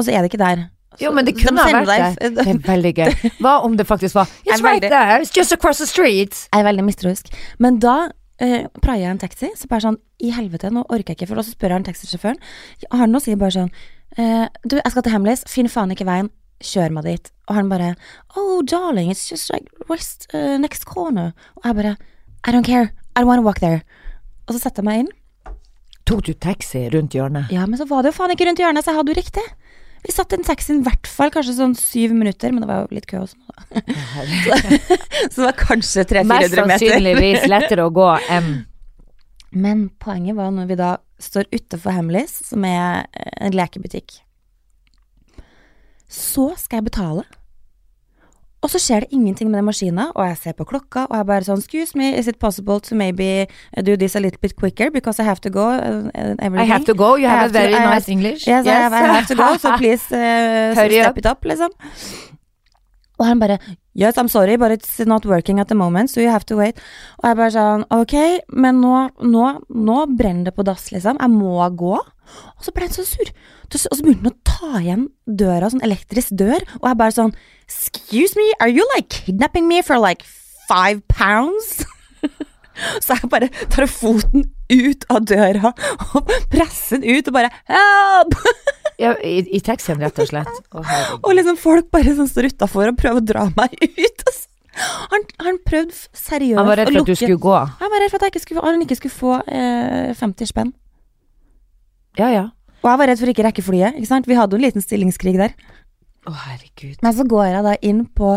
Og 0.00 0.06
så 0.06 0.14
er 0.16 0.24
det 0.24 0.30
ikke 0.32 0.40
der. 0.40 0.62
Jo, 1.00 1.12
men 1.14 1.26
det 1.28 1.36
kunne 1.38 1.60
de 1.60 1.62
ha 1.76 1.82
vært 1.84 2.16
det. 2.18 2.30
Det 2.36 2.46
er 2.50 2.58
veldig 2.66 2.90
gøy. 2.96 3.12
Hva 3.44 3.52
om 3.66 3.76
det 3.78 3.86
faktisk 3.88 4.16
var 4.18 4.26
It's 4.48 4.64
right 4.64 4.82
there, 4.82 5.20
it's 5.20 5.30
just 5.36 5.52
across 5.54 5.78
the 5.78 5.86
street. 5.88 6.34
Jeg 6.50 6.64
er 6.64 6.66
veldig 6.66 6.84
mistroisk. 6.88 7.30
Men 7.62 7.78
da 7.84 7.94
eh, 8.42 8.66
praier 8.82 9.04
jeg 9.06 9.14
en 9.14 9.22
taxi, 9.22 9.52
så 9.56 9.70
bare 9.70 9.84
sånn 9.86 10.00
I 10.24 10.32
helvete, 10.34 10.72
nå 10.74 10.82
orker 10.88 11.12
jeg 11.14 11.20
ikke. 11.20 11.30
For 11.30 11.40
og 11.40 11.46
så 11.46 11.54
spør 11.54 11.76
jeg 11.76 11.82
en 11.84 11.88
taxisjåføren. 11.92 12.40
Han 12.96 13.14
nå 13.14 13.20
sier 13.22 13.38
bare 13.40 13.54
sånn 13.60 13.70
eh, 14.18 14.48
Du, 14.66 14.80
jeg 14.80 14.92
skal 14.96 15.06
til 15.06 15.14
Hemlis. 15.14 15.44
finn 15.48 15.70
faen 15.70 15.94
ikke 15.94 16.08
veien. 16.08 16.32
Kjør 16.60 16.92
meg 16.98 17.06
dit. 17.08 17.30
Og 17.48 17.56
han 17.56 17.70
bare 17.70 17.94
Oh, 18.36 18.60
darling, 18.66 19.12
it's 19.14 19.28
just 19.30 19.48
like 19.54 19.70
west, 19.88 20.26
uh, 20.34 20.58
next 20.60 20.84
corner. 20.90 21.30
Og 21.62 21.70
jeg 21.70 21.78
bare 21.78 21.94
I 22.48 22.52
don't 22.52 22.66
care. 22.66 22.90
I 23.14 23.22
don't 23.22 23.30
want 23.30 23.40
to 23.40 23.46
walk 23.46 23.60
there. 23.62 23.82
og 24.48 24.56
så 24.56 24.64
setter 24.64 24.82
jeg 24.82 24.88
meg 24.90 25.00
inn. 25.04 25.10
Tok 26.08 26.24
du 26.26 26.32
taxi 26.34 26.88
rundt 26.90 27.14
hjørnet? 27.14 27.52
Ja, 27.54 27.62
men 27.70 27.78
så 27.78 27.84
var 27.86 28.02
det 28.02 28.10
jo 28.10 28.16
faen 28.18 28.32
ikke 28.34 28.48
rundt 28.48 28.58
hjørnet, 28.58 28.82
så 28.82 28.90
jeg 28.90 28.98
hadde 28.98 29.12
jo 29.12 29.18
riktig. 29.20 29.44
Vi 30.00 30.12
satt 30.14 30.32
en 30.32 30.40
den 30.40 30.46
taxien 30.48 30.80
i 30.80 30.86
hvert 30.86 31.08
fall 31.10 31.32
kanskje 31.34 31.58
sånn 31.58 31.74
syv 31.76 32.14
minutter, 32.16 32.52
men 32.54 32.64
det 32.64 32.70
var 32.70 32.86
jo 32.86 32.96
litt 32.96 33.08
kø 33.10 33.20
også. 33.24 33.36
da. 33.50 33.82
Så 35.30 35.42
det 35.42 35.44
var 35.44 35.58
kanskje 35.60 36.06
300-400 36.08 36.24
meter. 36.30 36.56
sannsynligvis 36.62 37.46
lettere 37.50 37.84
å 37.86 37.92
gå 37.94 38.08
enn 38.32 38.50
Men 39.50 39.88
poenget 40.00 40.38
var 40.38 40.52
når 40.54 40.70
vi 40.70 40.78
da 40.78 40.90
står 41.20 41.50
utenfor 41.52 41.92
Hamleys, 41.92 42.38
som 42.48 42.64
er 42.64 43.04
en 43.42 43.52
lekebutikk. 43.52 44.20
Så 46.10 46.52
skal 46.58 46.80
jeg 46.80 46.88
betale. 46.88 47.26
Og 48.62 48.68
så 48.68 48.77
skjer 48.77 49.01
det 49.07 49.14
ingenting 49.16 49.49
med 49.49 49.57
den 49.57 49.64
maskina, 49.64 50.11
og 50.14 50.27
jeg 50.29 50.37
ser 50.37 50.53
på 50.59 50.66
klokka, 50.68 51.07
og 51.09 51.16
jeg 51.16 51.27
bare 51.31 51.46
sånn 51.46 51.62
Excuse 51.62 51.96
me, 51.96 52.11
is 52.18 52.27
it 52.29 52.37
possible 52.38 52.77
to 52.81 52.94
maybe 52.94 53.46
do 53.87 53.96
this 53.96 54.14
a 54.16 54.20
little 54.20 54.37
bit 54.42 54.53
quicker 54.57 54.90
because 54.90 55.18
I 55.18 55.25
have 55.25 55.40
to 55.40 55.51
go 55.51 55.64
uh, 55.70 56.11
everything. 56.38 56.61
I 56.61 56.68
have 56.68 56.85
to 56.85 56.94
go, 56.94 57.14
you 57.16 57.27
have, 57.27 57.40
have 57.40 57.51
a 57.51 57.53
very 57.57 57.70
to- 57.73 57.77
very 57.79 57.87
have- 57.87 57.94
nice 57.94 58.09
English. 58.12 58.46
Yes, 58.46 58.66
I, 58.66 58.70
have, 58.85 58.92
I 58.92 59.07
have 59.16 59.27
to 59.29 59.35
go, 59.35 59.57
so 59.57 59.73
please 59.79 60.05
uh, 60.12 60.75
Hurry 60.79 61.01
step 61.01 61.11
up. 61.16 61.18
it 61.18 61.27
up, 61.27 61.44
liksom. 61.44 61.70
Og 63.20 63.27
han 63.27 63.40
bare 63.40 63.59
Yes, 63.96 64.16
I'm 64.18 64.29
sorry, 64.29 64.57
but 64.57 64.70
it's 64.70 65.01
not 65.05 65.25
working 65.27 65.59
at 65.59 65.68
the 65.68 65.75
moment, 65.75 66.11
so 66.11 66.20
you 66.20 66.29
have 66.31 66.44
to 66.46 66.57
wait. 66.57 66.79
Og 67.18 67.27
jeg 67.29 67.37
bare 67.40 67.51
sånn 67.57 67.83
Ok, 67.96 68.14
men 68.55 68.79
nå, 68.81 69.09
nå, 69.25 69.49
nå 69.68 69.96
brenner 70.16 70.46
det 70.51 70.55
på 70.57 70.62
dass, 70.64 70.90
liksom. 70.92 71.18
Jeg 71.20 71.33
må 71.33 71.57
gå. 71.77 71.96
Og 72.57 72.66
så 72.66 72.75
ble 72.77 72.87
han 72.88 72.95
så 72.95 73.07
sur. 73.09 73.33
Og 73.71 73.79
så 73.79 74.05
begynte 74.05 74.27
han 74.27 74.33
å 74.33 74.51
ta 74.51 74.73
igjen 74.83 75.07
døra, 75.25 75.71
sånn 75.73 75.85
elektrisk 75.87 76.35
dør, 76.40 76.64
og 76.81 76.90
jeg 76.90 77.01
bare 77.01 77.16
sånn 77.16 77.35
Excuse 77.71 78.35
me, 78.35 78.49
are 78.59 78.71
you 78.73 78.85
like 78.97 79.09
kidnapping 79.14 79.69
me 79.71 79.79
for 79.87 80.01
like 80.03 80.27
five 80.69 81.01
pounds? 81.09 81.85
Så 83.05 83.16
jeg 83.19 83.29
bare 83.31 83.51
tar 83.71 83.87
foten 83.90 84.47
ut 84.71 85.07
av 85.12 85.25
døra 85.29 85.73
og 86.14 86.31
presser 86.53 87.03
den 87.03 87.19
ut 87.19 87.29
og 87.29 87.37
bare 87.37 87.51
Help! 87.69 88.37
Ja, 89.01 89.14
i, 89.25 89.40
I 89.57 89.61
taxien, 89.64 90.01
rett 90.03 90.19
og 90.21 90.29
slett. 90.29 90.57
Oh. 90.77 90.85
Og 91.23 91.33
liksom 91.33 91.57
folk 91.61 91.88
bare 91.95 92.12
sånn 92.16 92.29
står 92.29 92.51
utafor 92.53 92.90
og 92.90 92.99
prøver 93.01 93.23
å 93.23 93.25
dra 93.25 93.47
meg 93.57 93.73
ut. 93.81 94.25
Altså. 94.27 94.51
Han, 95.11 95.25
han 95.40 95.57
prøvde 95.66 95.97
seriøst 95.97 96.61
Han 96.61 96.69
var 96.69 96.79
redd 96.79 96.93
for 96.93 97.01
at 97.01 97.09
du 97.09 97.16
skulle 97.19 97.38
gå. 97.40 97.57
Han 97.81 97.93
var 97.95 98.05
redd 98.05 98.12
for 98.12 98.21
at 98.21 98.29
ikke 98.29 98.43
skulle, 98.45 98.64
han 98.66 98.85
ikke 98.85 98.99
skulle 99.01 99.16
få 99.16 99.38
eh, 99.49 100.12
50 100.21 100.51
spenn. 100.53 100.75
Ja, 102.18 102.31
ja. 102.33 102.46
Og 102.81 102.88
jeg 102.88 103.01
var 103.03 103.11
redd 103.11 103.20
for 103.20 103.31
ikke 103.31 103.44
rekke 103.44 103.62
flyet. 103.64 103.99
ikke 103.99 104.09
sant? 104.09 104.27
Vi 104.29 104.38
hadde 104.38 104.57
jo 104.57 104.61
en 104.61 104.64
liten 104.64 104.85
stillingskrig 104.85 105.37
der. 105.37 105.53
Å, 106.29 106.33
herregud. 106.37 106.99
Men 107.01 107.14
så 107.16 107.25
går 107.25 107.46
jeg 107.49 107.64
da 107.64 107.70
inn 107.88 108.01
på 108.12 108.35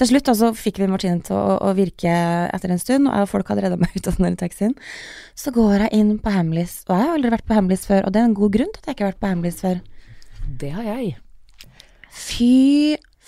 Til 0.00 0.08
slutt 0.08 0.24
da, 0.24 0.32
så 0.38 0.48
fikk 0.56 0.78
vi 0.80 0.88
Martine 0.88 1.20
til 1.24 1.36
å, 1.36 1.58
å 1.68 1.72
virke 1.76 2.08
etter 2.48 2.72
en 2.72 2.80
stund, 2.80 3.10
og 3.12 3.28
folk 3.28 3.50
hadde 3.52 3.66
redda 3.66 3.76
meg 3.80 3.92
ut 3.92 4.08
av 4.08 4.16
den 4.24 4.38
taxien. 4.40 4.72
Så 5.36 5.52
går 5.52 5.84
jeg 5.86 6.00
inn 6.00 6.14
på 6.22 6.32
Hamleys, 6.32 6.78
og 6.88 6.94
jeg 6.96 7.04
har 7.04 7.12
aldri 7.18 7.34
vært 7.36 7.48
på 7.48 7.58
Hamleys 7.58 7.84
før, 7.88 8.06
og 8.06 8.14
det 8.14 8.22
er 8.22 8.30
en 8.30 8.38
god 8.38 8.56
grunn 8.56 8.72
til 8.72 8.80
at 8.80 8.88
jeg 8.88 8.96
ikke 8.96 9.06
har 9.06 9.12
vært 9.12 9.22
på 9.24 9.32
Hamleys 9.34 9.60
før. 9.64 9.82
Det 10.62 10.72
har 10.78 10.88
jeg. 10.88 11.12
Fy 12.16 12.52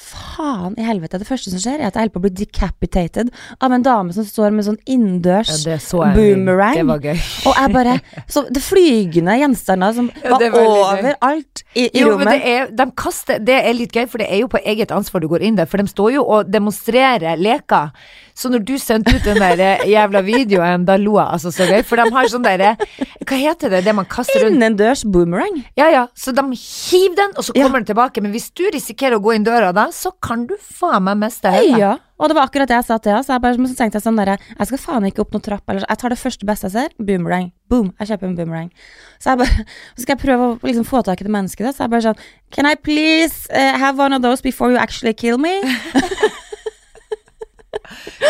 faen 0.08 0.74
i 0.80 0.84
helvete. 0.86 1.18
Det 1.20 1.28
første 1.28 1.52
som 1.52 1.60
skjer, 1.62 1.80
er 1.82 1.88
at 1.90 1.94
jeg 1.98 2.06
holder 2.06 2.14
på 2.14 2.20
å 2.22 2.24
bli 2.26 2.32
decapitated 2.44 3.30
av 3.64 3.72
en 3.76 3.84
dame 3.86 4.14
som 4.16 4.24
står 4.26 4.54
med 4.56 4.66
sånn 4.66 4.78
Ja, 4.80 4.94
innendørs 4.94 5.64
ja, 5.66 5.78
så 5.82 6.02
boomerang. 6.16 6.76
Det 6.78 6.86
var 6.88 7.04
gøy. 7.04 7.22
Og 7.48 7.54
jeg 7.58 7.72
bare 7.74 7.96
Så 8.28 8.44
det 8.52 8.62
flygende 8.64 9.36
gjenstander 9.40 9.94
som 9.96 10.10
Ja, 10.22 10.36
var 10.36 10.50
var 10.54 10.68
overalt 10.98 11.64
i, 11.74 11.88
i 11.92 12.02
Jo, 12.02 12.16
men 12.18 12.30
det 12.32 12.38
er, 12.48 12.70
de 12.74 12.86
kaster, 12.98 13.38
det 13.38 13.58
er 13.64 13.74
litt 13.76 13.92
gøy, 13.94 14.06
for 14.08 14.18
det 14.22 14.28
er 14.32 14.42
jo 14.42 14.48
på 14.52 14.60
eget 14.64 14.90
ansvar 14.94 15.20
du 15.22 15.28
går 15.30 15.44
inn 15.46 15.58
der. 15.58 15.66
For 15.70 15.78
de 15.82 15.88
står 15.90 16.14
jo 16.18 16.24
og 16.24 16.50
demonstrerer 16.52 17.36
leker. 17.38 17.90
Så 18.38 18.50
når 18.52 18.62
du 18.66 18.76
sendte 18.78 19.16
ut 19.16 19.24
den 19.26 19.40
der 19.42 19.58
eh, 19.58 19.86
jævla 19.90 20.20
videoen, 20.22 20.84
da 20.86 20.94
lo 21.00 21.16
jeg 21.18 21.26
altså 21.34 21.50
så 21.54 21.66
gøy. 21.66 21.82
For 21.86 21.98
de 21.98 22.06
har 22.14 22.28
sånn 22.30 22.44
derre 22.46 22.76
Hva 23.26 23.38
heter 23.38 23.72
det, 23.74 23.80
det 23.88 23.94
man 23.98 24.06
kaster 24.08 24.44
rundt 24.44 24.56
Innendørs 24.58 25.02
boomerang. 25.04 25.58
Ja 25.78 25.88
ja, 25.92 26.04
så 26.18 26.32
de 26.34 26.44
hiver 26.58 27.16
den, 27.18 27.34
og 27.36 27.44
så 27.44 27.52
Ja. 27.56 27.64
kommer 27.66 27.80
den 27.82 27.86
tilbake. 27.90 28.22
Men 28.22 28.30
hvis 28.32 28.50
du 28.54 28.62
risikerer 28.72 29.18
å 29.18 29.22
gå 29.22 29.34
inn 29.34 29.44
døra 29.46 29.72
da, 29.74 29.88
så 29.98 30.12
kan 30.22 30.44
du 30.46 30.54
faen 30.62 31.04
meg 31.08 31.18
mest 31.18 31.42
det 31.42 31.52
hele. 31.54 31.78
Ja. 31.80 31.92
Og 32.18 32.30
det 32.30 32.36
var 32.38 32.48
akkurat 32.48 32.70
det 32.70 32.76
jeg 32.76 32.86
sa 32.86 32.98
til 32.98 33.12
henne. 33.12 33.26
Så 33.26 33.34
jeg 33.34 33.42
bare 33.42 33.68
så 33.70 33.78
tenkte 33.78 33.98
jeg 33.98 34.04
sånn 34.04 34.18
derre 34.18 34.36
Jeg 34.40 34.70
skal 34.70 34.80
faen 34.82 35.06
ikke 35.06 35.22
opp 35.22 35.34
noen 35.34 35.44
trapp. 35.44 35.64
Eller, 35.70 35.86
jeg 35.86 36.00
tar 36.02 36.14
det 36.14 36.18
første 36.20 36.48
beste 36.48 36.68
jeg 36.68 36.74
ser. 36.74 36.96
Boomerang. 36.98 37.50
Boom. 37.70 37.92
Jeg 38.00 38.12
kjøper 38.12 38.30
en 38.30 38.36
boomerang. 38.38 38.72
Så 39.22 39.32
jeg 39.32 39.42
bare 39.42 39.66
Så 39.94 40.04
skal 40.04 40.14
jeg 40.16 40.22
prøve 40.24 40.50
å 40.50 40.58
liksom 40.66 40.86
få 40.88 41.02
tak 41.06 41.22
i 41.22 41.28
det 41.28 41.34
mennesket. 41.34 41.68
Da. 41.68 41.74
Så 41.74 41.86
jeg 41.86 41.94
bare 41.94 42.06
sånn 42.10 42.26
Can 42.54 42.70
I 42.70 42.74
please 42.74 43.46
uh, 43.50 43.74
have 43.78 44.02
one 44.02 44.14
of 44.16 44.22
those 44.26 44.42
before 44.44 44.70
you 44.74 44.78
actually 44.78 45.14
kill 45.14 45.38
me? 45.38 45.56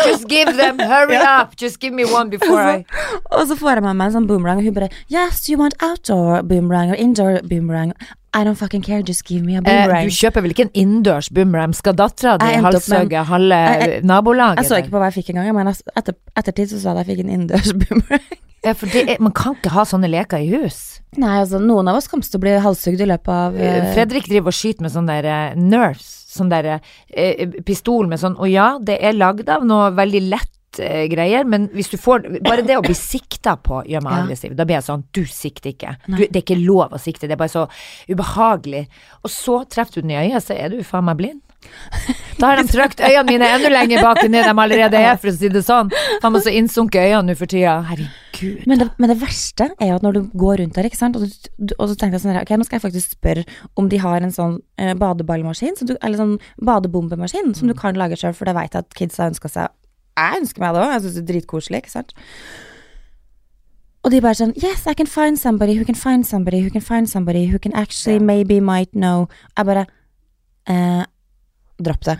Just 0.05 0.27
give 0.27 0.55
them, 0.55 0.79
hurry 0.79 1.15
up, 1.15 1.55
just 1.55 1.79
give 1.79 1.93
me 1.93 2.05
one 2.05 2.29
before 2.29 2.61
I 2.61 2.85
Og 3.35 3.47
så 3.47 3.55
får 3.59 3.79
jeg 3.79 3.83
med 3.83 3.97
meg 3.99 4.09
en 4.09 4.15
sånn 4.19 4.27
boomerang, 4.29 4.61
og 4.61 4.67
hun 4.67 4.75
bare 4.75 4.89
Yes, 5.11 5.47
you 5.49 5.59
want 5.59 5.75
outdoor 5.83 6.43
boomerang 6.47 6.93
or 6.93 6.99
indoor 6.99 7.39
boomerang? 7.43 7.93
I 8.33 8.43
don't 8.45 8.55
fucking 8.59 8.83
care, 8.85 9.01
just 9.01 9.25
give 9.25 9.41
me 9.43 9.55
a 9.55 9.59
eh, 9.59 9.61
boomerang. 9.65 10.05
Du 10.09 10.13
kjøper 10.13 10.43
vel 10.45 10.53
ikke 10.53 10.67
en 10.67 10.75
innendørs 10.77 11.31
boomerang? 11.33 11.73
Skal 11.73 11.95
dattera 11.97 12.35
di 12.37 12.51
halshugge 12.61 13.23
halve 13.25 13.61
nabolaget? 14.05 14.61
jeg 14.61 14.69
så 14.69 14.81
ikke 14.83 14.93
på 14.93 15.01
hva 15.01 15.09
jeg 15.09 15.23
fikk 15.23 15.31
engang, 15.33 15.49
men 15.57 15.71
jeg- 15.71 15.97
etter, 15.97 16.17
ettertid 16.37 16.69
så 16.69 16.81
sa 16.83 16.93
jeg 16.93 16.99
at 16.99 17.07
jeg 17.07 17.15
fikk 17.15 17.25
en 17.25 17.33
innendørs 17.37 17.73
boomerang. 17.81 18.29
Ja, 18.59 18.73
for 18.75 18.91
det 18.91 19.05
er, 19.07 19.17
man 19.23 19.31
kan 19.31 19.55
ikke 19.55 19.71
ha 19.71 19.85
sånne 19.87 20.09
leker 20.11 20.43
i 20.43 20.49
hus. 20.51 20.99
Nei, 21.17 21.39
altså, 21.39 21.61
noen 21.63 21.87
av 21.87 21.95
oss 21.95 22.09
kommer 22.11 22.27
til 22.27 22.37
å 22.37 22.43
bli 22.43 22.57
halshugd 22.59 23.01
i 23.01 23.07
løpet 23.07 23.31
av 23.33 23.55
uh... 23.55 23.93
Fredrik 23.95 24.27
driver 24.27 24.51
og 24.51 24.57
skyter 24.57 24.83
med 24.83 24.91
sånn 24.93 25.07
der 25.07 25.25
uh, 25.25 25.55
nurse, 25.57 26.27
sånn 26.29 26.51
der 26.51 26.67
uh, 26.75 27.59
pistol 27.65 28.09
med 28.11 28.19
sånn, 28.21 28.35
og 28.37 28.51
ja, 28.51 28.73
det 28.83 28.99
er 28.99 29.15
lagd 29.15 29.49
av 29.49 29.63
noe 29.65 29.89
veldig 29.95 30.21
lett 30.27 30.51
eh, 30.51 30.58
greier, 30.77 31.43
men 31.49 31.67
hvis 31.73 31.89
du 31.89 31.97
får, 31.97 32.27
bare 32.45 32.61
det 32.61 32.77
å 32.77 32.81
bli 32.85 32.93
sikta 32.93 33.55
på 33.57 33.81
gjør 33.89 34.03
meg 34.05 34.13
aggressiv, 34.25 34.53
da 34.55 34.65
blir 34.65 34.75
jeg 34.77 34.83
sånn, 34.85 35.03
du 35.15 35.23
sikter 35.25 35.69
ikke, 35.73 35.95
du, 36.07 36.17
det 36.27 36.35
er 36.35 36.43
ikke 36.45 36.59
lov 36.61 36.93
å 36.93 36.99
sikte, 37.01 37.25
det 37.27 37.33
er 37.33 37.41
bare 37.41 37.49
så 37.49 37.65
ubehagelig, 38.09 38.87
og 39.23 39.29
så 39.33 39.63
treffer 39.69 39.99
du 39.99 40.01
den 40.07 40.11
i 40.15 40.19
øyet, 40.27 40.43
så 40.45 40.53
er 40.53 40.69
du 40.69 40.83
faen 40.83 41.05
meg 41.09 41.17
blind. 41.17 41.41
Da 42.39 42.53
har 42.53 42.61
de 42.61 42.69
trykt 42.71 43.01
øynene 43.03 43.25
mine 43.27 43.47
enda 43.51 43.67
lenger 43.73 43.99
bak 44.05 44.21
enn 44.23 44.31
det 44.31 44.45
de 44.45 44.53
allerede 44.53 44.95
er, 45.01 45.17
for 45.19 45.27
å 45.27 45.35
si 45.35 45.49
det 45.51 45.63
sånn. 45.67 45.89
Faen 46.23 46.31
meg 46.31 46.45
så 46.45 46.53
innsunke 46.55 47.01
øynene 47.03 47.33
nå 47.33 47.35
for 47.35 47.51
tida, 47.51 47.73
herregud. 47.89 48.61
men 48.69 48.79
det, 48.79 48.87
men 48.97 49.11
det 49.11 49.17
verste 49.19 49.67
er 49.75 49.89
jo 49.91 49.97
at 49.97 50.05
når 50.05 50.13
du 50.15 50.21
går 50.39 50.61
rundt 50.61 50.77
der, 50.77 50.87
ikke 50.87 51.01
sant, 51.01 51.17
og, 51.19 51.25
du, 51.27 51.49
du, 51.59 51.73
og 51.77 51.89
så 51.91 51.97
tenker 51.99 52.15
jeg 52.15 52.23
sånn 52.23 52.31
her, 52.37 52.45
ok, 52.47 52.53
nå 52.61 52.63
skal 52.69 52.79
jeg 52.79 52.85
faktisk 52.85 53.17
spørre 53.17 53.43
om 53.75 53.89
de 53.91 53.99
har 53.99 54.23
en 54.23 54.31
sånn 54.31 54.55
eh, 54.79 54.93
badeballmaskin, 54.95 55.75
så 55.75 55.89
du, 55.89 55.97
eller 55.99 56.21
sånn 56.21 56.37
badebombemaskin, 56.63 57.51
som 57.59 57.67
du 57.67 57.73
Mm. 57.75 57.79
kan 57.81 57.99
lage 57.99 58.17
selv, 58.17 58.35
for 58.39 58.45
det 58.47 58.55
vet 58.55 58.73
jeg 58.73 58.85
at 58.87 58.95
kids 58.95 59.19
har 59.19 59.29
ønsket 59.33 59.51
seg. 59.57 59.67
Jeg 60.19 60.41
ønsker 60.43 60.63
meg 60.63 60.73
det 60.75 60.81
også, 60.83 60.91
jeg 60.95 61.01
synes 61.05 61.15
det 61.17 61.23
er 61.23 61.29
dritkoselig, 61.33 61.81
ikke 61.83 61.91
sant? 61.95 62.13
Og 64.07 64.13
de 64.13 64.21
bare 64.23 64.37
sånn, 64.39 64.53
yes, 64.63 64.85
I 64.87 64.93
can 64.95 65.09
find 65.11 65.39
somebody 65.39 65.75
who 65.75 65.83
can 65.87 65.97
find 65.99 66.25
somebody 66.27 66.61
who 66.63 66.69
can 66.71 66.81
find 66.85 67.09
somebody 67.11 67.45
who 67.51 67.59
can 67.59 67.73
actually 67.75 68.19
maybe 68.23 68.61
might 68.63 68.91
know. 68.95 69.27
Jeg 69.57 69.65
bare, 69.67 69.85
eh, 70.71 71.03
dropp 71.83 72.05
det. 72.07 72.17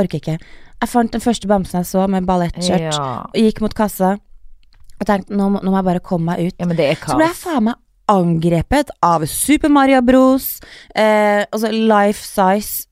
Orker 0.00 0.18
ikke. 0.22 0.38
Jeg 0.80 0.88
fant 0.88 1.12
den 1.12 1.20
første 1.20 1.48
bamsen 1.50 1.80
jeg 1.82 1.86
så 1.90 2.06
med 2.08 2.24
ballettskjørt, 2.26 2.80
Ja. 2.94 3.26
og 3.28 3.34
gikk 3.36 3.60
mot 3.60 3.74
kassa, 3.74 4.14
og 5.00 5.06
tenkte, 5.06 5.30
nå, 5.36 5.50
nå 5.62 5.68
må 5.70 5.76
jeg 5.76 5.84
bare 5.84 6.00
komme 6.00 6.24
meg 6.32 6.46
ut. 6.48 6.54
ja, 6.58 6.66
Så 6.66 7.16
ble 7.16 7.26
jeg 7.26 7.36
faen 7.36 7.64
meg 7.64 7.74
angrepet 8.08 8.88
av 9.04 9.26
Super 9.28 9.68
Mario 9.68 10.00
Bros, 10.00 10.60
eh, 10.96 11.44
altså 11.52 11.70
life 11.70 12.24
size 12.24 12.87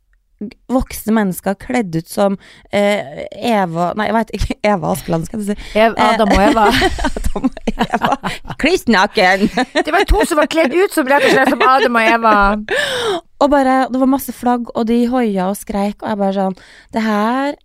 voksne 0.69 1.15
mennesker 1.17 1.55
kledd 1.57 1.95
ut 1.97 2.09
som 2.13 2.35
eh, 2.69 3.23
Eva 3.33 3.93
Nei, 3.97 4.09
jeg 4.11 4.17
veit 4.19 4.33
ikke. 4.37 4.57
Eva 4.73 4.91
Askeland, 4.93 5.25
skal 5.29 5.41
jeg 5.43 5.55
si. 5.57 5.79
Ev- 5.81 5.97
Adam 6.03 6.33
og 6.35 6.43
Eva. 6.45 6.67
Adam 7.09 7.47
og 7.49 7.71
Eva. 7.73 8.11
Kliss 8.63 8.85
naken! 8.91 9.47
Det 9.77 9.95
var 9.95 10.05
to 10.11 10.25
som 10.29 10.41
var 10.43 10.51
kledd 10.53 10.75
ut 10.77 10.93
som 10.93 11.09
rett 11.09 11.25
og 11.29 11.33
slett 11.33 11.53
som 11.55 11.65
Adam 11.65 11.97
og 12.01 12.11
Eva. 12.17 12.35
Og 13.45 13.51
bare, 13.53 13.79
det 13.93 14.01
var 14.01 14.09
masse 14.13 14.33
flagg, 14.37 14.69
og 14.77 14.87
de 14.89 15.03
hoia 15.13 15.49
og 15.53 15.57
skreik, 15.61 16.01
og 16.03 16.09
jeg 16.13 16.21
bare 16.21 16.37
sånn 16.37 16.55
Det 16.95 17.03
her 17.05 17.57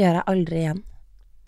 gjør 0.00 0.18
jeg 0.18 0.26
aldri 0.34 0.58
igjen. 0.64 0.82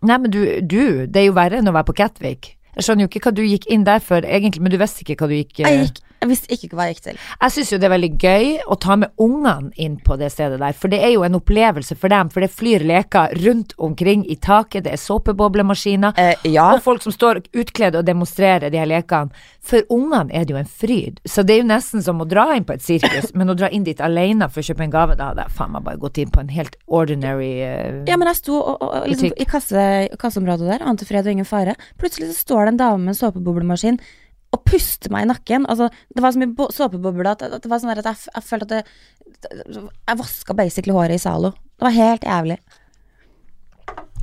Nei, 0.06 0.16
men 0.22 0.30
du, 0.32 0.40
du, 0.60 0.80
det 1.08 1.22
er 1.22 1.26
jo 1.30 1.34
verre 1.36 1.58
enn 1.60 1.68
å 1.68 1.74
være 1.74 1.88
på 1.88 1.96
Catwick. 1.98 2.52
Jeg 2.76 2.84
skjønner 2.84 3.06
jo 3.06 3.10
ikke 3.10 3.22
hva 3.24 3.32
du 3.36 3.42
gikk 3.48 3.64
inn 3.72 3.84
der 3.88 4.02
for, 4.04 4.20
egentlig, 4.28 4.60
men 4.64 4.72
du 4.72 4.76
visste 4.80 5.00
ikke 5.02 5.16
hva 5.22 5.28
du 5.30 5.38
gikk 5.38 5.62
Jeg, 5.64 5.86
gikk, 5.88 6.00
jeg 6.20 6.30
visste 6.30 6.52
ikke 6.54 6.76
hva 6.76 6.88
jeg 6.88 6.96
gikk 6.96 7.04
til. 7.06 7.20
Jeg 7.40 7.54
syns 7.54 7.72
jo 7.72 7.78
det 7.80 7.88
er 7.88 7.94
veldig 7.94 8.12
gøy 8.22 8.46
å 8.66 8.78
ta 8.80 8.96
med 9.00 9.12
ungene 9.22 9.72
inn 9.82 9.98
på 10.02 10.16
det 10.20 10.30
stedet 10.34 10.60
der, 10.62 10.76
for 10.76 10.92
det 10.92 11.02
er 11.04 11.12
jo 11.14 11.24
en 11.26 11.38
opplevelse 11.38 11.96
for 11.98 12.12
dem, 12.12 12.30
for 12.32 12.44
det 12.44 12.52
flyr 12.54 12.84
leker 12.86 13.36
rundt 13.44 13.74
omkring 13.76 14.24
i 14.30 14.38
taket, 14.40 14.86
det 14.86 14.94
er 14.96 15.02
såpeboblemaskiner, 15.02 16.16
Eh, 16.16 16.46
ja. 16.52 16.70
og 16.74 16.82
folk 16.84 17.02
som 17.04 17.12
står 17.12 17.42
utkledd 17.52 17.98
og 17.98 18.06
demonstrerer 18.06 18.72
de 18.72 18.80
her 18.80 18.88
lekene. 18.88 19.34
For 19.66 19.82
ungene 19.92 20.30
er 20.30 20.46
det 20.46 20.54
jo 20.54 20.60
en 20.60 20.68
fryd, 20.70 21.20
så 21.26 21.42
det 21.42 21.56
er 21.56 21.62
jo 21.62 21.68
nesten 21.68 22.04
som 22.04 22.22
å 22.22 22.26
dra 22.28 22.48
inn 22.56 22.66
på 22.66 22.76
et 22.76 22.84
sirkus, 22.84 23.32
men 23.34 23.50
å 23.50 23.56
dra 23.58 23.68
inn 23.74 23.84
dit 23.86 24.00
alene 24.00 24.48
for 24.48 24.62
å 24.62 24.66
kjøpe 24.68 24.86
en 24.86 24.94
gave, 24.94 25.16
da 25.18 25.32
hadde 25.32 25.46
jeg 25.46 25.56
faen 25.58 25.74
meg 25.74 25.86
bare 25.88 26.00
gått 26.02 26.20
inn 26.22 26.30
på 26.32 26.42
en 26.44 26.52
helt 26.54 26.78
ordinary 26.86 27.50
uh, 27.66 28.04
Ja, 28.06 28.16
men 28.16 28.30
jeg 28.30 28.40
sto 28.40 28.60
og, 28.60 28.76
og, 28.78 28.86
og, 28.86 29.08
liksom, 29.10 29.34
i 29.34 29.48
kasse, 29.50 29.86
kasseområdet 30.22 30.70
der, 30.70 30.86
ante 30.86 31.08
fred 31.08 31.26
og 31.26 31.34
ingen 31.34 31.48
fare. 31.48 31.74
Plutselig 32.00 32.30
så 32.30 32.46
står 32.46 32.62
det 32.62 32.74
en 32.76 32.80
dame 32.84 33.02
med 33.02 33.16
en 33.16 33.18
såpeboblemaskin 33.18 33.98
og 34.56 34.64
puste 34.66 35.12
meg 35.14 35.26
i 35.26 35.30
nakken. 35.30 35.66
Altså, 35.70 35.90
det 36.14 36.24
var 36.24 36.34
så 36.34 36.40
mye 36.42 36.54
bo- 36.56 36.70
såpebobler 36.74 37.30
at, 37.34 37.44
at 37.46 37.62
det 37.62 37.70
var 37.70 37.82
sånn 37.82 37.92
at 37.94 38.02
jeg, 38.04 38.26
jeg 38.34 38.46
følte 38.48 38.80
at 38.80 38.90
det, 39.46 39.86
Jeg 40.08 40.18
vaska 40.20 40.54
basically 40.56 40.94
håret 40.96 41.18
i 41.18 41.22
Zalo. 41.22 41.50
Det 41.76 41.84
var 41.86 41.94
helt 41.96 42.24
jævlig. 42.26 42.58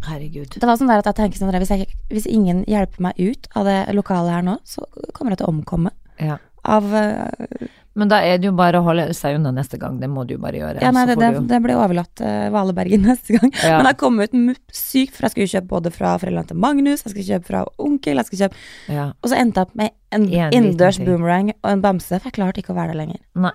Herregud. 0.03 0.57
Det 0.59 0.67
var 0.67 0.75
sånn 0.79 0.91
at 0.91 1.05
jeg 1.07 1.15
tenker 1.15 1.39
sånn 1.39 1.53
hvis, 1.55 1.69
jeg, 1.71 1.87
hvis 2.11 2.25
ingen 2.27 2.63
hjelper 2.67 3.05
meg 3.05 3.19
ut 3.23 3.47
av 3.55 3.67
det 3.69 3.77
lokalet 3.95 4.33
her 4.35 4.43
nå, 4.43 4.57
så 4.67 4.83
kommer 5.15 5.31
jeg 5.35 5.39
til 5.43 5.47
å 5.47 5.53
omkomme 5.53 5.93
Ja. 6.19 6.35
av 6.67 6.89
eh, 6.93 7.69
Men 7.99 8.09
da 8.09 8.19
er 8.25 8.39
det 8.41 8.47
jo 8.47 8.53
bare 8.57 8.79
å 8.81 8.85
holde 8.87 9.05
seg 9.13 9.37
unna 9.37 9.51
neste 9.53 9.77
gang. 9.81 9.99
Det 10.01 10.09
må 10.09 10.23
du 10.25 10.33
jo 10.35 10.41
bare 10.41 10.57
gjøre. 10.57 10.81
Ja, 10.81 10.89
nei, 10.95 11.05
det, 11.09 11.17
det, 11.21 11.29
det 11.49 11.59
ble 11.61 11.75
overlatt 11.77 12.23
uh, 12.25 12.47
Valebergen 12.53 13.05
neste 13.09 13.37
gang. 13.37 13.51
Ja. 13.61 13.77
Men 13.77 13.91
jeg 13.91 13.99
kom 14.01 14.17
ut 14.21 14.33
sykt, 14.73 15.17
for 15.17 15.27
jeg 15.27 15.35
skulle 15.35 15.51
kjøpe 15.53 15.71
både 15.75 15.93
fra 15.93 16.15
foreldrene 16.21 16.49
til 16.49 16.61
Magnus, 16.63 17.03
jeg 17.05 17.13
skulle 17.13 17.27
kjøpe 17.27 17.49
fra 17.51 17.61
onkel, 17.77 18.17
jeg 18.17 18.29
skulle 18.29 18.47
kjøpe 18.47 18.97
ja. 18.97 19.09
Og 19.21 19.29
så 19.29 19.37
endte 19.37 19.61
jeg 19.61 19.69
opp 19.69 19.77
med 19.77 19.93
en 20.13 20.25
En 20.33 20.55
innendørs 20.57 20.99
boomerang 21.01 21.53
og 21.53 21.69
en 21.69 21.81
bamse, 21.83 22.17
for 22.17 22.29
jeg 22.29 22.37
klarte 22.39 22.61
ikke 22.63 22.73
å 22.73 22.79
være 22.79 22.93
der 22.93 23.01
lenger. 23.03 23.21
Nei. 23.45 23.53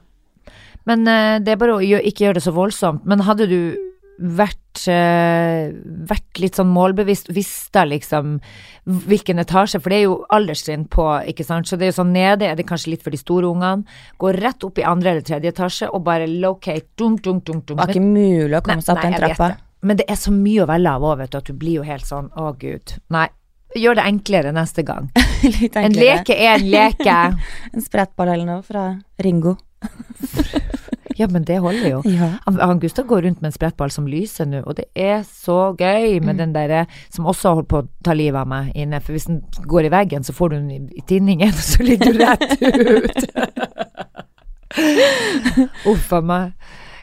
Men 0.88 1.04
uh, 1.10 1.36
det 1.42 1.54
er 1.54 1.60
bare 1.60 1.76
å 1.76 1.82
ikke 1.82 2.28
gjøre 2.28 2.38
det 2.38 2.46
så 2.46 2.54
voldsomt. 2.54 3.06
Men 3.10 3.26
hadde 3.26 3.50
du 3.50 3.60
vært, 4.18 4.88
eh, 4.90 5.70
vært 6.10 6.40
litt 6.42 6.58
sånn 6.58 6.70
målbevisst, 6.74 7.30
visst 7.34 7.70
da 7.72 7.84
liksom 7.86 8.38
hvilken 8.84 9.38
etasje, 9.38 9.80
for 9.80 9.90
det 9.90 10.00
er 10.00 10.06
jo 10.08 10.16
alderstrinn 10.34 10.88
på, 10.90 11.06
ikke 11.30 11.46
sant, 11.46 11.68
så 11.68 11.78
det 11.78 11.86
er 11.86 11.92
jo 11.92 11.98
sånn 12.02 12.12
nede 12.12 12.48
er 12.48 12.58
det 12.58 12.66
kanskje 12.66 12.94
litt 12.94 13.04
for 13.04 13.14
de 13.14 13.20
store 13.20 13.46
ungene, 13.46 13.86
gå 14.18 14.32
rett 14.34 14.64
opp 14.66 14.78
i 14.78 14.86
andre 14.86 15.14
eller 15.14 15.26
tredje 15.26 15.52
etasje 15.54 15.90
og 15.92 16.04
bare 16.04 16.26
locate, 16.26 16.88
dunk, 16.96 17.22
dunk, 17.22 17.44
dunk, 17.44 17.66
dunk. 17.66 17.78
Det 17.78 17.86
var 17.86 17.94
ikke 17.94 18.06
mulig 18.06 18.58
å 18.58 18.62
komme 18.66 18.82
seg 18.82 18.96
opp 18.96 19.06
den 19.06 19.18
trappa. 19.18 19.50
Men 19.86 20.00
det 20.00 20.08
er 20.10 20.18
så 20.18 20.32
mye 20.34 20.64
å 20.64 20.66
velge 20.66 20.90
av 20.90 21.04
òg, 21.06 21.18
vet 21.20 21.30
du, 21.30 21.38
at 21.38 21.50
du 21.50 21.54
blir 21.54 21.78
jo 21.78 21.86
helt 21.86 22.06
sånn, 22.06 22.32
å 22.34 22.50
gud. 22.58 22.98
Nei. 23.14 23.28
Gjør 23.76 23.98
det 24.00 24.04
enklere 24.08 24.50
neste 24.56 24.82
gang. 24.82 25.10
Litt 25.60 25.76
En 25.76 25.92
leke 25.94 26.34
er 26.34 26.56
en 26.56 26.70
leke. 26.72 27.16
En 27.74 27.84
sprettball 27.84 28.32
eller 28.32 28.48
noe 28.48 28.62
fra 28.66 28.90
Ringo. 29.22 29.58
Ja, 31.18 31.26
men 31.30 31.44
det 31.44 31.58
holder 31.58 31.88
jo. 31.90 32.02
Ja. 32.06 32.30
Han, 32.46 32.78
Gustav 32.80 33.06
går 33.10 33.22
rundt 33.22 33.40
med 33.42 33.50
en 33.50 33.56
sprettball 33.56 33.90
som 33.90 34.06
lyser 34.06 34.46
nå, 34.46 34.62
og 34.62 34.76
det 34.78 34.86
er 34.94 35.24
så 35.26 35.74
gøy 35.78 36.20
med 36.22 36.38
den 36.38 36.54
derre 36.54 36.84
som 37.10 37.26
også 37.26 37.56
holdt 37.58 37.70
på 37.72 37.80
å 37.82 37.88
ta 38.06 38.14
livet 38.14 38.38
av 38.38 38.50
meg 38.50 38.70
inne, 38.78 39.00
for 39.02 39.16
hvis 39.16 39.26
den 39.30 39.40
går 39.66 39.88
i 39.88 39.92
veggen, 39.92 40.26
så 40.26 40.34
får 40.36 40.52
du 40.52 40.56
den 40.60 40.70
i, 40.70 40.80
i 41.00 41.02
tinningen, 41.10 41.50
og 41.50 41.64
så 41.66 41.82
ligger 41.82 42.14
du 42.14 42.22
rett 42.22 42.46
ut. 42.62 43.20
Uff 45.90 46.12
a 46.14 46.22
meg. 46.22 46.54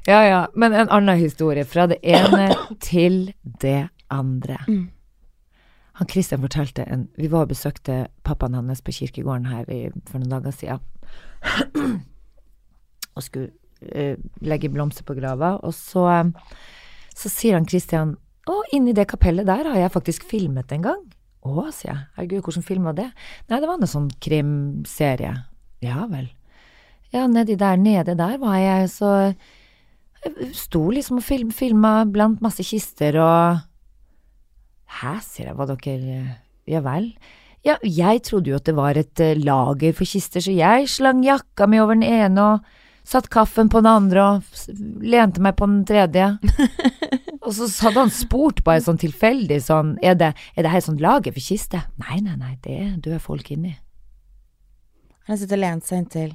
Ja 0.07 0.21
ja, 0.23 0.41
men 0.55 0.73
en 0.73 0.89
annen 0.93 1.19
historie, 1.19 1.65
fra 1.65 1.87
det 1.91 1.99
ene 2.03 2.53
til 2.79 3.33
det 3.61 3.87
andre. 4.13 4.61
Mm. 4.67 4.89
Han 5.95 6.09
Christian 6.11 6.43
fortalte 6.43 6.83
en 6.83 7.07
Vi 7.17 7.31
var 7.31 7.47
og 7.47 7.53
besøkte 7.53 8.07
pappaen 8.23 8.53
hans 8.53 8.81
på 8.81 8.91
kirkegården 8.91 9.47
her 9.47 9.69
i, 9.71 9.89
for 10.07 10.19
noen 10.19 10.31
dager 10.31 10.51
siden. 10.51 10.79
og 13.15 13.23
skulle 13.23 13.49
eh, 13.81 14.15
legge 14.45 14.71
blomster 14.71 15.05
på 15.07 15.17
grava, 15.17 15.55
og 15.63 15.73
så, 15.75 16.05
eh, 16.11 16.61
så 17.15 17.31
sier 17.31 17.57
han 17.57 17.67
Christian 17.67 18.15
å, 18.45 18.61
inni 18.77 18.93
det 18.93 19.07
kapellet 19.09 19.47
der 19.47 19.65
har 19.71 19.79
jeg 19.79 19.93
faktisk 19.95 20.25
filmet 20.29 20.71
en 20.75 20.85
gang. 20.85 21.03
Å, 21.45 21.67
sier 21.73 21.91
jeg. 21.91 22.01
Herregud, 22.17 22.45
hvordan 22.45 22.65
film 22.65 22.87
var 22.89 22.97
det? 22.97 23.09
Nei, 23.49 23.59
det 23.61 23.69
var 23.69 23.77
en 23.79 23.89
sånn 23.89 24.09
krimserie. 24.21 25.33
Ja 25.85 26.05
vel. 26.09 26.27
Ja, 27.13 27.25
nedi 27.31 27.57
der, 27.57 27.77
nede 27.81 28.15
der 28.17 28.37
var 28.41 28.57
jeg, 28.59 28.89
så 28.93 29.11
jeg 30.25 30.51
sto 30.57 30.83
liksom 30.93 31.21
og 31.21 31.25
film, 31.25 31.51
filma 31.53 31.99
blant 32.09 32.41
masse 32.43 32.65
kister 32.65 33.17
og 33.21 33.63
Hæ, 34.95 35.17
sier 35.25 35.49
jeg, 35.49 35.57
var 35.57 35.69
dere 35.69 36.19
Ja 36.69 36.81
vel? 36.85 37.09
Ja, 37.65 37.75
jeg 37.81 38.21
trodde 38.27 38.51
jo 38.51 38.57
at 38.59 38.67
det 38.67 38.75
var 38.77 38.97
et 38.97 39.21
eh, 39.21 39.37
lager 39.41 39.93
for 39.97 40.05
kister, 40.05 40.43
så 40.43 40.53
jeg 40.53 40.89
slang 40.89 41.23
jakka 41.25 41.65
mi 41.65 41.79
over 41.81 41.97
den 41.97 42.05
ene 42.05 42.43
og 42.45 42.67
satt 43.05 43.29
kaffen 43.33 43.69
på 43.69 43.81
den 43.83 43.91
andre 43.91 44.25
og 44.25 44.75
lente 45.05 45.43
meg 45.43 45.57
på 45.59 45.67
den 45.69 45.83
tredje. 45.87 46.31
og 47.45 47.51
så 47.53 47.69
hadde 47.85 48.05
han 48.05 48.13
spurt 48.13 48.63
bare 48.65 48.83
sånn 48.83 49.01
tilfeldig 49.01 49.59
sånn, 49.63 49.95
er 50.01 50.17
det, 50.19 50.33
er 50.55 50.65
det 50.65 50.73
her 50.73 50.85
sånn 50.85 51.01
lager 51.01 51.35
for 51.35 51.45
kiste? 51.45 51.85
Nei, 52.01 52.21
nei, 52.25 52.37
nei, 52.39 52.55
det 52.65 52.79
er 52.79 52.95
døde 52.97 53.21
folk 53.23 53.51
inni. 53.53 53.75
Han 55.25 55.33
har 55.33 55.41
sittet 55.41 55.57
og 55.57 55.63
lent 55.63 55.87
seg 55.87 56.03
inntil. 56.03 56.33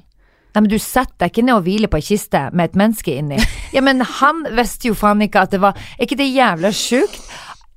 Nei, 0.51 0.63
men 0.65 0.71
du 0.71 0.79
setter 0.83 1.15
deg 1.21 1.31
ikke 1.31 1.43
ned 1.47 1.55
og 1.55 1.63
hviler 1.63 1.91
på 1.91 1.99
ei 2.01 2.03
kiste 2.03 2.41
med 2.51 2.71
et 2.71 2.79
menneske 2.79 3.13
inni. 3.15 3.39
Ja, 3.71 3.79
men 3.79 4.03
han 4.03 4.43
visste 4.51 4.89
jo 4.89 4.97
faen 4.99 5.23
ikke 5.23 5.45
at 5.45 5.53
det 5.53 5.61
var 5.63 5.77
Er 5.95 6.03
ikke 6.03 6.17
det 6.19 6.27
jævla 6.27 6.73
sjukt? 6.75 7.21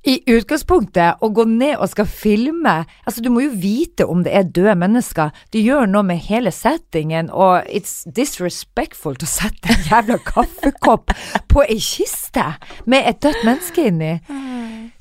I 0.05 0.19
utgangspunktet, 0.29 1.17
å 1.17 1.29
gå 1.33 1.47
ned 1.49 1.79
og 1.81 1.89
skal 1.89 2.05
filme 2.05 2.73
Altså, 3.05 3.23
du 3.25 3.31
må 3.33 3.41
jo 3.45 3.53
vite 3.57 4.05
om 4.05 4.21
det 4.25 4.33
er 4.37 4.45
døde 4.45 4.75
mennesker. 4.77 5.33
Det 5.53 5.63
gjør 5.65 5.89
noe 5.89 6.05
med 6.05 6.21
hele 6.27 6.53
settingen, 6.53 7.31
og 7.33 7.65
it's 7.65 8.03
disrespectful 8.05 9.17
å 9.17 9.29
sette 9.29 9.73
en 9.73 9.85
jævla 9.89 10.19
kaffekopp 10.27 11.13
på 11.49 11.65
ei 11.65 11.79
kiste 11.81 12.45
med 12.85 13.09
et 13.09 13.21
dødt 13.25 13.41
menneske 13.47 13.87
inni. 13.89 14.13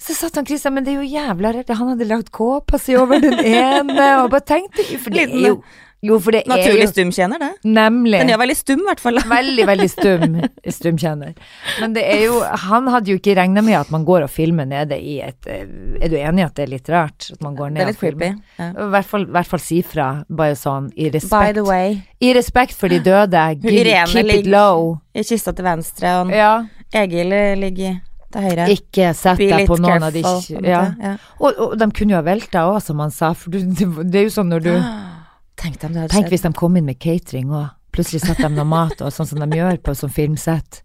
Så 0.00 0.16
satt 0.16 0.36
han 0.36 0.48
Christian, 0.48 0.74
men 0.76 0.84
det 0.84 0.94
er 0.94 1.02
jo 1.02 1.12
jævla 1.14 1.54
rart. 1.56 1.72
Han 1.76 1.94
hadde 1.94 2.08
lagt 2.08 2.32
kåpa 2.34 2.80
si 2.80 2.96
over 2.96 3.20
den 3.20 3.38
ene, 3.40 4.08
og 4.22 4.30
bare 4.34 4.44
tenkte 4.44 4.84
For 5.00 5.12
det 5.12 5.28
er 5.28 5.48
jo 5.50 5.58
Jo, 6.04 6.18
for 6.20 6.36
det 6.36 6.42
er 6.44 6.50
Naturlig 6.52 6.84
jo 6.84 6.90
stumkjenner, 6.92 7.40
det. 7.40 7.50
Nemlig. 7.64 8.18
Den 8.20 8.32
gjør 8.34 8.40
veldig 8.42 8.56
stum, 8.58 8.82
i 8.82 8.88
hvert 8.90 9.00
fall. 9.00 9.20
Veldig, 9.34 9.64
veldig 9.70 9.86
stum 9.88 10.36
stumtjener. 10.74 11.32
Men 11.80 11.94
det 11.96 12.02
er 12.04 12.24
jo 12.26 12.40
Han 12.68 12.88
hadde 12.92 13.12
jo 13.12 13.18
ikke 13.20 13.34
regna 13.38 13.62
med 13.64 13.78
at 13.78 13.90
man 13.94 14.04
går 14.06 14.26
og 14.26 14.30
filmer 14.32 14.68
nede 14.68 14.98
i 15.00 15.16
et 15.24 15.48
eh, 15.50 15.64
Er 16.02 16.12
du 16.12 16.16
enig 16.18 16.42
i 16.42 16.46
at 16.46 16.54
det 16.58 16.66
er 16.66 16.72
litt 16.74 16.90
rart? 16.92 17.30
At 17.32 17.40
man 17.44 17.56
går 17.56 17.72
Det 17.74 17.82
er 17.84 17.90
litt 17.92 17.98
og 17.98 18.04
filmer? 18.04 18.34
creepy. 18.36 18.60
Ja. 18.60 18.68
I 18.84 18.88
hvert 18.94 19.08
fall, 19.10 19.26
hvert 19.38 19.50
fall 19.54 19.62
si 19.64 19.80
fra, 19.86 20.08
bare 20.28 20.56
sånn 20.60 20.90
i 20.96 21.08
respekt. 21.14 21.34
By 21.40 21.56
the 21.56 21.64
way, 21.66 21.96
I 22.20 22.34
respekt 22.36 22.76
for 22.78 22.92
de 22.92 23.00
døde, 23.04 23.44
Hun 23.64 23.70
keep, 24.12 24.34
it 24.34 24.50
low. 24.50 24.98
i 25.14 25.24
kista 25.24 25.54
til 25.56 25.64
venstre, 25.66 26.18
og 26.20 26.34
Ja, 26.34 26.52
Egil 26.94 27.32
ligger 27.62 27.96
til 28.34 28.44
høyre. 28.44 28.68
ikke 28.74 29.12
sett 29.16 29.38
deg 29.40 29.66
på 29.70 29.78
noen 29.80 30.02
av 30.02 30.12
de 30.14 30.22
careful, 30.24 30.58
på 30.58 30.64
en 30.64 30.70
ja. 30.70 30.84
ja. 31.00 31.16
og, 31.38 31.58
og 31.70 31.74
de 31.80 31.88
kunne 31.94 32.14
jo 32.16 32.18
ha 32.20 32.24
velta 32.26 32.64
òg, 32.70 32.80
som 32.82 33.00
han 33.02 33.12
sa, 33.14 33.32
for 33.38 33.54
det 33.54 34.18
er 34.20 34.26
jo 34.28 34.34
sånn 34.34 34.50
når 34.52 34.64
du 34.66 34.72
Tenk 35.60 35.80
Tenk 35.80 36.28
hvis 36.32 36.44
de 36.44 36.52
kom 36.56 36.76
inn 36.76 36.86
med 36.88 37.00
catering 37.02 37.52
òg. 37.54 37.72
Plutselig 37.94 38.24
satt 38.24 38.40
de 38.42 38.50
noe 38.50 38.66
mat, 38.66 38.98
og 39.06 39.12
sånn 39.14 39.28
som 39.30 39.42
de 39.42 39.58
gjør 39.58 39.76
på 39.86 39.92
sånn 39.94 40.10
filmsett. 40.12 40.80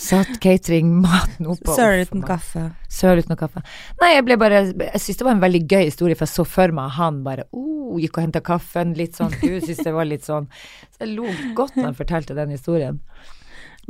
Satt 0.00 0.38
catering-maten 0.40 1.48
oppå. 1.50 1.74
Sør 1.76 1.98
uten 2.00 2.22
kaffe. 2.24 2.62
Sør 2.88 3.20
uten 3.20 3.36
kaffe. 3.36 3.60
Nei, 4.00 4.14
jeg 4.14 4.24
ble 4.24 4.38
bare 4.40 4.62
Jeg 4.70 5.02
syns 5.02 5.20
det 5.20 5.26
var 5.26 5.34
en 5.34 5.42
veldig 5.42 5.60
gøy 5.66 5.82
historie, 5.90 6.16
for 6.16 6.24
jeg 6.24 6.38
så 6.38 6.46
for 6.48 6.72
meg 6.76 6.94
han 6.96 7.18
bare 7.26 7.44
oh, 7.50 7.98
gikk 8.00 8.16
og 8.16 8.24
henta 8.24 8.40
kaffen, 8.46 8.94
litt 8.96 9.18
sånn. 9.18 9.34
Gud, 9.42 9.58
syns 9.66 9.82
det 9.84 9.92
var 9.92 10.08
litt 10.08 10.24
sånn 10.24 10.48
Så 10.86 11.04
jeg 11.04 11.12
lo 11.18 11.28
godt 11.58 11.76
når 11.76 11.90
han 11.90 11.98
fortalte 11.98 12.38
den 12.38 12.54
historien. 12.54 13.02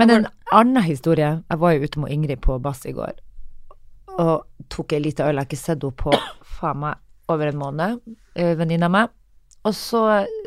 Men 0.01 0.15
en 0.17 0.27
annen 0.57 0.83
historie 0.83 1.31
Jeg 1.45 1.63
var 1.63 1.77
jo 1.77 1.87
ute 1.87 2.03
med 2.03 2.17
Ingrid 2.17 2.43
på 2.43 2.59
Bass 2.65 2.83
i 2.89 2.97
går, 2.97 3.15
og 4.17 4.49
tok 4.73 4.97
ei 4.97 5.05
lita 5.05 5.29
øl. 5.29 5.37
Jeg 5.37 5.45
har 5.45 5.51
ikke 5.53 5.61
sett 5.61 5.85
henne 5.85 6.01
på 6.01 6.17
faen 6.59 6.83
meg 6.83 7.31
over 7.31 7.53
en 7.53 7.61
måned, 7.61 8.01
eh, 8.35 8.57
venninna 8.59 8.91
mi. 8.91 9.07
Og 9.69 9.77
så 9.77 10.03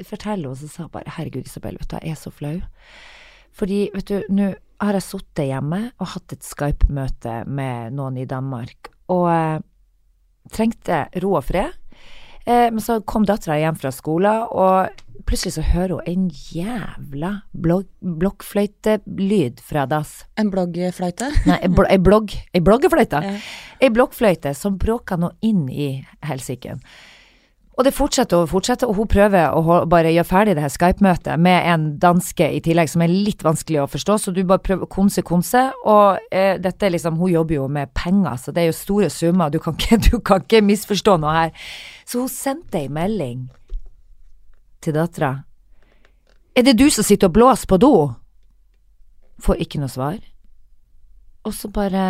forteller 0.07 0.49
hun, 0.49 0.57
så 0.57 0.70
sa 0.70 0.86
hun 0.88 0.93
bare 0.93 1.14
herregud, 1.18 1.45
Isabel, 1.45 1.78
vet 1.80 1.91
du, 1.91 1.99
jeg 2.01 2.16
er 2.16 2.20
så 2.20 2.34
flau. 2.34 2.55
Fordi, 3.53 3.86
vet 3.93 4.09
du, 4.09 4.24
nå 4.34 4.53
har 4.84 4.97
jeg 4.97 5.05
sittet 5.05 5.51
hjemme 5.51 5.84
og 6.01 6.09
hatt 6.16 6.34
et 6.34 6.45
Skype-møte 6.45 7.43
med 7.45 7.93
noen 7.97 8.18
i 8.20 8.28
Danmark, 8.30 8.89
og 9.14 9.30
eh, 9.30 9.61
trengte 10.53 11.05
ro 11.22 11.38
og 11.38 11.45
fred. 11.47 11.78
Eh, 12.43 12.68
men 12.74 12.82
så 12.84 12.97
kom 13.07 13.28
dattera 13.28 13.59
hjem 13.61 13.78
fra 13.80 13.93
skolen, 13.93 14.49
og 14.51 15.24
plutselig 15.30 15.55
så 15.55 15.64
hører 15.70 15.95
hun 15.99 16.09
en 16.09 16.26
jævla 16.51 17.32
blogg, 17.53 17.88
blokkfløytelyd 18.01 19.61
fra 19.64 19.86
dass. 19.88 20.24
En 20.41 20.51
bloggfløyte. 20.51 21.30
Nei, 21.47 21.61
ei 21.64 21.72
bl 21.72 21.88
blogg, 22.03 22.36
ei 22.51 22.64
bloggefløyte. 22.66 23.22
Ei 23.80 23.93
blokkfløyte 23.93 24.57
som 24.57 24.82
bråker 24.82 25.22
noe 25.22 25.38
inn 25.45 25.68
i 25.72 25.93
helsiken. 26.26 26.82
Og 27.74 27.88
det 27.88 27.95
fortsetter 27.97 28.38
og 28.38 28.51
fortsetter, 28.51 28.89
og 28.89 28.99
hun 28.99 29.09
prøver 29.09 29.55
å 29.57 29.80
bare 29.89 30.11
gjøre 30.13 30.30
ferdig 30.30 30.53
det 30.53 30.61
her 30.61 30.74
Skype-møtet 30.74 31.41
med 31.41 31.69
en 31.71 31.86
danske 32.01 32.45
i 32.53 32.59
tillegg, 32.61 32.91
som 32.91 33.01
er 33.01 33.09
litt 33.09 33.41
vanskelig 33.41 33.80
å 33.82 33.88
forstå, 33.89 34.17
så 34.21 34.34
du 34.34 34.43
bare 34.45 34.61
prøver 34.61 34.86
å 34.86 34.91
konse, 34.93 35.24
konse, 35.26 35.63
og 35.89 36.21
eh, 36.30 36.59
dette 36.61 36.86
er 36.86 36.93
liksom, 36.93 37.17
hun 37.17 37.34
jobber 37.34 37.57
jo 37.57 37.65
med 37.74 37.89
penger, 37.97 38.38
så 38.38 38.53
det 38.53 38.61
er 38.61 38.69
jo 38.69 38.78
store 38.78 39.09
summer, 39.09 39.49
du 39.49 39.57
kan 39.63 39.74
ikke, 39.80 39.97
du 40.11 40.19
kan 40.21 40.45
ikke 40.45 40.61
misforstå 40.69 41.17
noe 41.24 41.34
her. 41.39 41.65
Så 42.05 42.21
hun 42.21 42.30
sendte 42.30 42.84
ei 42.84 42.93
melding 42.93 43.47
til 44.84 44.93
dattera. 44.99 45.34
Er 46.53 46.69
det 46.69 46.78
du 46.78 46.86
som 46.93 47.05
sitter 47.07 47.32
og 47.32 47.38
blåser 47.39 47.65
på 47.74 47.82
do? 47.82 47.93
Får 49.41 49.65
ikke 49.65 49.82
noe 49.82 49.89
svar. 49.89 50.21
Og 51.43 51.57
så 51.57 51.74
bare 51.74 52.05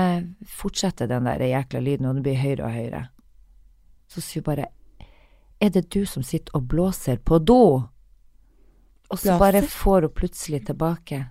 fortsetter 0.60 1.08
den 1.08 1.32
der 1.32 1.48
jækla 1.48 1.80
lyden, 1.80 2.10
og 2.10 2.20
den 2.20 2.26
blir 2.26 2.42
høyere 2.42 2.68
og 2.68 2.76
høyere. 2.76 3.06
Så 4.12 4.20
sier 4.20 4.44
hun 4.44 4.52
bare 4.52 4.74
Er 5.64 5.70
det 5.72 5.94
du 5.96 6.04
som 6.06 6.24
sitter 6.28 6.58
og 6.58 6.68
blåser 6.68 7.22
på 7.24 7.40
do? 7.40 7.84
Og 9.14 9.20
så 9.20 9.38
bare 9.40 9.62
får 9.64 10.10
hun 10.10 10.16
plutselig 10.18 10.66
tilbake. 10.68 11.22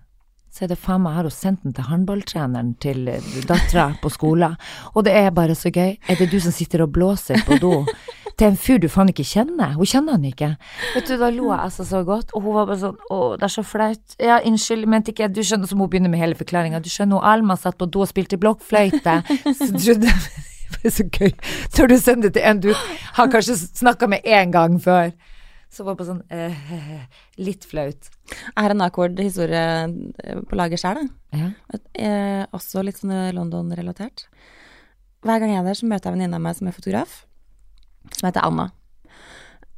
Så 0.53 0.65
er 0.65 0.71
det 0.73 0.79
faen 0.81 1.03
meg, 1.05 1.17
her 1.17 1.29
hun 1.29 1.35
sendt 1.35 1.63
den 1.65 1.75
til 1.77 1.87
håndballtreneren 1.89 2.75
til 2.81 3.07
dattera 3.49 3.91
på 4.01 4.09
skolen. 4.13 4.57
Og 4.93 5.05
det 5.05 5.15
er 5.17 5.31
bare 5.37 5.57
så 5.57 5.73
gøy. 5.73 5.97
Er 6.09 6.21
det 6.21 6.31
du 6.33 6.39
som 6.41 6.53
sitter 6.53 6.85
og 6.85 6.93
blåser 6.97 7.41
på 7.49 7.57
do? 7.61 7.83
Til 8.39 8.47
en 8.49 8.57
fyr 8.57 8.79
du 8.81 8.89
faen 8.89 9.11
ikke 9.13 9.27
kjenner. 9.29 9.75
Hun 9.77 9.89
kjenner 9.89 10.17
han 10.17 10.25
ikke. 10.29 10.55
Vet 10.95 11.09
du, 11.09 11.19
da 11.21 11.29
lo 11.33 11.51
jeg 11.51 11.59
altså 11.67 11.85
så 11.89 12.01
godt, 12.05 12.33
og 12.33 12.47
hun 12.47 12.57
var 12.57 12.71
bare 12.71 12.81
sånn 12.85 12.97
å, 13.13 13.19
det 13.37 13.49
er 13.49 13.53
så 13.53 13.65
flaut. 13.67 14.17
Ja, 14.17 14.39
unnskyld, 14.49 14.89
mente 14.89 15.13
ikke 15.13 15.27
jeg. 15.27 15.35
Du 15.37 15.43
skjønner, 15.45 15.69
som 15.69 15.85
hun 15.85 15.93
begynner 15.93 16.13
med 16.13 16.25
hele 16.25 16.39
forklaringa. 16.39 16.81
Du 16.81 16.89
skjønner, 16.93 17.21
hun 17.21 17.33
Alma 17.35 17.59
satt 17.61 17.77
på 17.81 17.91
do 17.93 18.07
og 18.07 18.09
spilte 18.13 18.41
blokkfløyte. 18.41 19.21
Så 19.61 19.73
trodde 19.77 20.17
Det 20.83 20.89
er 20.91 20.95
så 20.97 21.05
gøy. 21.09 21.33
Tør 21.75 21.91
du 21.93 21.97
sende 22.01 22.29
det 22.29 22.35
til 22.39 22.47
en 22.49 22.61
du 22.65 22.71
har 22.73 23.29
kanskje 23.33 23.57
snakka 23.61 24.09
med 24.11 24.25
én 24.25 24.53
gang 24.55 24.79
før? 24.83 25.13
Så 25.73 25.85
var 25.87 25.95
det 25.95 26.03
på 26.03 26.07
sånn 26.11 26.23
eh, 26.29 26.67
litt 27.47 27.65
flaut. 27.65 28.11
Jeg 28.33 28.59
har 28.61 28.75
en 28.75 28.83
awkward 28.85 29.17
historie 29.23 29.63
eh, 30.21 30.41
på 30.49 30.59
lager 30.59 30.77
sjøl, 30.81 31.07
Ja. 31.33 31.49
eh, 31.97 32.43
også 32.53 32.83
litt 32.85 32.99
sånn 33.01 33.15
London-relatert. 33.37 34.27
Hver 35.25 35.39
gang 35.41 35.55
jeg 35.55 35.63
er 35.63 35.69
der, 35.71 35.79
så 35.79 35.87
møter 35.89 36.11
jeg 36.11 36.13
en 36.13 36.19
venninne 36.19 36.37
av 36.37 36.45
meg 36.45 36.59
som 36.59 36.69
er 36.69 36.77
fotograf, 36.77 37.23
som 38.19 38.27
heter 38.29 38.45
Anna. 38.45 38.69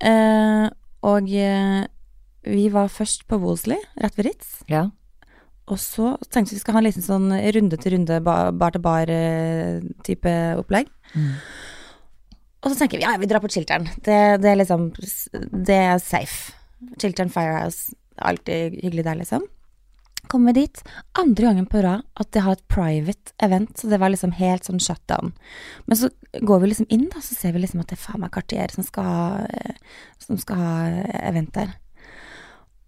Eh, 0.03 0.67
og 1.05 1.31
eh, 1.31 1.85
vi 2.49 2.67
var 2.75 2.91
først 2.93 3.27
på 3.31 3.39
Wolseley, 3.43 3.79
rett 4.03 4.19
ved 4.19 4.31
Ritz. 4.33 4.55
ja. 4.73 4.89
Og 5.73 5.81
så 5.81 6.15
tenkte 6.29 6.53
vi 6.53 6.59
vi 6.59 6.63
skal 6.63 6.77
ha 6.77 6.83
en 6.83 6.87
liten 6.89 7.05
sånn 7.05 7.31
runde 7.57 7.79
til 7.81 7.95
runde, 7.97 8.19
bar 8.25 8.75
til 8.75 8.85
bar-type 8.85 10.35
opplegg. 10.61 10.91
Mm. 11.15 11.31
Og 12.65 12.73
så 12.73 12.79
tenker 12.81 13.01
vi 13.01 13.05
ja, 13.05 13.17
vi 13.21 13.29
drar 13.29 13.45
på 13.45 13.51
Chiltern. 13.53 13.89
Det, 14.05 14.21
det 14.41 14.51
er 14.51 14.61
liksom 14.61 14.91
Det 14.93 15.77
er 15.77 15.99
safe. 16.01 16.55
Chiltern 17.01 17.33
Firehouse. 17.33 17.93
Alltid 18.17 18.79
hyggelig 18.83 19.05
der, 19.05 19.21
liksom. 19.21 19.45
Kommer 20.33 20.55
dit. 20.57 20.81
Andre 21.21 21.51
gangen 21.51 21.67
på 21.69 21.83
rad 21.85 22.05
at 22.21 22.31
de 22.33 22.41
har 22.41 22.57
et 22.57 22.69
private 22.73 23.35
event, 23.45 23.75
så 23.77 23.91
det 23.91 23.99
var 24.01 24.13
liksom 24.13 24.33
helt 24.39 24.65
sånn 24.65 24.81
shutdown. 24.81 25.35
Men 25.85 26.01
så 26.01 26.09
går 26.41 26.63
vi 26.63 26.71
liksom 26.71 26.89
inn, 26.95 27.09
da, 27.13 27.21
så 27.21 27.37
ser 27.37 27.53
vi 27.53 27.61
liksom 27.65 27.83
at 27.83 27.93
det 27.93 27.99
er 27.99 28.05
faen 28.07 28.23
meg 28.25 28.33
Cartier 28.33 28.73
som 28.73 28.87
skal 28.87 29.09
ha, 29.11 29.25
eh, 29.45 29.99
som 30.25 30.41
skal 30.41 30.61
ha 30.63 30.77
eh, 30.89 31.19
event 31.29 31.53
der. 31.57 31.75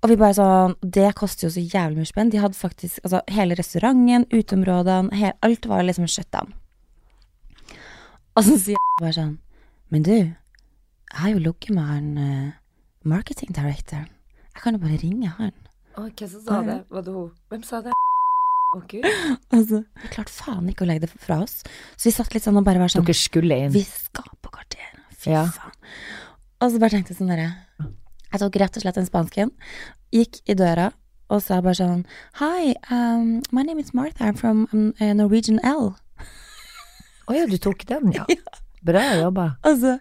Og 0.06 0.12
vi 0.12 0.16
bare 0.20 0.36
sånn 0.38 0.74
Det 0.86 1.08
koster 1.18 1.48
jo 1.48 1.52
så 1.56 1.62
jævlig 1.64 1.98
mye 1.98 2.06
spenn. 2.06 2.28
De 2.30 2.38
hadde 2.38 2.54
faktisk 2.54 3.00
Altså, 3.02 3.24
hele 3.34 3.56
restauranten, 3.58 4.26
uteområdene, 4.30 5.32
alt 5.42 5.66
var 5.66 5.82
liksom 5.82 6.06
en 6.06 6.12
shutdown. 6.12 6.52
Og 8.36 8.44
så 8.46 8.54
sier 8.54 8.76
jeg 8.78 9.02
bare 9.02 9.16
sånn 9.16 9.34
Men 9.90 10.06
du, 10.06 10.14
jeg 10.14 11.18
har 11.22 11.32
jo 11.34 11.42
ligget 11.42 11.74
med 11.74 11.90
han 11.90 12.06
uh, 12.18 12.54
marketing 13.06 13.50
directoren. 13.56 14.06
Jeg 14.54 14.62
kan 14.62 14.74
jo 14.78 14.82
bare 14.82 14.98
ringe 15.02 15.30
han. 15.38 15.52
Å, 15.96 16.06
hvem 16.06 16.30
som 16.30 16.42
sa 16.46 16.62
det? 16.66 16.78
Var 16.90 17.04
det 17.06 17.12
hun? 17.14 17.28
Hvem 17.52 17.62
sa 17.66 17.82
det? 17.84 17.92
Å, 18.76 18.80
gud. 18.90 19.06
Altså, 19.56 19.82
vi 20.02 20.10
klarte 20.12 20.34
faen 20.34 20.66
ikke 20.70 20.84
å 20.86 20.88
legge 20.90 21.06
det 21.06 21.12
fra 21.22 21.38
oss. 21.44 21.60
Så 21.94 22.08
vi 22.10 22.14
satt 22.16 22.34
litt 22.34 22.44
sånn 22.46 22.58
og 22.58 22.66
bare 22.66 22.82
var 22.82 22.92
sånn 22.92 23.06
Dere 23.06 23.18
skulle 23.18 23.58
inn. 23.62 23.74
Vi 23.74 23.84
skal 23.86 24.26
på 24.42 24.50
Cartier. 24.54 24.90
Fy 25.16 25.34
Ja. 25.34 25.46
faen. 25.54 25.78
Og 26.62 26.72
så 26.74 26.82
bare 26.82 26.94
tenkte 26.96 27.14
jeg 27.14 27.20
sånn 27.22 27.30
derre 27.30 27.50
Jeg 28.36 28.42
tok 28.42 28.56
rett 28.60 28.74
og 28.76 28.82
slett 28.84 28.98
en 29.00 29.06
spansken, 29.08 29.50
gikk 30.12 30.42
i 30.44 30.52
døra 30.52 30.90
og 31.32 31.40
sa 31.40 31.62
bare 31.64 31.78
sånn 31.78 32.02
Hi, 32.36 32.74
um, 32.92 33.40
my 33.48 33.62
name 33.64 33.80
is 33.80 33.94
Martha. 33.96 34.26
I'm 34.28 34.36
from 34.36 34.66
um, 34.74 34.90
uh, 35.00 35.14
Norwegian 35.16 35.56
L. 35.64 35.94
Å 37.24 37.32
ja, 37.32 37.46
du 37.48 37.56
tok 37.56 37.86
den, 37.88 38.12
ja. 38.12 38.26
Bra 38.86 39.06
jobba. 39.16 39.46
Altså. 39.64 39.96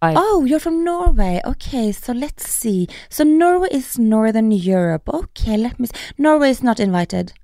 Oh, 0.00 0.46
you're 0.48 0.58
from 0.58 0.80
Norway. 0.82 1.42
Okay, 1.44 1.92
so 1.92 2.16
let's 2.16 2.48
see. 2.48 2.88
So 3.10 3.22
Norway 3.22 3.68
is 3.70 3.98
Northern 3.98 4.50
Europe. 4.50 5.04
Okay, 5.20 5.58
let 5.60 5.78
me 5.78 5.86
see. 5.92 6.14
Norway 6.16 6.56
is 6.56 6.64
not 6.64 6.80
invited. 6.80 7.34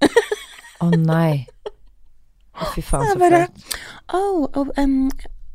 Å 0.80 0.88
nei. 0.96 1.44
Å, 2.56 2.72
fy 2.72 2.80
faen, 2.88 3.12
så. 3.12 3.44
Oh, 4.08 4.48
oh 4.56 4.72
um, 4.80 5.12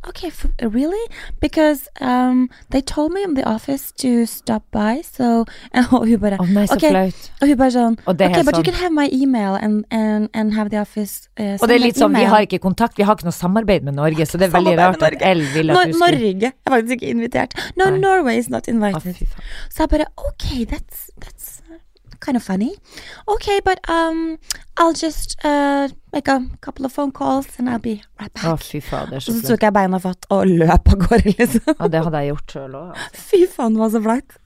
okay, 0.07 0.31
really? 0.61 1.05
Because 1.39 1.87
um, 2.01 2.49
they 2.69 2.81
told 2.81 3.11
me 3.11 3.23
in 3.23 3.33
the 3.33 3.43
office 3.43 3.91
to 4.03 4.25
stop 4.25 4.63
by, 4.71 5.01
so 5.03 5.45
Og 5.73 6.07
hun 6.07 6.19
bare 6.19 6.37
oh, 6.39 6.47
nei, 6.49 6.65
så 6.67 6.75
ok. 6.75 6.87
flaut. 6.89 7.31
Og 7.41 7.47
hun 7.47 7.57
bare 7.57 7.71
sånn 7.75 7.97
Okay, 8.05 8.29
helt 8.29 8.45
but 8.45 8.57
you 8.57 8.63
sånn. 8.63 8.69
can 8.69 8.79
have 8.81 8.93
my 8.93 9.09
email 9.11 9.55
and, 9.55 9.85
and, 9.91 10.29
and 10.33 10.53
have 10.53 10.69
the 10.69 10.79
office 10.81 11.29
uh, 11.39 11.57
Og 11.59 11.67
det 11.67 11.79
er 11.79 11.83
litt 11.87 11.99
sånn, 11.99 12.15
vi 12.15 12.25
har 12.29 12.45
ikke 12.47 12.61
kontakt, 12.63 12.97
vi 12.97 13.07
har 13.07 13.17
ikke 13.17 13.29
noe 13.29 13.35
samarbeid 13.35 13.85
med 13.87 13.97
Norge, 13.99 14.27
så 14.29 14.39
det 14.41 14.49
er 14.49 14.55
veldig 14.55 14.77
rart 14.79 15.05
at 15.05 15.19
L 15.21 15.43
vil 15.55 15.73
at 15.73 15.91
du 15.91 15.97
skulle 15.97 16.11
Norge 16.15 16.53
er 16.53 16.71
faktisk 16.77 16.97
ikke 16.99 17.11
invitert. 17.15 17.55
No, 17.75 17.89
Nei. 17.89 17.99
Norway 17.99 18.39
is 18.39 18.49
not 18.49 18.69
invited. 18.71 19.15
Oh. 19.21 19.45
Så 19.69 19.85
jeg 19.85 19.93
bare 19.97 20.09
Okay, 20.29 20.65
that's, 20.65 21.09
that's 21.21 21.61
kind 22.19 22.37
of 22.37 22.43
funny. 22.43 22.75
Okay, 23.27 23.59
but 23.63 23.79
um, 23.89 24.37
I'll 24.77 24.93
just 24.93 25.37
uh, 25.43 25.89
make 26.13 26.27
a 26.27 26.45
couple 26.61 26.85
of 26.85 26.91
phone 26.91 27.11
calls 27.11 27.47
and 27.57 27.69
I'll 27.69 27.79
be 27.79 28.01
right 28.19 28.33
back. 28.33 28.43
Å, 28.43 28.57
fy 28.59 28.79
er 28.79 29.15
Og 29.15 29.21
så 29.21 29.35
så 29.39 29.53
tok 29.53 29.67
jeg 29.67 29.75
beina 29.75 29.99
fatt 29.99 30.27
og 30.29 30.45
løp 30.49 30.91
av 30.93 30.99
gårde, 31.05 31.35
liksom. 31.37 31.75
Ja, 31.79 31.87
det 31.87 32.03
hadde 32.07 32.23
jeg 32.23 32.33
gjort 32.33 32.55
sjøl 32.57 32.75
òg. 32.81 33.07
Fy 33.29 33.45
faen, 33.51 33.75
det 33.75 33.83
var 33.83 33.95
så 33.95 34.03
flaut. 34.03 34.37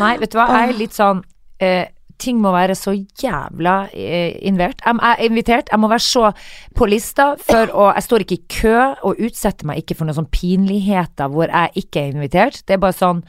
Nei, 0.00 0.14
vet 0.22 0.32
du 0.32 0.38
hva, 0.38 0.46
jeg 0.54 0.72
er 0.72 0.78
litt 0.78 0.94
sånn 0.94 1.22
eh, 1.62 1.88
Ting 2.22 2.38
må 2.40 2.48
være 2.54 2.72
så 2.78 2.94
jævla 2.94 3.74
eh, 3.92 4.38
invert. 4.48 4.80
Jeg 4.80 4.96
jeg 4.96 5.16
er 5.18 5.26
invitert, 5.26 5.72
jeg 5.72 5.80
må 5.82 5.90
være 5.90 6.04
så 6.06 6.30
på 6.76 6.88
lista 6.88 7.26
for 7.36 7.72
å 7.76 7.90
Jeg 7.90 8.06
står 8.06 8.24
ikke 8.24 8.38
i 8.38 8.46
kø 8.54 8.76
og 9.04 9.20
utsetter 9.26 9.68
meg 9.68 9.82
ikke 9.82 9.98
for 9.98 10.08
noen 10.08 10.16
sånn 10.22 10.30
pinligheter 10.32 11.28
hvor 11.28 11.52
jeg 11.52 11.84
ikke 11.84 12.06
er 12.06 12.16
invitert. 12.16 12.62
Det 12.64 12.78
er 12.78 12.80
bare 12.80 12.96
sånn 12.96 13.20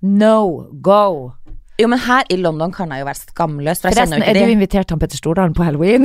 no 0.00 0.68
go. 0.80 1.32
Jo, 1.80 1.88
men 1.88 2.00
her 2.04 2.26
i 2.28 2.36
London 2.36 2.72
kan 2.74 2.90
jeg 2.92 3.00
jo 3.00 3.06
være 3.08 3.20
skamløs, 3.22 3.80
Forresten, 3.80 4.20
er 4.20 4.36
du 4.36 4.52
invitert 4.52 4.92
han 4.92 5.00
Petter 5.00 5.16
Stordalen 5.16 5.54
på 5.56 5.64
halloween? 5.64 6.04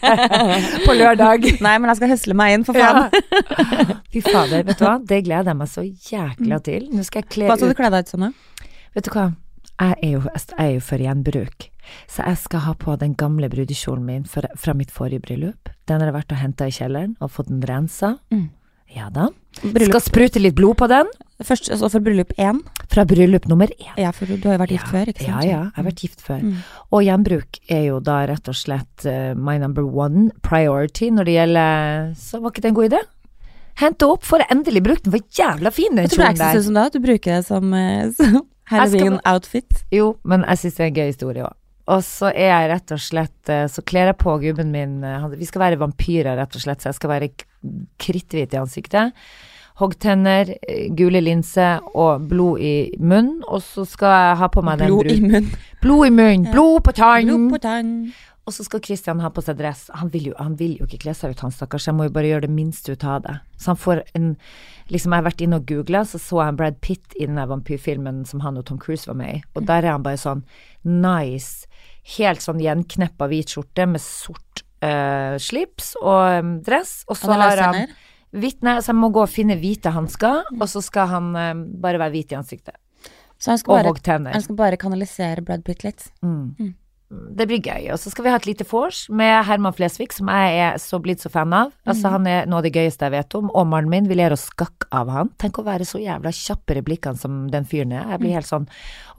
på 0.86 0.96
lørdag. 0.96 1.46
Nei, 1.64 1.76
men 1.80 1.88
jeg 1.92 2.00
skal 2.00 2.12
høsle 2.12 2.36
meg 2.36 2.56
inn, 2.56 2.66
for 2.66 2.76
faen. 2.76 3.06
Ja. 3.08 3.96
Fy 4.12 4.22
fader, 4.26 4.66
vet 4.66 4.76
du 4.76 4.84
hva, 4.84 4.98
det 5.00 5.22
gleder 5.24 5.52
jeg 5.54 5.60
meg 5.62 5.72
så 5.72 5.86
jækla 5.86 6.60
til. 6.66 6.90
Nå 6.92 7.06
skal 7.08 7.24
jeg 7.24 7.32
kle 7.32 7.48
Hva 7.48 7.56
skal 7.56 7.72
du 7.72 7.78
kle 7.78 7.90
deg 7.94 8.04
ut 8.04 8.12
som, 8.12 8.26
da? 8.26 8.68
Vet 8.98 9.08
du 9.08 9.12
hva? 9.14 9.30
Jeg 9.76 9.96
er, 9.96 10.12
jo, 10.12 10.20
jeg 10.34 10.60
er 10.66 10.70
jo 10.74 10.84
for 10.84 11.06
gjenbruk. 11.06 11.70
Så 12.10 12.24
jeg 12.26 12.42
skal 12.42 12.64
ha 12.66 12.76
på 12.80 12.96
den 13.00 13.16
gamle 13.16 13.48
brudekjolen 13.52 14.04
min 14.04 14.28
fra, 14.28 14.48
fra 14.58 14.74
mitt 14.76 14.92
forrige 14.92 15.24
bryllup. 15.24 15.72
Den 15.88 16.02
har 16.02 16.10
jeg 16.10 16.16
vært 16.16 16.36
og 16.36 16.40
henta 16.42 16.68
i 16.68 16.74
kjelleren 16.74 17.16
og 17.20 17.32
fått 17.32 17.52
den 17.52 17.64
rensa. 17.64 18.16
Mm. 18.34 18.48
Ja 18.94 19.08
da. 19.12 19.30
Bryllup. 19.62 19.96
Skal 19.96 20.04
sprute 20.04 20.42
litt 20.42 20.56
blod 20.56 20.76
på 20.80 20.88
den. 20.90 21.08
Først, 21.44 21.68
altså 21.72 21.88
for 21.92 22.04
bryllup 22.04 22.32
én. 22.40 22.62
Fra 22.92 23.04
bryllup 23.08 23.48
nummer 23.50 23.68
én. 23.76 23.92
Ja, 24.00 24.12
for 24.14 24.28
du 24.28 24.48
har 24.48 24.56
jo 24.56 24.62
vært 24.62 24.72
gift 24.72 24.86
Ja, 24.86 24.92
før, 24.92 25.10
ikke 25.12 25.24
sant? 25.24 25.32
Ja, 25.32 25.40
ja, 25.44 25.58
jeg 25.66 25.76
har 25.76 25.86
vært 25.88 26.04
gift 26.04 26.24
før. 26.24 26.38
Mm. 26.44 26.62
Og 26.96 27.04
gjenbruk 27.04 27.60
er 27.68 27.82
jo 27.90 27.98
da 28.04 28.22
rett 28.30 28.48
og 28.52 28.56
slett 28.56 29.04
uh, 29.08 29.34
my 29.36 29.58
number 29.60 29.84
one 29.84 30.30
priority 30.46 31.10
når 31.12 31.28
det 31.28 31.36
gjelder 31.36 32.08
Så 32.20 32.40
var 32.40 32.54
ikke 32.54 32.64
det 32.64 32.72
en 32.72 32.78
god 32.78 32.88
idé? 32.92 33.02
Hente 33.76 34.08
opp, 34.08 34.24
får 34.24 34.44
jeg 34.44 34.52
endelig 34.54 34.82
brukt 34.86 35.04
den, 35.04 35.12
for 35.12 35.36
jævla 35.42 35.72
fin 35.74 35.98
den 35.98 36.08
kjolen 36.08 36.40
der. 36.40 36.62
sånn 36.64 36.80
at 36.80 36.96
du 36.96 37.02
bruker 37.04 37.36
det 37.36 37.42
som, 37.44 37.74
eh, 37.76 38.08
som 38.16 38.38
Halloween-outfit. 38.72 39.84
Jo, 39.92 40.14
men 40.24 40.46
jeg 40.48 40.62
syns 40.62 40.78
det 40.78 40.84
er 40.84 40.88
en 40.88 41.00
gøy 41.02 41.10
historie 41.10 41.44
òg. 41.44 41.58
Og 41.92 42.00
så 42.02 42.32
er 42.32 42.48
jeg 42.48 42.70
rett 42.72 42.92
og 42.96 42.98
slett 42.98 43.50
eh, 43.52 43.68
Så 43.70 43.84
kler 43.86 44.08
jeg 44.10 44.16
på 44.18 44.32
gubben 44.42 44.72
min 44.74 44.96
Vi 45.38 45.46
skal 45.46 45.62
være 45.62 45.78
vampyrer, 45.78 46.32
rett 46.34 46.56
og 46.58 46.64
slett, 46.64 46.80
så 46.82 46.88
jeg 46.90 46.96
skal 46.96 47.12
være 47.12 47.28
kritthvit 48.02 48.54
i 48.54 48.60
ansiktet. 48.60 49.26
Hoggtenner, 49.76 50.54
gule 50.96 51.20
linser 51.20 51.82
og 51.92 52.24
blod 52.30 52.62
i 52.64 52.76
munnen. 52.96 53.42
Og 53.44 53.60
så 53.64 53.84
skal 53.88 54.14
jeg 54.14 54.38
ha 54.40 54.48
på 54.52 54.64
meg 54.64 54.80
den 54.80 54.94
Blod 54.94 55.10
i 55.12 55.18
munnen. 55.20 55.50
Blod 55.82 56.06
i 56.06 56.14
munnen! 56.14 56.48
Blod 56.54 56.80
på 56.86 56.96
tann! 56.96 57.28
Blod 57.28 57.50
på 57.52 57.60
tann. 57.66 57.92
Og 58.46 58.54
så 58.54 58.62
skal 58.62 58.80
Christian 58.84 59.20
ha 59.24 59.28
på 59.34 59.42
seg 59.42 59.58
dress. 59.58 59.88
Han 59.98 60.08
vil 60.12 60.30
jo, 60.30 60.36
han 60.38 60.54
vil 60.58 60.76
jo 60.78 60.86
ikke 60.86 61.02
kle 61.02 61.16
seg 61.18 61.34
ut, 61.34 61.42
han 61.42 61.52
stakkars. 61.52 61.88
Jeg 61.90 61.96
må 61.98 62.06
jo 62.06 62.14
bare 62.14 62.30
gjøre 62.30 62.46
det 62.46 62.54
minste 62.54 62.94
ut 62.94 63.04
av 63.04 63.24
det. 63.24 63.34
Så 63.58 63.72
han 63.74 63.80
får 63.84 64.04
en 64.14 64.32
Liksom, 64.86 65.10
jeg 65.10 65.18
har 65.18 65.26
vært 65.26 65.40
inne 65.42 65.58
og 65.58 65.64
googla, 65.66 66.04
så 66.06 66.18
så 66.22 66.44
jeg 66.44 66.54
Brad 66.60 66.76
Pitt 66.78 67.14
i 67.18 67.26
den 67.26 67.40
vampyrfilmen 67.50 68.20
som 68.30 68.44
han 68.44 68.60
og 68.60 68.68
Tom 68.68 68.78
Cruise 68.78 69.10
var 69.10 69.16
med 69.18 69.32
i. 69.32 69.40
Og 69.58 69.64
der 69.66 69.82
er 69.82 69.96
han 69.96 70.04
bare 70.04 70.20
sånn 70.20 70.44
nice. 70.86 71.66
Helt 72.14 72.44
sånn 72.44 72.62
gjenkneppa 72.62 73.26
hvit 73.26 73.50
skjorte 73.50 73.88
med 73.90 74.04
sort 74.04 74.62
eh, 74.86 75.36
slips 75.42 75.94
og 76.00 76.40
um, 76.40 76.56
dress. 76.66 77.00
Og 77.10 77.18
så 77.20 77.34
har 77.34 77.62
han 77.66 77.82
hvitt 78.36 78.64
Nei, 78.66 78.78
så 78.84 78.92
jeg 78.92 78.98
må 79.00 79.12
gå 79.14 79.22
og 79.22 79.32
finne 79.32 79.56
hvite 79.60 79.92
hansker, 79.94 80.50
og 80.56 80.66
så 80.68 80.82
skal 80.84 81.08
han 81.12 81.30
um, 81.34 81.62
bare 81.80 82.00
være 82.02 82.16
hvit 82.16 82.34
i 82.34 82.40
ansiktet. 82.40 82.76
Så 83.38 83.52
han 83.52 83.60
skal, 83.60 83.84
Og 83.84 84.00
bare, 84.00 84.32
han 84.32 84.42
skal 84.42 84.56
bare 84.56 84.80
kanalisere 84.80 85.44
Brad 85.44 85.64
Pitt 85.64 85.84
litt. 85.84 86.08
Mm. 86.24 86.74
Det 87.08 87.44
blir 87.46 87.60
gøy. 87.62 87.90
Og 87.94 88.00
så 88.02 88.10
skal 88.10 88.26
vi 88.26 88.30
ha 88.32 88.38
et 88.40 88.48
lite 88.48 88.64
vors 88.66 89.04
med 89.14 89.44
Herman 89.46 89.74
Flesvig, 89.76 90.08
som 90.16 90.30
jeg 90.32 90.56
er 90.58 90.80
så 90.82 90.98
blitt 91.02 91.22
så 91.22 91.30
fan 91.30 91.52
av. 91.54 91.70
Altså, 91.86 92.10
han 92.10 92.26
er 92.26 92.48
noe 92.50 92.58
av 92.58 92.66
det 92.66 92.72
gøyeste 92.74 93.06
jeg 93.06 93.14
vet 93.14 93.36
om. 93.38 93.52
Og 93.54 93.68
mannen 93.70 93.92
min, 93.92 94.08
vi 94.10 94.18
ler 94.18 94.34
oss 94.34 94.48
skakk 94.50 94.88
av 94.90 95.12
han. 95.14 95.30
Tenk 95.38 95.60
å 95.62 95.66
være 95.68 95.86
så 95.86 96.00
jævla 96.02 96.32
kjappere 96.34 96.82
i 96.82 96.86
blikkene 96.88 97.20
som 97.20 97.44
den 97.52 97.68
fyren 97.68 97.94
er. 97.94 98.08
Jeg 98.16 98.22
blir 98.24 98.34
helt 98.34 98.50
sånn. 98.50 98.66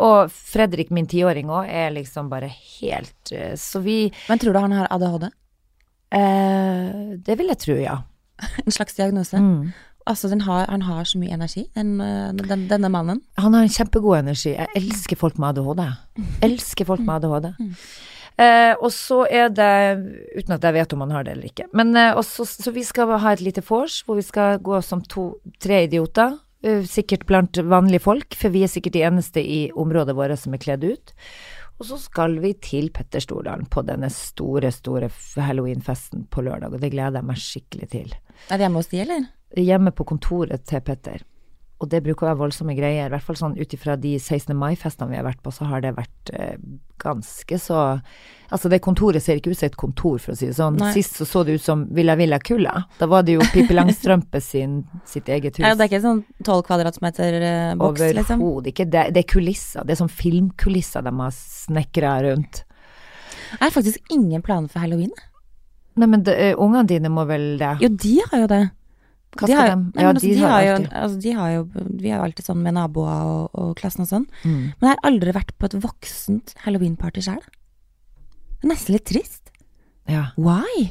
Og 0.03 0.33
Fredrik, 0.35 0.91
min 0.91 1.07
tiåring 1.07 1.47
òg, 1.53 1.69
er 1.71 1.95
liksom 1.95 2.27
bare 2.33 2.51
helt 2.51 3.31
eh, 3.31 3.55
Så 3.57 3.79
vi 3.85 4.09
Men 4.27 4.41
tror 4.41 4.53
du 4.53 4.59
han 4.65 4.75
har 4.75 4.91
ADHD? 4.91 5.29
Eh, 6.11 7.17
Det 7.17 7.37
vil 7.37 7.47
jeg 7.53 7.61
tro, 7.63 7.77
ja. 7.81 8.01
En 8.65 8.71
slags 8.71 8.95
diagnose? 8.95 9.37
Mm. 9.37 9.71
Altså, 10.07 10.29
den 10.31 10.41
har, 10.41 10.67
han 10.71 10.81
har 10.87 11.03
så 11.03 11.19
mye 11.19 11.33
energi, 11.35 11.65
den, 11.75 11.99
eh, 12.01 12.29
den, 12.37 12.67
denne 12.69 12.89
mannen. 12.89 13.21
Han 13.37 13.53
har 13.57 13.65
en 13.65 13.73
kjempegod 13.73 14.19
energi. 14.21 14.53
Jeg 14.55 14.69
elsker 14.75 15.19
folk 15.19 15.39
med 15.41 15.57
ADHD. 15.57 15.83
Elsker 16.47 16.87
folk 16.87 17.01
med 17.03 17.17
ADHD. 17.17 17.49
Eh, 18.37 18.73
og 18.77 18.91
så 18.93 19.23
er 19.33 19.49
det, 19.49 19.69
uten 20.37 20.53
at 20.53 20.65
jeg 20.67 20.75
vet 20.75 20.91
om 20.93 21.01
han 21.01 21.13
har 21.15 21.23
det 21.25 21.31
eller 21.33 21.49
ikke, 21.49 21.65
men 21.73 21.95
eh, 21.97 22.13
også, 22.13 22.45
så 22.45 22.69
vi 22.75 22.83
skal 22.85 23.15
ha 23.17 23.31
et 23.33 23.41
lite 23.41 23.63
vors 23.65 24.03
hvor 24.05 24.19
vi 24.19 24.25
skal 24.27 24.59
gå 24.61 24.77
som 24.85 25.01
to-tre 25.01 25.87
idioter. 25.87 26.35
eh, 26.61 26.83
sikkert 26.85 27.25
blant 27.25 27.57
vanlige 27.57 28.05
folk, 28.05 28.37
for 28.37 28.53
vi 28.53 28.61
er 28.61 28.69
sikkert 28.69 28.93
de 28.93 29.01
eneste 29.09 29.41
i 29.41 29.71
området 29.73 30.15
vårt 30.17 30.37
som 30.37 30.53
er 30.53 30.61
kledd 30.61 30.85
ut. 30.85 31.15
Og 31.77 31.85
så 31.85 31.97
skal 32.01 32.39
vi 32.41 32.55
til 32.63 32.89
Petter 32.93 33.21
Stordalen 33.21 33.67
på 33.69 33.83
denne 33.85 34.09
store, 34.13 34.71
store 34.73 35.11
halloweenfesten 35.37 36.25
på 36.33 36.41
lørdag, 36.47 36.73
og 36.73 36.81
det 36.81 36.91
gleder 36.95 37.19
jeg 37.19 37.29
meg 37.29 37.41
skikkelig 37.41 37.89
til. 37.93 38.15
Er 38.49 38.57
vi 38.57 38.65
hjemme 38.65 38.81
hos 38.81 38.89
de, 38.93 39.01
eller? 39.03 39.27
Hjemme 39.57 39.93
på 39.93 40.07
kontoret 40.09 40.65
til 40.67 40.81
Petter. 40.85 41.21
Og 41.77 41.89
det 41.91 42.01
bruker 42.05 42.25
å 42.25 42.31
være 42.31 42.39
voldsomme 42.39 42.73
greier. 42.77 43.05
I 43.05 43.13
hvert 43.13 43.25
fall 43.27 43.37
sånn 43.37 43.57
ut 43.59 43.73
ifra 43.75 43.93
de 44.01 44.15
16. 44.17 44.55
mai-festene 44.57 45.11
vi 45.11 45.19
har 45.19 45.27
vært 45.27 45.43
på, 45.45 45.53
så 45.53 45.67
har 45.69 45.83
det 45.85 45.93
vært 45.97 46.31
eh, 46.33 46.57
ganske 47.01 47.59
så 47.61 47.83
Altså, 48.47 48.69
det 48.71 48.77
kontoret 48.79 49.19
ser 49.19 49.41
ikke 49.41 49.51
ut 49.51 49.59
som 49.59 49.67
et 49.67 49.73
kontor, 49.75 50.21
for 50.23 50.31
å 50.31 50.37
si 50.39 50.47
det 50.47 50.55
sånn. 50.55 50.77
Nei. 50.79 50.93
Sist 50.95 51.17
så 51.19 51.25
så 51.27 51.41
det 51.43 51.57
ut 51.57 51.63
som 51.65 51.81
Villa 51.91 52.13
Villa 52.15 52.37
Kulla. 52.39 52.85
Da 52.95 53.09
var 53.11 53.25
det 53.27 53.33
jo 53.35 53.43
Pippi 53.51 53.75
Langstrømpe 53.75 54.39
sin, 54.39 54.77
sitt 55.03 55.27
eget 55.27 55.59
hus. 55.59 55.65
Ja, 55.65 55.73
det 55.75 55.83
er 55.83 55.91
ikke 55.91 55.99
sånn 56.05 56.21
tolv 56.47 56.63
kvadratmeter 56.69 57.35
eh, 57.41 57.73
boks, 57.75 58.05
liksom? 58.15 58.39
Overhodet 58.39 58.71
ikke. 58.71 58.87
Det, 58.87 59.03
det 59.17 59.25
er 59.25 59.27
kulisser. 59.33 59.83
Det 59.83 59.97
er 59.97 59.99
sånn 59.99 60.13
filmkulisser 60.21 61.03
de 61.03 61.11
har 61.19 61.35
snekra 61.35 62.13
rundt. 62.23 62.63
Jeg 63.51 63.65
har 63.65 63.75
faktisk 63.75 64.15
ingen 64.15 64.47
planer 64.47 64.71
for 64.71 64.79
halloween. 64.79 65.11
Nei, 65.99 66.07
men 66.07 66.23
eh, 66.31 66.53
ungene 66.55 66.87
dine 66.87 67.11
må 67.11 67.27
vel 67.27 67.57
det? 67.59 67.73
Jo, 67.83 67.91
de 67.99 68.15
har 68.29 68.45
jo 68.45 68.49
det. 68.53 68.63
Hva 69.37 69.47
de 69.49 69.53
har, 69.57 69.67
de? 69.73 69.75
Nei, 69.93 70.03
Ja, 70.03 70.09
altså, 70.13 70.23
de 70.27 70.33
de 70.33 70.39
har 70.41 70.49
har 70.53 70.63
jo, 70.65 70.75
altså, 71.01 71.17
de 71.21 71.31
har 71.35 71.49
jo 71.51 71.63
Vi 71.99 72.09
er 72.09 72.15
jo 72.17 72.23
alltid 72.23 72.45
sånn 72.47 72.61
med 72.63 72.73
naboer 72.77 73.25
og, 73.27 73.49
og 73.53 73.73
klassen 73.77 74.05
og 74.05 74.09
sånn. 74.09 74.27
Mm. 74.43 74.61
Men 74.79 74.87
jeg 74.87 74.93
har 74.95 75.03
aldri 75.11 75.33
vært 75.35 75.51
på 75.59 75.65
et 75.69 75.75
voksent 75.83 76.53
halloweenparty 76.63 77.21
sjøl. 77.27 77.43
Nesten 78.63 78.95
litt 78.95 79.05
trist. 79.05 79.51
Ja. 80.07 80.29
Why? 80.37 80.87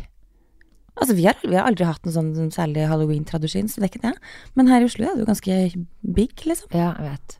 Altså, 0.97 1.17
vi 1.17 1.27
har, 1.27 1.37
vi 1.43 1.57
har 1.57 1.67
aldri 1.69 1.85
hatt 1.89 2.05
noen 2.07 2.33
sånn 2.37 2.53
særlig 2.55 2.87
halloween-tradisjon, 2.89 3.69
så 3.69 3.81
det 3.83 3.89
er 3.89 3.93
ikke 3.95 4.05
det. 4.07 4.15
Men 4.57 4.69
her 4.71 4.81
i 4.85 4.87
Oslo 4.89 5.05
er 5.09 5.17
det 5.17 5.25
jo 5.25 5.31
ganske 5.33 5.57
big, 6.17 6.33
liksom. 6.49 6.71
ja, 6.73 6.93
jeg 7.01 7.11
vet. 7.17 7.39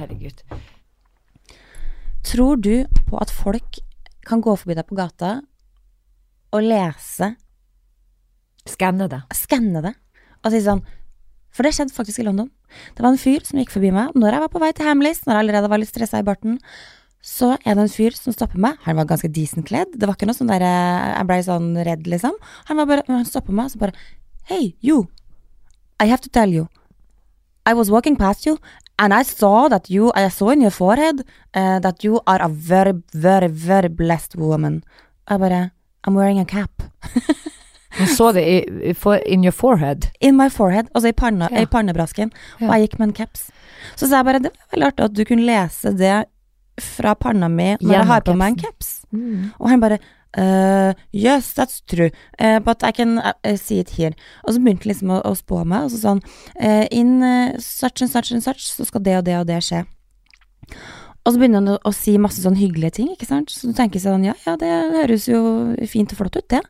Herregud. 0.00 0.42
Tror 2.26 2.56
du 2.62 2.72
på 3.10 3.18
at 3.20 3.30
folk 3.34 3.78
kan 4.26 4.40
gå 4.42 4.54
forbi 4.58 4.74
deg 4.78 4.86
på 4.88 4.96
gata 4.98 5.40
og 6.54 6.62
lese, 6.66 7.34
Skanne 8.68 9.08
det. 9.10 9.22
skanne 9.34 9.80
det, 9.82 9.94
og 10.42 10.52
si 10.52 10.62
sånn 10.64 10.82
For 11.52 11.66
det 11.66 11.74
skjedde 11.76 11.92
faktisk 11.92 12.22
i 12.22 12.24
London. 12.24 12.48
Det 12.96 13.04
var 13.04 13.12
en 13.12 13.20
fyr 13.20 13.44
som 13.44 13.58
gikk 13.60 13.74
forbi 13.74 13.90
meg 13.92 14.14
når 14.16 14.32
jeg 14.32 14.42
var 14.44 14.50
på 14.54 14.60
vei 14.62 14.70
til 14.72 14.86
Hamleys, 14.88 15.20
når 15.26 15.34
jeg 15.34 15.44
allerede 15.44 15.68
var 15.68 15.80
litt 15.82 15.90
stressa 15.92 16.22
i 16.22 16.24
barten. 16.24 16.56
Så 17.22 17.52
er 17.60 17.76
det 17.76 17.84
en 17.84 17.92
fyr 17.92 18.16
som 18.16 18.34
stopper 18.34 18.58
meg. 18.58 18.78
Han 18.86 18.96
var 18.98 19.06
ganske 19.10 19.28
decent 19.30 19.68
kledd. 19.68 19.92
Det 19.94 20.08
var 20.08 20.16
ikke 20.16 20.26
noe 20.26 20.38
sånn 20.38 20.50
der 20.50 20.64
eh, 20.66 21.10
Jeg 21.12 21.28
blei 21.28 21.38
sånn 21.46 21.68
redd, 21.86 22.08
liksom. 22.10 22.34
Han 22.70 22.80
var 22.80 22.88
bare 22.88 23.04
Han 23.10 23.28
stopper 23.28 23.54
meg, 23.54 23.68
og 23.68 23.74
så 23.76 23.82
bare 23.84 23.94
Hey, 24.48 24.72
you. 24.80 25.06
I 26.02 26.08
have 26.10 26.24
to 26.24 26.32
tell 26.32 26.50
you. 26.50 26.66
I 27.64 27.74
was 27.74 27.92
walking 27.92 28.16
past 28.16 28.44
you, 28.44 28.58
and 28.98 29.14
I 29.14 29.22
saw 29.22 29.68
that 29.68 29.88
you, 29.88 30.10
I 30.16 30.26
saw 30.28 30.50
in 30.50 30.62
your 30.62 30.72
forehead 30.74 31.22
uh, 31.54 31.78
that 31.78 32.02
you 32.02 32.20
are 32.26 32.42
a 32.42 32.48
very, 32.48 32.94
very, 33.12 33.46
very 33.46 33.88
blessed 33.88 34.34
woman. 34.34 34.82
Jeg 35.30 35.38
bare 35.38 35.70
I'm 36.04 36.14
wearing 36.14 36.40
a 36.40 36.44
cap. 36.44 36.82
Hun 37.98 38.06
så 38.08 38.30
det 38.32 38.42
i, 38.48 38.92
for, 38.94 39.20
in 39.26 39.44
your 39.44 39.52
forehead. 39.52 40.06
In 40.20 40.36
my 40.36 40.48
forehead, 40.50 40.88
altså 40.94 41.08
i, 41.12 41.12
panna, 41.12 41.48
Ja. 41.52 41.62
i 41.62 41.66
pannebrasken. 41.66 42.32
Og 42.60 42.68
jeg 42.72 42.88
gikk 42.88 42.98
med 42.98 43.08
en 43.08 43.14
caps. 43.20 43.50
Så 43.96 44.08
sa 44.08 44.20
jeg 44.22 44.24
bare 44.30 44.40
det 44.42 44.52
var 44.54 44.72
veldig 44.76 44.86
artig 44.92 45.04
at 45.04 45.14
du 45.18 45.24
kunne 45.28 45.44
lese 45.48 45.92
det 45.98 46.24
fra 46.80 47.12
panna 47.14 47.48
mi 47.52 47.74
når 47.82 47.92
jeg 47.98 48.06
har 48.08 48.20
på 48.24 48.34
meg 48.38 48.54
en 48.54 48.60
caps. 48.64 48.92
Og 49.60 49.68
han 49.70 49.80
bare 49.80 49.98
«Uh, 50.32 50.94
Yes, 51.12 51.52
that's 51.52 51.82
true, 51.86 52.08
uh, 52.40 52.58
but 52.64 52.82
I 52.82 52.90
can 52.90 53.18
uh, 53.18 53.32
see 53.60 53.80
it 53.80 53.90
here. 53.98 54.14
Og 54.44 54.54
så 54.54 54.60
begynte 54.64 54.86
han 54.86 54.92
liksom 54.94 55.10
å, 55.12 55.18
å 55.28 55.34
spå 55.36 55.58
meg, 55.68 55.84
og 55.84 55.90
så 55.92 55.98
sånn 56.00 56.22
uh, 56.56 56.86
In 56.90 57.20
such 57.60 58.00
and 58.00 58.08
such 58.10 58.32
and 58.32 58.40
such, 58.42 58.64
så 58.72 58.86
skal 58.88 59.04
det 59.04 59.18
og 59.18 59.26
det 59.28 59.36
og 59.42 59.46
det 59.50 59.58
skje. 59.66 59.82
Og 61.22 61.32
så 61.34 61.38
begynner 61.38 61.62
han 61.62 61.78
å, 61.78 61.92
si 61.94 62.16
masse 62.18 62.42
sånn 62.42 62.56
hyggelige 62.58 62.96
ting, 62.98 63.12
ikke 63.14 63.28
sant. 63.28 63.52
Så 63.54 63.70
du 63.70 63.76
tenker 63.78 64.02
sånn 64.02 64.24
ja, 64.26 64.34
ja, 64.46 64.56
det 64.58 64.70
høres 64.96 65.28
jo 65.30 65.40
fint 65.86 66.10
og 66.14 66.18
flott 66.18 66.38
ut, 66.40 66.48
det. 66.50 66.62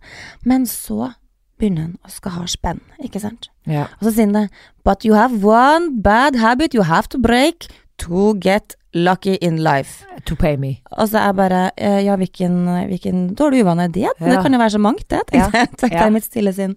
Men 0.45 0.67
så 0.69 1.15
begynner 1.61 1.87
han 1.87 1.95
å 2.05 2.13
skal 2.13 2.35
ha 2.37 2.45
spenn, 2.51 2.83
ikke 3.01 3.23
sant. 3.23 3.49
Ja. 3.71 3.87
Og 4.01 4.09
så 4.09 4.13
sier 4.17 4.29
han 4.29 4.37
det. 4.37 4.45
But 4.85 5.07
you 5.09 5.17
have 5.17 5.41
one 5.47 6.03
bad 6.05 6.37
habit 6.37 6.77
you 6.77 6.85
have 6.85 7.09
to 7.15 7.21
break 7.23 7.69
to 8.03 8.35
get 8.45 8.77
lucky 8.93 9.39
in 9.41 9.63
life. 9.65 10.05
To 10.29 10.37
pay 10.37 10.59
me. 10.61 10.75
Og 10.99 11.09
så 11.09 11.23
er 11.23 11.33
bare 11.39 11.63
eh, 11.81 12.03
Ja, 12.05 12.19
hvilken, 12.21 12.67
hvilken 12.91 13.23
dårlig 13.39 13.63
uvane 13.65 13.87
er 13.89 13.95
det? 13.95 14.11
Det 14.21 14.37
kan 14.45 14.53
jo 14.53 14.61
være 14.61 14.75
så 14.77 14.83
mangt, 14.83 15.09
det, 15.11 15.23
Ja. 15.33 15.47
tenkte 15.49 15.59
jeg. 15.63 15.79
tenkte 15.81 15.99
jeg 16.03 16.13
i 16.13 16.17
mitt 16.19 16.29
stille 16.29 16.53
sinn. 16.57 16.77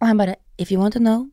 Og 0.00 0.10
han 0.10 0.18
bare 0.18 0.34
If 0.58 0.72
you 0.72 0.80
want 0.80 0.96
to 0.96 1.00
know, 1.00 1.28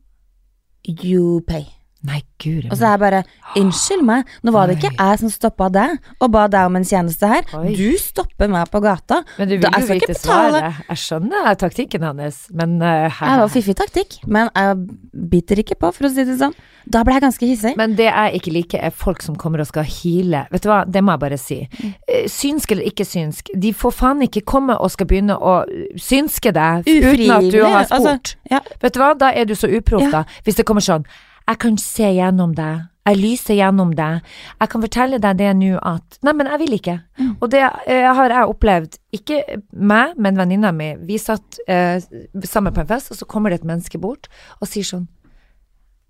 you 0.86 1.40
pay. 1.48 1.64
Nei, 2.04 2.18
guri 2.42 2.68
Og 2.68 2.76
så 2.76 2.84
er 2.84 2.90
jeg 2.94 3.00
bare 3.00 3.20
Unnskyld 3.56 4.02
meg, 4.04 4.26
nå 4.44 4.52
var 4.52 4.68
det 4.68 4.74
ikke 4.76 4.90
jeg 4.98 5.18
som 5.22 5.30
stoppa 5.32 5.68
deg 5.72 5.94
og 6.20 6.30
ba 6.34 6.42
deg 6.50 6.66
om 6.68 6.76
en 6.76 6.84
tjeneste 6.84 7.28
her. 7.30 7.44
Oi. 7.56 7.70
Du 7.78 7.94
stopper 8.00 8.48
meg 8.50 8.66
på 8.72 8.80
gata. 8.82 9.22
Men 9.38 9.48
du 9.48 9.54
vil 9.56 9.62
Da- 9.64 9.78
jo 9.80 9.86
vite 9.94 10.14
svaret. 10.18 10.80
Jeg 10.88 10.96
skjønner 10.98 11.54
taktikken 11.60 12.02
hans, 12.02 12.48
men 12.52 12.74
uh, 12.82 13.08
Det 13.08 13.38
var 13.40 13.48
fiffig 13.54 13.76
taktikk, 13.78 14.18
men 14.26 14.50
jeg 14.54 14.76
biter 15.30 15.56
ikke 15.62 15.76
på, 15.78 15.92
for 15.94 16.08
å 16.08 16.10
si 16.12 16.24
det 16.26 16.36
sånn. 16.40 16.52
Da 16.90 17.04
ble 17.06 17.14
jeg 17.14 17.22
ganske 17.24 17.46
hissig. 17.48 17.76
Men 17.78 17.94
det 17.96 18.10
jeg 18.10 18.40
ikke 18.40 18.52
liker, 18.52 18.82
er 18.84 18.90
folk 18.90 19.22
som 19.24 19.36
kommer 19.40 19.62
og 19.62 19.66
skal 19.70 19.84
heale. 19.88 20.44
Vet 20.52 20.62
du 20.66 20.68
hva, 20.68 20.82
det 20.84 21.00
må 21.04 21.14
jeg 21.14 21.20
bare 21.22 21.38
si. 21.40 21.60
Mm. 21.78 21.94
Eh, 22.08 22.26
Synsk 22.28 22.72
eller 22.74 22.90
ikke 22.90 23.06
synsk, 23.08 23.48
de 23.56 23.72
får 23.72 23.94
faen 23.96 24.20
ikke 24.26 24.42
komme 24.44 24.76
og 24.76 24.90
skal 24.92 25.06
begynne 25.06 25.38
å 25.38 25.62
synske 25.96 26.52
deg 26.52 26.84
uten 26.90 27.30
at 27.38 27.48
du 27.54 27.62
har 27.64 27.84
altså, 27.86 28.02
spurt. 28.02 28.34
ja, 28.50 28.60
Vet 28.82 28.92
du 28.98 29.00
hva, 29.00 29.14
da 29.16 29.30
er 29.32 29.44
du 29.48 29.54
så 29.54 29.70
uproff, 29.70 30.02
Ja. 30.02 30.10
da. 30.10 30.24
Hvis 30.44 30.56
det 30.60 30.66
kommer 30.66 30.82
sånn 30.84 31.06
Jeg 31.48 31.58
kan 31.60 31.76
se 31.78 32.08
gjennom 32.16 32.54
deg. 32.56 32.86
Jeg 33.04 33.18
lyser 33.20 33.58
gjennom 33.58 33.90
deg. 33.92 34.22
Jeg 34.62 34.68
kan 34.72 34.80
fortelle 34.80 35.18
deg 35.20 35.36
det 35.36 35.50
nå 35.60 35.74
at 35.84 36.16
Nei, 36.24 36.32
men 36.32 36.48
jeg 36.48 36.60
vil 36.62 36.76
ikke. 36.78 36.94
Mm. 37.20 37.34
Og 37.44 37.50
det 37.52 37.60
eh, 37.60 38.06
har 38.16 38.32
jeg 38.32 38.48
opplevd. 38.54 38.96
Ikke 39.12 39.42
meg, 39.76 40.14
men 40.16 40.38
venninna 40.40 40.70
mi. 40.72 40.94
Vi 41.04 41.18
satt 41.20 41.58
eh, 41.68 42.00
sammen 42.48 42.72
på 42.72 42.80
en 42.80 42.88
fest, 42.88 43.10
og 43.12 43.18
så 43.20 43.28
kommer 43.28 43.52
det 43.52 43.60
et 43.60 43.68
menneske 43.68 44.00
bort 44.00 44.30
og 44.60 44.70
sier 44.70 44.88
sånn 44.88 45.04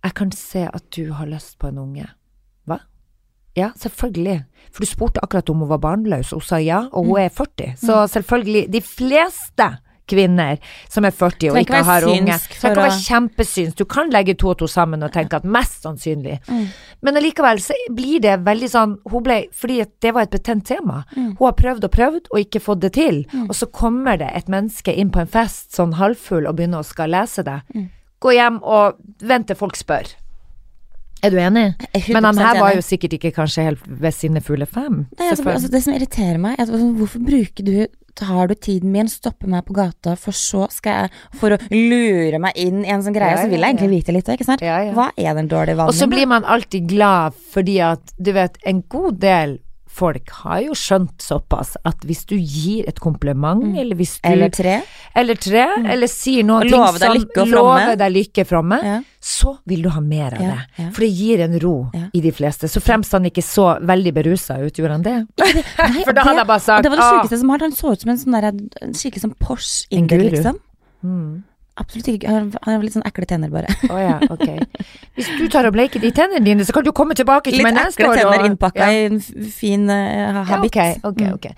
Jeg 0.04 0.14
kan 0.14 0.30
se 0.36 0.66
at 0.68 0.84
du 0.94 1.10
har 1.18 1.26
lyst 1.26 1.58
på 1.58 1.66
en 1.72 1.78
unge. 1.82 2.06
Hva? 2.68 2.78
Ja, 3.58 3.72
selvfølgelig. 3.80 4.44
For 4.70 4.84
du 4.84 4.90
spurte 4.90 5.22
akkurat 5.24 5.50
om 5.50 5.64
hun 5.64 5.70
var 5.74 5.80
barnløs, 5.82 6.30
og 6.32 6.42
hun 6.44 6.46
sa 6.46 6.58
ja, 6.62 6.84
og 6.92 7.06
Mm. 7.06 7.10
hun 7.10 7.20
er 7.24 7.28
40. 7.34 7.74
Så 7.80 7.98
selvfølgelig, 8.12 8.68
de 8.72 8.80
fleste 8.84 9.68
kvinner 10.10 10.58
som 10.92 11.06
er 11.06 11.14
40 11.14 11.52
og 11.52 11.58
ikke 11.60 11.82
har 11.86 12.06
unge, 12.08 12.38
synsk 12.38 12.56
trenger 12.58 12.62
for 12.62 12.80
å 12.80 12.84
være 12.84 13.00
kjempesyns. 13.04 13.76
Du 13.78 13.84
kan 13.88 14.12
legge 14.12 14.36
to 14.40 14.50
og 14.52 14.58
to 14.62 14.68
sammen 14.70 15.04
og 15.06 15.12
tenke 15.14 15.38
at 15.40 15.46
mest 15.48 15.86
sannsynlig. 15.86 16.38
Mm. 16.48 16.66
Men 17.04 17.20
allikevel 17.20 17.60
så 17.62 17.76
blir 17.92 18.22
det 18.24 18.38
veldig 18.46 18.68
sånn 18.70 18.94
Hun 19.10 19.22
ble 19.26 19.34
Fordi 19.52 19.82
det 20.00 20.12
var 20.16 20.24
et 20.24 20.32
betent 20.32 20.64
tema. 20.66 21.02
Mm. 21.16 21.34
Hun 21.38 21.44
har 21.46 21.56
prøvd 21.58 21.88
og 21.88 21.92
prøvd 21.92 22.32
og 22.32 22.40
ikke 22.40 22.62
fått 22.64 22.82
det 22.84 22.94
til. 22.96 23.22
Og 23.46 23.54
så 23.56 23.68
kommer 23.68 24.18
det 24.20 24.30
et 24.32 24.50
menneske 24.52 24.92
inn 24.92 25.12
på 25.12 25.22
en 25.22 25.30
fest 25.30 25.74
sånn 25.76 25.96
halvfull 26.00 26.48
og 26.48 26.56
begynner 26.58 26.84
å 26.84 26.88
skal 26.88 27.12
lese 27.14 27.44
det. 27.46 27.60
Mm. 27.74 27.88
Gå 28.24 28.36
hjem 28.36 28.60
og 28.62 29.00
vent 29.24 29.50
til 29.50 29.58
folk 29.58 29.76
spør. 29.76 30.08
Er 31.22 31.32
du 31.32 31.38
enig? 31.40 31.66
Men 32.12 32.26
han 32.28 32.40
her 32.40 32.60
var 32.60 32.74
jo 32.76 32.84
sikkert 32.84 33.18
ikke 33.18 33.32
kanskje 33.38 33.68
helt 33.68 33.84
ved 33.86 34.16
sine 34.16 34.42
fulle 34.44 34.66
fem. 34.66 35.04
Nei, 35.18 35.28
altså, 35.30 35.46
altså, 35.54 35.70
det 35.72 35.84
som 35.84 35.94
irriterer 35.96 36.40
meg, 36.40 36.58
er 36.58 36.66
at 36.66 36.72
altså, 36.72 36.90
hvorfor 37.00 37.28
bruker 37.28 37.68
du 37.68 37.76
Tar 38.14 38.46
du 38.46 38.54
tiden 38.54 38.92
min, 38.94 39.08
stopper 39.10 39.50
meg 39.50 39.64
på 39.66 39.74
gata, 39.74 40.12
for 40.14 40.36
så 40.38 40.68
skal 40.70 41.00
jeg 41.00 41.38
For 41.40 41.56
å 41.56 41.58
lure 41.74 42.38
meg 42.38 42.54
inn 42.62 42.84
i 42.84 42.92
en 42.94 43.02
sånn 43.02 43.16
greie, 43.16 43.34
Ja, 43.34 43.42
så 43.42 43.50
vil 43.50 43.58
jeg 43.58 43.74
egentlig 43.74 43.88
ja. 43.88 43.94
vite 43.96 44.14
litt, 44.14 44.30
ikke 44.36 44.46
sant? 44.46 44.62
Ja, 44.62 44.76
ja. 44.86 44.92
Hva 44.94 45.08
er 45.18 45.34
den 45.34 45.50
dårlige 45.50 45.80
vanen 45.80 45.90
Og 45.90 45.98
så 45.98 46.06
blir 46.06 46.28
man 46.30 46.46
alltid 46.46 46.86
glad 46.94 47.34
fordi 47.50 47.80
at 47.82 48.14
du 48.14 48.30
vet, 48.36 48.60
en 48.70 48.84
god 48.86 49.18
del 49.24 49.58
folk 49.94 50.30
har 50.42 50.60
jo 50.64 50.74
skjønt 50.74 51.22
såpass 51.22 51.76
at 51.86 52.00
hvis 52.02 52.24
du 52.26 52.34
gir 52.34 52.88
et 52.90 52.98
kompliment, 53.00 53.62
eller 53.78 53.94
hvis 53.94 54.16
du 54.18 54.24
Mm. 54.28 54.32
Eller 54.32 54.50
tre? 54.50 54.72
eller 55.14 55.34
tre, 55.38 55.64
eller 55.94 56.10
sier 56.10 56.42
noe 56.42 56.64
lover 56.66 56.98
deg 56.98 57.14
lykke 57.20 57.42
og 57.44 57.48
lover 57.52 57.96
deg 58.00 58.12
lykke 58.16 58.44
framme, 58.48 58.78
Ja. 58.82 58.96
så 59.22 59.52
vil 59.66 59.82
du 59.82 59.88
ha 59.94 60.00
mer 60.00 60.34
av 60.34 60.40
Ja, 60.42 60.48
det. 60.50 60.66
ja. 60.82 60.90
For 60.90 61.00
det 61.06 61.10
gir 61.14 61.40
en 61.46 61.58
ro 61.62 61.90
i 62.12 62.20
de 62.20 62.32
fleste. 62.32 62.66
Så 62.68 62.82
fremst 62.82 63.12
han 63.12 63.24
ikke 63.24 63.42
så 63.46 63.78
veldig 63.80 64.12
berusa 64.14 64.58
ut, 64.64 64.74
gjorde 64.74 64.90
han 64.98 65.02
det? 65.02 65.16
Nei, 65.38 66.02
For 66.04 66.12
da 66.12 66.22
hadde 66.26 66.42
jeg 66.42 66.46
bare 66.50 66.60
sagt 66.60 66.82
Det 66.82 66.90
var 66.90 66.96
det 66.96 67.04
sykeste 67.04 67.22
sjukeste 67.28 67.38
som 67.38 67.48
var. 67.54 67.58
Han 67.60 67.72
så 67.72 67.92
ut 67.92 68.00
som 68.00 68.10
en 68.10 68.18
sånn 68.18 68.40
der, 68.40 68.92
skikkelig 68.92 69.20
sånn 69.28 69.36
Porsche 69.38 69.86
En 69.92 69.98
inder, 69.98 70.18
guru. 70.18 70.30
liksom. 70.36 70.58
Mm. 71.04 71.44
Absolutt 71.76 72.06
ikke. 72.06 72.28
Han 72.30 72.52
har 72.70 72.82
litt 72.84 72.94
sånn 72.94 73.02
ekle 73.08 73.26
tenner, 73.26 73.50
bare. 73.50 73.66
Å 73.90 73.96
ja, 73.98 74.18
ok. 74.30 74.44
Hvis 75.18 75.26
du 75.40 75.48
tar 75.50 75.66
og 75.66 75.72
bleiker 75.74 75.98
de 75.98 76.12
tennene 76.14 76.44
dine, 76.46 76.62
så 76.62 76.70
kan 76.76 76.84
du 76.86 76.92
komme 76.94 77.16
tilbake 77.18 77.50
til 77.50 77.58
Litt 77.58 77.66
meg 77.66 77.74
neste 77.74 77.98
ekle 77.98 78.12
år. 78.12 78.20
tenner 78.20 78.44
og- 78.44 78.46
innpakka 78.46 78.78
Ja. 78.78 78.90
i 78.94 79.08
en 79.08 79.18
fin 79.50 79.88
uh, 79.90 80.44
habit. 80.46 80.76
Ja, 80.78 80.92
ok, 81.02 81.10
ok, 81.10 81.20
Mm. 81.24 81.32
ok. 81.34 81.48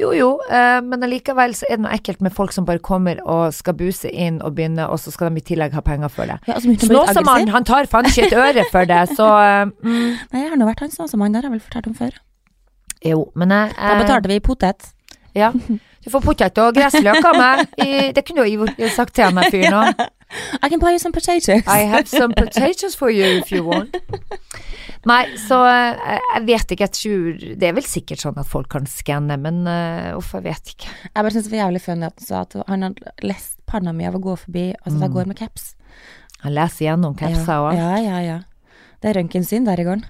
Jo, 0.00 0.10
jo, 0.16 0.28
uh, 0.50 0.80
men 0.82 1.02
allikevel 1.06 1.54
så 1.54 1.68
er 1.70 1.76
det 1.76 1.84
noe 1.84 1.92
ekkelt 1.94 2.20
med 2.24 2.32
folk 2.34 2.50
som 2.56 2.64
bare 2.64 2.80
kommer 2.82 3.20
og 3.24 3.52
skal 3.54 3.74
buse 3.78 4.10
inn 4.10 4.40
og 4.42 4.56
begynne, 4.56 4.88
og 4.90 4.98
så 4.98 5.12
skal 5.14 5.30
de 5.30 5.36
i 5.42 5.46
tillegg 5.52 5.72
ha 5.76 5.80
penger 5.86 6.08
for 6.08 6.24
det. 6.26 6.40
Ja, 6.48 6.54
altså, 6.56 6.66
begynte 6.66 6.86
å 6.86 6.88
bli 6.88 6.96
litt 6.96 7.10
Snåsamann, 7.12 7.36
aggressiv. 7.44 7.52
han 7.52 7.64
tar 7.70 7.84
faen 7.86 8.04
ikke 8.10 8.26
et 8.26 8.32
øre 8.32 8.64
for 8.72 8.84
det, 8.90 9.02
så 9.14 9.28
uh, 9.28 9.70
mm, 9.86 10.16
Nei, 10.32 10.40
jeg 10.42 10.50
har 10.50 10.56
nå 10.56 10.66
vært 10.66 10.80
han 10.80 10.90
snåsamannen, 10.90 11.32
det 11.36 11.44
har 11.44 11.50
jeg 11.50 11.54
vel 11.60 11.66
fortalt 11.68 11.86
om 11.86 11.94
før. 11.94 12.18
Jo, 13.04 13.22
men 13.36 13.48
jeg 13.54 13.74
Da 13.78 13.94
betalte 14.02 14.26
vi 14.28 14.40
i 14.40 14.40
potet. 14.40 14.90
Ja. 15.36 15.52
Du 16.04 16.08
får 16.12 16.24
potet 16.24 16.58
og 16.62 16.72
gressløk 16.76 17.26
av 17.28 17.36
meg. 17.36 17.66
Det 18.16 18.24
kunne 18.26 18.46
du 18.46 18.66
jo 18.80 18.88
sagt 18.94 19.14
til 19.18 19.28
han 19.28 19.52
fyren 19.52 19.76
òg. 19.82 20.06
I 20.62 20.68
can 20.68 20.78
buy 20.78 20.92
you 20.92 20.98
some 20.98 21.12
potatoes. 21.12 21.66
I 21.66 21.86
have 21.90 22.06
some 22.06 22.32
potatoes 22.34 22.94
for 22.96 23.10
you 23.10 23.40
if 23.40 23.50
you 23.52 23.64
want. 23.66 23.96
Nei, 25.08 25.24
så 25.40 25.58
eh, 25.66 26.20
jeg 26.36 26.44
vet 26.46 26.74
ikke. 26.74 26.86
Jeg 26.86 26.94
tror 26.96 27.56
Det 27.58 27.68
er 27.68 27.74
vel 27.76 27.88
sikkert 27.88 28.22
sånn 28.22 28.38
at 28.40 28.48
folk 28.48 28.70
kan 28.70 28.86
skanne, 28.90 29.38
men 29.40 29.64
uh, 29.66 30.12
uff, 30.18 30.34
jeg 30.36 30.46
vet 30.46 30.74
ikke. 30.74 30.92
Jeg 31.08 31.18
bare 31.18 31.34
synes 31.34 31.48
det 31.48 31.54
var 31.54 31.62
jævlig 31.64 31.82
funny 31.82 32.08
at 32.10 32.20
han 32.20 32.28
sa 32.28 32.44
at 32.44 32.56
han 32.68 32.86
hadde 32.86 33.14
lest 33.26 33.58
panna 33.70 33.94
mi 33.96 34.06
av 34.06 34.18
å 34.18 34.22
gå 34.22 34.36
forbi, 34.44 34.68
altså 34.82 34.98
at 34.98 35.06
jeg 35.08 35.16
går 35.16 35.30
med 35.32 35.40
caps. 35.40 35.72
Han 36.44 36.56
leser 36.56 36.86
gjennom 36.86 37.18
capsa 37.18 37.58
ja. 37.58 37.60
òg. 37.64 37.80
ja, 37.80 37.92
ja, 38.04 38.22
ja. 38.28 38.38
Det 39.00 39.10
er 39.10 39.16
røntgensyn 39.16 39.66
der 39.66 39.80
i 39.80 39.86
gården. 39.88 40.06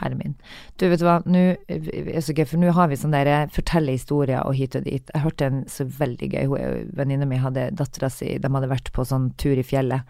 Herre 0.00 0.18
min. 0.18 0.34
Du, 0.78 0.86
vet 0.90 1.00
du 1.00 1.06
hva, 1.06 1.18
nå 1.26 1.42
er 1.68 1.84
det 2.10 2.22
så 2.26 2.34
gøy, 2.36 2.44
for 2.50 2.60
nå 2.62 2.72
har 2.76 2.88
vi 2.90 2.98
sånn 3.00 3.14
der 3.16 3.30
eh, 3.32 3.46
fortelle 3.54 3.94
historier 3.96 4.42
og 4.46 4.54
hit 4.58 4.76
og 4.78 4.84
dit. 4.88 5.10
Jeg 5.14 5.24
hørte 5.24 5.48
en 5.50 5.62
så 5.72 5.86
veldig 5.88 6.30
gøy, 6.34 6.44
er- 6.60 6.82
venninna 6.98 7.26
mi 7.28 7.38
hadde 7.42 7.70
dattera 7.78 8.10
si, 8.12 8.34
de 8.38 8.52
hadde 8.52 8.68
vært 8.72 8.92
på 8.96 9.04
sånn 9.08 9.30
tur 9.40 9.56
i 9.56 9.64
fjellet, 9.66 10.04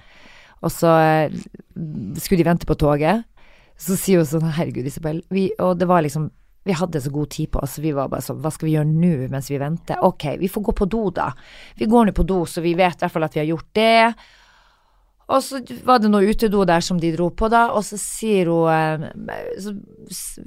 og 0.64 0.72
så 0.72 0.94
eh, 0.98 1.36
skulle 2.18 2.42
de 2.42 2.48
vente 2.50 2.66
på 2.68 2.78
toget. 2.80 3.24
Så 3.76 3.92
sier 4.00 4.22
hun 4.22 4.28
sånn, 4.28 4.46
herregud 4.56 4.86
Isabel, 4.88 5.22
vi, 5.30 5.50
og 5.60 5.76
det 5.78 5.88
var 5.90 6.02
liksom 6.06 6.30
vi 6.66 6.74
hadde 6.74 6.98
så 6.98 7.12
god 7.14 7.28
tid 7.30 7.50
på 7.54 7.60
oss, 7.62 7.76
vi 7.78 7.92
var 7.94 8.08
bare 8.10 8.24
sånn, 8.26 8.40
hva 8.42 8.50
skal 8.50 8.66
vi 8.66 8.72
gjøre 8.74 8.88
nå 8.90 9.28
mens 9.30 9.46
vi 9.52 9.58
venter? 9.62 10.00
Ok, 10.02 10.24
vi 10.40 10.48
får 10.50 10.64
gå 10.66 10.72
på 10.80 10.88
do 10.90 11.02
da. 11.14 11.28
Vi 11.78 11.86
går 11.86 12.08
nå 12.08 12.14
på 12.16 12.24
do, 12.26 12.40
så 12.50 12.58
vi 12.64 12.72
vet 12.74 12.96
i 12.98 13.04
hvert 13.04 13.12
fall 13.14 13.22
at 13.28 13.36
vi 13.36 13.42
har 13.44 13.46
gjort 13.52 13.68
det. 13.78 14.14
Og 15.26 15.42
så 15.42 15.58
var 15.82 15.98
det 15.98 16.08
noe 16.12 16.28
utedo 16.30 16.60
der 16.68 16.84
som 16.86 17.00
de 17.02 17.08
dro 17.16 17.32
på, 17.34 17.48
da, 17.50 17.64
og 17.74 17.82
så 17.82 17.98
sier 17.98 18.46
hun 18.46 19.06
eh, 19.10 19.56
Så 19.58 19.72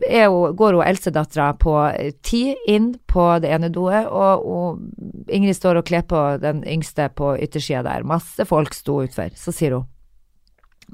hun, 0.08 0.56
går 0.56 0.78
hun 0.78 0.86
eldstedattera 0.86 1.50
på 1.60 1.74
eh, 1.90 2.14
ti 2.24 2.54
inn 2.72 2.94
på 3.12 3.26
det 3.44 3.52
ene 3.52 3.72
doet, 3.76 4.08
og, 4.08 4.46
og 4.48 5.28
Ingrid 5.28 5.58
står 5.58 5.82
og 5.82 5.90
kler 5.92 6.08
på 6.08 6.22
den 6.40 6.64
yngste 6.64 7.10
på 7.12 7.34
yttersida 7.44 7.84
der. 7.90 8.08
Masse 8.08 8.48
folk 8.48 8.74
sto 8.78 9.02
utfor. 9.04 9.36
Så 9.36 9.56
sier 9.56 9.76
hun 9.76 9.88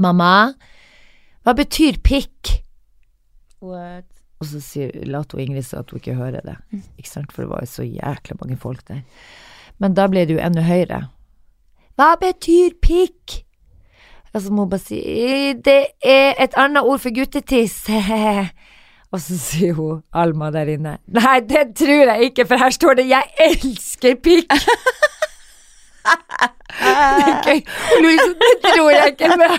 Mamma, 0.01 0.49
hva 1.45 1.53
betyr 1.55 2.01
pikk? 2.03 2.57
Og 4.41 4.49
så 4.49 4.59
sier, 4.59 4.91
later 5.07 5.37
hun 5.37 5.45
Ingrid 5.45 5.69
så 5.69 5.85
at 5.85 5.93
hun 5.93 6.01
ikke 6.01 6.17
hører 6.17 6.41
det, 6.43 6.57
ikke 6.97 7.11
sant, 7.11 7.31
for 7.31 7.45
det 7.45 7.53
var 7.53 7.63
jo 7.63 7.69
så 7.77 7.85
jækla 7.85 8.41
mange 8.41 8.57
folk 8.59 8.81
der. 8.89 9.05
Men 9.77 9.93
da 9.93 10.09
ble 10.09 10.25
det 10.25 10.35
jo 10.35 10.41
enda 10.41 10.65
høyere. 10.65 11.05
Hva 11.95 12.15
betyr 12.19 12.75
pikk? 12.83 13.44
Og 14.35 14.41
så 14.41 14.51
må 14.51 14.65
hun 14.65 14.69
bare 14.69 14.83
si 14.83 14.99
det 15.65 15.81
er 16.03 16.33
et 16.43 16.55
annet 16.59 16.83
ord 16.83 16.99
for 16.99 17.15
guttetiss. 17.15 17.85
Og 19.13 19.21
så 19.23 19.37
sier 19.39 19.77
hun 19.77 20.01
Alma 20.11 20.49
der 20.51 20.67
inne 20.73 20.97
Nei, 21.15 21.37
det 21.47 21.69
tror 21.79 22.09
jeg 22.11 22.31
ikke, 22.31 22.45
for 22.49 22.59
her 22.59 22.69
står 22.69 22.93
det 22.99 23.05
'jeg 23.07 23.23
elsker 23.47 24.15
pikk'. 24.25 24.51
det. 27.45 27.61
Hun 27.95 28.05
liksom 28.11 28.35
Det 28.41 28.71
tror 28.75 28.89
jeg 28.89 29.07
ikke, 29.07 29.29
men 29.39 29.49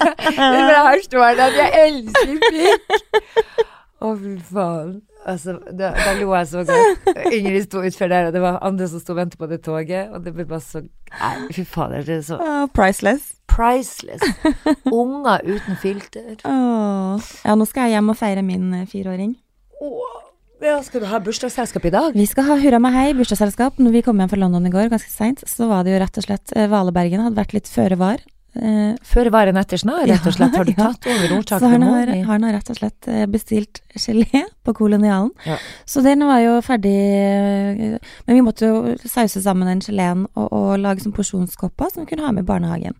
her 0.76 1.02
står 1.04 1.28
det 1.28 1.40
at 1.48 1.56
'jeg 1.56 1.70
elsker 1.86 2.36
pikk'. 2.52 3.64
Å, 4.00 4.12
fy 4.20 4.34
faen. 4.52 5.00
Altså, 5.26 5.56
da, 5.78 5.94
da 5.96 6.12
lo 6.20 6.34
jeg 6.34 6.46
så 6.46 6.64
godt. 6.64 7.32
Ingrid 7.32 7.64
sto 7.64 7.80
utfor 7.82 8.12
der, 8.12 8.26
og 8.26 8.32
det 8.32 8.42
var 8.42 8.58
andre 8.62 8.88
som 8.88 9.00
sto 9.00 9.12
og 9.12 9.16
ventet 9.16 9.38
på 9.38 9.46
det 9.46 9.62
toget, 9.64 10.12
og 10.12 10.24
det 10.24 10.34
ble 10.34 10.44
bare 10.44 10.60
så 10.60 10.84
Nei, 10.84 11.48
fy 11.52 11.64
fader, 11.64 12.04
det 12.04 12.20
er 12.20 12.22
så 12.28 12.38
priceless. 12.74 13.35
Priceless. 13.50 14.22
Unger 15.02 15.42
uten 15.46 15.80
filter. 15.82 16.36
Åh. 16.44 17.32
Ja, 17.44 17.56
nå 17.56 17.66
skal 17.68 17.88
jeg 17.88 17.96
hjem 17.96 18.12
og 18.12 18.18
feire 18.20 18.44
min 18.46 18.68
eh, 18.76 18.86
fireåring. 18.90 19.34
Åh, 19.82 20.16
ja, 20.64 20.78
skal 20.84 21.02
du 21.02 21.08
ha 21.10 21.20
bursdagsselskap 21.20 21.84
i 21.84 21.92
dag? 21.92 22.14
Vi 22.16 22.24
skal 22.28 22.46
ha 22.48 22.56
hurra 22.60 22.80
meg 22.80 22.94
hei 22.96 23.08
bursdagsselskap. 23.18 23.80
Når 23.82 23.98
vi 23.98 24.04
kom 24.06 24.20
hjem 24.22 24.30
fra 24.32 24.40
London 24.40 24.68
i 24.68 24.72
går, 24.72 24.88
ganske 24.92 25.12
seint, 25.12 25.44
så 25.48 25.68
var 25.68 25.84
det 25.84 25.92
jo 25.92 26.00
rett 26.00 26.20
og 26.20 26.26
slett 26.28 26.54
eh, 26.56 26.68
Valebergen 26.72 27.24
hadde 27.26 27.38
vært 27.40 27.56
litt 27.56 27.68
føre 27.70 27.98
var. 28.00 28.24
Eh, 28.56 28.94
Før 29.04 29.28
var 29.34 29.50
en 29.50 29.58
etter 29.60 29.80
snar, 29.80 30.06
rett 30.08 30.26
og 30.26 30.34
slett. 30.36 30.54
Har 30.56 30.64
du 30.68 30.72
tatt 30.78 31.06
over 31.12 31.34
ordtaket 31.38 31.68
han 31.68 31.82
med 31.84 32.26
har, 32.26 32.38
nå 32.42 32.52
rett 32.54 32.70
og 32.72 32.78
slett 32.78 33.08
eh, 33.12 33.26
bestilt 33.30 33.82
gelé 33.96 34.44
på 34.64 34.74
kolonialen. 34.76 35.32
Ja. 35.46 35.58
Så 35.88 36.02
den 36.04 36.24
var 36.26 36.40
jo 36.44 36.54
ferdig 36.64 36.94
eh, 36.96 37.98
Men 38.26 38.38
vi 38.38 38.44
måtte 38.44 38.70
jo 38.70 38.94
sause 39.04 39.42
sammen 39.44 39.68
den 39.70 39.82
geleen 39.84 40.24
og, 40.34 40.46
og 40.50 40.70
lage 40.82 41.04
sånn 41.04 41.14
porsjonskopper 41.16 41.92
som 41.92 42.04
vi 42.04 42.10
kunne 42.14 42.24
ha 42.26 42.32
med 42.34 42.46
i 42.46 42.50
barnehagen. 42.50 42.96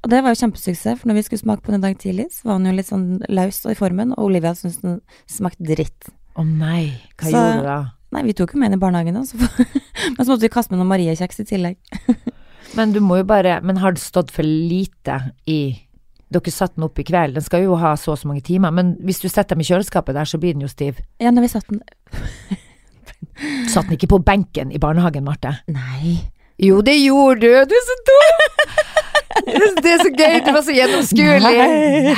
Og 0.00 0.08
det 0.08 0.22
var 0.24 0.32
jo 0.32 0.40
kjempesuksess, 0.40 0.96
for 1.02 1.10
når 1.10 1.18
vi 1.18 1.22
skulle 1.26 1.42
smake 1.44 1.60
på 1.66 1.74
den 1.74 1.82
i 1.82 1.86
dag 1.90 1.98
tidlig, 2.00 2.30
så 2.32 2.48
var 2.48 2.58
den 2.60 2.70
jo 2.70 2.76
litt 2.78 2.88
sånn 2.88 3.08
løs 3.28 3.58
og 3.66 3.74
i 3.74 3.76
formen, 3.76 4.14
og 4.16 4.30
Olivia 4.30 4.54
syntes 4.56 4.80
den 4.80 5.00
smakte 5.28 5.66
dritt. 5.68 6.08
Å 6.40 6.44
nei, 6.46 6.94
hva 7.20 7.26
Så- 7.28 7.34
gjorde 7.36 7.58
du 7.60 7.66
da? 7.68 7.80
Nei, 8.10 8.22
vi 8.26 8.32
tok 8.34 8.54
jo 8.56 8.58
med 8.58 8.72
den 8.72 8.80
i 8.80 8.82
barnehagen, 8.82 9.14
da, 9.14 9.22
så 9.22 9.36
men 10.16 10.24
så 10.24 10.32
måtte 10.32 10.42
vi 10.42 10.50
kaste 10.50 10.72
med 10.72 10.80
noen 10.80 10.88
Marie-kjeks 10.90 11.44
i 11.44 11.46
tillegg. 11.52 11.76
Men 12.78 12.92
du 12.94 13.00
må 13.02 13.20
jo 13.20 13.26
bare 13.26 13.58
Men 13.66 13.80
har 13.82 13.96
det 13.96 14.02
stått 14.02 14.30
for 14.34 14.46
lite 14.46 15.16
i 15.50 15.60
Dere 16.30 16.52
satte 16.54 16.78
den 16.78 16.86
opp 16.86 16.98
i 17.02 17.02
kveld, 17.02 17.34
den 17.34 17.42
skal 17.42 17.64
jo 17.64 17.74
ha 17.80 17.96
så 17.98 18.12
og 18.12 18.20
så 18.20 18.28
mange 18.30 18.44
timer, 18.46 18.70
men 18.70 18.92
hvis 19.02 19.18
du 19.18 19.26
setter 19.26 19.56
dem 19.56 19.64
i 19.64 19.66
kjøleskapet 19.66 20.14
der, 20.14 20.28
så 20.30 20.38
blir 20.38 20.54
den 20.54 20.62
jo 20.62 20.68
stiv. 20.70 21.00
Ja, 21.18 21.32
når 21.34 21.42
vi 21.42 21.50
satt 21.50 21.66
den 21.66 21.80
Satt 23.72 23.88
den 23.88 23.96
ikke 23.96 24.12
på 24.12 24.20
benken 24.22 24.70
i 24.70 24.78
barnehagen, 24.78 25.26
Marte? 25.26 25.56
Nei. 25.74 26.20
Jo, 26.62 26.78
det 26.86 26.94
gjorde 27.00 27.40
du! 27.42 27.50
Du 27.66 27.74
er 27.74 27.86
så 27.88 27.98
dum! 28.06 28.46
Det 29.30 29.90
er 29.92 30.00
så 30.02 30.10
gøy, 30.10 30.36
du 30.44 30.50
var 30.54 30.64
så 30.66 30.74
gjennomskuelig. 30.74 31.50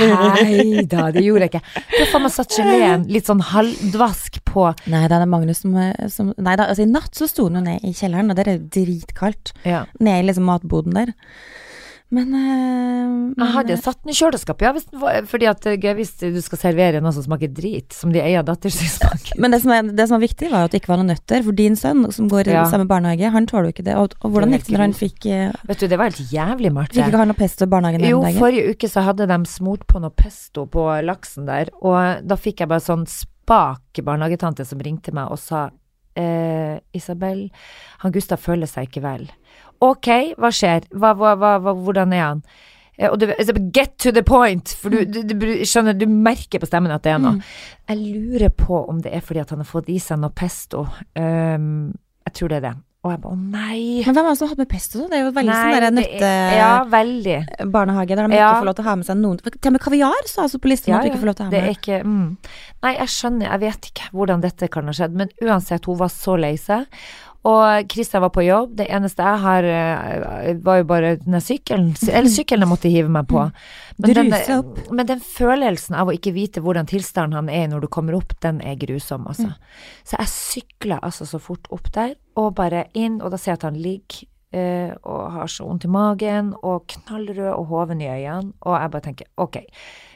Nei 0.01 0.85
da, 0.89 1.09
det 1.13 1.25
gjorde 1.27 1.47
jeg 1.47 1.53
ikke. 1.53 1.83
Faen 2.13 2.25
meg 2.25 2.33
satt 2.35 2.57
geleen 2.57 3.07
litt 3.13 3.29
sånn 3.29 3.43
halvdvask 3.53 4.41
på 4.49 4.71
Nei, 4.93 5.03
det 5.11 5.19
er 5.19 5.29
Magnus 5.31 5.63
som, 5.65 5.77
som 6.13 6.33
Nei 6.41 6.55
da, 6.59 6.71
altså 6.73 6.87
i 6.87 6.91
natt 6.91 7.13
så 7.17 7.29
sto 7.31 7.49
den 7.49 7.61
jo 7.61 7.65
ned 7.67 7.85
i 7.85 7.93
kjelleren, 7.97 8.33
og 8.33 8.39
der 8.39 8.53
er 8.55 8.61
det 8.63 8.73
dritkaldt. 8.79 9.53
Ja. 9.69 9.85
Ned 10.01 10.23
i 10.23 10.31
liksom 10.31 10.49
matboden 10.49 10.97
der. 10.97 11.13
Men, 12.13 12.35
eh, 12.37 13.07
men 13.33 13.41
Jeg 13.41 13.55
hadde 13.55 13.77
satt 13.81 14.03
den 14.03 14.13
i 14.13 14.17
kjøleskapet, 14.19 14.67
ja, 14.67 14.73
hvis, 14.77 14.85
fordi 15.31 15.47
at 15.49 15.65
gøy 15.81 15.95
hvis 15.97 16.11
du 16.21 16.37
skal 16.45 16.61
servere 16.61 17.01
noe 17.01 17.15
som 17.17 17.25
smaker 17.25 17.49
drit, 17.57 17.95
som 17.97 18.13
de 18.13 18.21
eier 18.21 18.45
datter 18.45 18.69
sin 18.75 18.91
smaker. 18.93 19.39
Men 19.41 19.55
det 19.55 19.63
som, 19.63 19.73
er, 19.73 19.89
det 19.97 20.07
som 20.11 20.19
var 20.19 20.25
viktig, 20.27 20.51
var 20.53 20.67
at 20.69 20.75
det 20.75 20.83
ikke 20.83 20.93
var 20.93 21.01
noen 21.01 21.09
nøtter. 21.15 21.41
For 21.47 21.57
din 21.57 21.79
sønn, 21.81 22.05
som 22.13 22.29
går 22.29 22.51
i 22.53 22.57
Ja. 22.59 22.67
samme 22.69 22.85
barnehage, 22.91 23.33
han 23.33 23.49
tåler 23.49 23.71
jo 23.71 23.77
ikke 23.79 23.87
det. 23.89 23.97
Og, 23.97 24.13
og 24.21 24.31
hvordan 24.37 24.53
gikk 24.53 24.69
det 24.69 24.77
når 24.77 24.85
han 24.85 24.97
fikk 24.99 25.27
eh, 25.33 25.57
Vet 25.73 25.81
du, 25.81 25.89
det 25.89 25.99
var 25.99 26.11
helt 26.13 26.33
jævlig, 26.37 26.73
Marte. 26.77 26.99
Fikk 26.99 27.09
ikke 27.09 27.23
han 27.25 27.33
noe 27.33 27.41
pesto 27.41 27.65
i 27.65 27.73
barnehagen 27.73 28.05
Jo, 28.05 28.21
dagen? 28.21 28.37
Jo, 28.37 28.45
forrige 28.45 28.77
uke 28.77 28.93
så 28.93 29.07
hadde 29.09 29.27
de 29.33 29.41
smurt 29.49 29.87
på 29.89 30.03
noe 30.05 30.13
pesto 30.13 30.67
på 30.69 30.85
laksen 31.09 31.49
der, 31.49 31.73
og 31.81 32.21
da 32.29 32.37
fikk 32.37 32.61
jeg 32.61 32.69
bare 32.69 32.85
sånn 32.85 33.09
spak 33.09 34.03
barnehagetante 34.05 34.69
som 34.69 34.85
ringte 34.85 35.17
meg 35.17 35.33
og 35.33 35.41
sa 35.41 35.71
eh, 36.17 36.77
Isabel, 36.93 37.47
han 38.05 38.13
Gustav 38.13 38.41
føler 38.43 38.69
seg 38.69 38.91
ikke 38.91 39.03
vel. 39.05 39.31
Ok, 39.83 40.09
hva 40.39 40.51
skjer? 40.55 40.87
Hva, 40.95 41.15
hva, 41.19 41.33
hva, 41.41 41.73
hvordan 41.75 42.13
er 42.15 42.23
han? 42.29 42.45
Eh, 42.99 43.09
Og 43.11 43.19
du, 43.19 43.27
get 43.75 43.97
to 43.99 44.13
the 44.15 44.23
point! 44.23 44.77
For 44.79 44.93
du, 44.95 45.03
du, 45.09 45.23
du 45.27 45.47
skjønner, 45.67 45.97
du 45.99 46.07
merker 46.07 46.63
på 46.63 46.69
stemmen 46.71 46.93
at 46.95 47.03
det 47.03 47.17
er 47.17 47.19
noe. 47.25 47.41
Jeg 47.91 47.99
lurer 47.99 48.53
på 48.55 48.85
om 48.87 49.01
det 49.03 49.13
er 49.17 49.25
fordi 49.25 49.43
at 49.43 49.51
han 49.55 49.65
har 49.65 49.69
fått 49.69 49.91
i 49.91 49.99
seg 50.03 50.21
noe 50.23 50.31
pesto. 50.37 50.87
Um, 51.19 51.93
jeg 52.29 52.39
tror 52.39 52.53
det 52.53 52.61
er 52.63 52.67
det. 52.71 52.75
Og 53.03 53.11
jeg 53.11 53.19
bare, 53.25 53.35
å 53.35 53.39
nei! 53.51 53.79
Men 54.07 54.15
hvem 54.15 54.27
er 54.29 54.29
det 54.31 54.39
som 54.39 54.51
hadde 54.53 54.63
med 54.63 54.69
pesto? 54.71 55.01
Det 55.11 55.17
er 55.19 55.25
jo 55.25 55.31
veldig 55.35 55.51
Nei, 55.51 55.63
sånn 55.65 55.73
der 55.75 55.97
det 55.97 56.29
er- 56.29 56.53
Ja, 56.55 56.69
nøttebarnehage 56.87 58.15
der 58.15 58.29
de 58.29 58.37
Ja. 58.37 58.51
ikke 58.53 58.61
får 58.63 58.69
lov 58.69 58.77
til 58.79 58.85
å 58.85 58.89
ha 58.89 58.95
med 59.01 59.07
seg 59.09 59.17
noen 59.19 59.39
Til 59.43 59.69
og 59.69 59.73
med 59.73 59.81
kaviar 59.83 60.23
så 60.31 60.43
altså 60.45 60.61
på 60.63 60.71
listen 60.71 60.95
at 60.95 61.03
du 61.03 61.11
ikke 61.11 61.19
får 61.25 61.31
lov 61.33 61.35
til 61.35 61.43
å 61.43 61.49
ha 61.49 61.51
med. 61.51 61.59
det 61.59 61.67
er 61.67 61.75
ikke 61.81 61.99
mm. 62.07 62.37
Nei, 62.87 62.93
jeg 63.01 63.09
skjønner, 63.17 63.49
jeg 63.51 63.61
vet 63.65 63.91
ikke 63.91 64.07
hvordan 64.13 64.41
dette 64.47 64.69
kan 64.71 64.87
ha 64.87 64.93
skjedd, 64.93 65.19
men 65.19 65.29
uansett, 65.43 65.85
hun 65.91 65.99
var 65.99 66.09
så 66.15 66.39
lei 66.39 66.55
seg. 66.55 66.87
Og 67.43 67.89
Kristian 67.91 68.23
var 68.23 68.31
på 68.31 68.45
jobb, 68.47 68.77
det 68.79 68.87
eneste 68.87 69.25
jeg 69.27 69.39
har, 69.43 69.67
eh, 69.67 70.53
var 70.63 70.77
jo 70.79 70.85
bare 70.87 71.17
den 71.19 71.41
sykkelen, 71.43 71.89
eller 72.07 72.31
sykkelen 72.31 72.63
jeg 72.63 72.71
måtte 72.71 72.93
hive 72.93 73.11
meg 73.11 73.27
på. 73.27 73.49
Men 73.99 74.15
den, 74.15 74.31
men 74.95 75.09
den 75.09 75.23
følelsen 75.27 75.97
av 75.99 76.07
å 76.11 76.15
ikke 76.15 76.35
vite 76.37 76.63
hvordan 76.63 76.87
tilstanden 76.87 77.35
han 77.41 77.51
er 77.51 77.67
når 77.73 77.83
du 77.83 77.89
kommer 77.91 78.15
opp, 78.15 78.37
den 78.47 78.61
er 78.63 78.79
grusom, 78.79 79.27
altså. 79.27 79.57
Så 80.07 80.21
jeg 80.21 80.31
sykla 80.31 81.01
altså 81.03 81.27
så 81.27 81.43
fort 81.43 81.67
opp 81.75 81.91
der, 81.97 82.15
og 82.39 82.55
bare 82.61 82.87
inn, 82.95 83.19
og 83.21 83.35
da 83.35 83.41
ser 83.43 83.57
jeg 83.57 83.61
at 83.63 83.69
han 83.73 83.83
ligger 83.83 84.23
eh, 84.53 84.95
og 85.03 85.21
har 85.35 85.51
så 85.51 85.67
vondt 85.67 85.89
i 85.89 85.93
magen, 85.93 86.55
og 86.63 86.87
knallrød 86.95 87.53
og 87.57 87.67
hoven 87.75 88.01
i 88.05 88.11
øynene, 88.13 88.53
og 88.63 88.79
jeg 88.79 88.95
bare 88.95 89.07
tenker, 89.11 89.31
ok, 89.43 89.63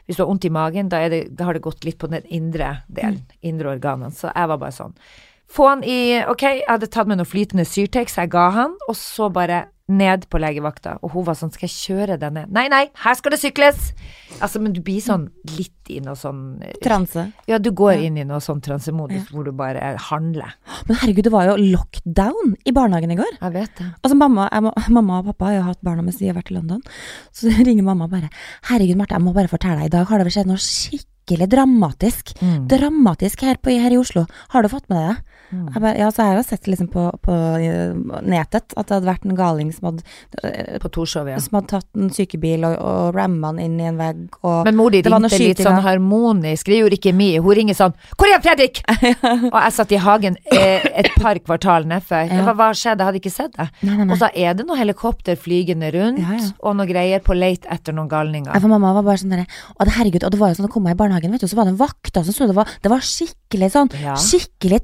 hvis 0.06 0.16
du 0.16 0.22
har 0.22 0.30
vondt 0.30 0.46
i 0.46 0.54
magen, 0.54 0.88
da, 0.92 1.02
det, 1.10 1.24
da 1.34 1.48
har 1.48 1.58
det 1.58 1.66
gått 1.66 1.82
litt 1.84 1.98
på 1.98 2.06
den 2.12 2.22
indre 2.30 2.84
delen, 2.86 3.24
indre 3.42 3.74
organene, 3.74 4.14
så 4.14 4.30
jeg 4.30 4.52
var 4.52 4.62
bare 4.62 4.76
sånn. 4.76 4.94
Få 5.48 5.68
han 5.70 5.84
i, 5.86 6.18
ok, 6.26 6.42
jeg 6.42 6.66
hadde 6.68 6.88
tatt 6.90 7.06
med 7.06 7.20
noe 7.20 7.28
flytende 7.28 7.64
syrtex, 7.68 8.16
jeg 8.18 8.32
ga 8.32 8.50
han, 8.50 8.76
og 8.88 8.96
så 8.98 9.28
bare 9.32 9.66
ned 9.86 10.24
på 10.26 10.40
legevakta, 10.42 10.96
og 11.06 11.12
hun 11.14 11.22
var 11.28 11.36
sånn, 11.38 11.52
skal 11.54 11.68
jeg 11.68 11.76
kjøre 11.78 12.16
deg 12.18 12.32
ned? 12.34 12.50
Nei, 12.50 12.64
nei, 12.72 12.80
her 13.04 13.14
skal 13.14 13.30
det 13.30 13.38
sykles! 13.38 13.92
Altså, 14.42 14.58
men 14.58 14.72
du 14.74 14.80
blir 14.82 14.98
sånn 14.98 15.28
litt 15.54 15.92
i 15.94 16.00
noe 16.02 16.16
sånn 16.18 16.58
Transe. 16.82 17.28
Ja, 17.46 17.60
du 17.62 17.70
går 17.70 17.92
Ja. 17.94 18.00
inn 18.08 18.18
i 18.18 18.24
noe 18.26 18.40
sånn 18.42 18.58
transemodus 18.60 19.30
hvor 19.30 19.46
du 19.46 19.52
bare 19.54 19.94
handler. 20.08 20.56
Men 20.88 20.98
herregud, 20.98 21.22
det 21.28 21.32
var 21.32 21.46
jo 21.46 21.54
lockdown 21.62 22.56
i 22.66 22.72
barnehagen 22.74 23.14
i 23.14 23.18
går. 23.22 23.38
Jeg 23.40 23.52
vet 23.54 23.76
det. 23.78 23.86
Altså 24.02 24.18
mamma, 24.18 24.48
må, 24.60 24.74
mamma 24.90 25.20
og 25.20 25.30
pappa 25.30 25.52
har 25.52 25.54
jo 25.60 25.66
hatt 25.70 25.82
barna 25.86 26.02
mens 26.02 26.18
de 26.18 26.26
har 26.26 26.34
vært 26.34 26.50
i 26.50 26.58
London. 26.58 26.82
Så 27.30 27.54
ringer 27.66 27.86
mamma 27.86 28.08
bare 28.10 28.28
'Herregud, 28.66 28.96
Marte, 28.98 29.14
jeg 29.14 29.22
må 29.22 29.32
bare 29.32 29.46
fortelle 29.54 29.78
deg, 29.86 29.86
i 29.86 29.96
dag 29.96 30.06
har 30.10 30.18
det 30.18 30.34
skjedd 30.34 30.50
noe 30.50 30.58
skikkelig 30.58 31.46
dramatisk. 31.54 32.34
Mm. 32.42 32.66
Dramatisk 32.66 33.46
her, 33.46 33.54
på, 33.62 33.70
her 33.70 33.94
i 33.94 34.02
Oslo. 34.02 34.26
Har 34.50 34.62
du 34.66 34.68
fått 34.68 34.90
med 34.90 34.98
deg 34.98 35.14
det?' 35.14 35.22
Mm. 35.52 35.66
Bare, 35.74 35.94
ja, 35.98 36.10
så 36.10 36.22
har 36.22 36.32
jeg 36.34 36.40
jo 36.40 36.46
sett 36.48 36.68
liksom 36.70 36.88
på, 36.90 37.04
på 37.22 37.34
eh, 37.62 37.94
nettet 38.26 38.74
at 38.74 38.88
det 38.88 38.96
hadde 38.96 39.06
vært 39.08 39.26
en 39.28 39.36
galing 39.38 39.70
som 39.74 39.90
hadde, 39.90 40.02
eh, 40.42 40.78
På 40.82 40.90
Torshov, 40.92 41.28
ja. 41.30 41.38
som 41.42 41.58
hadde 41.58 41.70
tatt 41.70 41.86
en 41.98 42.10
sykebil 42.14 42.66
og, 42.66 42.74
og 42.82 43.14
ramma 43.16 43.52
den 43.54 43.62
inn 43.66 43.80
i 43.80 43.88
en 43.90 44.00
vegg. 44.00 44.24
Og 44.42 44.66
Men 44.66 44.78
mor 44.78 44.90
di 44.94 45.02
det 45.06 45.12
var 45.12 45.22
noe 45.22 45.30
ringte 45.30 45.52
litt 45.52 45.62
sånn 45.62 45.82
harmonisk. 45.84 46.66
Det 46.70 46.80
gjorde 46.80 46.98
ikke 46.98 47.14
mi. 47.16 47.30
Hun 47.38 47.58
ringer 47.60 47.78
sånn 47.78 47.94
'Hvor 48.16 48.32
er 48.32 48.42
Fredrik?' 48.42 48.82
og 49.52 49.58
jeg 49.60 49.76
satt 49.76 49.94
i 49.94 50.00
hagen 50.02 50.38
eh, 50.52 50.88
et 51.04 51.12
par 51.20 51.38
kvartal 51.38 51.86
nedfor. 51.86 52.26
Ja. 52.26 52.42
Hva, 52.48 52.56
hva 52.58 52.70
skjedde? 52.74 53.04
Jeg 53.04 53.10
hadde 53.12 53.22
ikke 53.22 53.34
sett 53.34 53.54
det. 53.56 53.68
Nei, 53.82 53.94
nei, 53.94 54.04
nei. 54.04 54.12
Og 54.14 54.20
så 54.20 54.30
er 54.34 54.58
det 54.58 54.66
noe 54.66 54.78
helikopter 54.78 55.38
flygende 55.38 55.92
rundt, 55.94 56.20
Ja, 56.22 56.38
ja. 56.40 56.50
og 56.60 56.76
noe 56.78 56.88
greier 56.88 57.22
på 57.24 57.36
leit 57.36 57.66
etter 57.70 57.94
noen 57.96 58.10
galninger. 58.10 58.50
For 58.56 58.72
mamma 58.72 58.92
var 58.96 59.06
bare 59.06 59.20
sånn 59.22 59.34
derre 59.34 59.46
Å, 59.46 59.84
det 59.86 59.94
herregud, 59.96 60.24
og 60.26 60.32
det 60.34 60.40
var 60.40 60.50
jo 60.50 60.58
sånn, 60.58 60.66
da 60.68 60.72
kom 60.72 60.86
jeg 60.88 60.96
i 60.96 61.00
barnehagen, 61.00 61.34
vet 61.34 61.44
du, 61.44 61.48
så 61.50 61.58
var 61.58 61.68
det 61.68 61.74
en 61.76 61.80
vakt 61.80 62.16
som 62.16 62.48
det 62.48 62.56
var, 62.56 62.70
det 62.82 62.90
var 62.90 63.04
skikkelig 63.04 63.68
sånn, 63.74 63.90
skikkelig 64.20 64.80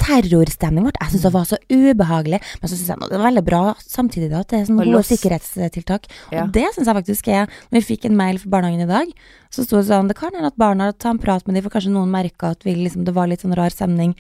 terrorstemning 0.53 0.86
ble. 0.86 0.92
Jeg 1.00 1.12
syntes 1.12 1.26
det 1.26 1.32
var 1.34 1.48
så 1.48 1.59
ubehagelig, 1.70 2.40
men 2.61 2.70
så 2.70 2.76
syns 2.76 2.92
jeg 2.92 3.03
det 3.03 3.18
var 3.18 3.28
veldig 3.28 3.44
bra 3.46 3.62
samtidig 3.80 4.30
da, 4.30 4.42
at 4.42 4.53
det 4.53 4.61
er 4.61 4.68
sånne 4.68 4.86
gode 4.88 5.03
sikkerhetstiltak. 5.09 6.09
Ja. 6.32 6.44
Og 6.44 6.55
det 6.55 6.68
syns 6.74 6.88
jeg 6.88 6.98
faktisk 7.00 7.28
er 7.32 7.48
Når 7.72 7.78
vi 7.78 7.84
fikk 7.86 8.07
en 8.07 8.16
mail 8.16 8.38
fra 8.38 8.53
barnehagen 8.57 8.84
i 8.84 8.90
dag, 8.90 9.12
så 9.53 9.64
sto 9.64 9.80
det 9.80 9.88
sånn 9.88 10.09
Det 10.11 10.16
kan 10.18 10.34
hende 10.34 10.53
at 10.53 10.59
barna 10.61 10.92
tar 10.92 11.16
en 11.16 11.22
prat 11.22 11.46
med 11.46 11.57
dem, 11.57 11.64
for 11.66 11.74
kanskje 11.74 11.92
noen 11.94 12.12
merka 12.12 12.53
at 12.53 12.64
vi 12.66 12.76
liksom, 12.78 13.05
det 13.05 13.14
var 13.16 13.30
litt 13.30 13.44
sånn 13.44 13.57
rar 13.57 13.72
stemning. 13.72 14.16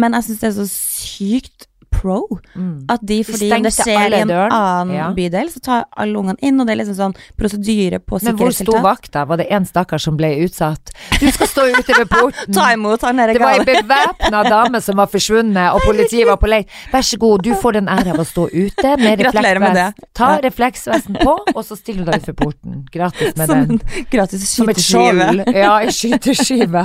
Men 0.00 0.16
jeg 0.16 0.28
syns 0.28 0.42
det 0.42 0.50
er 0.50 0.56
så 0.58 0.68
sykt 0.70 1.69
pro 1.90 2.26
Mm. 2.56 2.84
at 2.88 3.00
de, 3.06 3.22
fordi 3.24 3.48
de 3.50 3.62
det 3.62 3.72
skjer 3.72 4.10
i 4.10 4.20
en 4.22 4.30
annen 4.30 4.94
Ja. 4.94 5.10
bydel, 5.14 5.48
så 5.52 5.60
tar 5.60 5.84
alle 5.96 6.16
ungene 6.18 6.36
inn, 6.42 6.58
og 6.60 6.66
det 6.66 6.72
er 6.78 6.84
liksom 6.84 6.96
sånn 6.96 7.14
prosedyre 7.38 7.98
på 8.00 8.18
Men 8.22 8.36
hvor 8.36 8.50
sto 8.52 8.64
sikkerhetstiltak. 8.72 8.82
vakta? 8.82 9.24
Var 9.28 9.36
det 9.36 9.46
en 9.50 9.64
stakkar 9.66 9.98
som 10.00 10.16
ble 10.16 10.30
utsatt? 10.44 10.90
Du 11.20 11.30
skal 11.30 11.46
stå 11.46 11.66
ute 11.78 11.94
ved 11.98 12.08
porten. 12.08 12.52
Ta 12.56 12.72
imot 12.72 13.00
han 13.02 13.16
der 13.16 13.32
Det 13.34 13.40
var 13.40 13.58
ei 13.58 13.64
bevæpna 13.64 14.42
dame 14.48 14.80
som 14.82 14.96
var 14.96 15.06
forsvunnet, 15.06 15.72
og 15.74 15.80
politiet 15.86 16.26
var 16.26 16.36
på 16.36 16.48
leit. 16.48 16.68
Vær 16.92 17.02
så 17.02 17.18
god, 17.18 17.42
du 17.42 17.54
får 17.54 17.72
den 17.72 17.86
ære 17.88 18.10
av 18.14 18.18
å 18.18 18.26
stå 18.26 18.48
ute 18.52 18.96
med 18.98 19.18
Gratulerer 19.22 19.60
med 19.60 19.74
det. 19.74 19.86
refleksvest. 19.94 20.14
Ta 20.14 20.30
refleksvesten 20.40 21.16
på, 21.20 21.36
og 21.54 21.64
så 21.64 21.76
stiller 21.76 22.04
du 22.04 22.10
deg 22.12 22.22
utenfor 22.22 22.34
porten. 22.44 22.86
Gratis 22.92 23.36
med 23.36 23.46
Som 23.50 23.66
den. 23.66 23.80
en 23.80 24.06
gratis 24.10 24.48
Som 24.48 24.68
et 24.68 24.76
skyteskive. 24.76 25.28
skjold. 25.30 25.54
Ja, 25.54 25.78
ei 25.80 25.86
skyteskive. 25.94 26.84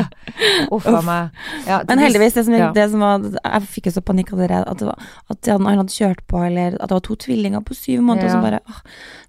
Uff 0.71 0.85
a 0.87 1.01
meg. 1.01 1.29
Ja, 1.67 1.81
Men 1.87 1.99
heldigvis, 1.99 2.33
det 2.33 2.45
som, 2.45 2.53
ja. 2.53 2.71
det 2.75 2.89
som 2.91 2.99
var 2.99 3.19
Jeg 3.43 3.61
fikk 3.69 3.85
jo 3.89 3.91
så 3.91 4.01
panikk 4.05 4.31
det 4.35 4.51
at, 4.51 4.77
det 4.77 4.85
var, 4.87 4.94
at 5.29 5.49
han 5.51 5.65
hadde 5.65 5.93
kjørt 5.93 6.21
på, 6.27 6.41
eller 6.45 6.77
at 6.79 6.89
det 6.89 6.95
var 6.97 6.99
to 7.07 7.15
tvillinger 7.15 7.59
på 7.65 7.73
syv 7.73 8.01
måneder, 8.01 8.27
Ja. 8.27 8.31
som 8.31 8.41
bare 8.45 8.59
åh, 8.69 8.81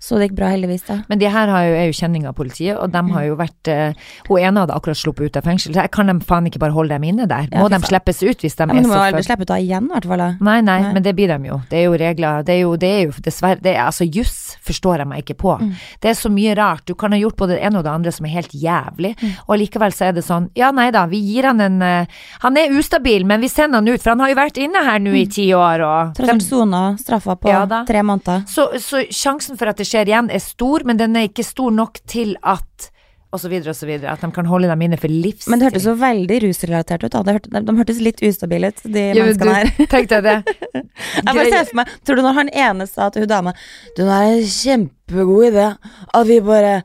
Så 0.07 0.19
det 0.21 0.29
gikk 0.29 0.37
bra, 0.39 0.49
heldigvis, 0.55 0.85
da. 0.87 1.01
Men 1.11 1.19
de 1.19 1.27
her 1.35 1.51
har 1.51 1.65
jo, 1.67 1.73
er 1.81 1.87
jo 1.91 1.95
kjenning 1.99 2.27
av 2.31 2.35
politiet, 2.39 2.77
og 2.79 2.93
de 2.95 3.01
har 3.03 3.23
Mm. 3.23 3.27
jo 3.27 3.37
vært 3.41 3.69
uh, 3.73 3.93
Hun 4.29 4.39
ene 4.39 4.61
hadde 4.63 4.75
akkurat 4.77 4.97
sluppet 5.01 5.27
ut 5.33 5.37
av 5.41 5.43
fengsel, 5.49 5.75
så 5.75 5.87
kan 5.91 6.07
de 6.07 6.15
faen 6.25 6.47
ikke 6.47 6.61
bare 6.63 6.75
holde 6.77 6.95
dem 6.95 7.03
inne 7.09 7.27
der? 7.27 7.49
Må 7.51 7.67
ja, 7.67 7.79
de 7.79 7.87
slippes 7.89 8.23
ut 8.23 8.39
hvis 8.45 8.55
de 8.55 8.63
Ja, 8.63 8.67
men 8.71 8.79
er 8.79 8.83
så 8.83 8.89
Men 8.89 8.93
de 8.93 9.13
må 9.13 9.17
full? 9.17 9.25
slippe 9.27 9.43
ut 9.43 9.51
av 9.51 9.59
igjen, 9.65 9.85
i 9.91 9.93
hvert 9.97 10.07
fall. 10.07 10.23
Nei, 10.41 10.61
nei, 10.61 10.81
Nei. 10.83 10.93
men 10.95 11.03
det 11.03 11.15
blir 11.17 11.29
de 11.33 11.49
jo. 11.49 11.61
Det 11.71 11.79
er 11.81 11.85
jo 11.89 11.97
regler. 11.99 12.43
Det 12.47 12.55
er 12.55 12.61
jo, 12.63 12.77
det 12.77 12.91
er 12.93 13.03
jo 13.09 13.13
dessverre 13.27 13.61
det 13.61 13.75
er, 13.75 13.83
Altså, 13.87 14.05
juss 14.07 14.57
forstår 14.63 14.99
jeg 15.03 15.07
meg 15.11 15.25
ikke 15.25 15.37
på. 15.43 15.57
Mm. 15.61 15.73
Det 16.01 16.11
er 16.11 16.15
så 16.15 16.31
mye 16.31 16.55
rart. 16.57 16.85
Du 16.87 16.95
kan 16.95 17.11
ha 17.13 17.19
gjort 17.19 17.37
både 17.37 17.57
det 17.57 17.63
ene 17.67 17.79
og 17.79 17.85
det 17.85 17.91
andre 17.97 18.13
som 18.13 18.27
er 18.27 18.35
helt 18.37 18.53
jævlig, 18.55 19.15
Mm. 19.17 19.33
og 19.49 19.59
likevel 19.59 19.93
så 19.97 20.07
er 20.09 20.13
det 20.13 20.25
sånn 20.25 20.51
Ja, 20.55 20.71
nei 20.71 20.91
da, 20.91 21.07
vi 21.07 21.19
gir 21.19 21.45
han 21.47 21.61
en 21.61 21.81
uh, 21.83 22.05
Han 22.43 22.57
er 22.57 22.69
ustabil, 22.79 23.25
men 23.25 23.41
vi 23.41 23.49
sender 23.49 23.79
han 23.81 23.89
ut, 23.89 24.03
for 24.03 24.11
han 24.11 24.21
har 24.21 24.29
jo 24.29 24.35
vært 24.37 24.59
inne 24.61 24.85
her 24.85 24.99
nå 25.01 25.15
i 25.17 25.25
ti 25.27 25.49
år, 25.55 25.81
og 25.81 26.15
Tross 26.15 26.29
alt 26.29 26.43
sona 26.43 26.97
straffa 26.99 27.35
på 27.41 27.49
Ja 27.49 27.65
tre 27.87 28.03
måneder. 28.03 28.45
så, 28.47 28.69
så 28.79 29.01
sjansen 29.11 29.57
for 29.57 29.67
at 29.69 29.77
det 29.79 29.87
skjer 29.87 29.96
igjen 30.05 30.29
er 30.29 30.43
stor, 30.45 30.85
men 30.85 31.01
den 31.01 31.17
er 31.17 31.31
ikke 31.31 31.47
stor 31.47 31.73
nok 31.73 32.03
til 32.05 32.37
at 32.45 32.91
og 33.35 33.41
så 33.43 33.51
videre 33.51 33.73
og 33.73 33.77
så 33.77 33.87
videre. 33.89 34.13
At 34.15 34.23
de 34.23 34.31
kan 34.33 34.47
holde 34.49 34.69
dem 34.71 34.83
inne 34.87 34.99
for 35.01 35.13
livstid. 35.13 35.51
Men 35.51 35.61
det 35.61 35.69
hørtes 35.69 35.87
jo 35.89 35.95
veldig 36.01 36.39
rusrelatert 36.47 37.05
ut. 37.05 37.13
da. 37.13 37.23
de, 37.27 37.35
hørte, 37.37 37.51
de, 37.53 37.77
hørtes 37.81 38.01
litt 38.05 38.23
ustabile 38.25 38.71
ut, 38.73 38.83
de 38.85 39.05
jo, 39.11 39.25
menneskene 39.25 39.57
her. 39.59 39.73
Tenk 39.93 40.11
deg 40.13 40.27
det. 40.27 40.37
Jeg 40.77 41.27
bare 41.27 41.49
ser 41.51 41.69
for 41.71 41.81
meg, 41.81 41.95
Tror 42.07 42.21
du 42.21 42.25
når 42.25 42.39
han 42.41 42.53
ene 42.65 42.87
sa 42.89 43.09
til 43.13 43.27
hun 43.27 43.31
dama 43.31 43.53
Du, 43.97 44.05
nå 44.05 44.13
er 44.13 44.29
det 44.31 44.37
en 44.39 44.53
kjempegod 44.55 45.49
idé 45.51 45.67
at 45.75 46.29
vi 46.29 46.39
bare 46.45 46.77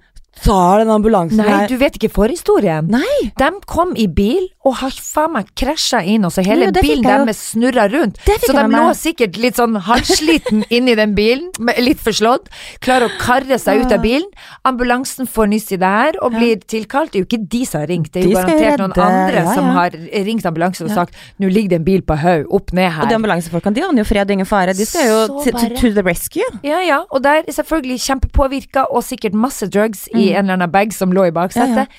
tar 0.44 0.82
den 0.82 0.92
ambulansen 0.94 1.42
Nei, 1.42 1.50
her 1.50 1.70
du 1.70 1.78
vet 1.82 1.98
ikke 2.00 2.12
forhistorien. 2.14 2.88
Nei, 2.92 3.32
De 3.38 3.50
kom 3.70 3.94
i 4.00 4.08
bil 4.12 4.48
og 4.68 4.76
har 4.82 4.94
faen 4.94 5.34
meg 5.34 5.50
krasja 5.58 6.02
inn, 6.06 6.26
og 6.28 6.34
så 6.36 6.44
hele 6.46 6.68
Jo, 6.70 6.74
bilen 6.82 7.06
deres 7.06 7.40
snurra 7.52 7.88
rundt. 7.90 8.20
Så 8.44 8.54
de 8.54 8.66
lå 8.70 8.84
sikkert 8.98 9.40
litt 9.42 9.58
sånn 9.58 9.78
halvsliten 9.88 10.64
inni 10.76 10.94
den 10.98 11.16
bilen, 11.18 11.50
litt 11.82 12.02
forslått. 12.04 12.52
Klarer 12.84 13.10
å 13.10 13.16
karre 13.22 13.58
seg 13.62 13.86
ut 13.86 13.94
av 13.96 14.04
bilen. 14.04 14.28
Ambulansen 14.68 15.30
får 15.30 15.50
nyss 15.54 15.72
i 15.74 15.80
det 15.82 15.92
her 15.96 16.20
og 16.22 16.36
blir 16.38 16.62
tilkalt. 16.62 17.14
Det 17.14 17.22
er 17.22 17.26
jo 17.26 17.30
ikke 17.30 17.42
de 17.56 17.64
som 17.66 17.82
har 17.82 17.90
ringt, 17.90 18.12
det 18.14 18.22
er 18.22 18.28
jo 18.28 18.36
De 18.36 18.38
garantert 18.38 18.84
noen 18.84 18.96
andre 19.08 19.42
ja, 19.42 19.56
som 19.58 19.72
har 19.76 19.98
ringt 20.30 20.46
ambulansen 20.46 20.90
og 20.90 20.94
sagt 20.94 21.18
'nå 21.42 21.50
ligger 21.50 21.74
det 21.74 21.80
en 21.82 21.88
bil 21.88 22.02
på 22.06 22.18
haug, 22.22 22.46
opp 22.54 22.74
ned 22.74 22.92
her. 22.92 23.06
Og 23.06 23.10
de 23.10 23.18
ambulansefolkene 23.18 23.76
de 23.76 23.86
aner 23.88 24.04
jo 24.04 24.08
fred 24.10 24.30
og 24.30 24.36
ingen 24.38 24.50
fare. 24.50 24.76
De 24.78 24.86
skal 24.86 25.10
jo 25.10 25.42
to, 25.42 25.90
the 25.92 26.06
rescue. 26.06 26.46
Ja, 26.64 26.80
ja, 26.86 27.02
og 27.10 27.24
der 27.24 27.42
er 27.48 27.52
selvfølgelig 27.52 28.00
kjempepåvirka, 28.06 28.86
og 28.92 29.04
sikkert 29.04 29.34
masse 29.34 29.68
drugs 29.68 30.08
i 30.14 30.31
en 30.36 30.46
eller 30.46 30.58
annen 30.60 30.72
bag 30.74 30.94
som 30.96 31.14
lå 31.16 31.28
i 31.30 31.36
baksetet. 31.36 31.92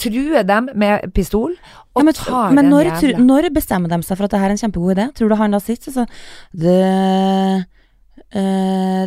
Truer 0.00 0.46
dem 0.48 0.70
med 0.80 1.10
pistol, 1.12 1.52
og 1.94 2.04
men 2.06 2.14
tar 2.16 2.54
men 2.56 2.64
den 2.64 2.72
når, 2.72 2.88
jævla 3.02 3.24
når 3.26 3.50
bestemmer 3.52 3.90
de 3.92 4.00
seg 4.06 4.16
for 4.16 4.24
at 4.28 4.32
det 4.32 4.40
her 4.40 4.48
er 4.48 4.56
en 4.56 4.62
kjempegod 4.62 4.94
idé? 4.96 5.08
Tror 5.18 5.28
du 5.28 5.36
han 5.36 5.52
da 5.52 5.60
sitter 5.60 5.92
sånn 5.92 6.08
Det 6.56 6.76
eh, 8.32 9.02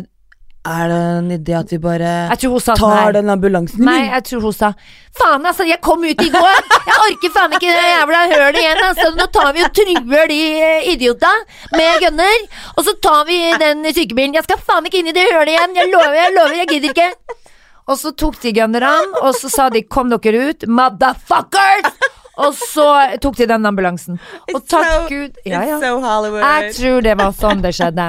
Er 0.62 0.84
det 0.92 0.98
en 1.18 1.30
idé 1.34 1.56
at 1.58 1.72
vi 1.74 1.78
bare 1.82 2.12
tar 2.38 2.78
nei. 2.78 3.12
den 3.16 3.32
ambulansen? 3.34 3.82
Nei, 3.82 4.04
jeg 4.12 4.22
tror 4.28 4.46
hun 4.46 4.54
sa 4.54 4.70
Faen, 5.18 5.42
altså, 5.44 5.66
jeg 5.66 5.80
kom 5.84 6.04
ut 6.06 6.22
i 6.22 6.30
går! 6.30 6.62
Jeg 6.86 7.00
orker 7.08 7.32
faen 7.34 7.52
ikke 7.58 7.74
det 7.74 7.88
jævla 7.90 8.20
hølet 8.30 8.60
igjen, 8.62 8.78
altså. 8.86 9.10
Nå 9.18 9.26
tar 9.34 9.50
vi 9.56 9.66
og 9.66 9.74
truer 9.76 10.30
de 10.30 10.40
eh, 10.62 10.86
idiota 10.94 11.32
med 11.74 11.98
gunner, 12.06 12.46
og 12.76 12.86
så 12.86 12.94
tar 13.02 13.26
vi 13.28 13.42
den 13.60 13.82
sykebilen. 13.90 14.38
Jeg 14.38 14.46
skal 14.46 14.62
faen 14.62 14.86
ikke 14.88 15.02
inn 15.02 15.10
i 15.10 15.16
det 15.18 15.26
hølet 15.32 15.56
igjen! 15.56 15.76
Jeg 15.82 15.90
lover, 15.92 16.16
jeg 16.22 16.36
lover, 16.38 16.58
jeg 16.62 16.70
gidder 16.76 16.94
ikke! 16.94 17.40
Og 17.88 17.98
så 17.98 18.12
tok 18.14 18.40
de 18.42 18.52
gunnerne, 18.56 19.22
og 19.22 19.34
så 19.34 19.50
sa 19.50 19.68
de 19.70 19.82
'kom 19.82 20.08
dere 20.10 20.52
ut', 20.52 20.66
motherfuckers! 20.66 21.92
Og 22.40 22.54
så 22.56 22.86
tok 23.20 23.36
de 23.36 23.46
den 23.46 23.66
ambulansen. 23.68 24.18
Og 24.54 24.62
takk 24.68 25.08
Gud 25.10 25.36
Ja, 25.44 25.62
ja. 25.68 25.78
Jeg 25.82 26.74
tror 26.78 27.02
det 27.04 27.16
var 27.20 27.34
sånn 27.36 27.60
det 27.60 27.74
skjedde. 27.76 28.06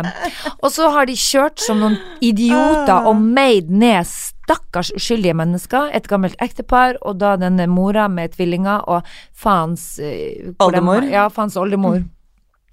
Og 0.62 0.72
så 0.72 0.90
har 0.96 1.10
de 1.10 1.16
kjørt 1.20 1.60
som 1.60 1.82
noen 1.84 1.98
idioter 2.24 3.04
og 3.10 3.20
meid 3.20 3.70
ned 3.70 4.08
stakkars 4.08 4.94
uskyldige 4.96 5.36
mennesker. 5.36 5.90
Et 5.94 6.08
gammelt 6.08 6.36
ektepar, 6.40 6.96
og 7.02 7.20
da 7.20 7.36
denne 7.40 7.68
mora 7.68 8.08
med 8.08 8.36
tvillinger 8.36 8.88
og 8.88 9.04
faens 9.36 10.00
eh, 10.00 10.54
Oldemor? 10.64 11.04
Ja, 11.12 11.28
faens 11.30 11.58
oldemor. 11.60 12.04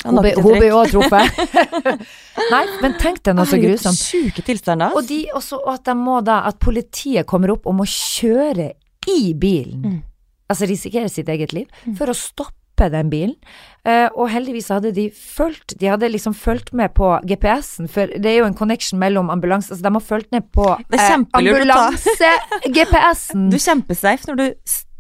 Hun 0.05 0.21
ble- 0.23 0.71
òg 0.73 0.93
truffet. 0.93 1.41
Nei, 2.55 2.63
men 2.81 2.95
tenk 3.01 3.21
deg 3.27 3.37
noe 3.37 3.49
så 3.49 3.59
grusomt. 3.61 4.01
Sjuke 4.01 4.45
tilstander. 4.47 4.95
Og, 4.97 5.05
de, 5.09 5.23
også, 5.37 5.59
og 5.61 5.75
at 5.75 5.85
de 5.91 5.95
må 5.99 6.21
da 6.25 6.41
At 6.49 6.61
politiet 6.63 7.29
kommer 7.29 7.53
opp 7.57 7.69
og 7.69 7.77
må 7.83 7.87
kjøre 7.89 8.71
i 9.11 9.35
bilen. 9.37 9.83
Mm. 9.85 9.99
Altså 10.51 10.67
risikere 10.71 11.11
sitt 11.13 11.29
eget 11.31 11.53
liv 11.55 11.69
for 11.99 12.11
å 12.11 12.17
stoppe 12.17 12.89
den 12.93 13.11
bilen. 13.13 13.37
Eh, 13.87 14.09
og 14.13 14.29
heldigvis 14.29 14.67
hadde 14.69 14.91
de 14.93 15.07
fulgt 15.17 15.73
De 15.81 15.87
hadde 15.89 16.05
liksom 16.13 16.35
fulgt 16.37 16.75
med 16.77 16.93
på 16.93 17.15
GPS-en, 17.25 17.89
for 17.89 18.11
det 18.13 18.29
er 18.29 18.43
jo 18.43 18.49
en 18.51 18.57
connection 18.59 19.01
mellom 19.01 19.31
ambulanse 19.33 19.73
Altså 19.73 19.87
de 19.87 19.93
har 19.95 20.05
fulgt 20.05 20.29
med 20.37 20.45
på 20.53 20.67
ta. 20.93 21.17
ambulanse-GPS-en. 21.41 23.47
Du 23.51 23.57
er 23.57 23.65
kjempesafe 23.65 24.29
når 24.29 24.37
du 24.43 24.47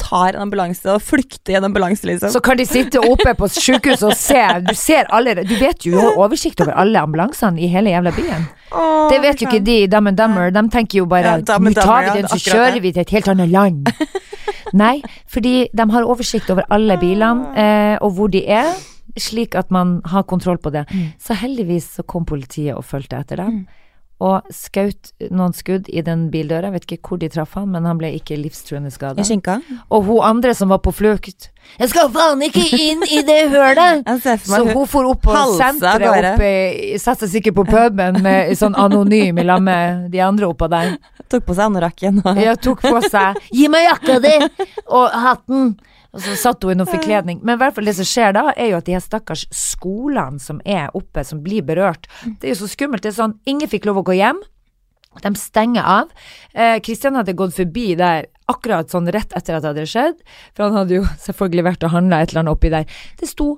tar 0.01 0.33
en 0.33 0.41
ambulanse 0.47 0.89
og 0.89 1.03
flykter 1.05 1.53
i 1.53 1.57
en 1.59 1.66
ambulanse, 1.68 2.07
liksom. 2.09 2.31
Så 2.33 2.41
kan 2.41 2.57
de 2.57 2.64
sitte 2.64 2.97
oppe 3.05 3.35
på 3.37 3.45
sykehuset 3.53 4.07
og 4.09 4.16
se. 4.16 4.41
Du 4.64 4.72
ser 4.78 5.05
alle 5.12 5.35
Du 5.45 5.53
vet 5.61 5.85
jo, 5.85 5.93
du 5.93 5.99
har 6.01 6.16
oversikt 6.24 6.61
over 6.64 6.72
alle 6.81 7.03
ambulansene 7.05 7.61
i 7.61 7.68
hele 7.68 7.91
jævla 7.93 8.14
byen. 8.16 8.47
Oh, 8.72 9.11
Det 9.12 9.20
vet 9.20 9.43
jo 9.43 9.49
ikke 9.51 9.61
de 9.66 9.76
i 9.83 9.87
Dumb 9.93 10.09
and 10.09 10.16
Dummer. 10.16 10.49
De 10.55 10.62
tenker 10.72 10.99
jo 11.03 11.07
bare 11.11 11.37
Ja, 11.43 11.59
nå 11.59 11.74
tar 11.76 12.03
vi 12.09 12.16
den, 12.22 12.28
så 12.33 12.39
kjører 12.41 12.72
det. 12.78 12.83
vi 12.83 12.93
til 12.97 13.03
et 13.05 13.11
helt 13.18 13.28
annet 13.28 13.51
land. 13.53 13.93
Nei, 14.72 15.03
fordi 15.28 15.66
de 15.74 15.85
har 15.91 16.05
oversikt 16.07 16.51
over 16.53 16.62
alle 16.70 16.95
bilene 17.01 17.51
eh, 17.59 17.97
og 18.01 18.12
hvor 18.14 18.28
de 18.31 18.45
er, 18.47 18.69
slik 19.18 19.54
at 19.58 19.70
man 19.70 20.00
har 20.04 20.22
kontroll 20.22 20.58
på 20.58 20.70
det. 20.74 20.86
Mm. 20.90 21.12
Så 21.18 21.34
heldigvis 21.34 21.94
så 21.98 22.02
kom 22.02 22.26
politiet 22.28 22.76
og 22.76 22.84
fulgte 22.84 23.20
etter 23.20 23.40
dem. 23.42 23.62
Og 24.20 24.44
skjøt 24.52 25.14
noen 25.32 25.54
skudd 25.56 25.86
i 25.88 26.02
den 26.04 26.26
bildøra. 26.32 26.68
Jeg 26.68 26.74
vet 26.74 26.86
ikke 26.86 27.08
hvor 27.08 27.20
de 27.22 27.30
traff 27.32 27.54
han, 27.56 27.70
men 27.72 27.86
han 27.88 27.96
ble 27.96 28.11
ikke 28.18 28.36
livstruende 28.36 28.92
skada. 28.92 29.24
Og 29.88 30.04
hun 30.04 30.20
andre 30.28 30.52
som 30.56 30.68
var 30.68 30.82
på 30.84 30.92
flukt 30.92 31.48
Jeg 31.80 31.88
skal 31.88 32.11
faen 32.12 32.42
ikke 32.44 32.66
inn 32.76 33.00
i 33.08 33.22
det 33.24 33.38
hølet! 33.54 34.04
Så 34.44 34.61
hun 34.68 34.84
for 34.90 35.08
opp 35.08 35.22
på 35.24 35.36
senteret 35.56 36.34
oppe 36.34 36.50
Satte 37.00 37.24
seg 37.24 37.38
sikkert 37.38 37.62
på 37.62 37.64
puben 37.70 38.20
med 38.24 38.52
sånn 38.61 38.76
anonym 38.76 39.40
i 39.40 39.46
lag 39.46 39.64
med 39.64 40.11
de 40.12 40.20
andre 40.24 40.52
oppå 40.52 40.68
der. 40.68 40.98
tok 41.30 41.46
på 41.46 41.56
seg 41.56 41.70
anorakken 41.70 42.20
og 42.24 42.40
Jeg 42.40 42.61
tok 42.61 42.82
på 42.84 43.00
seg 43.08 43.40
'gi 43.48 43.68
meg 43.72 43.86
jakka 43.86 44.18
di!' 44.20 44.38
og 44.98 45.16
hatten. 45.24 45.72
Og 46.11 46.22
så 46.24 46.36
satt 46.38 46.64
hun 46.66 46.74
i 46.74 46.78
noe 46.78 46.90
forkledning. 46.90 47.42
Men 47.44 47.56
i 47.56 47.61
hvert 47.62 47.76
fall 47.76 47.86
det 47.86 47.96
som 47.98 48.08
skjer 48.08 48.34
da, 48.34 48.48
er 48.56 48.72
jo 48.72 48.80
at 48.80 48.88
de 48.88 48.96
her 48.96 49.04
stakkars 49.04 49.44
skolene 49.54 50.42
som 50.42 50.58
er 50.66 50.90
oppe, 50.98 51.24
som 51.26 51.42
blir 51.44 51.62
berørt, 51.66 52.08
det 52.26 52.50
er 52.50 52.54
jo 52.56 52.62
så 52.64 52.70
skummelt. 52.72 53.04
Det 53.04 53.12
er 53.12 53.20
sånn, 53.20 53.38
ingen 53.50 53.70
fikk 53.70 53.86
lov 53.88 54.02
å 54.02 54.06
gå 54.11 54.18
hjem. 54.18 54.42
De 55.22 55.30
stenger 55.38 55.86
av. 55.86 56.11
Eh, 56.54 56.76
Kristian 56.86 57.18
hadde 57.18 57.34
gått 57.38 57.56
forbi 57.56 57.92
der 57.98 58.28
akkurat 58.50 58.90
sånn 58.90 59.11
rett 59.11 59.32
etter 59.34 59.56
at 59.56 59.64
det 59.64 59.72
hadde 59.72 59.88
skjedd, 59.90 60.20
for 60.54 60.68
han 60.68 60.78
hadde 60.82 61.00
jo 61.00 61.06
selvfølgelig 61.26 61.66
vært 61.66 61.86
og 61.86 61.94
handla 61.94 62.22
et 62.22 62.32
eller 62.32 62.44
annet 62.44 62.58
oppi 62.58 62.70
der. 62.72 63.00
Det 63.18 63.30
sto 63.30 63.56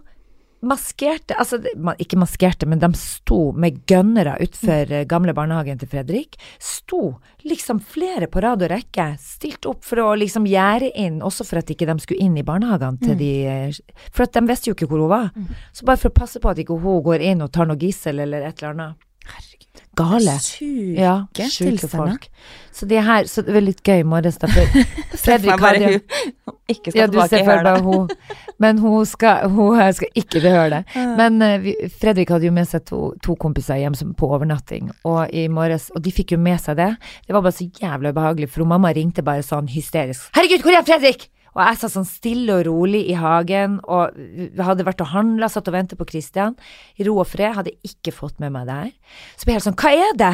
maskerte 0.67 1.37
Altså, 1.39 1.59
ikke 2.01 2.19
maskerte, 2.21 2.69
men 2.71 2.81
de 2.83 2.91
sto 2.99 3.53
med 3.59 3.83
gønnere 3.91 4.37
utfor 4.45 4.93
eh, 4.93 5.05
gamle 5.09 5.35
barnehagen 5.37 5.81
til 5.81 5.91
Fredrik. 5.91 6.39
Sto 6.63 7.17
liksom 7.47 7.81
flere 7.83 8.29
på 8.31 8.43
rad 8.45 8.63
og 8.63 8.73
rekke, 8.73 9.13
stilt 9.21 9.67
opp 9.71 9.83
for 9.87 10.03
å 10.05 10.09
liksom 10.19 10.47
gjerde 10.49 10.93
inn, 10.99 11.21
også 11.25 11.47
for 11.49 11.63
at 11.63 11.71
ikke 11.73 11.89
de 11.91 11.99
skulle 12.03 12.23
inn 12.23 12.37
i 12.39 12.47
barnehagene 12.47 13.03
til 13.03 13.19
de 13.19 13.33
eh, 13.51 13.81
For 14.13 14.27
at 14.27 14.37
de 14.37 14.45
visste 14.49 14.71
jo 14.71 14.77
ikke 14.77 14.91
hvor 14.91 15.05
hun 15.05 15.13
var. 15.13 15.31
Så 15.73 15.87
bare 15.89 16.01
for 16.01 16.13
å 16.13 16.21
passe 16.23 16.43
på 16.43 16.53
at 16.53 16.61
ikke 16.63 16.79
hun 16.79 17.03
går 17.05 17.25
inn 17.33 17.43
og 17.43 17.53
tar 17.55 17.69
noe 17.69 17.81
gissel 17.81 18.23
eller 18.23 18.47
et 18.47 18.63
eller 18.63 18.77
annet. 18.77 19.09
Herregud. 19.27 19.83
Gale. 19.97 20.39
Syke, 20.41 21.01
Ja, 21.01 21.49
syke 21.49 21.89
folk. 21.89 22.29
Så 22.73 22.87
det 22.89 23.03
her, 23.05 23.27
så 23.29 23.43
det 23.45 23.53
var 23.53 23.61
litt 23.61 23.83
gøy 23.85 24.01
i 24.01 24.07
morges, 24.09 24.39
da. 24.41 24.49
Fredrik 25.21 25.61
hadde 25.61 25.91
hun 25.91 26.55
ikke 26.73 26.93
skal 26.93 26.99
ja, 26.99 27.07
du 27.07 27.19
tilbake 27.19 27.43
hølet. 27.45 27.67
deg 27.67 27.83
hun 27.85 28.09
Men 28.63 28.79
hun 28.81 29.05
skal, 29.07 29.51
hun 29.53 29.77
skal 29.93 30.09
ikke 30.17 30.41
høre 30.41 30.79
det. 30.79 30.81
Men 31.21 31.37
uh, 31.43 31.59
vi, 31.61 31.75
Fredrik 32.01 32.33
hadde 32.33 32.49
jo 32.49 32.55
med 32.55 32.71
seg 32.71 32.87
to, 32.89 33.03
to 33.25 33.37
kompiser 33.41 33.81
hjem 33.83 33.97
som, 33.99 34.15
på 34.17 34.31
overnatting, 34.33 34.89
og 35.09 35.29
i 35.35 35.49
morges 35.53 35.91
Og 35.93 36.03
de 36.05 36.15
fikk 36.15 36.37
jo 36.37 36.41
med 36.41 36.63
seg 36.63 36.79
det. 36.81 36.89
Det 37.27 37.37
var 37.37 37.45
bare 37.45 37.59
så 37.59 37.69
jævlig 37.69 38.15
ubehagelig, 38.15 38.51
for 38.55 38.65
hun 38.65 38.73
mamma 38.73 38.95
ringte 38.97 39.25
bare 39.27 39.45
sånn 39.45 39.69
hysterisk. 39.69 40.31
'Herregud, 40.33 40.65
hvor 40.65 40.79
er 40.79 40.89
Fredrik?' 40.89 41.29
Og 41.53 41.61
jeg 41.61 41.79
satt 41.81 41.93
sånn 41.95 42.09
stille 42.09 42.55
og 42.59 42.67
rolig 42.69 43.03
i 43.13 43.17
hagen, 43.19 43.79
og 43.85 44.17
hadde 44.57 44.87
vært 44.87 45.03
og 45.05 45.11
handla, 45.13 45.51
satt 45.53 45.69
og 45.69 45.77
ventet 45.77 46.01
på 46.01 46.07
Christian. 46.09 46.57
I 46.97 47.07
ro 47.09 47.19
og 47.21 47.29
fred, 47.29 47.53
hadde 47.59 47.75
ikke 47.85 48.15
fått 48.15 48.39
med 48.41 48.55
meg 48.55 48.69
det 48.71 48.79
her. 48.79 48.93
Så 49.37 49.45
ble 49.45 49.55
jeg 49.55 49.61
helt 49.61 49.69
sånn, 49.69 49.79
hva 49.83 49.93
er 50.09 50.15
det? 50.23 50.33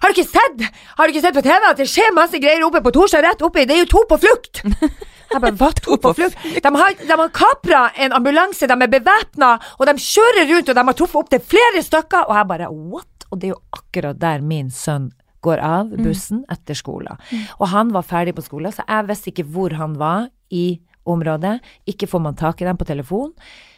Har 0.00 0.12
du 0.12 0.16
ikke 0.16 0.30
sett? 0.30 0.66
Har 0.98 1.06
du 1.06 1.14
ikke 1.14 1.24
sett 1.26 1.38
på 1.38 1.46
TV 1.46 1.70
at 1.70 1.80
det 1.80 1.88
skjer 1.90 2.14
masse 2.14 2.42
greier 2.42 2.66
oppe 2.66 2.82
på 2.84 2.94
Torshov, 2.94 3.24
rett 3.26 3.42
oppi? 3.46 3.66
Det 3.66 3.76
er 3.76 3.82
jo 3.82 3.90
to 3.96 4.04
på 4.10 4.20
flukt! 4.22 4.62
Jeg 5.30 5.38
bare, 5.44 5.54
hva 5.54 5.68
to 5.78 5.94
på 6.02 6.10
flukt? 6.18 6.40
De 6.58 6.70
har, 6.74 6.94
de 6.98 7.16
har 7.20 7.28
kapra 7.30 7.84
en 8.02 8.16
ambulanse, 8.16 8.66
de 8.66 8.74
er 8.74 8.90
bevæpna, 8.90 9.52
og 9.78 9.86
de 9.86 9.94
kjører 10.02 10.48
rundt, 10.50 10.72
og 10.72 10.74
de 10.74 10.84
har 10.88 10.96
truffet 10.98 11.20
opptil 11.20 11.44
flere 11.52 11.82
stykker, 11.86 12.24
og 12.26 12.34
jeg 12.34 12.48
bare, 12.50 12.66
what? 12.90 13.26
Og 13.30 13.38
det 13.38 13.46
er 13.46 13.52
jo 13.52 13.60
akkurat 13.78 14.18
der 14.18 14.42
min 14.42 14.72
sønn 14.74 15.12
går 15.46 15.62
av 15.62 15.94
bussen 16.02 16.42
etter 16.50 16.74
skolen. 16.74 17.22
Og 17.60 17.70
han 17.70 17.94
var 17.94 18.04
ferdig 18.10 18.34
på 18.36 18.44
skolen, 18.44 18.74
så 18.74 18.82
jeg 18.88 19.06
visste 19.08 19.30
ikke 19.30 19.46
hvor 19.54 19.78
han 19.78 19.94
var 20.02 20.26
i 20.50 20.80
området. 21.06 21.58
Ikke 21.88 22.08
får 22.10 22.22
man 22.22 22.38
tak 22.38 22.60
i 22.62 22.68
dem 22.68 22.76
på 22.80 22.86
telefon. 22.88 23.32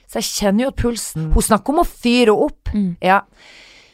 Så 0.08 0.20
jeg 0.20 0.28
kjenner 0.28 0.66
jo 0.66 0.72
at 0.74 0.80
pulsen 0.80 1.30
Hun 1.32 1.42
snakker 1.42 1.72
om 1.72 1.80
å 1.84 1.88
fyre 1.88 2.34
opp. 2.36 2.72
Ja. 3.00 3.22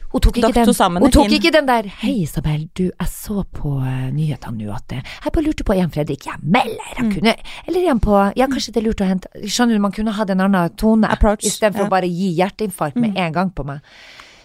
Hun 0.09 0.22
tok, 0.24 0.39
ikke 0.41 0.55
den, 0.57 0.70
hun 0.72 1.11
tok 1.12 1.33
ikke 1.37 1.51
den 1.53 1.66
der 1.68 1.85
'Hei, 2.01 2.22
Isabel, 2.22 2.62
du, 2.72 2.85
jeg 2.89 3.09
så 3.12 3.43
på 3.53 3.74
uh, 3.76 4.09
nyhetene 4.09 4.57
nå 4.64 4.72
at 4.72 4.95
Jeg 4.97 5.33
bare 5.35 5.45
lurte 5.45 5.64
på 5.68 5.74
igjen, 5.76 5.91
Fredrik. 5.93 6.24
hjemme, 6.24 6.62
eller 6.64 6.95
han 6.97 7.07
Mm. 7.09 7.12
kunne 7.14 7.35
Eller 7.66 7.81
igjen 7.81 8.01
på 8.01 8.33
Ja, 8.37 8.47
kanskje 8.47 8.72
det 8.72 8.76
er 8.81 8.87
lurt 8.89 9.03
å 9.05 9.09
hente 9.09 9.29
Skjønner 9.45 9.74
du, 9.74 9.81
man 9.81 9.93
kunne 9.93 10.12
hatt 10.12 10.31
en 10.31 10.41
annen 10.41 10.70
tone 10.76 11.07
istedenfor 11.09 11.81
ja. 11.81 11.85
Mm. 11.85 11.89
å 11.89 11.91
bare 11.91 12.09
gi 12.09 12.33
hjerteinfarkt 12.41 12.97
med 12.97 13.18
en 13.18 13.33
gang 13.33 13.51
på 13.51 13.64
meg. 13.66 13.81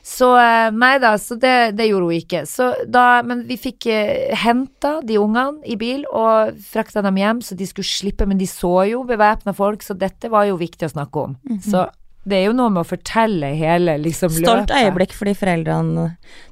Så 0.04 0.34
eh, 0.36 0.68
nei 0.76 0.98
da, 1.00 1.14
så 1.18 1.38
det, 1.40 1.74
det 1.80 1.88
gjorde 1.88 2.10
hun 2.10 2.18
ikke. 2.20 2.44
Så 2.50 2.70
da, 2.92 3.24
men 3.24 3.46
vi 3.48 3.56
fikk 3.60 3.88
uh, 3.88 4.34
henta 4.36 4.98
de 5.08 5.16
ungene 5.22 5.64
i 5.64 5.78
bil 5.80 6.04
og 6.12 6.60
frakta 6.68 7.02
dem 7.06 7.20
hjem, 7.22 7.40
så 7.46 7.56
de 7.56 7.68
skulle 7.70 7.88
slippe. 7.88 8.28
Men 8.28 8.42
de 8.42 8.48
så 8.50 8.74
jo 8.92 9.06
bevæpna 9.08 9.56
folk, 9.56 9.86
så 9.86 9.96
dette 9.96 10.32
var 10.34 10.50
jo 10.50 10.60
viktig 10.60 10.90
å 10.90 10.96
snakke 10.98 11.28
om. 11.30 11.38
Så 11.64 11.88
det 12.24 12.38
er 12.38 12.46
jo 12.48 12.54
noe 12.56 12.72
med 12.72 12.86
å 12.86 12.88
fortelle 12.88 13.50
hele 13.60 13.98
liksom 14.00 14.32
løpet. 14.32 14.46
Stolt 14.48 14.72
øyeblikk 14.72 15.12
for 15.18 15.28
de 15.28 15.34
foreldrene 15.36 16.06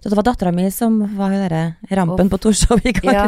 Det 0.03 0.11
var 0.17 0.25
dattera 0.27 0.51
mi 0.51 0.65
som 0.73 0.97
var 1.15 1.31
den 1.31 1.45
rampen 1.47 1.95
rampen 1.95 2.31
på 2.33 2.39
Torshov 2.43 2.83
i 2.83 2.91
går. 2.97 3.13
Ja. 3.13 3.25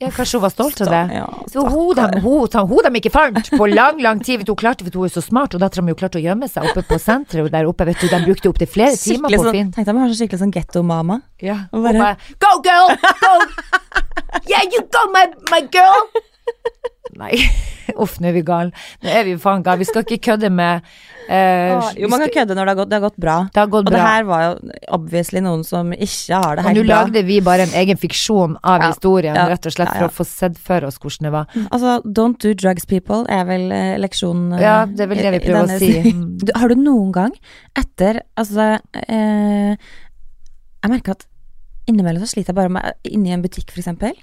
ja, 0.00 0.10
kanskje 0.14 0.38
hun 0.38 0.44
var 0.44 0.52
stolt 0.54 0.80
av 0.86 0.92
det. 0.92 1.02
Ja, 1.16 1.24
Så 1.50 1.64
hun 1.66 1.96
dem, 1.98 2.20
hun, 2.22 2.46
hun 2.70 2.84
dem 2.86 2.98
ikke 3.00 3.10
fant 3.14 3.50
på 3.50 3.66
lang, 3.72 3.98
lang 4.04 4.22
tid. 4.22 4.46
Hun 4.46 4.56
klarte, 4.60 4.86
du, 4.86 4.98
hun 5.00 5.08
er 5.08 5.14
så 5.16 5.22
smart, 5.24 5.54
og 5.58 5.64
dattera 5.64 5.82
mi 5.82 5.96
klarte 5.98 6.20
å 6.20 6.24
gjemme 6.24 6.46
seg 6.50 6.70
oppe 6.70 6.86
på 6.86 7.00
senteret 7.02 7.50
der 7.54 7.66
oppe. 7.70 7.88
Vet 7.90 8.00
du, 8.04 8.08
de 8.12 8.22
brukte 8.28 8.52
opptil 8.54 8.70
flere 8.70 8.94
timer 8.94 9.28
Skikkelig 9.28 9.40
på 9.40 9.42
å 9.42 9.48
sånn, 9.48 9.58
finne 9.58 9.74
tenkte 9.74 9.90
deg 9.90 9.98
meg 9.98 10.06
har 10.06 10.14
så 10.14 10.20
skikkelig 10.22 10.42
sånn 10.44 10.54
gettomama. 10.54 11.20
Ja. 11.42 11.58
Hun 11.74 11.82
bare- 11.88 11.98
bare 11.98 12.38
Go, 12.38 12.54
girl! 12.62 12.94
Go! 13.24 13.34
Yeah, 14.50 14.62
you 14.70 14.82
go, 14.92 15.06
my, 15.12 15.26
my 15.50 15.62
girl! 15.72 16.06
Nei, 17.20 17.38
uff, 18.02 18.18
nå 18.20 18.30
er 18.30 18.36
vi 18.36 18.42
gale. 18.46 18.72
Nå 19.04 19.10
er 19.10 19.26
vi 19.28 19.34
faen 19.40 19.64
gale. 19.64 19.82
Vi 19.82 19.88
skal 19.88 20.04
ikke 20.04 20.20
kødde 20.30 20.50
med 20.54 20.84
eh, 21.28 21.74
Jo, 22.00 22.10
man 22.12 22.24
kan 22.24 22.32
kødde 22.38 22.56
når 22.56 22.68
det 22.68 22.72
har 22.74 22.78
gått, 22.80 22.90
det 22.90 22.98
har 22.98 23.04
gått 23.04 23.18
bra. 23.24 23.36
Det 23.52 23.62
har 23.62 23.70
gått 23.72 23.88
Og 23.88 23.94
det 23.94 24.02
her 24.04 24.28
var 24.28 24.44
jo 24.46 24.78
obviously 24.98 25.42
noen 25.44 25.64
som 25.66 25.92
ikke 25.94 26.40
har 26.44 26.58
det 26.58 26.64
Og 26.64 26.68
nå 26.68 26.74
helt 26.74 26.88
bra. 26.88 27.00
lagde 27.02 27.24
vi 27.28 27.40
bare 27.44 27.66
en 27.68 27.76
egen 27.82 28.00
fiksjon 28.00 28.56
av 28.62 28.84
Ja, 28.84 28.92
historien, 28.94 29.38
ja, 29.38 29.48
rett 29.50 29.68
og 29.70 29.76
slett 29.76 29.92
for 29.92 30.06
ja. 30.06 30.10
å 30.10 30.16
få 30.20 30.28
sett 30.28 30.58
for 30.70 30.88
oss 30.88 31.00
hvordan 31.02 31.28
det 31.28 31.34
var. 31.34 31.58
Altså, 31.70 31.98
don't 32.04 32.40
do 32.44 32.54
drugs, 32.54 32.88
people, 32.90 33.22
er 33.32 33.44
vel 33.48 33.68
eh, 33.74 33.94
leksjonen 34.02 34.56
eh, 34.58 34.64
Ja, 34.64 34.76
det 34.88 35.06
er 35.06 35.12
vel 35.12 35.22
det 35.24 35.34
vi 35.38 35.44
prøver 35.48 35.76
å 35.76 35.80
si. 35.82 35.92
Du, 36.44 36.50
har 36.56 36.70
du 36.70 36.76
noen 36.78 37.12
gang 37.14 37.32
etter 37.78 38.22
Altså, 38.40 38.74
eh, 39.06 39.74
jeg 40.84 40.92
merker 40.92 41.14
at 41.16 41.26
innimellom 41.88 42.24
så 42.24 42.34
sliter 42.34 42.52
jeg 42.52 42.58
bare 42.58 42.72
med 42.72 43.08
Inni 43.08 43.32
en 43.34 43.44
butikk, 43.44 43.70
for 43.72 43.80
eksempel. 43.82 44.16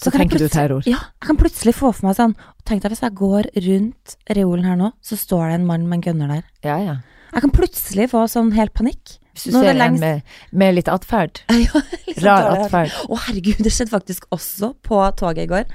Så 0.00 0.08
så 0.08 0.16
tenker 0.16 0.40
du 0.40 0.48
terror. 0.48 0.86
Ja, 0.88 0.96
jeg 1.20 1.28
kan 1.28 1.36
plutselig 1.36 1.74
få 1.76 1.90
for 1.92 2.06
meg 2.08 2.16
sånn 2.16 2.32
Tenk 2.64 2.80
deg 2.84 2.94
hvis 2.94 3.02
jeg 3.04 3.16
går 3.18 3.50
rundt 3.66 4.14
reolen 4.32 4.64
her 4.64 4.78
nå, 4.80 4.92
så 5.04 5.18
står 5.18 5.50
det 5.50 5.58
en 5.58 5.66
mann 5.68 5.88
med 5.88 5.98
en 6.00 6.04
gunner 6.06 6.30
der. 6.38 6.44
Ja, 6.64 6.76
ja. 6.80 6.94
Jeg 7.30 7.44
kan 7.44 7.52
plutselig 7.54 8.08
få 8.10 8.24
sånn 8.30 8.52
helt 8.56 8.72
panikk. 8.74 9.16
Hvis 9.34 9.46
du 9.46 9.54
Nå 9.54 9.62
er 9.62 9.76
ser 9.76 9.82
en 9.84 9.98
med, 10.02 10.22
med 10.52 10.74
litt 10.74 10.88
atferd. 10.90 11.42
Ja, 11.50 11.82
liksom 12.08 12.24
Rar 12.26 12.48
atferd. 12.64 12.94
Å 13.06 13.18
herregud, 13.26 13.60
det 13.64 13.72
skjedde 13.74 13.92
faktisk 13.92 14.26
også 14.34 14.72
på 14.86 14.98
toget 15.20 15.46
i 15.46 15.50
går. 15.50 15.68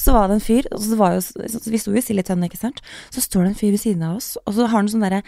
Så 0.00 0.14
var 0.16 0.30
det 0.30 0.38
en 0.38 0.44
fyr, 0.44 0.68
og 0.72 0.80
så 0.82 0.98
var 0.98 1.18
jo, 1.18 1.24
så 1.24 1.62
vi 1.68 1.80
sto 1.82 1.92
jo 1.92 2.00
i 2.00 2.04
sild 2.04 2.24
tønne, 2.26 2.48
ikke 2.48 2.60
sant. 2.60 2.80
Så 3.12 3.24
står 3.24 3.44
det 3.44 3.52
en 3.52 3.60
fyr 3.60 3.74
ved 3.74 3.82
siden 3.84 4.06
av 4.08 4.16
oss, 4.22 4.32
og 4.46 4.56
så 4.56 4.64
har 4.66 4.78
han 4.78 4.88
sånn 4.90 5.04
derre 5.04 5.20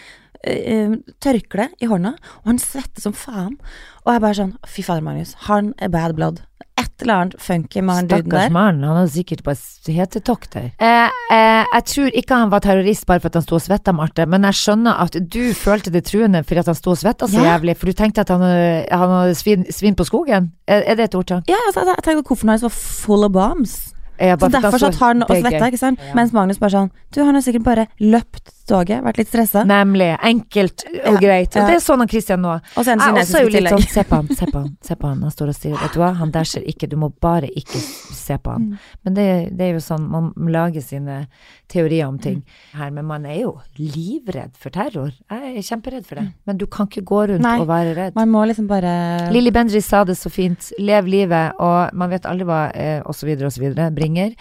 eh, 0.48 0.96
tørkle 1.24 1.68
i 1.84 1.90
hånda, 1.90 2.14
og 2.42 2.50
han 2.54 2.62
svetter 2.62 3.04
som 3.04 3.16
faen. 3.16 3.58
Og 4.04 4.14
jeg 4.14 4.24
bare 4.24 4.40
sånn, 4.40 4.56
fy 4.68 4.86
fader, 4.86 5.04
Magnus, 5.04 5.36
han 5.50 5.74
er 5.78 5.92
bad 5.92 6.16
blood. 6.16 6.42
Et 6.84 7.02
eller 7.04 7.14
annet 7.22 7.34
funky 7.40 7.80
med 7.82 7.94
han 7.96 8.08
duden 8.10 8.26
Stakkars 8.28 8.44
der. 8.48 8.52
mann, 8.54 8.82
han 8.84 8.96
hadde 9.00 9.12
sikkert 9.14 9.42
bare 9.46 9.56
s- 9.56 9.80
hetetokt 9.88 10.54
her. 10.58 10.70
Eh, 10.78 11.08
eh, 11.32 11.64
jeg 11.74 11.84
tror 11.90 12.10
ikke 12.20 12.34
han 12.42 12.50
var 12.52 12.60
terrorist 12.64 13.06
bare 13.08 13.20
for 13.24 13.32
at 13.32 13.34
han 13.40 13.46
sto 13.46 13.56
og 13.56 13.64
svetta, 13.64 13.94
Marte, 13.96 14.26
men 14.28 14.42
jeg 14.48 14.52
skjønner 14.60 15.00
at 15.06 15.16
du 15.30 15.40
følte 15.56 15.90
det 15.94 16.04
truende 16.04 16.44
fordi 16.44 16.60
at 16.60 16.66
han 16.66 16.74
sto 16.78 16.90
og 16.92 16.98
svetta 17.00 17.26
så 17.30 17.40
Ja. 17.42 17.56
jævlig, 17.58 17.76
for 17.76 17.86
du 17.86 17.92
tenkte 17.92 18.20
at 18.20 18.28
han, 18.28 18.40
hadde- 18.40 18.86
han 18.90 19.08
hadde 19.16 19.34
svin, 19.34 19.64
svin 19.72 19.94
på 19.96 20.04
skogen? 20.04 20.52
Er, 20.68 20.82
er 20.86 20.94
det 20.96 21.04
et 21.10 21.14
ordtak? 21.14 21.44
Ja, 21.48 21.56
altså, 21.68 21.84
jeg 21.86 21.96
tenkte 22.04 22.18
at 22.18 22.24
kofferten 22.24 22.48
hans 22.54 22.62
var 22.62 22.70
full 22.70 23.24
of 23.24 23.32
bombs. 23.32 23.90
Ja, 24.20 24.36
Så 24.38 24.46
derfor 24.48 24.78
satt 24.78 24.94
han 25.02 25.22
og 25.24 25.28
svetta, 25.28 25.66
ikke 25.66 25.78
sant. 25.78 25.98
Ja. 25.98 26.14
Mens 26.14 26.32
Magnus 26.32 26.58
bare 26.62 26.70
sånn, 26.70 26.90
du, 27.10 27.24
han 27.24 27.34
har 27.34 27.42
sikkert 27.42 27.64
bare 27.64 27.86
løpt 28.00 28.52
toget, 28.66 29.02
vært 29.04 29.18
litt 29.18 29.28
stressa. 29.28 29.64
Nemlig. 29.68 30.10
Enkelt 30.24 30.84
og 31.06 31.18
greit. 31.20 31.54
Og 31.56 31.66
det 31.68 31.76
er 31.76 31.82
sånn 31.84 31.98
han 32.04 32.08
Christian 32.08 32.40
nå. 32.44 32.54
Og 32.76 32.84
så 32.84 32.92
er 32.94 32.98
han 33.02 33.16
også 33.20 33.42
litt 33.50 33.68
sånn, 33.68 33.82
se 33.94 34.04
på 34.08 34.16
han, 34.16 34.28
se 34.28 34.46
på 34.46 34.58
han, 34.62 34.76
se 34.82 34.94
på 34.96 35.06
han. 35.08 35.22
Han 35.22 35.30
står 35.34 35.48
og 35.52 35.54
sier, 35.58 35.76
vet 35.80 35.92
du 35.92 36.00
hva, 36.00 36.12
han 36.16 36.30
der 36.34 36.44
ser 36.44 36.62
ikke, 36.66 36.88
du 36.88 36.96
må 36.96 37.12
bare 37.20 37.48
ikke 37.52 37.78
se 37.80 38.38
på 38.38 38.50
Mm. 38.54 38.70
han. 38.70 38.78
Men 39.04 39.14
det, 39.14 39.26
det 39.56 39.64
er 39.68 39.72
jo 39.74 39.82
sånn, 39.84 40.08
man 40.10 40.32
lager 40.52 40.80
sine 40.82 41.26
teorier 41.68 42.06
om 42.08 42.14
Mm. 42.16 42.22
ting 42.22 42.42
her, 42.74 42.90
men 42.90 43.04
man 43.04 43.24
er 43.26 43.40
jo 43.42 43.60
livredd 43.78 44.56
for 44.56 44.70
terror. 44.70 45.12
Jeg 45.30 45.56
er 45.58 45.62
kjemperedd 45.68 46.06
for 46.06 46.20
det. 46.20 46.26
Men 46.46 46.56
du 46.60 46.66
kan 46.66 46.86
ikke 46.88 47.02
gå 47.04 47.28
rundt 47.28 47.40
Mm. 47.40 47.48
Nei. 47.48 47.60
og 47.60 47.66
være 47.68 47.94
redd. 47.96 48.14
Man 48.14 48.30
må 48.30 48.46
liksom 48.46 48.66
bare 48.68 49.30
Lilly 49.32 49.50
Bendriss 49.50 49.86
sa 49.86 50.04
det 50.04 50.16
så 50.16 50.30
fint, 50.30 50.72
lev 50.78 51.04
livet, 51.06 51.52
og 51.58 51.92
man 51.94 52.10
vet 52.10 52.22
aldri 52.24 52.44
hva, 52.44 52.70
eh, 52.74 53.02
så 53.02 53.26
videre, 53.26 53.90
bringer. 53.94 54.34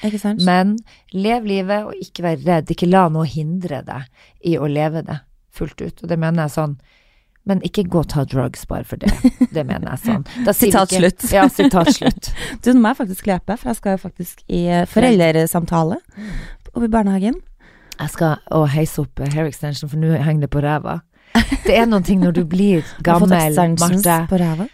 Men 0.45 0.77
lev 1.13 1.43
livet, 1.45 1.85
og 1.85 1.93
ikke 1.93 2.23
vær 2.23 2.37
redd. 2.45 2.67
Ikke 2.71 2.89
la 2.89 3.07
noe 3.09 3.25
hindre 3.25 3.83
deg 3.85 4.03
i 4.41 4.57
å 4.57 4.67
leve 4.69 5.03
det 5.07 5.19
fullt 5.53 5.81
ut. 5.81 6.03
Og 6.03 6.09
det 6.09 6.17
mener 6.19 6.45
jeg 6.45 6.55
sånn. 6.55 6.75
Men 7.43 7.59
ikke 7.67 7.83
gå 7.91 7.99
og 8.05 8.09
ta 8.13 8.23
drugs 8.23 8.63
bare 8.69 8.85
for 8.87 9.01
det. 9.01 9.11
Det 9.51 9.65
mener 9.67 9.89
jeg 9.91 9.99
sånn. 10.05 10.23
Sitat 10.55 10.93
slutt. 10.95 11.25
Ja, 11.33 11.47
sitat 11.51 11.91
slutt. 11.95 12.29
Du, 12.63 12.71
nå 12.71 12.79
må 12.79 12.93
jeg 12.93 13.01
faktisk 13.01 13.27
løpe, 13.27 13.57
for 13.59 13.73
jeg 13.73 13.79
skal 13.81 13.97
jo 13.97 14.03
faktisk 14.05 14.45
i 14.47 14.61
eh, 14.71 14.85
foreldresamtale 14.87 15.99
oppe 16.73 16.87
i 16.87 16.93
barnehagen. 16.93 17.41
Jeg 17.99 18.09
skal 18.15 18.39
å 18.49 18.63
heise 18.71 19.03
opp 19.03 19.19
eh, 19.19 19.33
hair 19.35 19.49
extension, 19.51 19.91
for 19.91 19.99
nå 19.99 20.15
henger 20.15 20.47
det 20.47 20.53
på 20.55 20.63
ræva. 20.63 21.01
Det 21.65 21.75
er 21.75 21.85
noen 21.89 22.05
ting 22.07 22.23
når 22.23 22.37
du 22.39 22.43
blir 22.47 22.85
gammel, 23.05 23.27
Marte. 23.81 24.69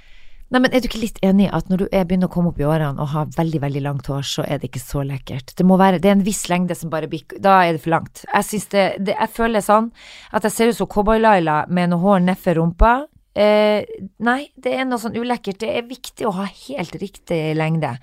Nei, 0.49 0.63
men 0.63 0.73
er 0.73 0.81
du 0.81 0.87
ikke 0.89 1.03
litt 1.03 1.19
enig 1.21 1.45
i 1.45 1.51
at 1.53 1.67
når 1.69 1.83
du 1.83 1.85
er 1.93 2.07
begynner 2.09 2.25
å 2.25 2.33
komme 2.33 2.49
opp 2.49 2.57
i 2.57 2.65
årene 2.65 3.03
og 3.03 3.11
har 3.11 3.27
veldig, 3.35 3.59
veldig 3.61 3.83
langt 3.85 4.07
hår, 4.09 4.23
så 4.25 4.45
er 4.49 4.57
det 4.57 4.71
ikke 4.71 4.81
så 4.81 5.03
lekkert? 5.05 5.53
Det 5.53 5.65
må 5.67 5.77
være, 5.77 5.99
det 6.01 6.09
er 6.09 6.15
en 6.17 6.25
viss 6.25 6.41
lengde 6.49 6.77
som 6.77 6.89
bare 6.89 7.09
bikker 7.11 7.37
da 7.45 7.59
er 7.67 7.75
det 7.75 7.83
for 7.83 7.93
langt. 7.93 8.23
Jeg 8.25 8.47
synes 8.47 8.65
det, 8.73 8.85
det 9.05 9.13
jeg 9.13 9.31
føler 9.35 9.65
sånn 9.65 9.91
at 10.33 10.47
jeg 10.47 10.55
ser 10.55 10.71
ut 10.71 10.79
som 10.79 10.89
Cowboy-Laila 10.89 11.59
med 11.69 11.93
noe 11.93 12.01
hår 12.01 12.25
nedfor 12.25 12.57
rumpa. 12.57 12.95
Eh, 13.37 13.85
nei, 14.25 14.39
det 14.57 14.73
er 14.73 14.89
noe 14.89 15.01
sånn 15.01 15.19
ulekkert. 15.21 15.61
Det 15.61 15.69
er 15.69 15.85
viktig 15.85 16.25
å 16.25 16.33
ha 16.39 16.49
helt 16.49 16.97
riktig 16.97 17.39
lengde. 17.59 17.93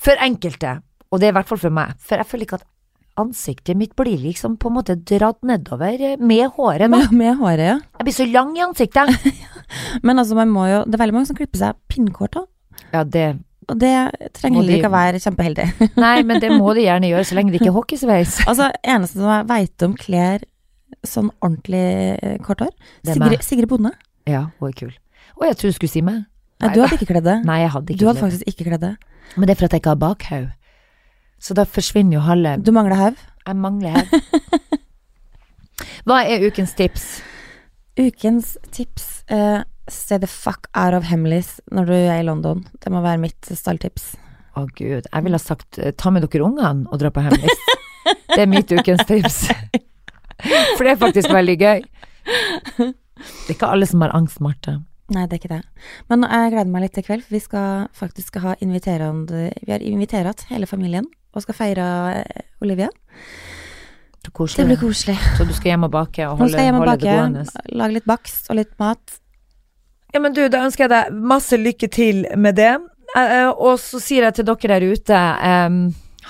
For 0.00 0.16
enkelte, 0.16 0.78
og 1.12 1.20
det 1.20 1.28
er 1.28 1.34
i 1.34 1.38
hvert 1.42 1.52
fall 1.52 1.60
for 1.60 1.76
meg, 1.76 1.92
for 2.00 2.16
jeg 2.16 2.30
føler 2.30 2.48
ikke 2.48 2.62
at 2.62 2.70
ansiktet 3.20 3.76
mitt 3.76 3.94
blir 3.98 4.18
liksom 4.20 4.56
på 4.60 4.70
en 4.70 4.76
måte 4.78 4.96
dratt 4.96 5.40
nedover 5.46 6.00
eh, 6.00 6.16
med 6.20 6.48
håret. 6.56 6.86
Da. 6.88 6.88
Med, 6.96 7.12
med 7.12 7.36
håret, 7.40 7.64
ja. 7.66 7.78
Jeg 8.00 8.08
blir 8.08 8.16
så 8.16 8.26
lang 8.32 8.52
i 8.56 8.62
ansiktet. 8.64 9.10
Men 10.06 10.18
altså, 10.20 10.36
man 10.38 10.50
må 10.52 10.66
jo 10.68 10.82
Det 10.86 10.96
er 10.96 11.02
veldig 11.04 11.14
mange 11.16 11.28
som 11.30 11.36
klipper 11.38 11.60
seg 11.60 11.78
pinnkort 11.92 12.36
òg. 12.40 12.48
Ja, 12.92 13.04
det 13.04 13.26
Og 13.70 13.76
det 13.78 13.92
trenger 14.36 14.60
heller 14.62 14.78
ikke 14.78 14.90
å 14.90 14.94
være 14.96 15.20
kjempeheldig. 15.22 15.66
Nei, 16.04 16.16
men 16.26 16.40
det 16.42 16.50
må 16.58 16.72
de 16.76 16.82
gjerne 16.88 17.08
gjøre, 17.12 17.24
så 17.28 17.36
lenge 17.38 17.52
det 17.54 17.60
ikke 17.60 17.70
er 17.70 17.76
hockeysveis. 17.76 18.40
altså, 18.50 18.66
eneste 18.82 19.20
som 19.20 19.30
jeg 19.30 19.46
veit 19.52 19.84
om 19.86 19.94
kler 19.96 20.42
sånn 21.06 21.30
ordentlig 21.40 21.84
eh, 22.18 22.34
kort 22.44 22.60
hår. 22.66 22.72
Sigrid, 23.06 23.44
Sigrid 23.46 23.70
Bonde. 23.70 23.94
Ja, 24.28 24.48
hun 24.58 24.68
er 24.68 24.74
kul. 24.76 24.90
Å, 25.38 25.46
jeg 25.46 25.56
tror 25.60 25.72
du 25.72 25.76
skulle 25.78 25.92
si 25.94 26.02
meg. 26.04 26.24
Nei, 26.62 26.72
du 26.74 26.82
hadde 26.82 26.98
ikke 26.98 27.08
kledd 27.14 27.24
det. 27.26 27.38
Nei, 27.48 27.60
jeg 27.62 27.70
hadde 27.74 27.94
ikke 27.94 28.02
Du 28.02 28.08
hadde 28.10 28.20
kledd. 28.20 28.34
faktisk 28.34 28.50
ikke 28.52 28.66
kledd 28.68 28.84
det. 28.84 28.92
Men 29.36 29.48
det 29.48 29.54
er 29.54 29.58
for 29.62 29.66
at 29.70 29.74
jeg 29.78 29.82
ikke 29.82 29.94
har 29.94 30.02
bakhaug. 30.02 30.50
Så 31.42 31.56
da 31.58 31.66
forsvinner 31.66 32.20
jo 32.20 32.22
halve 32.22 32.56
Du 32.62 32.70
mangler 32.74 32.98
haug. 33.00 33.20
Jeg 33.42 33.58
mangler 33.58 33.96
her. 33.96 34.06
Hva 36.06 36.22
er 36.22 36.44
ukens 36.46 36.74
tips? 36.78 37.06
Ukens 37.98 38.56
tips 38.70 39.24
uh, 39.32 39.62
Stay 39.90 40.20
the 40.22 40.30
fuck 40.30 40.68
out 40.78 40.94
of 40.94 41.08
Hemlis 41.10 41.56
når 41.74 41.88
du 41.88 41.94
er 41.96 42.20
i 42.20 42.26
London. 42.26 42.62
Det 42.78 42.92
må 42.94 43.02
være 43.02 43.18
mitt 43.24 43.50
stalltips. 43.50 44.12
Å 44.54 44.66
gud, 44.68 45.08
jeg 45.08 45.24
ville 45.24 45.38
ha 45.38 45.42
sagt 45.42 45.80
eh, 45.80 45.94
ta 45.96 46.12
med 46.12 46.22
dere 46.22 46.44
ungene 46.46 46.86
og 46.92 47.00
dra 47.00 47.10
på 47.10 47.24
hemmelis. 47.24 47.64
Det 48.30 48.38
er 48.44 48.50
mitt 48.50 48.70
ukens 48.70 49.02
tips. 49.08 49.38
For 50.76 50.84
det 50.84 50.92
er 50.92 51.00
faktisk 51.00 51.32
veldig 51.32 51.56
gøy. 51.58 51.82
Det 52.76 52.86
er 53.48 53.54
ikke 53.56 53.70
alle 53.74 53.88
som 53.88 54.04
har 54.04 54.14
angst, 54.14 54.38
Marte. 54.44 54.76
Nei, 55.12 55.24
det 55.26 55.38
er 55.38 55.40
ikke 55.40 55.54
det. 55.56 55.62
Men 56.12 56.28
jeg 56.28 56.52
gleder 56.54 56.72
meg 56.72 56.84
litt 56.84 56.94
til 56.96 57.06
kveld, 57.06 57.24
for 57.26 57.36
vi 57.36 57.42
skal 57.42 57.88
faktisk 57.96 58.38
ha 58.44 58.54
inviterende 58.64 59.48
Vi 59.66 59.74
har 59.74 59.84
invitert 59.84 60.46
hele 60.52 60.68
familien 60.70 61.08
og 61.32 61.44
skal 61.44 61.56
feire 61.56 61.88
eh, 62.20 62.44
Olivia. 62.64 62.88
Det, 64.22 64.30
Det 64.56 64.64
blir 64.68 64.78
koselig. 64.78 65.16
Så 65.36 65.44
du 65.44 65.52
skal 65.52 65.72
hjem 65.72 65.88
og 65.88 65.90
bake 65.90 66.28
og 66.28 66.38
holde, 66.38 66.52
skal 66.52 66.68
hjem 66.68 66.78
og 66.78 66.84
holde 66.84 67.00
det 67.00 67.10
gående? 67.10 67.44
lage 67.74 67.96
litt 67.98 68.06
bakst 68.06 68.50
og 68.52 68.60
litt 68.60 68.72
mat. 68.78 69.18
Ja, 70.12 70.20
men 70.20 70.36
du, 70.36 70.44
da 70.52 70.62
ønsker 70.66 70.86
jeg 70.86 70.92
deg 70.92 71.18
masse 71.32 71.58
lykke 71.58 71.88
til 71.90 72.26
med 72.36 72.60
det. 72.60 72.76
Eh, 73.16 73.34
eh, 73.40 73.50
og 73.50 73.80
så 73.82 74.00
sier 74.02 74.28
jeg 74.28 74.38
til 74.38 74.48
dere 74.48 74.76
der 74.76 74.86
ute, 74.92 75.22
um, 75.66 75.82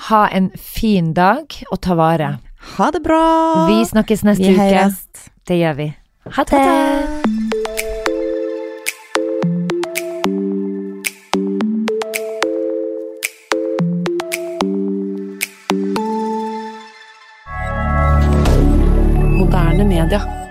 ha 0.09 0.23
en 0.33 0.49
fin 0.57 1.13
dag, 1.13 1.45
og 1.69 1.81
ta 1.83 1.95
vare. 1.99 2.37
Ha 2.77 2.91
det 2.95 3.03
bra! 3.03 3.23
Vi 3.69 3.83
snakkes 3.91 4.23
neste 4.25 4.49
Vi 4.49 4.55
uke. 4.57 4.87
Det 5.47 5.59
gjør 5.59 5.79
vi. 5.83 5.91
Ha 6.33 6.47
det! 6.49 7.02
Canada. 20.03 20.42